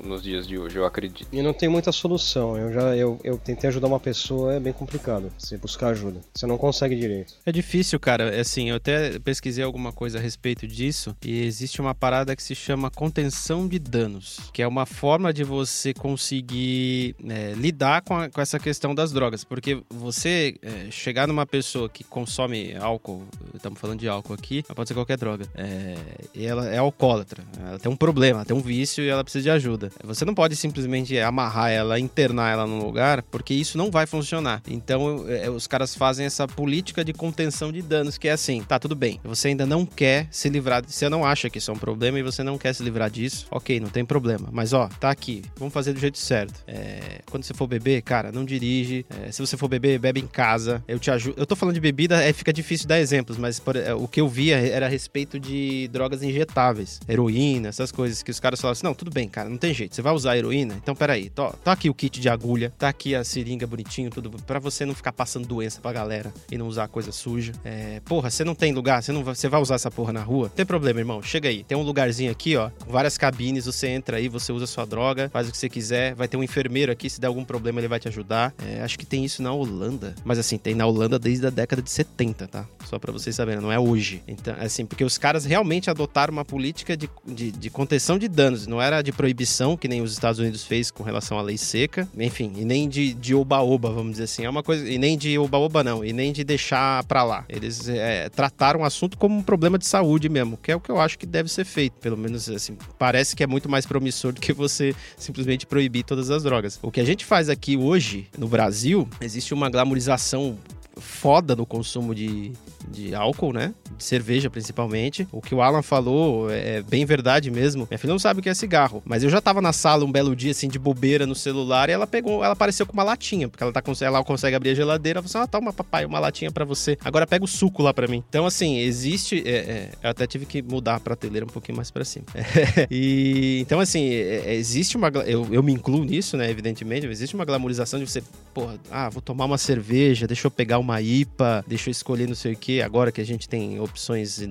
nos 0.04 0.22
dias 0.22 0.48
de 0.48 0.58
hoje, 0.58 0.78
eu 0.78 0.86
acredito. 0.86 1.28
E 1.32 1.42
não 1.42 1.54
tem 1.54 1.68
muita 1.68 1.92
solução. 1.92 2.56
Eu 2.56 2.72
já 2.72 2.96
eu, 2.96 3.20
eu 3.24 3.38
tentei 3.38 3.68
ajudar 3.68 3.88
uma 3.88 4.00
pessoa, 4.00 4.54
é 4.54 4.60
bem 4.60 4.72
complicado 4.72 5.01
você 5.38 5.58
buscar 5.58 5.90
ajuda. 5.90 6.22
Você 6.34 6.46
não 6.46 6.58
consegue 6.58 6.96
direito. 6.96 7.34
É 7.46 7.52
difícil, 7.52 8.00
cara. 8.00 8.36
É 8.36 8.42
assim, 8.42 8.70
eu 8.70 8.76
até 8.76 9.20
pesquisei 9.20 9.64
alguma 9.64 9.92
coisa 9.92 10.18
a 10.18 10.22
respeito 10.22 10.68
disso 10.68 11.16
e 11.24 11.44
existe 11.44 11.82
uma 11.82 11.96
parada 11.96 12.36
que 12.36 12.44
se 12.44 12.56
chama 12.56 12.90
contenção 12.90 13.68
de 13.68 13.80
danos, 13.80 14.40
que 14.54 14.62
é 14.62 14.68
uma 14.68 14.86
forma 14.86 15.34
de 15.34 15.44
você 15.44 15.94
conseguir 15.94 17.16
é, 17.28 17.54
lidar 17.54 18.02
com, 18.02 18.16
a, 18.16 18.30
com, 18.30 18.42
essa 18.42 18.60
questão 18.60 18.94
das 18.94 19.12
drogas. 19.12 19.44
Porque 19.44 19.82
você 19.90 20.56
é, 20.62 20.92
chegar 20.92 21.28
numa 21.28 21.46
pessoa 21.46 21.90
que 21.90 22.04
consome 22.04 22.76
álcool, 22.76 23.24
estamos 23.54 23.80
falando 23.80 24.00
de 24.00 24.08
álcool 24.08 24.34
aqui, 24.34 24.64
pode 24.76 24.88
ser 24.88 24.94
qualquer 24.94 25.18
droga, 25.18 25.46
é, 25.56 25.96
e 26.34 26.46
ela 26.46 26.68
é 26.68 26.78
alcoólatra, 26.78 27.44
ela 27.66 27.80
tem 27.80 27.92
um 27.92 27.96
problema, 27.96 28.40
ela 28.40 28.46
tem 28.46 28.56
um 28.56 28.62
vício 28.62 29.04
e 29.04 29.10
ela 29.10 29.24
precisa 29.24 29.44
de 29.44 29.50
ajuda. 29.50 29.92
Você 30.04 30.26
não 30.26 30.34
pode 30.34 30.56
simplesmente 30.56 31.18
amarrar 31.20 31.72
ela, 31.72 32.00
internar 32.00 32.52
ela 32.52 32.68
num 32.68 32.84
lugar, 32.84 33.22
porque 33.24 33.54
isso 33.54 33.78
não 33.78 33.92
vai 33.92 34.06
funcionar. 34.06 34.62
Então, 34.68 34.91
é, 35.30 35.50
os 35.50 35.68
caras 35.68 35.96
fazem 35.96 36.26
essa 36.26 36.48
política 36.48 37.04
de 37.04 37.14
contenção 37.14 37.72
de 37.72 37.82
danos, 37.82 38.18
que 38.18 38.28
é 38.28 38.32
assim, 38.32 38.62
tá, 38.64 38.80
tudo 38.80 38.96
bem. 38.96 39.20
Você 39.24 39.50
ainda 39.50 39.66
não 39.66 39.86
quer 39.86 40.28
se 40.32 40.50
livrar, 40.50 40.84
você 40.86 41.10
não 41.10 41.26
acha 41.26 41.50
que 41.50 41.58
isso 41.58 41.72
é 41.72 41.74
um 41.74 41.78
problema 41.78 42.20
e 42.20 42.24
você 42.24 42.44
não 42.44 42.58
quer 42.58 42.74
se 42.74 42.84
livrar 42.84 43.10
disso, 43.10 43.48
ok, 43.52 43.80
não 43.80 43.90
tem 43.90 44.06
problema. 44.06 44.50
Mas, 44.52 44.74
ó, 44.74 44.88
tá 45.00 45.10
aqui, 45.10 45.44
vamos 45.56 45.74
fazer 45.74 45.94
do 45.94 46.00
jeito 46.00 46.18
certo. 46.18 46.64
É, 46.68 47.22
quando 47.30 47.44
você 47.44 47.54
for 47.54 47.68
beber, 47.68 48.02
cara, 48.02 48.32
não 48.32 48.46
dirige. 48.46 49.06
É, 49.24 49.32
se 49.32 49.40
você 49.40 49.58
for 49.58 49.68
beber, 49.68 50.00
bebe 50.00 50.20
em 50.20 50.28
casa. 50.28 50.84
Eu 50.88 51.00
te 51.00 51.12
ajudo. 51.12 51.36
Eu 51.38 51.46
tô 51.46 51.56
falando 51.56 51.76
de 51.76 51.82
bebida, 51.82 52.22
é, 52.22 52.34
fica 52.34 52.52
difícil 52.52 52.88
dar 52.88 53.00
exemplos, 53.00 53.38
mas 53.38 53.60
por, 53.60 53.76
é, 53.76 53.94
o 53.94 54.08
que 54.08 54.22
eu 54.22 54.28
via 54.28 54.58
era 54.58 54.86
a 54.86 54.90
respeito 54.90 55.40
de 55.40 55.88
drogas 55.90 56.24
injetáveis, 56.24 57.00
heroína, 57.08 57.70
essas 57.70 57.92
coisas 57.92 58.22
que 58.24 58.32
os 58.32 58.40
caras 58.40 58.60
falavam 58.60 58.74
assim: 58.74 58.86
não, 58.86 58.94
tudo 58.94 59.12
bem, 59.12 59.28
cara, 59.28 59.50
não 59.50 59.58
tem 59.58 59.74
jeito. 59.74 59.96
Você 59.96 60.02
vai 60.02 60.14
usar 60.14 60.38
heroína? 60.38 60.76
Então, 60.82 60.96
peraí, 60.96 61.30
tá, 61.30 61.50
tá 61.64 61.72
aqui 61.72 61.90
o 61.90 61.94
kit 61.94 62.20
de 62.20 62.30
agulha, 62.30 62.74
tá 62.78 62.90
aqui 62.90 63.16
a 63.16 63.24
seringa 63.24 63.66
bonitinho, 63.66 64.10
tudo, 64.10 64.32
para 64.46 64.60
você 64.60 64.81
não 64.86 64.96
ficar 64.96 65.12
passando 65.12 65.48
doença 65.48 65.80
pra 65.82 65.92
galera 65.92 66.34
e 66.52 66.58
não 66.58 66.68
usar 66.68 66.88
coisa 66.88 67.12
suja. 67.12 67.54
É, 67.64 68.00
porra, 68.06 68.30
você 68.30 68.44
não 68.44 68.56
tem 68.56 68.74
lugar, 68.74 69.02
você, 69.02 69.12
não, 69.12 69.24
você 69.24 69.48
vai 69.48 69.62
usar 69.62 69.76
essa 69.76 69.92
porra 69.92 70.14
na 70.14 70.22
rua? 70.22 70.48
Não 70.48 70.56
tem 70.56 70.66
problema, 70.66 71.00
irmão, 71.00 71.22
chega 71.22 71.50
aí. 71.50 71.64
Tem 71.64 71.78
um 71.78 71.82
lugarzinho 71.82 72.32
aqui, 72.32 72.56
ó, 72.56 72.70
com 72.84 72.92
várias 72.92 73.18
cabines, 73.18 73.66
você 73.66 73.88
entra 73.88 74.18
aí, 74.18 74.28
você 74.28 74.52
usa 74.52 74.68
sua 74.68 74.86
droga, 74.86 75.30
faz 75.30 75.48
o 75.48 75.52
que 75.52 75.58
você 75.58 75.70
quiser, 75.70 76.16
vai 76.16 76.28
ter 76.28 76.38
um 76.38 76.44
enfermeiro 76.44 76.92
aqui, 76.92 77.10
se 77.10 77.20
der 77.20 77.28
algum 77.28 77.44
problema 77.44 77.80
ele 77.80 77.88
vai 77.88 78.00
te 78.00 78.08
ajudar. 78.08 78.54
É, 78.66 78.82
acho 78.82 78.98
que 78.98 79.06
tem 79.06 79.26
isso 79.26 79.42
na 79.42 79.52
Holanda, 79.52 80.16
mas 80.24 80.40
assim, 80.40 80.58
tem 80.58 80.76
na 80.76 80.86
Holanda 80.86 81.18
desde 81.18 81.46
a 81.48 81.50
década 81.50 81.82
de 81.82 81.90
70, 81.90 82.48
tá? 82.48 82.66
Só 82.86 83.00
para 83.00 83.12
vocês 83.12 83.36
saberem, 83.36 83.62
não 83.62 83.72
é 83.72 83.80
hoje. 83.80 84.22
Então, 84.28 84.56
assim, 84.60 84.86
porque 84.86 85.04
os 85.04 85.18
caras 85.18 85.46
realmente 85.46 85.90
adotaram 85.90 86.32
uma 86.32 86.46
política 86.46 86.96
de, 86.98 87.10
de, 87.26 87.52
de 87.52 87.70
contenção 87.70 88.18
de 88.18 88.28
danos, 88.28 88.68
não 88.68 88.82
era 88.82 89.02
de 89.02 89.12
proibição, 89.12 89.78
que 89.78 89.88
nem 89.88 90.02
os 90.02 90.12
Estados 90.12 90.40
Unidos 90.40 90.64
fez 90.64 90.92
com 90.92 91.04
relação 91.04 91.38
à 91.38 91.42
lei 91.42 91.58
seca, 91.58 92.08
enfim, 92.18 92.52
e 92.58 92.66
nem 92.66 92.88
de 92.90 93.36
oba-oba, 93.36 93.90
vamos 93.92 94.14
dizer 94.14 94.24
assim, 94.24 94.46
é 94.46 94.50
uma 94.50 94.64
coisa, 94.64 94.71
e 94.74 94.98
nem 94.98 95.18
de 95.18 95.38
oba-oba 95.38 95.84
não, 95.84 96.04
e 96.04 96.14
nem 96.14 96.32
de 96.32 96.44
deixar 96.44 97.04
pra 97.06 97.24
lá. 97.24 97.46
Eles 97.48 97.88
é, 97.88 98.30
trataram 98.30 98.82
o 98.82 98.84
assunto 98.84 99.18
como 99.18 99.38
um 99.38 99.44
problema 99.44 99.78
de 99.78 99.86
saúde 99.86 100.30
mesmo, 100.30 100.58
que 100.58 100.72
é 100.72 100.76
o 100.76 100.80
que 100.80 100.90
eu 100.90 101.00
acho 101.00 101.18
que 101.18 101.26
deve 101.26 101.50
ser 101.50 101.66
feito, 101.66 101.94
pelo 101.94 102.18
menos 102.18 102.50
assim, 102.50 102.78
parece 102.98 103.36
que 103.36 103.44
é 103.44 103.48
muito 103.48 103.70
mais 103.70 103.86
promissor 103.86 104.34
do 104.34 104.42
que 104.42 104.54
você 104.54 104.96
simplesmente 105.18 105.66
proibir 105.66 106.04
todas 106.04 106.30
as 106.30 106.44
drogas. 106.44 106.80
O 106.82 106.92
que 106.92 107.00
a 107.00 107.06
gente 107.06 107.26
faz 107.26 107.50
aqui 107.50 107.78
hoje, 107.78 108.28
no 108.38 108.48
Brasil, 108.48 109.08
existe 109.22 109.54
uma 109.54 109.70
glamorização 109.70 110.58
foda 111.02 111.56
no 111.56 111.66
consumo 111.66 112.16
de, 112.16 112.54
de 112.88 113.14
álcool, 113.14 113.52
né? 113.52 113.74
De 113.98 114.04
cerveja, 114.04 114.50
principalmente. 114.50 115.28
O 115.32 115.42
que 115.42 115.54
o 115.54 115.62
Alan 115.62 115.82
falou 115.82 116.50
é 116.50 116.82
bem 116.82 117.06
verdade 117.06 117.52
mesmo. 117.52 117.88
Minha 117.90 117.98
filha 117.98 118.14
não 118.14 118.20
sabe 118.20 118.40
o 118.40 118.44
que 118.44 118.50
é 118.50 118.54
cigarro. 118.54 119.02
Mas 119.06 119.24
eu 119.24 119.30
já 119.30 119.42
tava 119.42 119.62
na 119.62 119.74
sala 119.74 120.06
um 120.06 120.12
belo 120.12 120.36
dia, 120.36 120.52
assim, 120.52 120.68
de 120.68 120.80
bobeira 120.80 121.26
no 121.26 121.36
celular, 121.36 121.90
e 121.90 121.92
ela 121.92 122.08
pegou, 122.08 122.44
ela 122.44 122.54
apareceu 122.54 122.86
com 122.86 122.94
uma 122.94 123.04
latinha, 123.04 123.50
porque 123.50 123.64
ela, 123.64 123.74
tá, 123.74 123.82
ela 124.02 124.24
consegue 124.24 124.56
abrir 124.56 124.72
a 124.72 124.76
geladeira. 124.76 125.20
Ela 125.20 125.28
falou 125.28 125.44
assim: 125.44 125.50
ah, 125.50 125.52
toma, 125.52 125.74
papai, 125.74 126.06
uma 126.06 126.20
latinha 126.20 126.52
para 126.52 126.66
você. 126.66 126.98
Agora 127.04 127.28
pega 127.28 127.44
o 127.44 127.48
suco 127.48 127.84
lá 127.84 127.94
para 127.94 128.08
mim. 128.08 128.24
Então, 128.30 128.46
assim, 128.46 128.78
existe. 128.80 129.44
É, 129.46 129.52
é, 129.52 129.90
eu 130.04 130.10
até 130.10 130.28
tive 130.28 130.46
que 130.46 130.62
mudar 130.62 130.96
a 130.96 131.00
prateleira 131.00 131.46
um 131.46 131.50
pouquinho 131.50 131.76
mais 131.76 131.90
para 131.90 132.06
cima. 132.06 132.26
e 132.90 133.60
então, 133.62 133.80
assim, 133.80 134.10
é, 134.10 134.44
é, 134.48 134.56
existe 134.56 134.98
uma. 134.98 135.08
Eu, 135.26 135.48
eu 135.52 135.64
me 135.64 135.74
incluo 135.74 136.04
nisso, 136.04 136.38
né? 136.38 136.50
Evidentemente, 136.50 137.08
existe 137.08 137.36
uma 137.36 137.46
glamorização 137.46 138.00
de 138.00 138.10
você, 138.10 138.24
porra, 138.54 138.78
ah, 138.92 139.10
vou 139.10 139.22
tomar 139.22 139.46
uma 139.46 139.58
cerveja, 139.58 140.28
deixa 140.28 140.48
eu 140.48 140.52
pegar 140.52 140.80
uma 140.80 140.91
IPA, 141.00 141.64
deixa 141.68 141.90
eu 141.90 141.92
escolher 141.92 142.28
não 142.28 142.36
sei 142.36 142.54
o 142.54 142.58
que, 142.58 142.82
agora 142.82 143.12
que 143.12 143.22
a 143.22 143.26
gente 143.26 143.48
tem 143.48 143.80
opções 143.80 144.42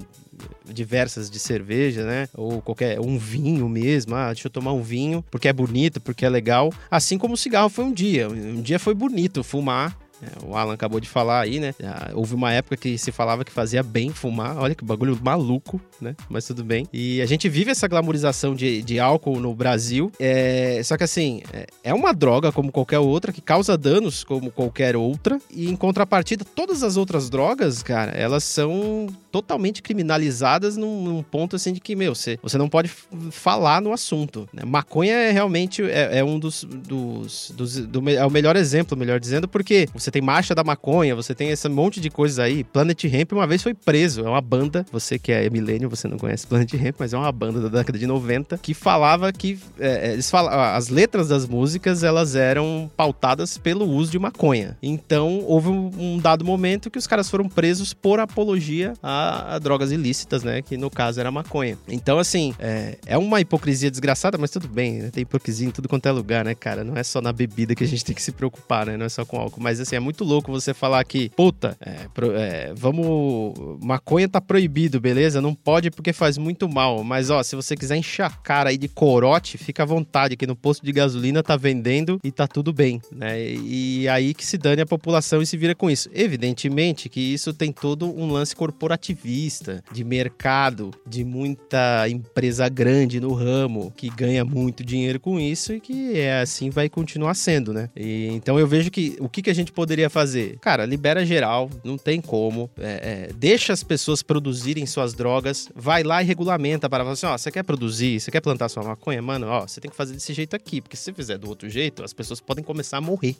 diversas 0.64 1.30
de 1.30 1.38
cerveja, 1.38 2.04
né? 2.04 2.28
Ou 2.34 2.62
qualquer 2.62 3.00
um 3.00 3.18
vinho 3.18 3.68
mesmo. 3.68 4.14
Ah, 4.14 4.32
deixa 4.32 4.46
eu 4.46 4.50
tomar 4.50 4.72
um 4.72 4.82
vinho 4.82 5.24
porque 5.30 5.48
é 5.48 5.52
bonito, 5.52 6.00
porque 6.00 6.24
é 6.24 6.28
legal. 6.28 6.72
Assim 6.90 7.18
como 7.18 7.34
o 7.34 7.36
cigarro 7.36 7.68
foi 7.68 7.84
um 7.84 7.92
dia. 7.92 8.28
Um 8.28 8.62
dia 8.62 8.78
foi 8.78 8.94
bonito 8.94 9.42
fumar 9.42 9.98
o 10.44 10.56
Alan 10.56 10.74
acabou 10.74 11.00
de 11.00 11.08
falar 11.08 11.40
aí, 11.40 11.60
né? 11.60 11.74
Houve 12.14 12.34
uma 12.34 12.52
época 12.52 12.76
que 12.76 12.98
se 12.98 13.12
falava 13.12 13.44
que 13.44 13.52
fazia 13.52 13.82
bem 13.82 14.10
fumar. 14.10 14.56
Olha 14.58 14.74
que 14.74 14.84
bagulho 14.84 15.18
maluco, 15.22 15.80
né? 16.00 16.14
Mas 16.28 16.46
tudo 16.46 16.64
bem. 16.64 16.86
E 16.92 17.20
a 17.20 17.26
gente 17.26 17.48
vive 17.48 17.70
essa 17.70 17.88
glamorização 17.88 18.54
de, 18.54 18.82
de 18.82 18.98
álcool 18.98 19.40
no 19.40 19.54
Brasil. 19.54 20.10
É, 20.18 20.80
só 20.84 20.96
que 20.96 21.04
assim, 21.04 21.42
é, 21.52 21.66
é 21.84 21.94
uma 21.94 22.12
droga 22.12 22.52
como 22.52 22.72
qualquer 22.72 22.98
outra, 22.98 23.32
que 23.32 23.40
causa 23.40 23.76
danos 23.76 24.24
como 24.24 24.50
qualquer 24.50 24.96
outra. 24.96 25.38
E 25.50 25.70
em 25.70 25.76
contrapartida, 25.76 26.44
todas 26.44 26.82
as 26.82 26.96
outras 26.96 27.30
drogas, 27.30 27.82
cara, 27.82 28.12
elas 28.12 28.44
são 28.44 29.08
totalmente 29.30 29.82
criminalizadas 29.82 30.76
num, 30.76 31.02
num 31.02 31.22
ponto 31.22 31.56
assim 31.56 31.72
de 31.72 31.80
que, 31.80 31.94
meu, 31.94 32.14
você, 32.14 32.38
você 32.42 32.58
não 32.58 32.68
pode 32.68 32.90
falar 33.30 33.80
no 33.80 33.92
assunto. 33.92 34.48
Né? 34.52 34.64
Maconha 34.64 35.14
é 35.14 35.30
realmente 35.30 35.82
é, 35.82 36.18
é 36.18 36.24
um 36.24 36.38
dos. 36.38 36.64
dos, 36.64 37.52
dos 37.54 37.76
do, 37.86 38.08
é 38.10 38.24
o 38.24 38.30
melhor 38.30 38.56
exemplo, 38.56 38.96
melhor 38.96 39.20
dizendo, 39.20 39.48
porque 39.48 39.88
você 39.94 40.09
você 40.10 40.12
tem 40.12 40.22
Marcha 40.22 40.54
da 40.54 40.64
Maconha, 40.64 41.14
você 41.14 41.34
tem 41.34 41.50
esse 41.50 41.68
monte 41.68 42.00
de 42.00 42.10
coisas 42.10 42.38
aí. 42.40 42.64
Planet 42.64 43.04
Ramp 43.04 43.32
uma 43.32 43.46
vez 43.46 43.62
foi 43.62 43.72
preso, 43.72 44.22
é 44.22 44.28
uma 44.28 44.40
banda, 44.40 44.84
você 44.90 45.18
que 45.18 45.30
é 45.30 45.48
milênio, 45.48 45.88
você 45.88 46.08
não 46.08 46.18
conhece 46.18 46.46
Planet 46.46 46.72
Ramp, 46.74 46.96
mas 46.98 47.14
é 47.14 47.16
uma 47.16 47.30
banda 47.30 47.60
da 47.60 47.78
década 47.78 47.96
de 47.96 48.06
90 48.06 48.58
que 48.58 48.74
falava 48.74 49.32
que 49.32 49.58
é, 49.78 50.08
é, 50.08 50.12
eles 50.12 50.28
falam, 50.28 50.52
as 50.52 50.88
letras 50.88 51.28
das 51.28 51.46
músicas 51.46 52.02
elas 52.02 52.34
eram 52.34 52.90
pautadas 52.96 53.56
pelo 53.56 53.84
uso 53.86 54.10
de 54.10 54.18
maconha. 54.18 54.76
Então 54.82 55.44
houve 55.46 55.68
um, 55.68 56.18
dado 56.18 56.44
momento 56.44 56.90
que 56.90 56.98
os 56.98 57.06
caras 57.06 57.30
foram 57.30 57.48
presos 57.48 57.94
por 57.94 58.18
apologia 58.18 58.94
a, 59.00 59.54
a 59.54 59.58
drogas 59.58 59.92
ilícitas, 59.92 60.42
né? 60.42 60.60
Que 60.60 60.76
no 60.76 60.90
caso 60.90 61.20
era 61.20 61.30
maconha. 61.30 61.78
Então 61.88 62.18
assim 62.18 62.52
é, 62.58 62.98
é 63.06 63.16
uma 63.16 63.40
hipocrisia 63.40 63.90
desgraçada, 63.90 64.36
mas 64.36 64.50
tudo 64.50 64.66
bem, 64.66 65.02
né? 65.02 65.10
tem 65.10 65.22
hipocrisia 65.22 65.68
em 65.68 65.70
tudo 65.70 65.88
quanto 65.88 66.06
é 66.06 66.10
lugar, 66.10 66.44
né, 66.44 66.54
cara? 66.54 66.82
Não 66.82 66.96
é 66.96 67.04
só 67.04 67.20
na 67.20 67.32
bebida 67.32 67.76
que 67.76 67.84
a 67.84 67.88
gente 67.88 68.04
tem 68.04 68.14
que 68.14 68.22
se 68.22 68.32
preocupar, 68.32 68.86
né? 68.86 68.96
Não 68.96 69.06
é 69.06 69.08
só 69.08 69.24
com 69.24 69.38
álcool, 69.38 69.60
mas 69.60 69.78
assim 69.80 69.96
é 69.96 69.99
muito 70.00 70.24
louco 70.24 70.50
você 70.50 70.74
falar 70.74 71.04
que, 71.04 71.30
puta, 71.30 71.76
é, 71.80 72.08
pro, 72.12 72.32
é, 72.34 72.72
vamos. 72.74 73.78
Maconha 73.82 74.28
tá 74.28 74.40
proibido, 74.40 75.00
beleza? 75.00 75.40
Não 75.40 75.54
pode 75.54 75.90
porque 75.90 76.12
faz 76.12 76.36
muito 76.38 76.68
mal. 76.68 77.02
Mas, 77.04 77.30
ó, 77.30 77.42
se 77.42 77.56
você 77.56 77.76
quiser 77.76 78.00
cara 78.42 78.70
aí 78.70 78.78
de 78.78 78.88
corote, 78.88 79.58
fica 79.58 79.82
à 79.82 79.86
vontade, 79.86 80.36
que 80.36 80.46
no 80.46 80.56
posto 80.56 80.84
de 80.84 80.92
gasolina 80.92 81.42
tá 81.42 81.56
vendendo 81.56 82.18
e 82.24 82.30
tá 82.30 82.46
tudo 82.46 82.72
bem, 82.72 83.00
né? 83.12 83.40
E 83.42 84.08
aí 84.08 84.34
que 84.34 84.44
se 84.44 84.56
dane 84.56 84.82
a 84.82 84.86
população 84.86 85.42
e 85.42 85.46
se 85.46 85.56
vira 85.56 85.74
com 85.74 85.90
isso. 85.90 86.08
Evidentemente 86.12 87.08
que 87.08 87.20
isso 87.20 87.52
tem 87.52 87.72
todo 87.72 88.06
um 88.06 88.30
lance 88.30 88.54
corporativista, 88.54 89.82
de 89.92 90.04
mercado, 90.04 90.90
de 91.06 91.24
muita 91.24 92.08
empresa 92.08 92.68
grande 92.68 93.20
no 93.20 93.32
ramo 93.32 93.92
que 93.96 94.08
ganha 94.08 94.44
muito 94.44 94.84
dinheiro 94.84 95.20
com 95.20 95.38
isso 95.38 95.72
e 95.72 95.80
que 95.80 96.18
é 96.18 96.40
assim 96.40 96.70
vai 96.70 96.88
continuar 96.88 97.34
sendo, 97.34 97.72
né? 97.72 97.88
E, 97.96 98.28
então 98.28 98.58
eu 98.58 98.66
vejo 98.66 98.90
que 98.90 99.16
o 99.20 99.28
que, 99.28 99.42
que 99.42 99.50
a 99.50 99.54
gente 99.54 99.72
poderia 99.72 99.89
poderia 99.90 100.08
fazer? 100.08 100.56
Cara, 100.60 100.86
libera 100.86 101.26
geral, 101.26 101.68
não 101.82 101.98
tem 101.98 102.20
como. 102.20 102.70
É, 102.78 103.28
é, 103.28 103.32
deixa 103.34 103.72
as 103.72 103.82
pessoas 103.82 104.22
produzirem 104.22 104.86
suas 104.86 105.14
drogas, 105.14 105.68
vai 105.74 106.04
lá 106.04 106.22
e 106.22 106.26
regulamenta 106.26 106.88
para 106.88 107.02
falar 107.02 107.14
assim: 107.14 107.26
ó, 107.26 107.36
você 107.36 107.50
quer 107.50 107.64
produzir, 107.64 108.20
você 108.20 108.30
quer 108.30 108.40
plantar 108.40 108.68
sua 108.68 108.84
maconha? 108.84 109.20
Mano, 109.20 109.48
ó, 109.48 109.66
você 109.66 109.80
tem 109.80 109.90
que 109.90 109.96
fazer 109.96 110.14
desse 110.14 110.32
jeito 110.32 110.54
aqui, 110.54 110.80
porque 110.80 110.96
se 110.96 111.02
você 111.02 111.12
fizer 111.12 111.38
do 111.38 111.48
outro 111.48 111.68
jeito, 111.68 112.04
as 112.04 112.12
pessoas 112.12 112.40
podem 112.40 112.62
começar 112.62 112.98
a 112.98 113.00
morrer. 113.00 113.34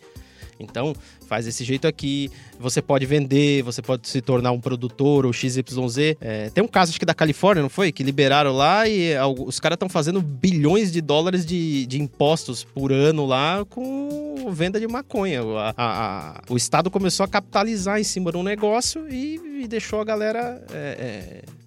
Então, 0.61 0.95
faz 1.27 1.45
desse 1.45 1.65
jeito 1.65 1.87
aqui. 1.87 2.31
Você 2.59 2.83
pode 2.83 3.07
vender, 3.07 3.63
você 3.63 3.81
pode 3.81 4.09
se 4.09 4.21
tornar 4.21 4.53
um 4.53 4.61
produtor 4.61 5.27
ou 5.27 5.33
XYZ. 5.33 6.17
É, 6.21 6.51
tem 6.51 6.63
um 6.63 6.69
caso, 6.69 6.91
acho 6.91 6.99
que 6.99 7.07
da 7.07 7.15
Califórnia, 7.15 7.63
não 7.63 7.71
foi? 7.71 7.91
Que 7.93 8.03
liberaram 8.03 8.53
lá 8.53 8.89
e 8.89 9.13
os 9.47 9.59
caras 9.59 9.77
estão 9.77 9.89
fazendo 9.89 10.21
bilhões 10.21 10.93
de 10.93 11.01
dólares 11.01 11.45
de, 11.47 11.87
de 11.87 12.01
impostos 12.01 12.65
por 12.65 12.93
ano 12.93 13.27
lá 13.27 13.65
com 13.65 14.51
venda 14.53 14.81
de 14.81 14.87
maconha. 14.87 15.43
A, 15.43 15.75
a, 15.77 16.31
a, 16.31 16.43
o 16.49 16.57
Estado 16.57 16.91
começou 16.91 17.25
a 17.25 17.29
capitalizar 17.29 17.99
em 18.01 18.05
cima 18.05 18.31
de 18.31 18.37
um 18.37 18.43
negócio 18.43 19.09
e, 19.09 19.63
e 19.63 19.69
deixou 19.69 20.01
a 20.01 20.05
galera. 20.05 20.63
É, 20.73 21.43
é, 21.47 21.60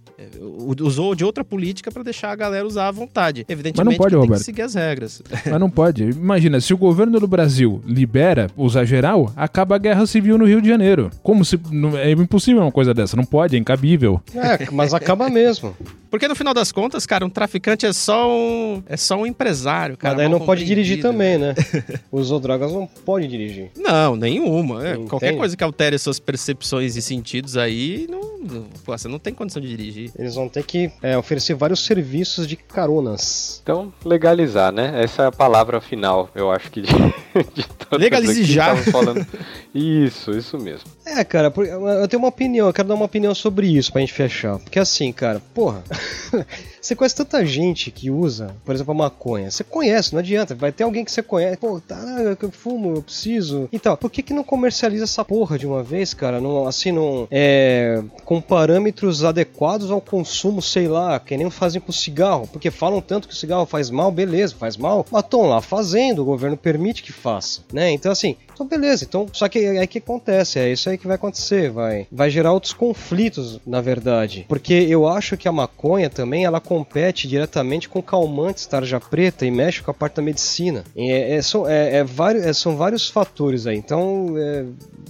usou 0.81 1.15
de 1.15 1.23
outra 1.23 1.43
política 1.43 1.91
para 1.91 2.03
deixar 2.03 2.31
a 2.31 2.35
galera 2.35 2.65
usar 2.65 2.87
à 2.87 2.91
vontade. 2.91 3.45
Evidentemente, 3.47 3.85
Mas 3.85 3.85
não 3.85 3.97
pode, 3.97 4.11
tem 4.11 4.19
Roberto. 4.19 4.39
que 4.39 4.45
seguir 4.45 4.61
as 4.61 4.73
regras. 4.73 5.21
Mas 5.45 5.59
não 5.59 5.69
pode. 5.69 6.03
Imagina, 6.03 6.59
se 6.59 6.73
o 6.73 6.77
governo 6.77 7.19
do 7.19 7.27
Brasil 7.27 7.81
libera 7.85 8.49
usar 8.57 8.85
geral, 8.85 9.31
acaba 9.35 9.75
a 9.75 9.77
guerra 9.77 10.05
civil 10.05 10.37
no 10.37 10.45
Rio 10.45 10.61
de 10.61 10.67
Janeiro. 10.67 11.09
Como 11.21 11.43
se. 11.43 11.59
É 12.01 12.11
impossível 12.11 12.61
uma 12.61 12.71
coisa 12.71 12.93
dessa. 12.93 13.15
Não 13.15 13.25
pode, 13.25 13.55
é 13.55 13.59
incabível. 13.59 14.21
É, 14.35 14.69
mas 14.71 14.93
acaba 14.93 15.29
mesmo. 15.29 15.75
Porque 16.13 16.27
no 16.27 16.35
final 16.35 16.53
das 16.53 16.71
contas, 16.71 17.07
cara, 17.07 17.25
um 17.25 17.29
traficante 17.29 17.87
é 17.87 17.91
só 17.91 18.29
um, 18.29 18.83
é 18.85 18.95
só 18.95 19.15
um 19.15 19.25
empresário, 19.25 19.97
cara. 19.97 20.13
Mas 20.13 20.23
daí 20.23 20.31
não 20.31 20.45
pode 20.45 20.63
dirigir 20.63 21.01
também, 21.01 21.39
né? 21.39 21.55
Usou 22.11 22.39
drogas, 22.39 22.71
não 22.71 22.85
pode 22.85 23.27
dirigir. 23.27 23.71
Não, 23.75 24.15
nenhuma. 24.15 24.87
É, 24.87 24.95
qualquer 24.95 25.35
coisa 25.35 25.57
que 25.57 25.63
altere 25.63 25.97
suas 25.97 26.19
percepções 26.19 26.95
e 26.95 27.01
sentidos 27.01 27.57
aí, 27.57 28.05
não, 28.07 28.37
não, 28.37 28.63
pô, 28.85 28.95
você 28.95 29.07
não 29.07 29.17
tem 29.17 29.33
condição 29.33 29.59
de 29.59 29.67
dirigir. 29.67 30.11
Eles 30.17 30.35
vão 30.35 30.47
ter 30.47 30.63
que 30.63 30.91
é, 31.01 31.17
oferecer 31.17 31.55
vários 31.55 31.83
serviços 31.83 32.47
de 32.47 32.55
caronas. 32.55 33.59
Então, 33.63 33.91
legalizar, 34.05 34.71
né? 34.71 35.03
Essa 35.03 35.23
é 35.23 35.27
a 35.27 35.31
palavra 35.31 35.81
final, 35.81 36.29
eu 36.35 36.51
acho 36.51 36.69
que 36.69 36.81
de, 36.81 36.93
de 37.53 37.65
Legalize 37.97 38.43
já. 38.43 38.75
Falando. 38.75 39.25
Isso, 39.73 40.31
isso 40.31 40.57
mesmo. 40.57 40.89
É, 41.05 41.23
cara, 41.23 41.53
eu 42.01 42.07
tenho 42.07 42.21
uma 42.21 42.29
opinião, 42.29 42.67
eu 42.67 42.73
quero 42.73 42.87
dar 42.87 42.95
uma 42.95 43.05
opinião 43.05 43.35
sobre 43.35 43.67
isso 43.67 43.91
pra 43.91 44.01
gente 44.01 44.13
fechar. 44.13 44.57
Porque 44.59 44.79
assim, 44.79 45.11
cara, 45.11 45.41
porra. 45.53 45.83
Você 46.83 46.97
conhece 46.97 47.15
tanta 47.15 47.45
gente 47.45 47.89
que 47.89 48.11
usa, 48.11 48.53
por 48.65 48.75
exemplo, 48.75 48.91
a 48.91 48.95
maconha. 48.95 49.49
Você 49.49 49.63
conhece, 49.63 50.11
não 50.11 50.19
adianta. 50.19 50.53
Vai 50.53 50.69
ter 50.69 50.83
alguém 50.83 51.05
que 51.05 51.11
você 51.13 51.23
conhece. 51.23 51.55
Pô, 51.55 51.79
tá, 51.79 51.95
eu 52.41 52.51
fumo, 52.51 52.97
eu 52.97 53.01
preciso. 53.01 53.69
Então, 53.71 53.95
por 53.95 54.11
que 54.11 54.21
que 54.21 54.33
não 54.33 54.43
comercializa 54.43 55.05
essa 55.05 55.23
porra 55.23 55.57
de 55.57 55.65
uma 55.65 55.81
vez, 55.81 56.13
cara? 56.13 56.41
Não, 56.41 56.67
assim, 56.67 56.91
não. 56.91 57.25
É, 57.31 58.03
com 58.25 58.41
parâmetros 58.41 59.23
adequados 59.23 59.91
ao 59.91 60.01
consumo, 60.01 60.61
sei 60.61 60.89
lá, 60.89 61.17
que 61.21 61.37
nem 61.37 61.49
fazem 61.49 61.79
com 61.79 61.93
cigarro. 61.93 62.49
Porque 62.51 62.69
falam 62.69 62.99
tanto 62.99 63.29
que 63.29 63.33
o 63.33 63.37
cigarro 63.37 63.65
faz 63.65 63.89
mal, 63.89 64.11
beleza, 64.11 64.53
faz 64.53 64.75
mal. 64.75 65.05
Mas 65.09 65.23
estão 65.23 65.43
lá 65.43 65.61
fazendo, 65.61 66.21
o 66.21 66.25
governo 66.25 66.57
permite 66.57 67.01
que 67.01 67.13
faça, 67.13 67.61
né? 67.71 67.91
Então, 67.91 68.11
assim, 68.11 68.35
então 68.53 68.67
beleza. 68.67 69.05
Então, 69.05 69.25
só 69.31 69.47
que 69.47 69.59
é 69.59 69.87
que 69.87 69.99
acontece, 69.99 70.59
é 70.59 70.69
isso 70.69 70.89
aí 70.89 70.92
que 70.97 71.07
vai 71.07 71.15
acontecer, 71.15 71.69
vai, 71.69 72.07
vai 72.11 72.29
gerar 72.29 72.53
outros 72.53 72.73
conflitos, 72.73 73.59
na 73.65 73.81
verdade. 73.81 74.45
Porque 74.47 74.73
eu 74.73 75.07
acho 75.07 75.37
que 75.37 75.47
a 75.47 75.51
maconha 75.51 76.09
também, 76.09 76.45
ela 76.45 76.59
compete 76.59 77.27
diretamente 77.27 77.89
com 77.89 78.01
calmantes 78.01 78.65
tarja 78.65 78.99
preta 78.99 79.45
e 79.45 79.51
mexe 79.51 79.81
com 79.81 79.91
a 79.91 79.93
parte 79.93 80.15
da 80.15 80.21
medicina. 80.21 80.83
É, 80.95 81.35
é, 81.35 81.41
são, 81.41 81.67
é, 81.67 81.97
é 81.97 82.03
vários, 82.03 82.45
é, 82.45 82.53
são 82.53 82.75
vários 82.75 83.09
fatores 83.09 83.67
aí, 83.67 83.77
então 83.77 84.35
é 84.37 84.65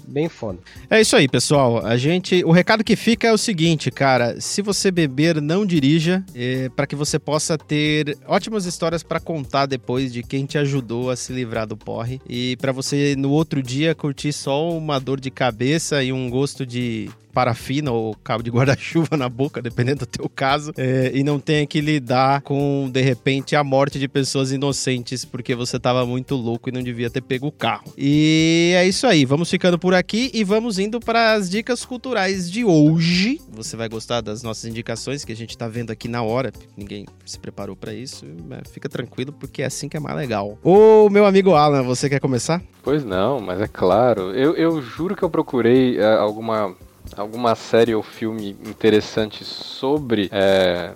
bem 0.07 0.29
foda. 0.29 0.59
É 0.89 1.01
isso 1.01 1.15
aí, 1.15 1.27
pessoal. 1.27 1.85
A 1.85 1.97
gente, 1.97 2.43
o 2.43 2.51
recado 2.51 2.83
que 2.83 2.95
fica 2.95 3.27
é 3.27 3.33
o 3.33 3.37
seguinte, 3.37 3.89
cara, 3.89 4.39
se 4.39 4.61
você 4.61 4.91
beber, 4.91 5.41
não 5.41 5.65
dirija, 5.65 6.23
é, 6.35 6.69
para 6.69 6.85
que 6.85 6.95
você 6.95 7.17
possa 7.17 7.57
ter 7.57 8.17
ótimas 8.27 8.65
histórias 8.65 9.01
para 9.01 9.19
contar 9.19 9.65
depois 9.65 10.13
de 10.13 10.21
quem 10.21 10.45
te 10.45 10.57
ajudou 10.57 11.09
a 11.09 11.15
se 11.15 11.33
livrar 11.33 11.65
do 11.65 11.75
porre 11.75 12.21
e 12.27 12.55
para 12.57 12.71
você 12.71 13.15
no 13.17 13.31
outro 13.31 13.61
dia 13.61 13.95
curtir 13.95 14.33
só 14.33 14.69
uma 14.69 14.99
dor 14.99 15.19
de 15.19 15.31
cabeça 15.31 15.72
e 16.03 16.13
um 16.13 16.29
gosto 16.29 16.65
de 16.65 17.09
parafina 17.33 17.91
ou 17.91 18.15
cabo 18.23 18.43
de 18.43 18.51
guarda-chuva 18.51 19.17
na 19.17 19.27
boca, 19.27 19.61
dependendo 19.61 19.99
do 19.99 20.05
teu 20.05 20.29
caso, 20.29 20.71
é, 20.77 21.11
e 21.13 21.23
não 21.23 21.39
tenha 21.39 21.65
que 21.65 21.81
lidar 21.81 22.41
com, 22.41 22.89
de 22.91 23.01
repente, 23.01 23.55
a 23.55 23.63
morte 23.63 23.97
de 23.99 24.07
pessoas 24.07 24.51
inocentes 24.51 25.25
porque 25.25 25.55
você 25.55 25.77
estava 25.77 26.05
muito 26.05 26.35
louco 26.35 26.69
e 26.69 26.71
não 26.71 26.83
devia 26.83 27.09
ter 27.09 27.21
pego 27.21 27.47
o 27.47 27.51
carro. 27.51 27.91
E 27.97 28.73
é 28.75 28.87
isso 28.87 29.07
aí, 29.07 29.25
vamos 29.25 29.49
ficando 29.49 29.79
por 29.79 29.93
aqui 29.93 30.29
e 30.33 30.43
vamos 30.43 30.77
indo 30.77 30.99
para 30.99 31.33
as 31.33 31.49
dicas 31.49 31.83
culturais 31.83 32.49
de 32.49 32.63
hoje. 32.63 33.41
Você 33.51 33.75
vai 33.75 33.89
gostar 33.89 34.21
das 34.21 34.43
nossas 34.43 34.65
indicações 34.65 35.25
que 35.25 35.31
a 35.31 35.35
gente 35.35 35.51
está 35.51 35.67
vendo 35.67 35.91
aqui 35.91 36.07
na 36.07 36.21
hora, 36.21 36.51
ninguém 36.77 37.05
se 37.25 37.39
preparou 37.39 37.75
para 37.75 37.93
isso, 37.93 38.25
fica 38.71 38.87
tranquilo 38.87 39.33
porque 39.33 39.63
é 39.63 39.65
assim 39.65 39.89
que 39.89 39.97
é 39.97 39.99
mais 39.99 40.15
legal. 40.15 40.57
Ô, 40.63 41.09
meu 41.09 41.25
amigo 41.25 41.53
Alan, 41.53 41.83
você 41.83 42.09
quer 42.09 42.19
começar? 42.19 42.61
Pois 42.83 43.03
não, 43.03 43.39
mas 43.39 43.61
é 43.61 43.67
claro. 43.67 44.31
Eu, 44.31 44.55
eu 44.55 44.81
juro 44.81 45.15
que 45.15 45.23
eu 45.23 45.29
procurei 45.29 45.97
uh, 45.97 46.19
alguma 46.19 46.75
alguma 47.17 47.55
série 47.55 47.95
ou 47.95 48.03
filme 48.03 48.57
interessante 48.65 49.43
sobre 49.43 50.29
é, 50.31 50.93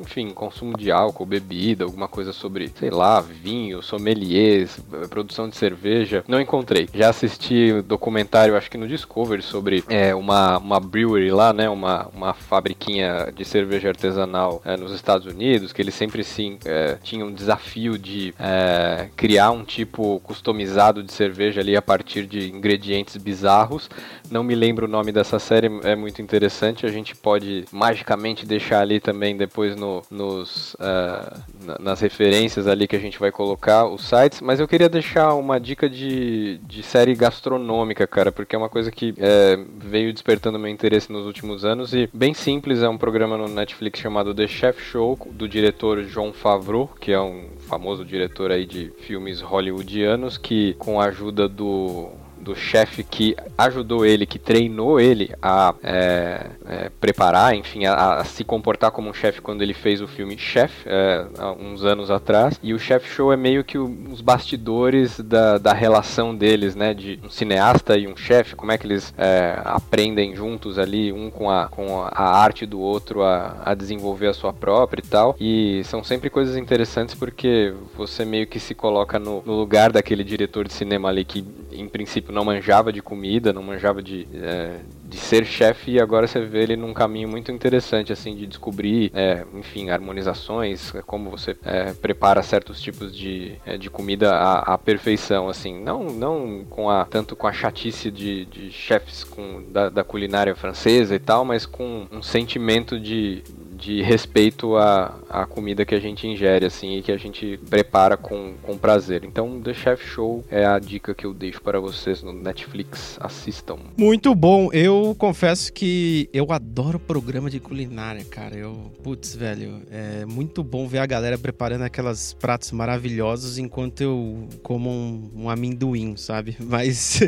enfim, 0.00 0.30
consumo 0.30 0.76
de 0.76 0.90
álcool, 0.90 1.26
bebida, 1.26 1.84
alguma 1.84 2.08
coisa 2.08 2.32
sobre, 2.32 2.70
sei 2.78 2.90
lá, 2.90 3.20
vinho, 3.20 3.82
sommeliers, 3.82 4.78
produção 5.08 5.48
de 5.48 5.56
cerveja, 5.56 6.24
não 6.26 6.40
encontrei. 6.40 6.88
Já 6.92 7.10
assisti 7.10 7.82
documentário, 7.82 8.56
acho 8.56 8.70
que 8.70 8.78
no 8.78 8.88
Discovery, 8.88 9.42
sobre 9.42 9.84
é, 9.88 10.14
uma, 10.14 10.58
uma 10.58 10.80
brewery 10.80 11.30
lá, 11.30 11.52
né, 11.52 11.68
uma, 11.68 12.08
uma 12.14 12.34
fabriquinha 12.34 13.32
de 13.34 13.44
cerveja 13.44 13.88
artesanal 13.88 14.62
é, 14.64 14.76
nos 14.76 14.92
Estados 14.92 15.26
Unidos, 15.26 15.72
que 15.72 15.82
eles 15.82 15.94
sempre 15.94 16.24
sim 16.24 16.58
é, 16.64 16.98
tinham 17.02 17.28
um 17.28 17.32
desafio 17.32 17.98
de 17.98 18.34
é, 18.38 19.08
criar 19.16 19.50
um 19.50 19.64
tipo 19.64 20.20
customizado 20.20 21.02
de 21.02 21.12
cerveja 21.12 21.60
ali 21.60 21.76
a 21.76 21.82
partir 21.82 22.26
de 22.26 22.50
ingredientes 22.50 23.16
bizarros. 23.16 23.88
Não 24.32 24.42
me 24.42 24.54
lembro 24.54 24.86
o 24.86 24.88
nome 24.88 25.12
dessa 25.12 25.38
série, 25.38 25.68
é 25.84 25.94
muito 25.94 26.22
interessante. 26.22 26.86
A 26.86 26.88
gente 26.88 27.14
pode 27.14 27.66
magicamente 27.70 28.46
deixar 28.46 28.80
ali 28.80 28.98
também 28.98 29.36
depois 29.36 29.76
no 29.76 30.02
nos, 30.10 30.72
uh, 30.74 31.78
nas 31.78 32.00
referências 32.00 32.66
ali 32.66 32.88
que 32.88 32.96
a 32.96 32.98
gente 32.98 33.18
vai 33.18 33.30
colocar 33.30 33.84
os 33.84 34.08
sites, 34.08 34.40
mas 34.40 34.58
eu 34.58 34.66
queria 34.66 34.88
deixar 34.88 35.34
uma 35.34 35.60
dica 35.60 35.86
de, 35.86 36.58
de 36.64 36.82
série 36.82 37.14
gastronômica, 37.14 38.06
cara, 38.06 38.32
porque 38.32 38.56
é 38.56 38.58
uma 38.58 38.70
coisa 38.70 38.90
que 38.90 39.12
é, 39.18 39.58
veio 39.76 40.10
despertando 40.14 40.58
meu 40.58 40.70
interesse 40.70 41.12
nos 41.12 41.26
últimos 41.26 41.62
anos 41.62 41.92
e 41.92 42.08
bem 42.10 42.32
simples, 42.32 42.82
é 42.82 42.88
um 42.88 42.96
programa 42.96 43.36
no 43.36 43.48
Netflix 43.48 44.00
chamado 44.00 44.34
The 44.34 44.46
Chef 44.46 44.80
Show, 44.80 45.18
do 45.30 45.46
diretor 45.46 46.04
John 46.04 46.32
Favreau, 46.32 46.88
que 46.98 47.12
é 47.12 47.20
um 47.20 47.48
famoso 47.58 48.02
diretor 48.02 48.50
aí 48.50 48.64
de 48.64 48.90
filmes 49.00 49.42
hollywoodianos, 49.42 50.38
que 50.38 50.72
com 50.78 50.98
a 50.98 51.04
ajuda 51.04 51.46
do 51.46 52.08
do 52.42 52.54
chefe 52.54 53.04
que 53.04 53.36
ajudou 53.56 54.04
ele, 54.04 54.26
que 54.26 54.38
treinou 54.38 55.00
ele 55.00 55.32
a 55.40 55.74
é, 55.82 56.46
é, 56.66 56.90
preparar, 57.00 57.54
enfim, 57.54 57.84
a, 57.84 58.18
a, 58.18 58.24
se 58.24 58.42
comportar 58.44 58.90
como 58.90 59.08
um 59.08 59.14
chefe 59.14 59.40
quando 59.40 59.62
ele 59.62 59.72
fez 59.72 60.00
o 60.00 60.08
filme 60.08 60.36
Chef, 60.36 60.72
é, 60.86 61.24
há 61.38 61.52
uns 61.52 61.84
anos 61.84 62.10
atrás. 62.10 62.58
E 62.62 62.74
o 62.74 62.78
Chef 62.78 63.08
Show 63.08 63.32
é 63.32 63.36
meio 63.36 63.62
que 63.62 63.78
o, 63.78 63.86
os 64.10 64.20
bastidores 64.20 65.20
da, 65.20 65.58
da 65.58 65.72
relação 65.72 66.34
deles, 66.34 66.74
né, 66.74 66.92
de 66.92 67.20
um 67.22 67.30
cineasta 67.30 67.96
e 67.96 68.08
um 68.08 68.16
chefe, 68.16 68.56
como 68.56 68.72
é 68.72 68.78
que 68.78 68.86
eles 68.86 69.14
é, 69.16 69.60
aprendem 69.64 70.34
juntos 70.34 70.78
ali, 70.78 71.12
um 71.12 71.30
com 71.30 71.48
a, 71.48 71.68
com 71.68 72.02
a 72.02 72.22
arte 72.22 72.66
do 72.66 72.80
outro 72.80 73.22
a, 73.22 73.56
a 73.64 73.74
desenvolver 73.74 74.26
a 74.26 74.34
sua 74.34 74.52
própria 74.52 75.02
e 75.04 75.06
tal. 75.06 75.36
E 75.38 75.82
são 75.84 76.02
sempre 76.02 76.28
coisas 76.28 76.56
interessantes 76.56 77.14
porque 77.14 77.72
você 77.96 78.24
meio 78.24 78.46
que 78.46 78.58
se 78.58 78.74
coloca 78.74 79.18
no, 79.18 79.42
no 79.46 79.54
lugar 79.54 79.92
daquele 79.92 80.24
diretor 80.24 80.66
de 80.66 80.72
cinema 80.72 81.08
ali 81.08 81.24
que, 81.24 81.44
em 81.70 81.88
princípio, 81.88 82.31
não 82.32 82.44
manjava 82.44 82.92
de 82.92 83.02
comida, 83.02 83.52
não 83.52 83.62
manjava 83.62 84.02
de, 84.02 84.26
é, 84.34 84.80
de 85.04 85.16
ser 85.16 85.44
chefe, 85.44 85.92
e 85.92 86.00
agora 86.00 86.26
você 86.26 86.40
vê 86.40 86.62
ele 86.62 86.76
num 86.76 86.92
caminho 86.92 87.28
muito 87.28 87.52
interessante, 87.52 88.12
assim, 88.12 88.34
de 88.34 88.46
descobrir, 88.46 89.10
é, 89.14 89.44
enfim, 89.54 89.90
harmonizações, 89.90 90.94
é, 90.94 91.02
como 91.02 91.30
você 91.30 91.56
é, 91.64 91.92
prepara 91.92 92.42
certos 92.42 92.80
tipos 92.80 93.14
de, 93.14 93.56
é, 93.64 93.76
de 93.76 93.90
comida 93.90 94.34
à, 94.34 94.74
à, 94.74 94.78
perfeição, 94.78 95.48
assim, 95.48 95.80
não, 95.82 96.04
não 96.04 96.64
com 96.68 96.90
a, 96.90 97.04
tanto 97.04 97.36
com 97.36 97.46
a 97.46 97.52
chatice 97.52 98.10
de, 98.10 98.46
de 98.46 98.70
chefes 98.70 99.22
com, 99.22 99.62
da, 99.70 99.88
da 99.88 100.02
culinária 100.02 100.54
francesa 100.56 101.14
e 101.14 101.18
tal, 101.18 101.44
mas 101.44 101.66
com 101.66 102.06
um 102.10 102.22
sentimento 102.22 102.98
de, 102.98 103.42
de 103.82 104.00
respeito 104.00 104.76
à, 104.76 105.18
à 105.28 105.44
comida 105.44 105.84
que 105.84 105.92
a 105.92 106.00
gente 106.00 106.24
ingere, 106.24 106.64
assim, 106.64 106.98
e 106.98 107.02
que 107.02 107.10
a 107.10 107.16
gente 107.16 107.58
prepara 107.68 108.16
com, 108.16 108.54
com 108.62 108.78
prazer. 108.78 109.24
Então, 109.24 109.60
The 109.60 109.74
Chef 109.74 110.06
Show 110.06 110.44
é 110.48 110.64
a 110.64 110.78
dica 110.78 111.12
que 111.12 111.26
eu 111.26 111.34
deixo 111.34 111.60
para 111.60 111.80
vocês 111.80 112.22
no 112.22 112.32
Netflix. 112.32 113.18
Assistam. 113.20 113.78
Muito 113.98 114.36
bom. 114.36 114.72
Eu 114.72 115.16
confesso 115.18 115.72
que 115.72 116.30
eu 116.32 116.52
adoro 116.52 117.00
programa 117.00 117.50
de 117.50 117.58
culinária, 117.58 118.24
cara. 118.24 118.54
Eu, 118.56 118.92
putz, 119.02 119.34
velho, 119.34 119.82
é 119.90 120.24
muito 120.26 120.62
bom 120.62 120.86
ver 120.86 120.98
a 120.98 121.06
galera 121.06 121.36
preparando 121.36 121.82
aquelas 121.82 122.34
pratos 122.34 122.70
maravilhosos 122.70 123.58
enquanto 123.58 124.00
eu 124.00 124.48
como 124.62 124.90
um, 124.90 125.30
um 125.34 125.50
amendoim, 125.50 126.16
sabe? 126.16 126.56
Mas 126.62 127.20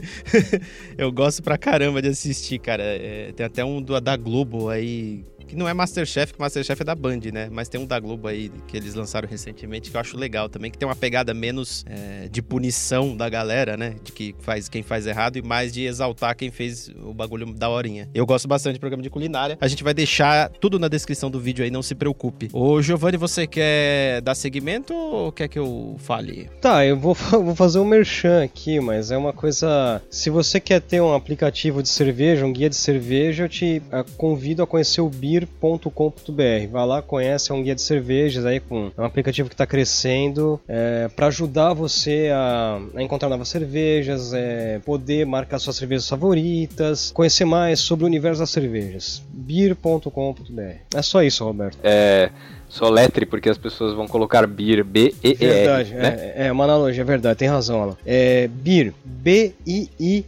eu 0.96 1.10
gosto 1.10 1.42
pra 1.42 1.58
caramba 1.58 2.00
de 2.00 2.08
assistir, 2.08 2.60
cara. 2.60 2.84
É, 2.84 3.32
tem 3.34 3.44
até 3.44 3.64
um 3.64 3.82
do, 3.82 4.00
da 4.00 4.16
Globo 4.16 4.68
aí 4.68 5.24
que 5.46 5.56
não 5.56 5.68
é 5.68 5.74
Masterchef, 5.74 6.32
que 6.32 6.40
Masterchef 6.40 6.82
é 6.82 6.84
da 6.84 6.94
Band, 6.94 7.20
né? 7.32 7.48
Mas 7.50 7.68
tem 7.68 7.80
um 7.80 7.86
da 7.86 7.98
Globo 7.98 8.28
aí 8.28 8.50
que 8.66 8.76
eles 8.76 8.94
lançaram 8.94 9.28
recentemente 9.28 9.90
que 9.90 9.96
eu 9.96 10.00
acho 10.00 10.16
legal 10.16 10.48
também, 10.48 10.70
que 10.70 10.78
tem 10.78 10.88
uma 10.88 10.96
pegada 10.96 11.32
menos 11.34 11.84
é, 11.88 12.28
de 12.28 12.42
punição 12.42 13.16
da 13.16 13.28
galera, 13.28 13.76
né? 13.76 13.96
De 14.02 14.12
que 14.12 14.34
faz 14.40 14.68
quem 14.68 14.82
faz 14.82 15.06
errado 15.06 15.36
e 15.36 15.42
mais 15.42 15.72
de 15.72 15.84
exaltar 15.84 16.36
quem 16.36 16.50
fez 16.50 16.90
o 17.02 17.12
bagulho 17.12 17.52
da 17.52 17.68
horinha. 17.68 18.08
Eu 18.14 18.26
gosto 18.26 18.48
bastante 18.48 18.74
de 18.74 18.80
programa 18.80 19.02
de 19.02 19.10
culinária. 19.10 19.58
A 19.60 19.68
gente 19.68 19.84
vai 19.84 19.94
deixar 19.94 20.48
tudo 20.48 20.78
na 20.78 20.88
descrição 20.88 21.30
do 21.30 21.40
vídeo 21.40 21.64
aí, 21.64 21.70
não 21.70 21.82
se 21.82 21.94
preocupe. 21.94 22.48
Ô, 22.52 22.80
Giovanni, 22.80 23.16
você 23.16 23.46
quer 23.46 24.20
dar 24.22 24.34
seguimento 24.34 24.94
ou 24.94 25.32
quer 25.32 25.48
que 25.48 25.58
eu 25.58 25.96
fale? 25.98 26.48
Tá, 26.60 26.84
eu 26.84 26.96
vou, 26.96 27.14
vou 27.14 27.54
fazer 27.54 27.78
um 27.78 27.84
merchan 27.84 28.42
aqui, 28.44 28.80
mas 28.80 29.10
é 29.10 29.16
uma 29.16 29.32
coisa. 29.32 30.00
Se 30.10 30.30
você 30.30 30.60
quer 30.60 30.80
ter 30.80 31.00
um 31.00 31.14
aplicativo 31.14 31.82
de 31.82 31.88
cerveja, 31.88 32.46
um 32.46 32.52
guia 32.52 32.70
de 32.70 32.76
cerveja, 32.76 33.44
eu 33.44 33.48
te 33.48 33.82
eh, 33.90 34.04
convido 34.16 34.62
a 34.62 34.66
conhecer 34.66 35.00
o 35.00 35.08
Beer 35.08 35.33
beer.com.br. 35.40 36.68
Vai 36.70 36.86
lá, 36.86 37.02
conhece, 37.02 37.50
é 37.50 37.54
um 37.54 37.62
guia 37.62 37.74
de 37.74 37.82
cervejas 37.82 38.46
aí 38.46 38.60
com 38.60 38.92
é 38.96 39.00
um 39.00 39.04
aplicativo 39.04 39.48
que 39.48 39.54
está 39.54 39.66
crescendo 39.66 40.60
é, 40.68 41.08
para 41.08 41.26
ajudar 41.26 41.72
você 41.72 42.30
a, 42.32 42.80
a, 42.94 43.02
encontrar 43.02 43.28
novas 43.28 43.48
cervejas, 43.48 44.32
é, 44.32 44.78
poder 44.84 45.26
marcar 45.26 45.58
suas 45.58 45.76
cervejas 45.76 46.08
favoritas, 46.08 47.10
conhecer 47.12 47.44
mais 47.44 47.80
sobre 47.80 48.04
o 48.04 48.06
universo 48.06 48.40
das 48.40 48.50
cervejas. 48.50 49.22
beer.com.br. 49.32 50.60
É 50.94 51.02
só 51.02 51.22
isso, 51.22 51.44
Roberto. 51.44 51.78
É 51.82 52.30
soletre, 52.74 53.24
porque 53.24 53.48
as 53.48 53.56
pessoas 53.56 53.94
vão 53.94 54.06
colocar 54.08 54.44
beer, 54.46 54.84
B-E-E-R. 54.84 55.36
Verdade, 55.36 55.94
né? 55.94 56.32
é, 56.34 56.46
é 56.48 56.52
uma 56.52 56.64
analogia, 56.64 57.02
é 57.02 57.04
verdade, 57.04 57.38
tem 57.38 57.48
razão, 57.48 57.80
Alan. 57.82 57.96
É 58.04 58.48
beer, 58.48 58.92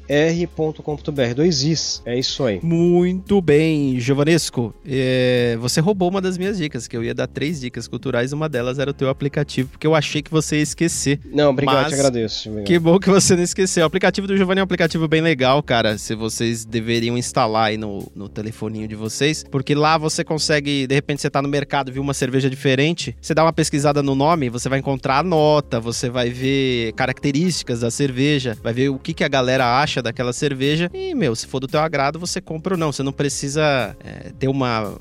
B-I-I-R.com.br, 0.06 1.34
dois 1.34 1.62
Is, 1.64 2.02
é 2.06 2.16
isso 2.18 2.44
aí. 2.44 2.60
Muito 2.62 3.40
bem, 3.40 3.98
Giovanesco. 3.98 4.72
É, 4.86 5.56
você 5.60 5.80
roubou 5.80 6.08
uma 6.08 6.20
das 6.20 6.38
minhas 6.38 6.56
dicas, 6.56 6.86
que 6.86 6.96
eu 6.96 7.02
ia 7.02 7.14
dar 7.14 7.26
três 7.26 7.60
dicas 7.60 7.88
culturais, 7.88 8.32
uma 8.32 8.48
delas 8.48 8.78
era 8.78 8.90
o 8.90 8.94
teu 8.94 9.08
aplicativo, 9.08 9.70
porque 9.70 9.86
eu 9.86 9.94
achei 9.94 10.22
que 10.22 10.30
você 10.30 10.56
ia 10.56 10.62
esquecer. 10.62 11.18
Não, 11.32 11.50
obrigado, 11.50 11.82
Mas 11.82 11.88
te 11.88 11.94
agradeço. 11.94 12.48
obrigado. 12.48 12.66
Que 12.68 12.78
bom 12.78 12.98
que 13.00 13.10
você 13.10 13.34
não 13.34 13.42
esqueceu. 13.42 13.82
O 13.82 13.86
aplicativo 13.86 14.28
do 14.28 14.36
Giovanni 14.36 14.60
é 14.60 14.62
um 14.62 14.64
aplicativo 14.64 15.08
bem 15.08 15.20
legal, 15.20 15.60
cara. 15.62 15.98
Se 15.98 16.14
vocês 16.14 16.64
deveriam 16.64 17.18
instalar 17.18 17.66
aí 17.66 17.76
no, 17.76 18.10
no 18.14 18.28
telefoninho 18.28 18.86
de 18.86 18.94
vocês, 18.94 19.44
porque 19.50 19.74
lá 19.74 19.98
você 19.98 20.22
consegue, 20.22 20.86
de 20.86 20.94
repente 20.94 21.20
você 21.22 21.28
tá 21.28 21.42
no 21.42 21.48
mercado, 21.48 21.90
viu 21.92 22.02
uma 22.02 22.14
cerveja 22.14 22.35
diferente, 22.40 23.16
você 23.20 23.34
dá 23.34 23.42
uma 23.44 23.52
pesquisada 23.52 24.02
no 24.02 24.14
nome, 24.14 24.48
você 24.48 24.68
vai 24.68 24.78
encontrar 24.78 25.18
a 25.18 25.22
nota, 25.22 25.80
você 25.80 26.08
vai 26.08 26.30
ver 26.30 26.92
características 26.92 27.80
da 27.80 27.90
cerveja, 27.90 28.56
vai 28.62 28.72
ver 28.72 28.88
o 28.88 28.98
que, 28.98 29.14
que 29.14 29.24
a 29.24 29.28
galera 29.28 29.80
acha 29.80 30.02
daquela 30.02 30.32
cerveja 30.32 30.90
e, 30.92 31.14
meu, 31.14 31.34
se 31.34 31.46
for 31.46 31.60
do 31.60 31.68
teu 31.68 31.80
agrado, 31.80 32.18
você 32.18 32.40
compra 32.40 32.74
ou 32.74 32.78
não. 32.78 32.92
Você 32.92 33.02
não 33.02 33.12
precisa 33.12 33.96
é, 34.04 34.32
ter 34.38 34.48
uma, 34.48 34.94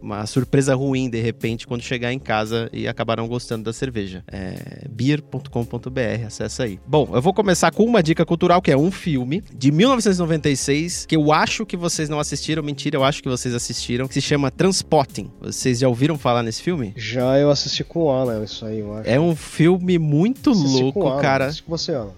uma 0.00 0.26
surpresa 0.26 0.74
ruim, 0.74 1.08
de 1.08 1.20
repente, 1.20 1.66
quando 1.66 1.82
chegar 1.82 2.12
em 2.12 2.18
casa 2.18 2.68
e 2.72 2.86
acabar 2.88 3.16
não 3.16 3.28
gostando 3.28 3.64
da 3.64 3.72
cerveja. 3.72 4.22
É 4.30 4.86
beer.com.br, 4.90 6.26
acessa 6.26 6.64
aí. 6.64 6.78
Bom, 6.86 7.10
eu 7.12 7.22
vou 7.22 7.32
começar 7.32 7.72
com 7.72 7.84
uma 7.84 8.02
dica 8.02 8.24
cultural, 8.24 8.60
que 8.60 8.70
é 8.70 8.76
um 8.76 8.90
filme 8.90 9.42
de 9.54 9.70
1996, 9.72 11.06
que 11.06 11.16
eu 11.16 11.32
acho 11.32 11.64
que 11.66 11.76
vocês 11.76 12.08
não 12.08 12.20
assistiram, 12.20 12.62
mentira, 12.62 12.96
eu 12.96 13.04
acho 13.04 13.22
que 13.22 13.28
vocês 13.28 13.54
assistiram, 13.54 14.06
que 14.06 14.14
se 14.14 14.20
chama 14.20 14.50
Transpotting. 14.50 15.30
Vocês 15.40 15.78
já 15.80 15.88
ouviram 15.88 16.18
falar 16.18 16.42
nesse 16.42 16.62
filme? 16.62 16.71
Já 16.96 17.38
eu 17.38 17.50
assisti 17.50 17.84
com 17.84 18.04
o 18.04 18.10
Alan, 18.10 18.42
isso 18.44 18.64
aí, 18.64 18.80
eu 18.80 18.94
acho. 18.94 19.08
É 19.08 19.18
um 19.20 19.34
filme 19.36 19.98
muito 19.98 20.50
Assisti 20.50 20.68
com 20.68 20.78
o 20.78 20.82
louco, 20.82 21.06
Alan, 21.08 21.20
cara. 21.22 21.44
assisti 21.46 21.62
com 21.62 21.70
você, 21.76 21.92
Alan. 21.94 22.12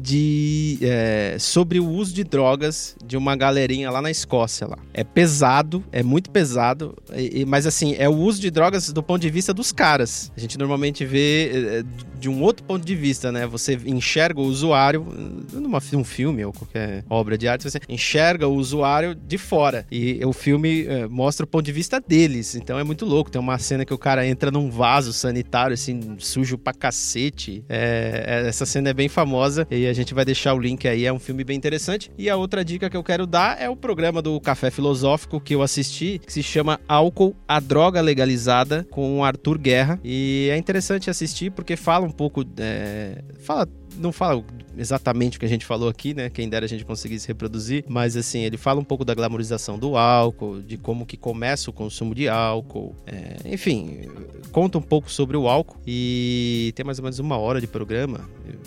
de 0.00 0.78
é, 0.82 1.36
sobre 1.38 1.80
o 1.80 1.88
uso 1.88 2.12
de 2.12 2.24
drogas 2.24 2.96
de 3.04 3.16
uma 3.16 3.34
galerinha 3.36 3.90
lá 3.90 4.02
na 4.02 4.10
Escócia 4.10 4.66
lá. 4.66 4.78
É 4.92 5.02
pesado, 5.04 5.82
é 5.90 6.02
muito 6.02 6.30
pesado, 6.30 6.96
e- 7.16 7.44
mas 7.44 7.66
assim, 7.66 7.94
é 7.98 8.08
o 8.08 8.14
uso 8.14 8.40
de 8.40 8.50
drogas 8.50 8.92
do 8.92 9.02
ponto 9.02 9.20
de 9.22 9.30
vista 9.30 9.54
dos 9.54 9.72
caras. 9.72 10.30
A 10.36 10.40
gente 10.40 10.58
normalmente 10.58 11.04
vê 11.04 11.50
é, 11.54 11.84
de 12.18 12.28
um 12.28 12.42
outro 12.42 12.64
ponto 12.64 12.84
de 12.84 12.94
vista, 12.94 13.30
né? 13.32 13.46
Você 13.46 13.78
enxerga 13.86 14.40
o 14.40 14.44
usuário 14.44 15.06
numa 15.52 15.80
um 15.94 16.04
filme 16.04 16.44
ou 16.44 16.52
qualquer 16.52 17.04
obra 17.08 17.38
de 17.38 17.46
arte, 17.46 17.62
você 17.62 17.78
enxerga 17.88 18.48
o 18.48 18.54
usuário 18.54 19.14
de 19.14 19.38
fora. 19.38 19.86
E 19.90 20.20
o 20.24 20.32
filme 20.32 20.84
é, 20.86 21.06
mostra 21.06 21.44
o 21.44 21.46
ponto 21.46 21.64
de 21.64 21.72
vista 21.72 22.00
deles. 22.00 22.54
Então 22.56 22.78
é 22.78 22.82
muito 22.84 23.04
louco. 23.06 23.30
Tem 23.30 23.40
uma 23.40 23.58
cena 23.58 23.84
que 23.86 23.94
o 23.94 23.98
cara 23.98 24.26
entra 24.26 24.50
num 24.50 24.70
vaso 24.70 25.12
sanitário, 25.12 25.74
assim, 25.74 26.16
sujo 26.18 26.58
pra 26.58 26.74
cacete. 26.74 27.64
É, 27.68 28.42
é- 28.44 28.48
essa 28.48 28.66
cena 28.66 28.90
é 28.90 28.94
bem 28.94 29.08
famosa 29.08 29.66
e 29.70 29.86
a 29.86 29.92
gente 29.92 30.12
vai 30.12 30.24
deixar 30.24 30.54
o 30.54 30.58
link 30.58 30.86
aí. 30.86 31.06
É 31.06 31.12
um 31.12 31.18
filme 31.18 31.44
bem 31.44 31.56
interessante. 31.56 32.10
E 32.18 32.28
a 32.28 32.36
outra 32.36 32.64
dica 32.64 32.90
que 32.90 32.96
eu 32.96 33.04
quero 33.04 33.26
dar 33.26 33.60
é 33.60 33.70
o 33.70 33.76
programa 33.76 34.20
do 34.20 34.38
Café 34.40 34.70
Filosófico 34.70 35.40
que 35.40 35.54
eu 35.54 35.62
assisti, 35.62 36.20
que 36.24 36.32
se 36.32 36.42
chama 36.42 36.80
Álcool, 36.88 37.34
a 37.46 37.60
Droga 37.60 38.00
Legalizada, 38.00 38.86
com 38.90 39.20
o 39.20 39.24
Arthur 39.24 39.58
Guerra. 39.58 40.00
E 40.04 40.48
é 40.50 40.56
interessante 40.56 41.08
assistir 41.08 41.50
porque 41.50 41.76
fala 41.76 42.04
um 42.04 42.10
pouco. 42.10 42.44
é, 42.58 43.22
fala 43.38 43.66
não 43.98 44.12
fala 44.12 44.44
exatamente 44.76 45.36
o 45.36 45.40
que 45.40 45.46
a 45.46 45.48
gente 45.48 45.64
falou 45.64 45.88
aqui, 45.88 46.14
né? 46.14 46.30
Quem 46.30 46.48
dera 46.48 46.64
a 46.64 46.68
gente 46.68 46.84
conseguisse 46.84 47.26
reproduzir, 47.28 47.84
mas 47.88 48.16
assim, 48.16 48.40
ele 48.40 48.56
fala 48.56 48.80
um 48.80 48.84
pouco 48.84 49.04
da 49.04 49.14
glamorização 49.14 49.78
do 49.78 49.96
álcool, 49.96 50.60
de 50.60 50.76
como 50.76 51.06
que 51.06 51.16
começa 51.16 51.70
o 51.70 51.72
consumo 51.72 52.14
de 52.14 52.28
álcool, 52.28 52.94
é, 53.06 53.36
enfim, 53.52 54.00
conta 54.52 54.78
um 54.78 54.82
pouco 54.82 55.10
sobre 55.10 55.36
o 55.36 55.48
álcool 55.48 55.78
e 55.86 56.72
tem 56.74 56.84
mais 56.84 56.98
ou 56.98 57.04
menos 57.04 57.18
uma 57.18 57.36
hora 57.36 57.60
de 57.60 57.66
programa, 57.66 58.20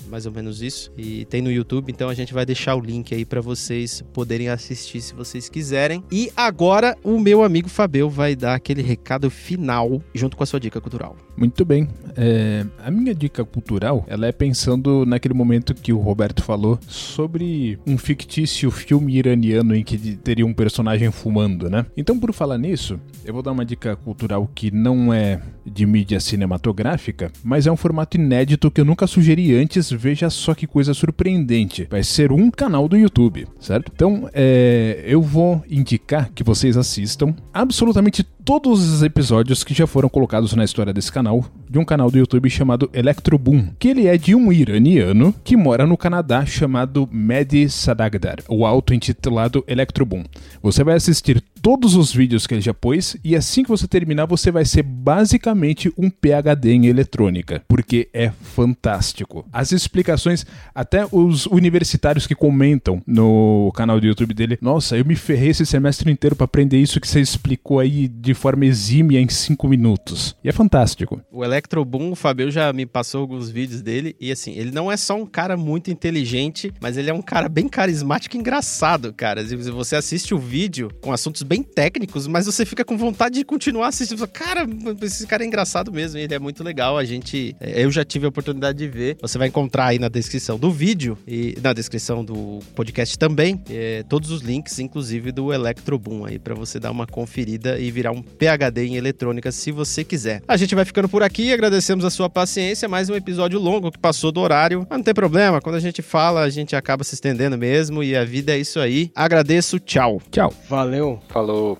mais 0.10 0.26
ou 0.26 0.32
menos 0.32 0.62
isso, 0.62 0.91
e 0.97 1.26
tem 1.26 1.41
no 1.41 1.51
YouTube, 1.51 1.91
então 1.91 2.10
a 2.10 2.14
gente 2.14 2.34
vai 2.34 2.45
deixar 2.45 2.76
o 2.76 2.80
link 2.80 3.14
aí 3.14 3.26
para 3.26 3.41
vocês 3.41 4.03
poderem 4.14 4.49
assistir 4.49 5.01
se 5.01 5.14
vocês 5.14 5.49
quiserem. 5.49 6.03
E 6.12 6.32
agora 6.36 6.97
o 7.03 7.20
meu 7.20 7.43
amigo 7.43 7.70
Fabio 7.70 8.10
vai 8.10 8.36
dar 8.36 8.55
aquele 8.55 8.82
recado 8.82 9.30
final 9.30 10.01
junto 10.14 10.36
com 10.36 10.43
a 10.43 10.45
sua 10.45 10.60
dica 10.60 10.82
cultural. 10.82 11.16
Muito 11.38 11.64
bem. 11.64 11.88
É, 12.18 12.66
a 12.84 12.91
minha 12.91 13.14
dica 13.14 13.45
cultural, 13.45 14.03
ela 14.07 14.28
é 14.28 14.32
pensando 14.32 15.05
naquele 15.05 15.34
momento 15.34 15.74
que 15.74 15.93
o 15.93 15.98
Roberto 16.01 16.43
falou 16.43 16.79
sobre 16.87 17.79
um 17.85 17.97
fictício 17.97 18.71
filme 18.71 19.17
iraniano 19.17 19.75
em 19.75 19.83
que 19.83 19.97
teria 20.17 20.45
um 20.45 20.53
personagem 20.53 21.11
fumando, 21.11 21.69
né? 21.69 21.85
Então, 21.95 22.19
por 22.19 22.33
falar 22.33 22.57
nisso, 22.57 22.99
eu 23.25 23.33
vou 23.33 23.43
dar 23.43 23.51
uma 23.51 23.65
dica 23.65 23.95
cultural 23.95 24.49
que 24.53 24.71
não 24.71 25.13
é 25.13 25.39
de 25.65 25.85
mídia 25.85 26.19
cinematográfica, 26.19 27.31
mas 27.43 27.67
é 27.67 27.71
um 27.71 27.77
formato 27.77 28.17
inédito 28.17 28.71
que 28.71 28.81
eu 28.81 28.85
nunca 28.85 29.07
sugeri 29.07 29.55
antes. 29.55 29.91
Veja 29.91 30.29
só 30.29 30.53
que 30.53 30.67
coisa 30.67 30.93
surpreendente. 30.93 31.87
Vai 31.89 32.03
ser 32.03 32.31
um 32.31 32.49
canal 32.49 32.87
do 32.87 32.97
YouTube, 32.97 33.47
certo? 33.59 33.91
Então, 33.93 34.29
é, 34.33 35.03
eu 35.05 35.21
vou 35.21 35.63
indicar 35.69 36.31
que 36.33 36.43
vocês 36.43 36.77
assistam 36.77 37.35
absolutamente 37.53 38.25
todos 38.49 38.91
os 38.91 39.03
episódios 39.03 39.63
que 39.63 39.75
já 39.75 39.85
foram 39.85 40.09
colocados 40.09 40.53
na 40.53 40.63
história 40.63 40.91
desse 40.91 41.11
canal, 41.11 41.45
de 41.69 41.77
um 41.77 41.85
canal 41.85 42.09
do 42.09 42.17
YouTube 42.17 42.49
chamado 42.49 42.89
Electroboom, 42.91 43.67
que 43.77 43.89
ele 43.89 44.07
é 44.07 44.17
de 44.17 44.33
um 44.33 44.51
iraniano 44.51 45.35
que 45.43 45.55
mora 45.55 45.85
no 45.85 45.95
Canadá 45.95 46.43
chamado 46.47 47.07
Mehdi 47.11 47.69
Sadagdar, 47.69 48.37
o 48.47 48.65
auto-intitulado 48.65 49.63
Electroboom. 49.67 50.23
Você 50.63 50.83
vai 50.83 50.95
assistir 50.95 51.43
todos 51.61 51.95
os 51.95 52.11
vídeos 52.11 52.47
que 52.47 52.55
ele 52.55 52.61
já 52.61 52.73
pôs 52.73 53.17
e 53.23 53.35
assim 53.35 53.63
que 53.63 53.69
você 53.69 53.87
terminar 53.87 54.25
você 54.25 54.49
vai 54.49 54.65
ser 54.65 54.81
basicamente 54.81 55.93
um 55.97 56.09
PhD 56.09 56.71
em 56.71 56.87
eletrônica, 56.87 57.61
porque 57.67 58.09
é 58.13 58.31
fantástico. 58.31 59.45
As 59.51 59.71
explicações, 59.71 60.45
até 60.73 61.05
os 61.11 61.45
universitários 61.45 62.25
que 62.25 62.33
comentam 62.33 63.01
no 63.05 63.71
canal 63.75 63.99
do 63.99 64.07
YouTube 64.07 64.33
dele, 64.33 64.57
nossa, 64.61 64.97
eu 64.97 65.05
me 65.05 65.15
ferrei 65.15 65.49
esse 65.49 65.65
semestre 65.65 66.11
inteiro 66.11 66.35
para 66.35 66.45
aprender 66.45 66.79
isso 66.79 66.99
que 66.99 67.07
você 67.07 67.19
explicou 67.19 67.79
aí 67.79 68.07
de 68.07 68.33
forma 68.39 68.65
exímia 68.65 69.19
em 69.19 69.27
5 69.27 69.67
minutos. 69.67 70.35
E 70.43 70.49
é 70.49 70.51
fantástico. 70.51 71.21
O 71.31 71.43
Electroboom, 71.43 72.11
o 72.11 72.15
Fabio 72.15 72.49
já 72.49 72.71
me 72.73 72.85
passou 72.85 73.21
alguns 73.21 73.49
vídeos 73.49 73.81
dele. 73.81 74.15
E 74.19 74.31
assim, 74.31 74.53
ele 74.53 74.71
não 74.71 74.91
é 74.91 74.97
só 74.97 75.15
um 75.15 75.25
cara 75.25 75.55
muito 75.55 75.91
inteligente, 75.91 76.73
mas 76.81 76.97
ele 76.97 77.09
é 77.09 77.13
um 77.13 77.21
cara 77.21 77.47
bem 77.47 77.67
carismático 77.67 78.35
e 78.35 78.39
engraçado, 78.39 79.13
cara. 79.13 79.43
Você 79.43 79.95
assiste 79.95 80.33
o 80.33 80.39
vídeo 80.39 80.89
com 81.01 81.11
assuntos 81.11 81.43
bem 81.43 81.61
técnicos, 81.61 82.25
mas 82.25 82.45
você 82.45 82.65
fica 82.65 82.83
com 82.83 82.97
vontade 82.97 83.35
de 83.35 83.45
continuar 83.45 83.87
assistindo. 83.87 84.27
Cara, 84.27 84.65
esse 85.01 85.27
cara 85.27 85.43
é 85.43 85.47
engraçado 85.47 85.91
mesmo, 85.91 86.17
ele 86.17 86.33
é 86.33 86.39
muito 86.39 86.63
legal. 86.63 86.97
A 86.97 87.05
gente. 87.05 87.55
Eu 87.59 87.91
já 87.91 88.03
tive 88.03 88.25
a 88.25 88.29
oportunidade 88.29 88.77
de 88.77 88.87
ver. 88.87 89.17
Você 89.21 89.37
vai 89.37 89.47
encontrar 89.47 89.87
aí 89.87 89.99
na 89.99 90.09
descrição 90.09 90.57
do 90.57 90.71
vídeo 90.71 91.17
e 91.27 91.57
na 91.61 91.73
descrição 91.73 92.23
do 92.23 92.59
podcast 92.75 93.17
também 93.17 93.61
é, 93.69 94.03
todos 94.03 94.31
os 94.31 94.41
links, 94.41 94.79
inclusive 94.79 95.31
do 95.31 95.53
Electroboom 95.53 96.25
aí, 96.25 96.39
para 96.39 96.55
você 96.55 96.79
dar 96.79 96.91
uma 96.91 97.05
conferida 97.05 97.79
e 97.79 97.91
virar 97.91 98.11
um 98.20 98.22
PhD 98.22 98.86
em 98.86 98.95
eletrônica 98.95 99.51
se 99.51 99.72
você 99.72 100.03
quiser. 100.03 100.41
A 100.47 100.57
gente 100.57 100.76
vai 100.76 100.86
ficando 100.86 101.07
por 101.07 101.24
aqui, 101.24 101.51
agradecemos 101.53 102.05
a 102.05 102.09
sua 102.09 102.30
paciência. 102.30 102.88
Mais 102.88 103.09
um 103.09 103.15
episódio 103.15 103.59
longo 103.59 103.91
que 103.91 103.97
passou 103.97 104.32
do 104.32 104.41
horário, 104.41 104.86
mas 104.89 104.99
não 104.99 105.03
tem 105.03 105.13
problema. 105.13 105.61
Quando 105.61 105.76
a 105.76 105.80
gente 105.80 106.01
fala, 106.01 106.41
a 106.41 106.49
gente 106.49 106.76
acaba 106.76 107.03
se 107.03 107.15
estendendo 107.15 107.57
mesmo 107.57 108.03
e 108.03 108.15
a 108.15 108.24
vida 108.24 108.53
é 108.53 108.57
isso 108.57 108.80
aí. 108.80 109.11
Agradeço, 109.15 109.80
tchau. 109.80 110.22
Tchau. 110.30 110.53
Valeu. 110.70 111.20
Falou. 111.30 111.78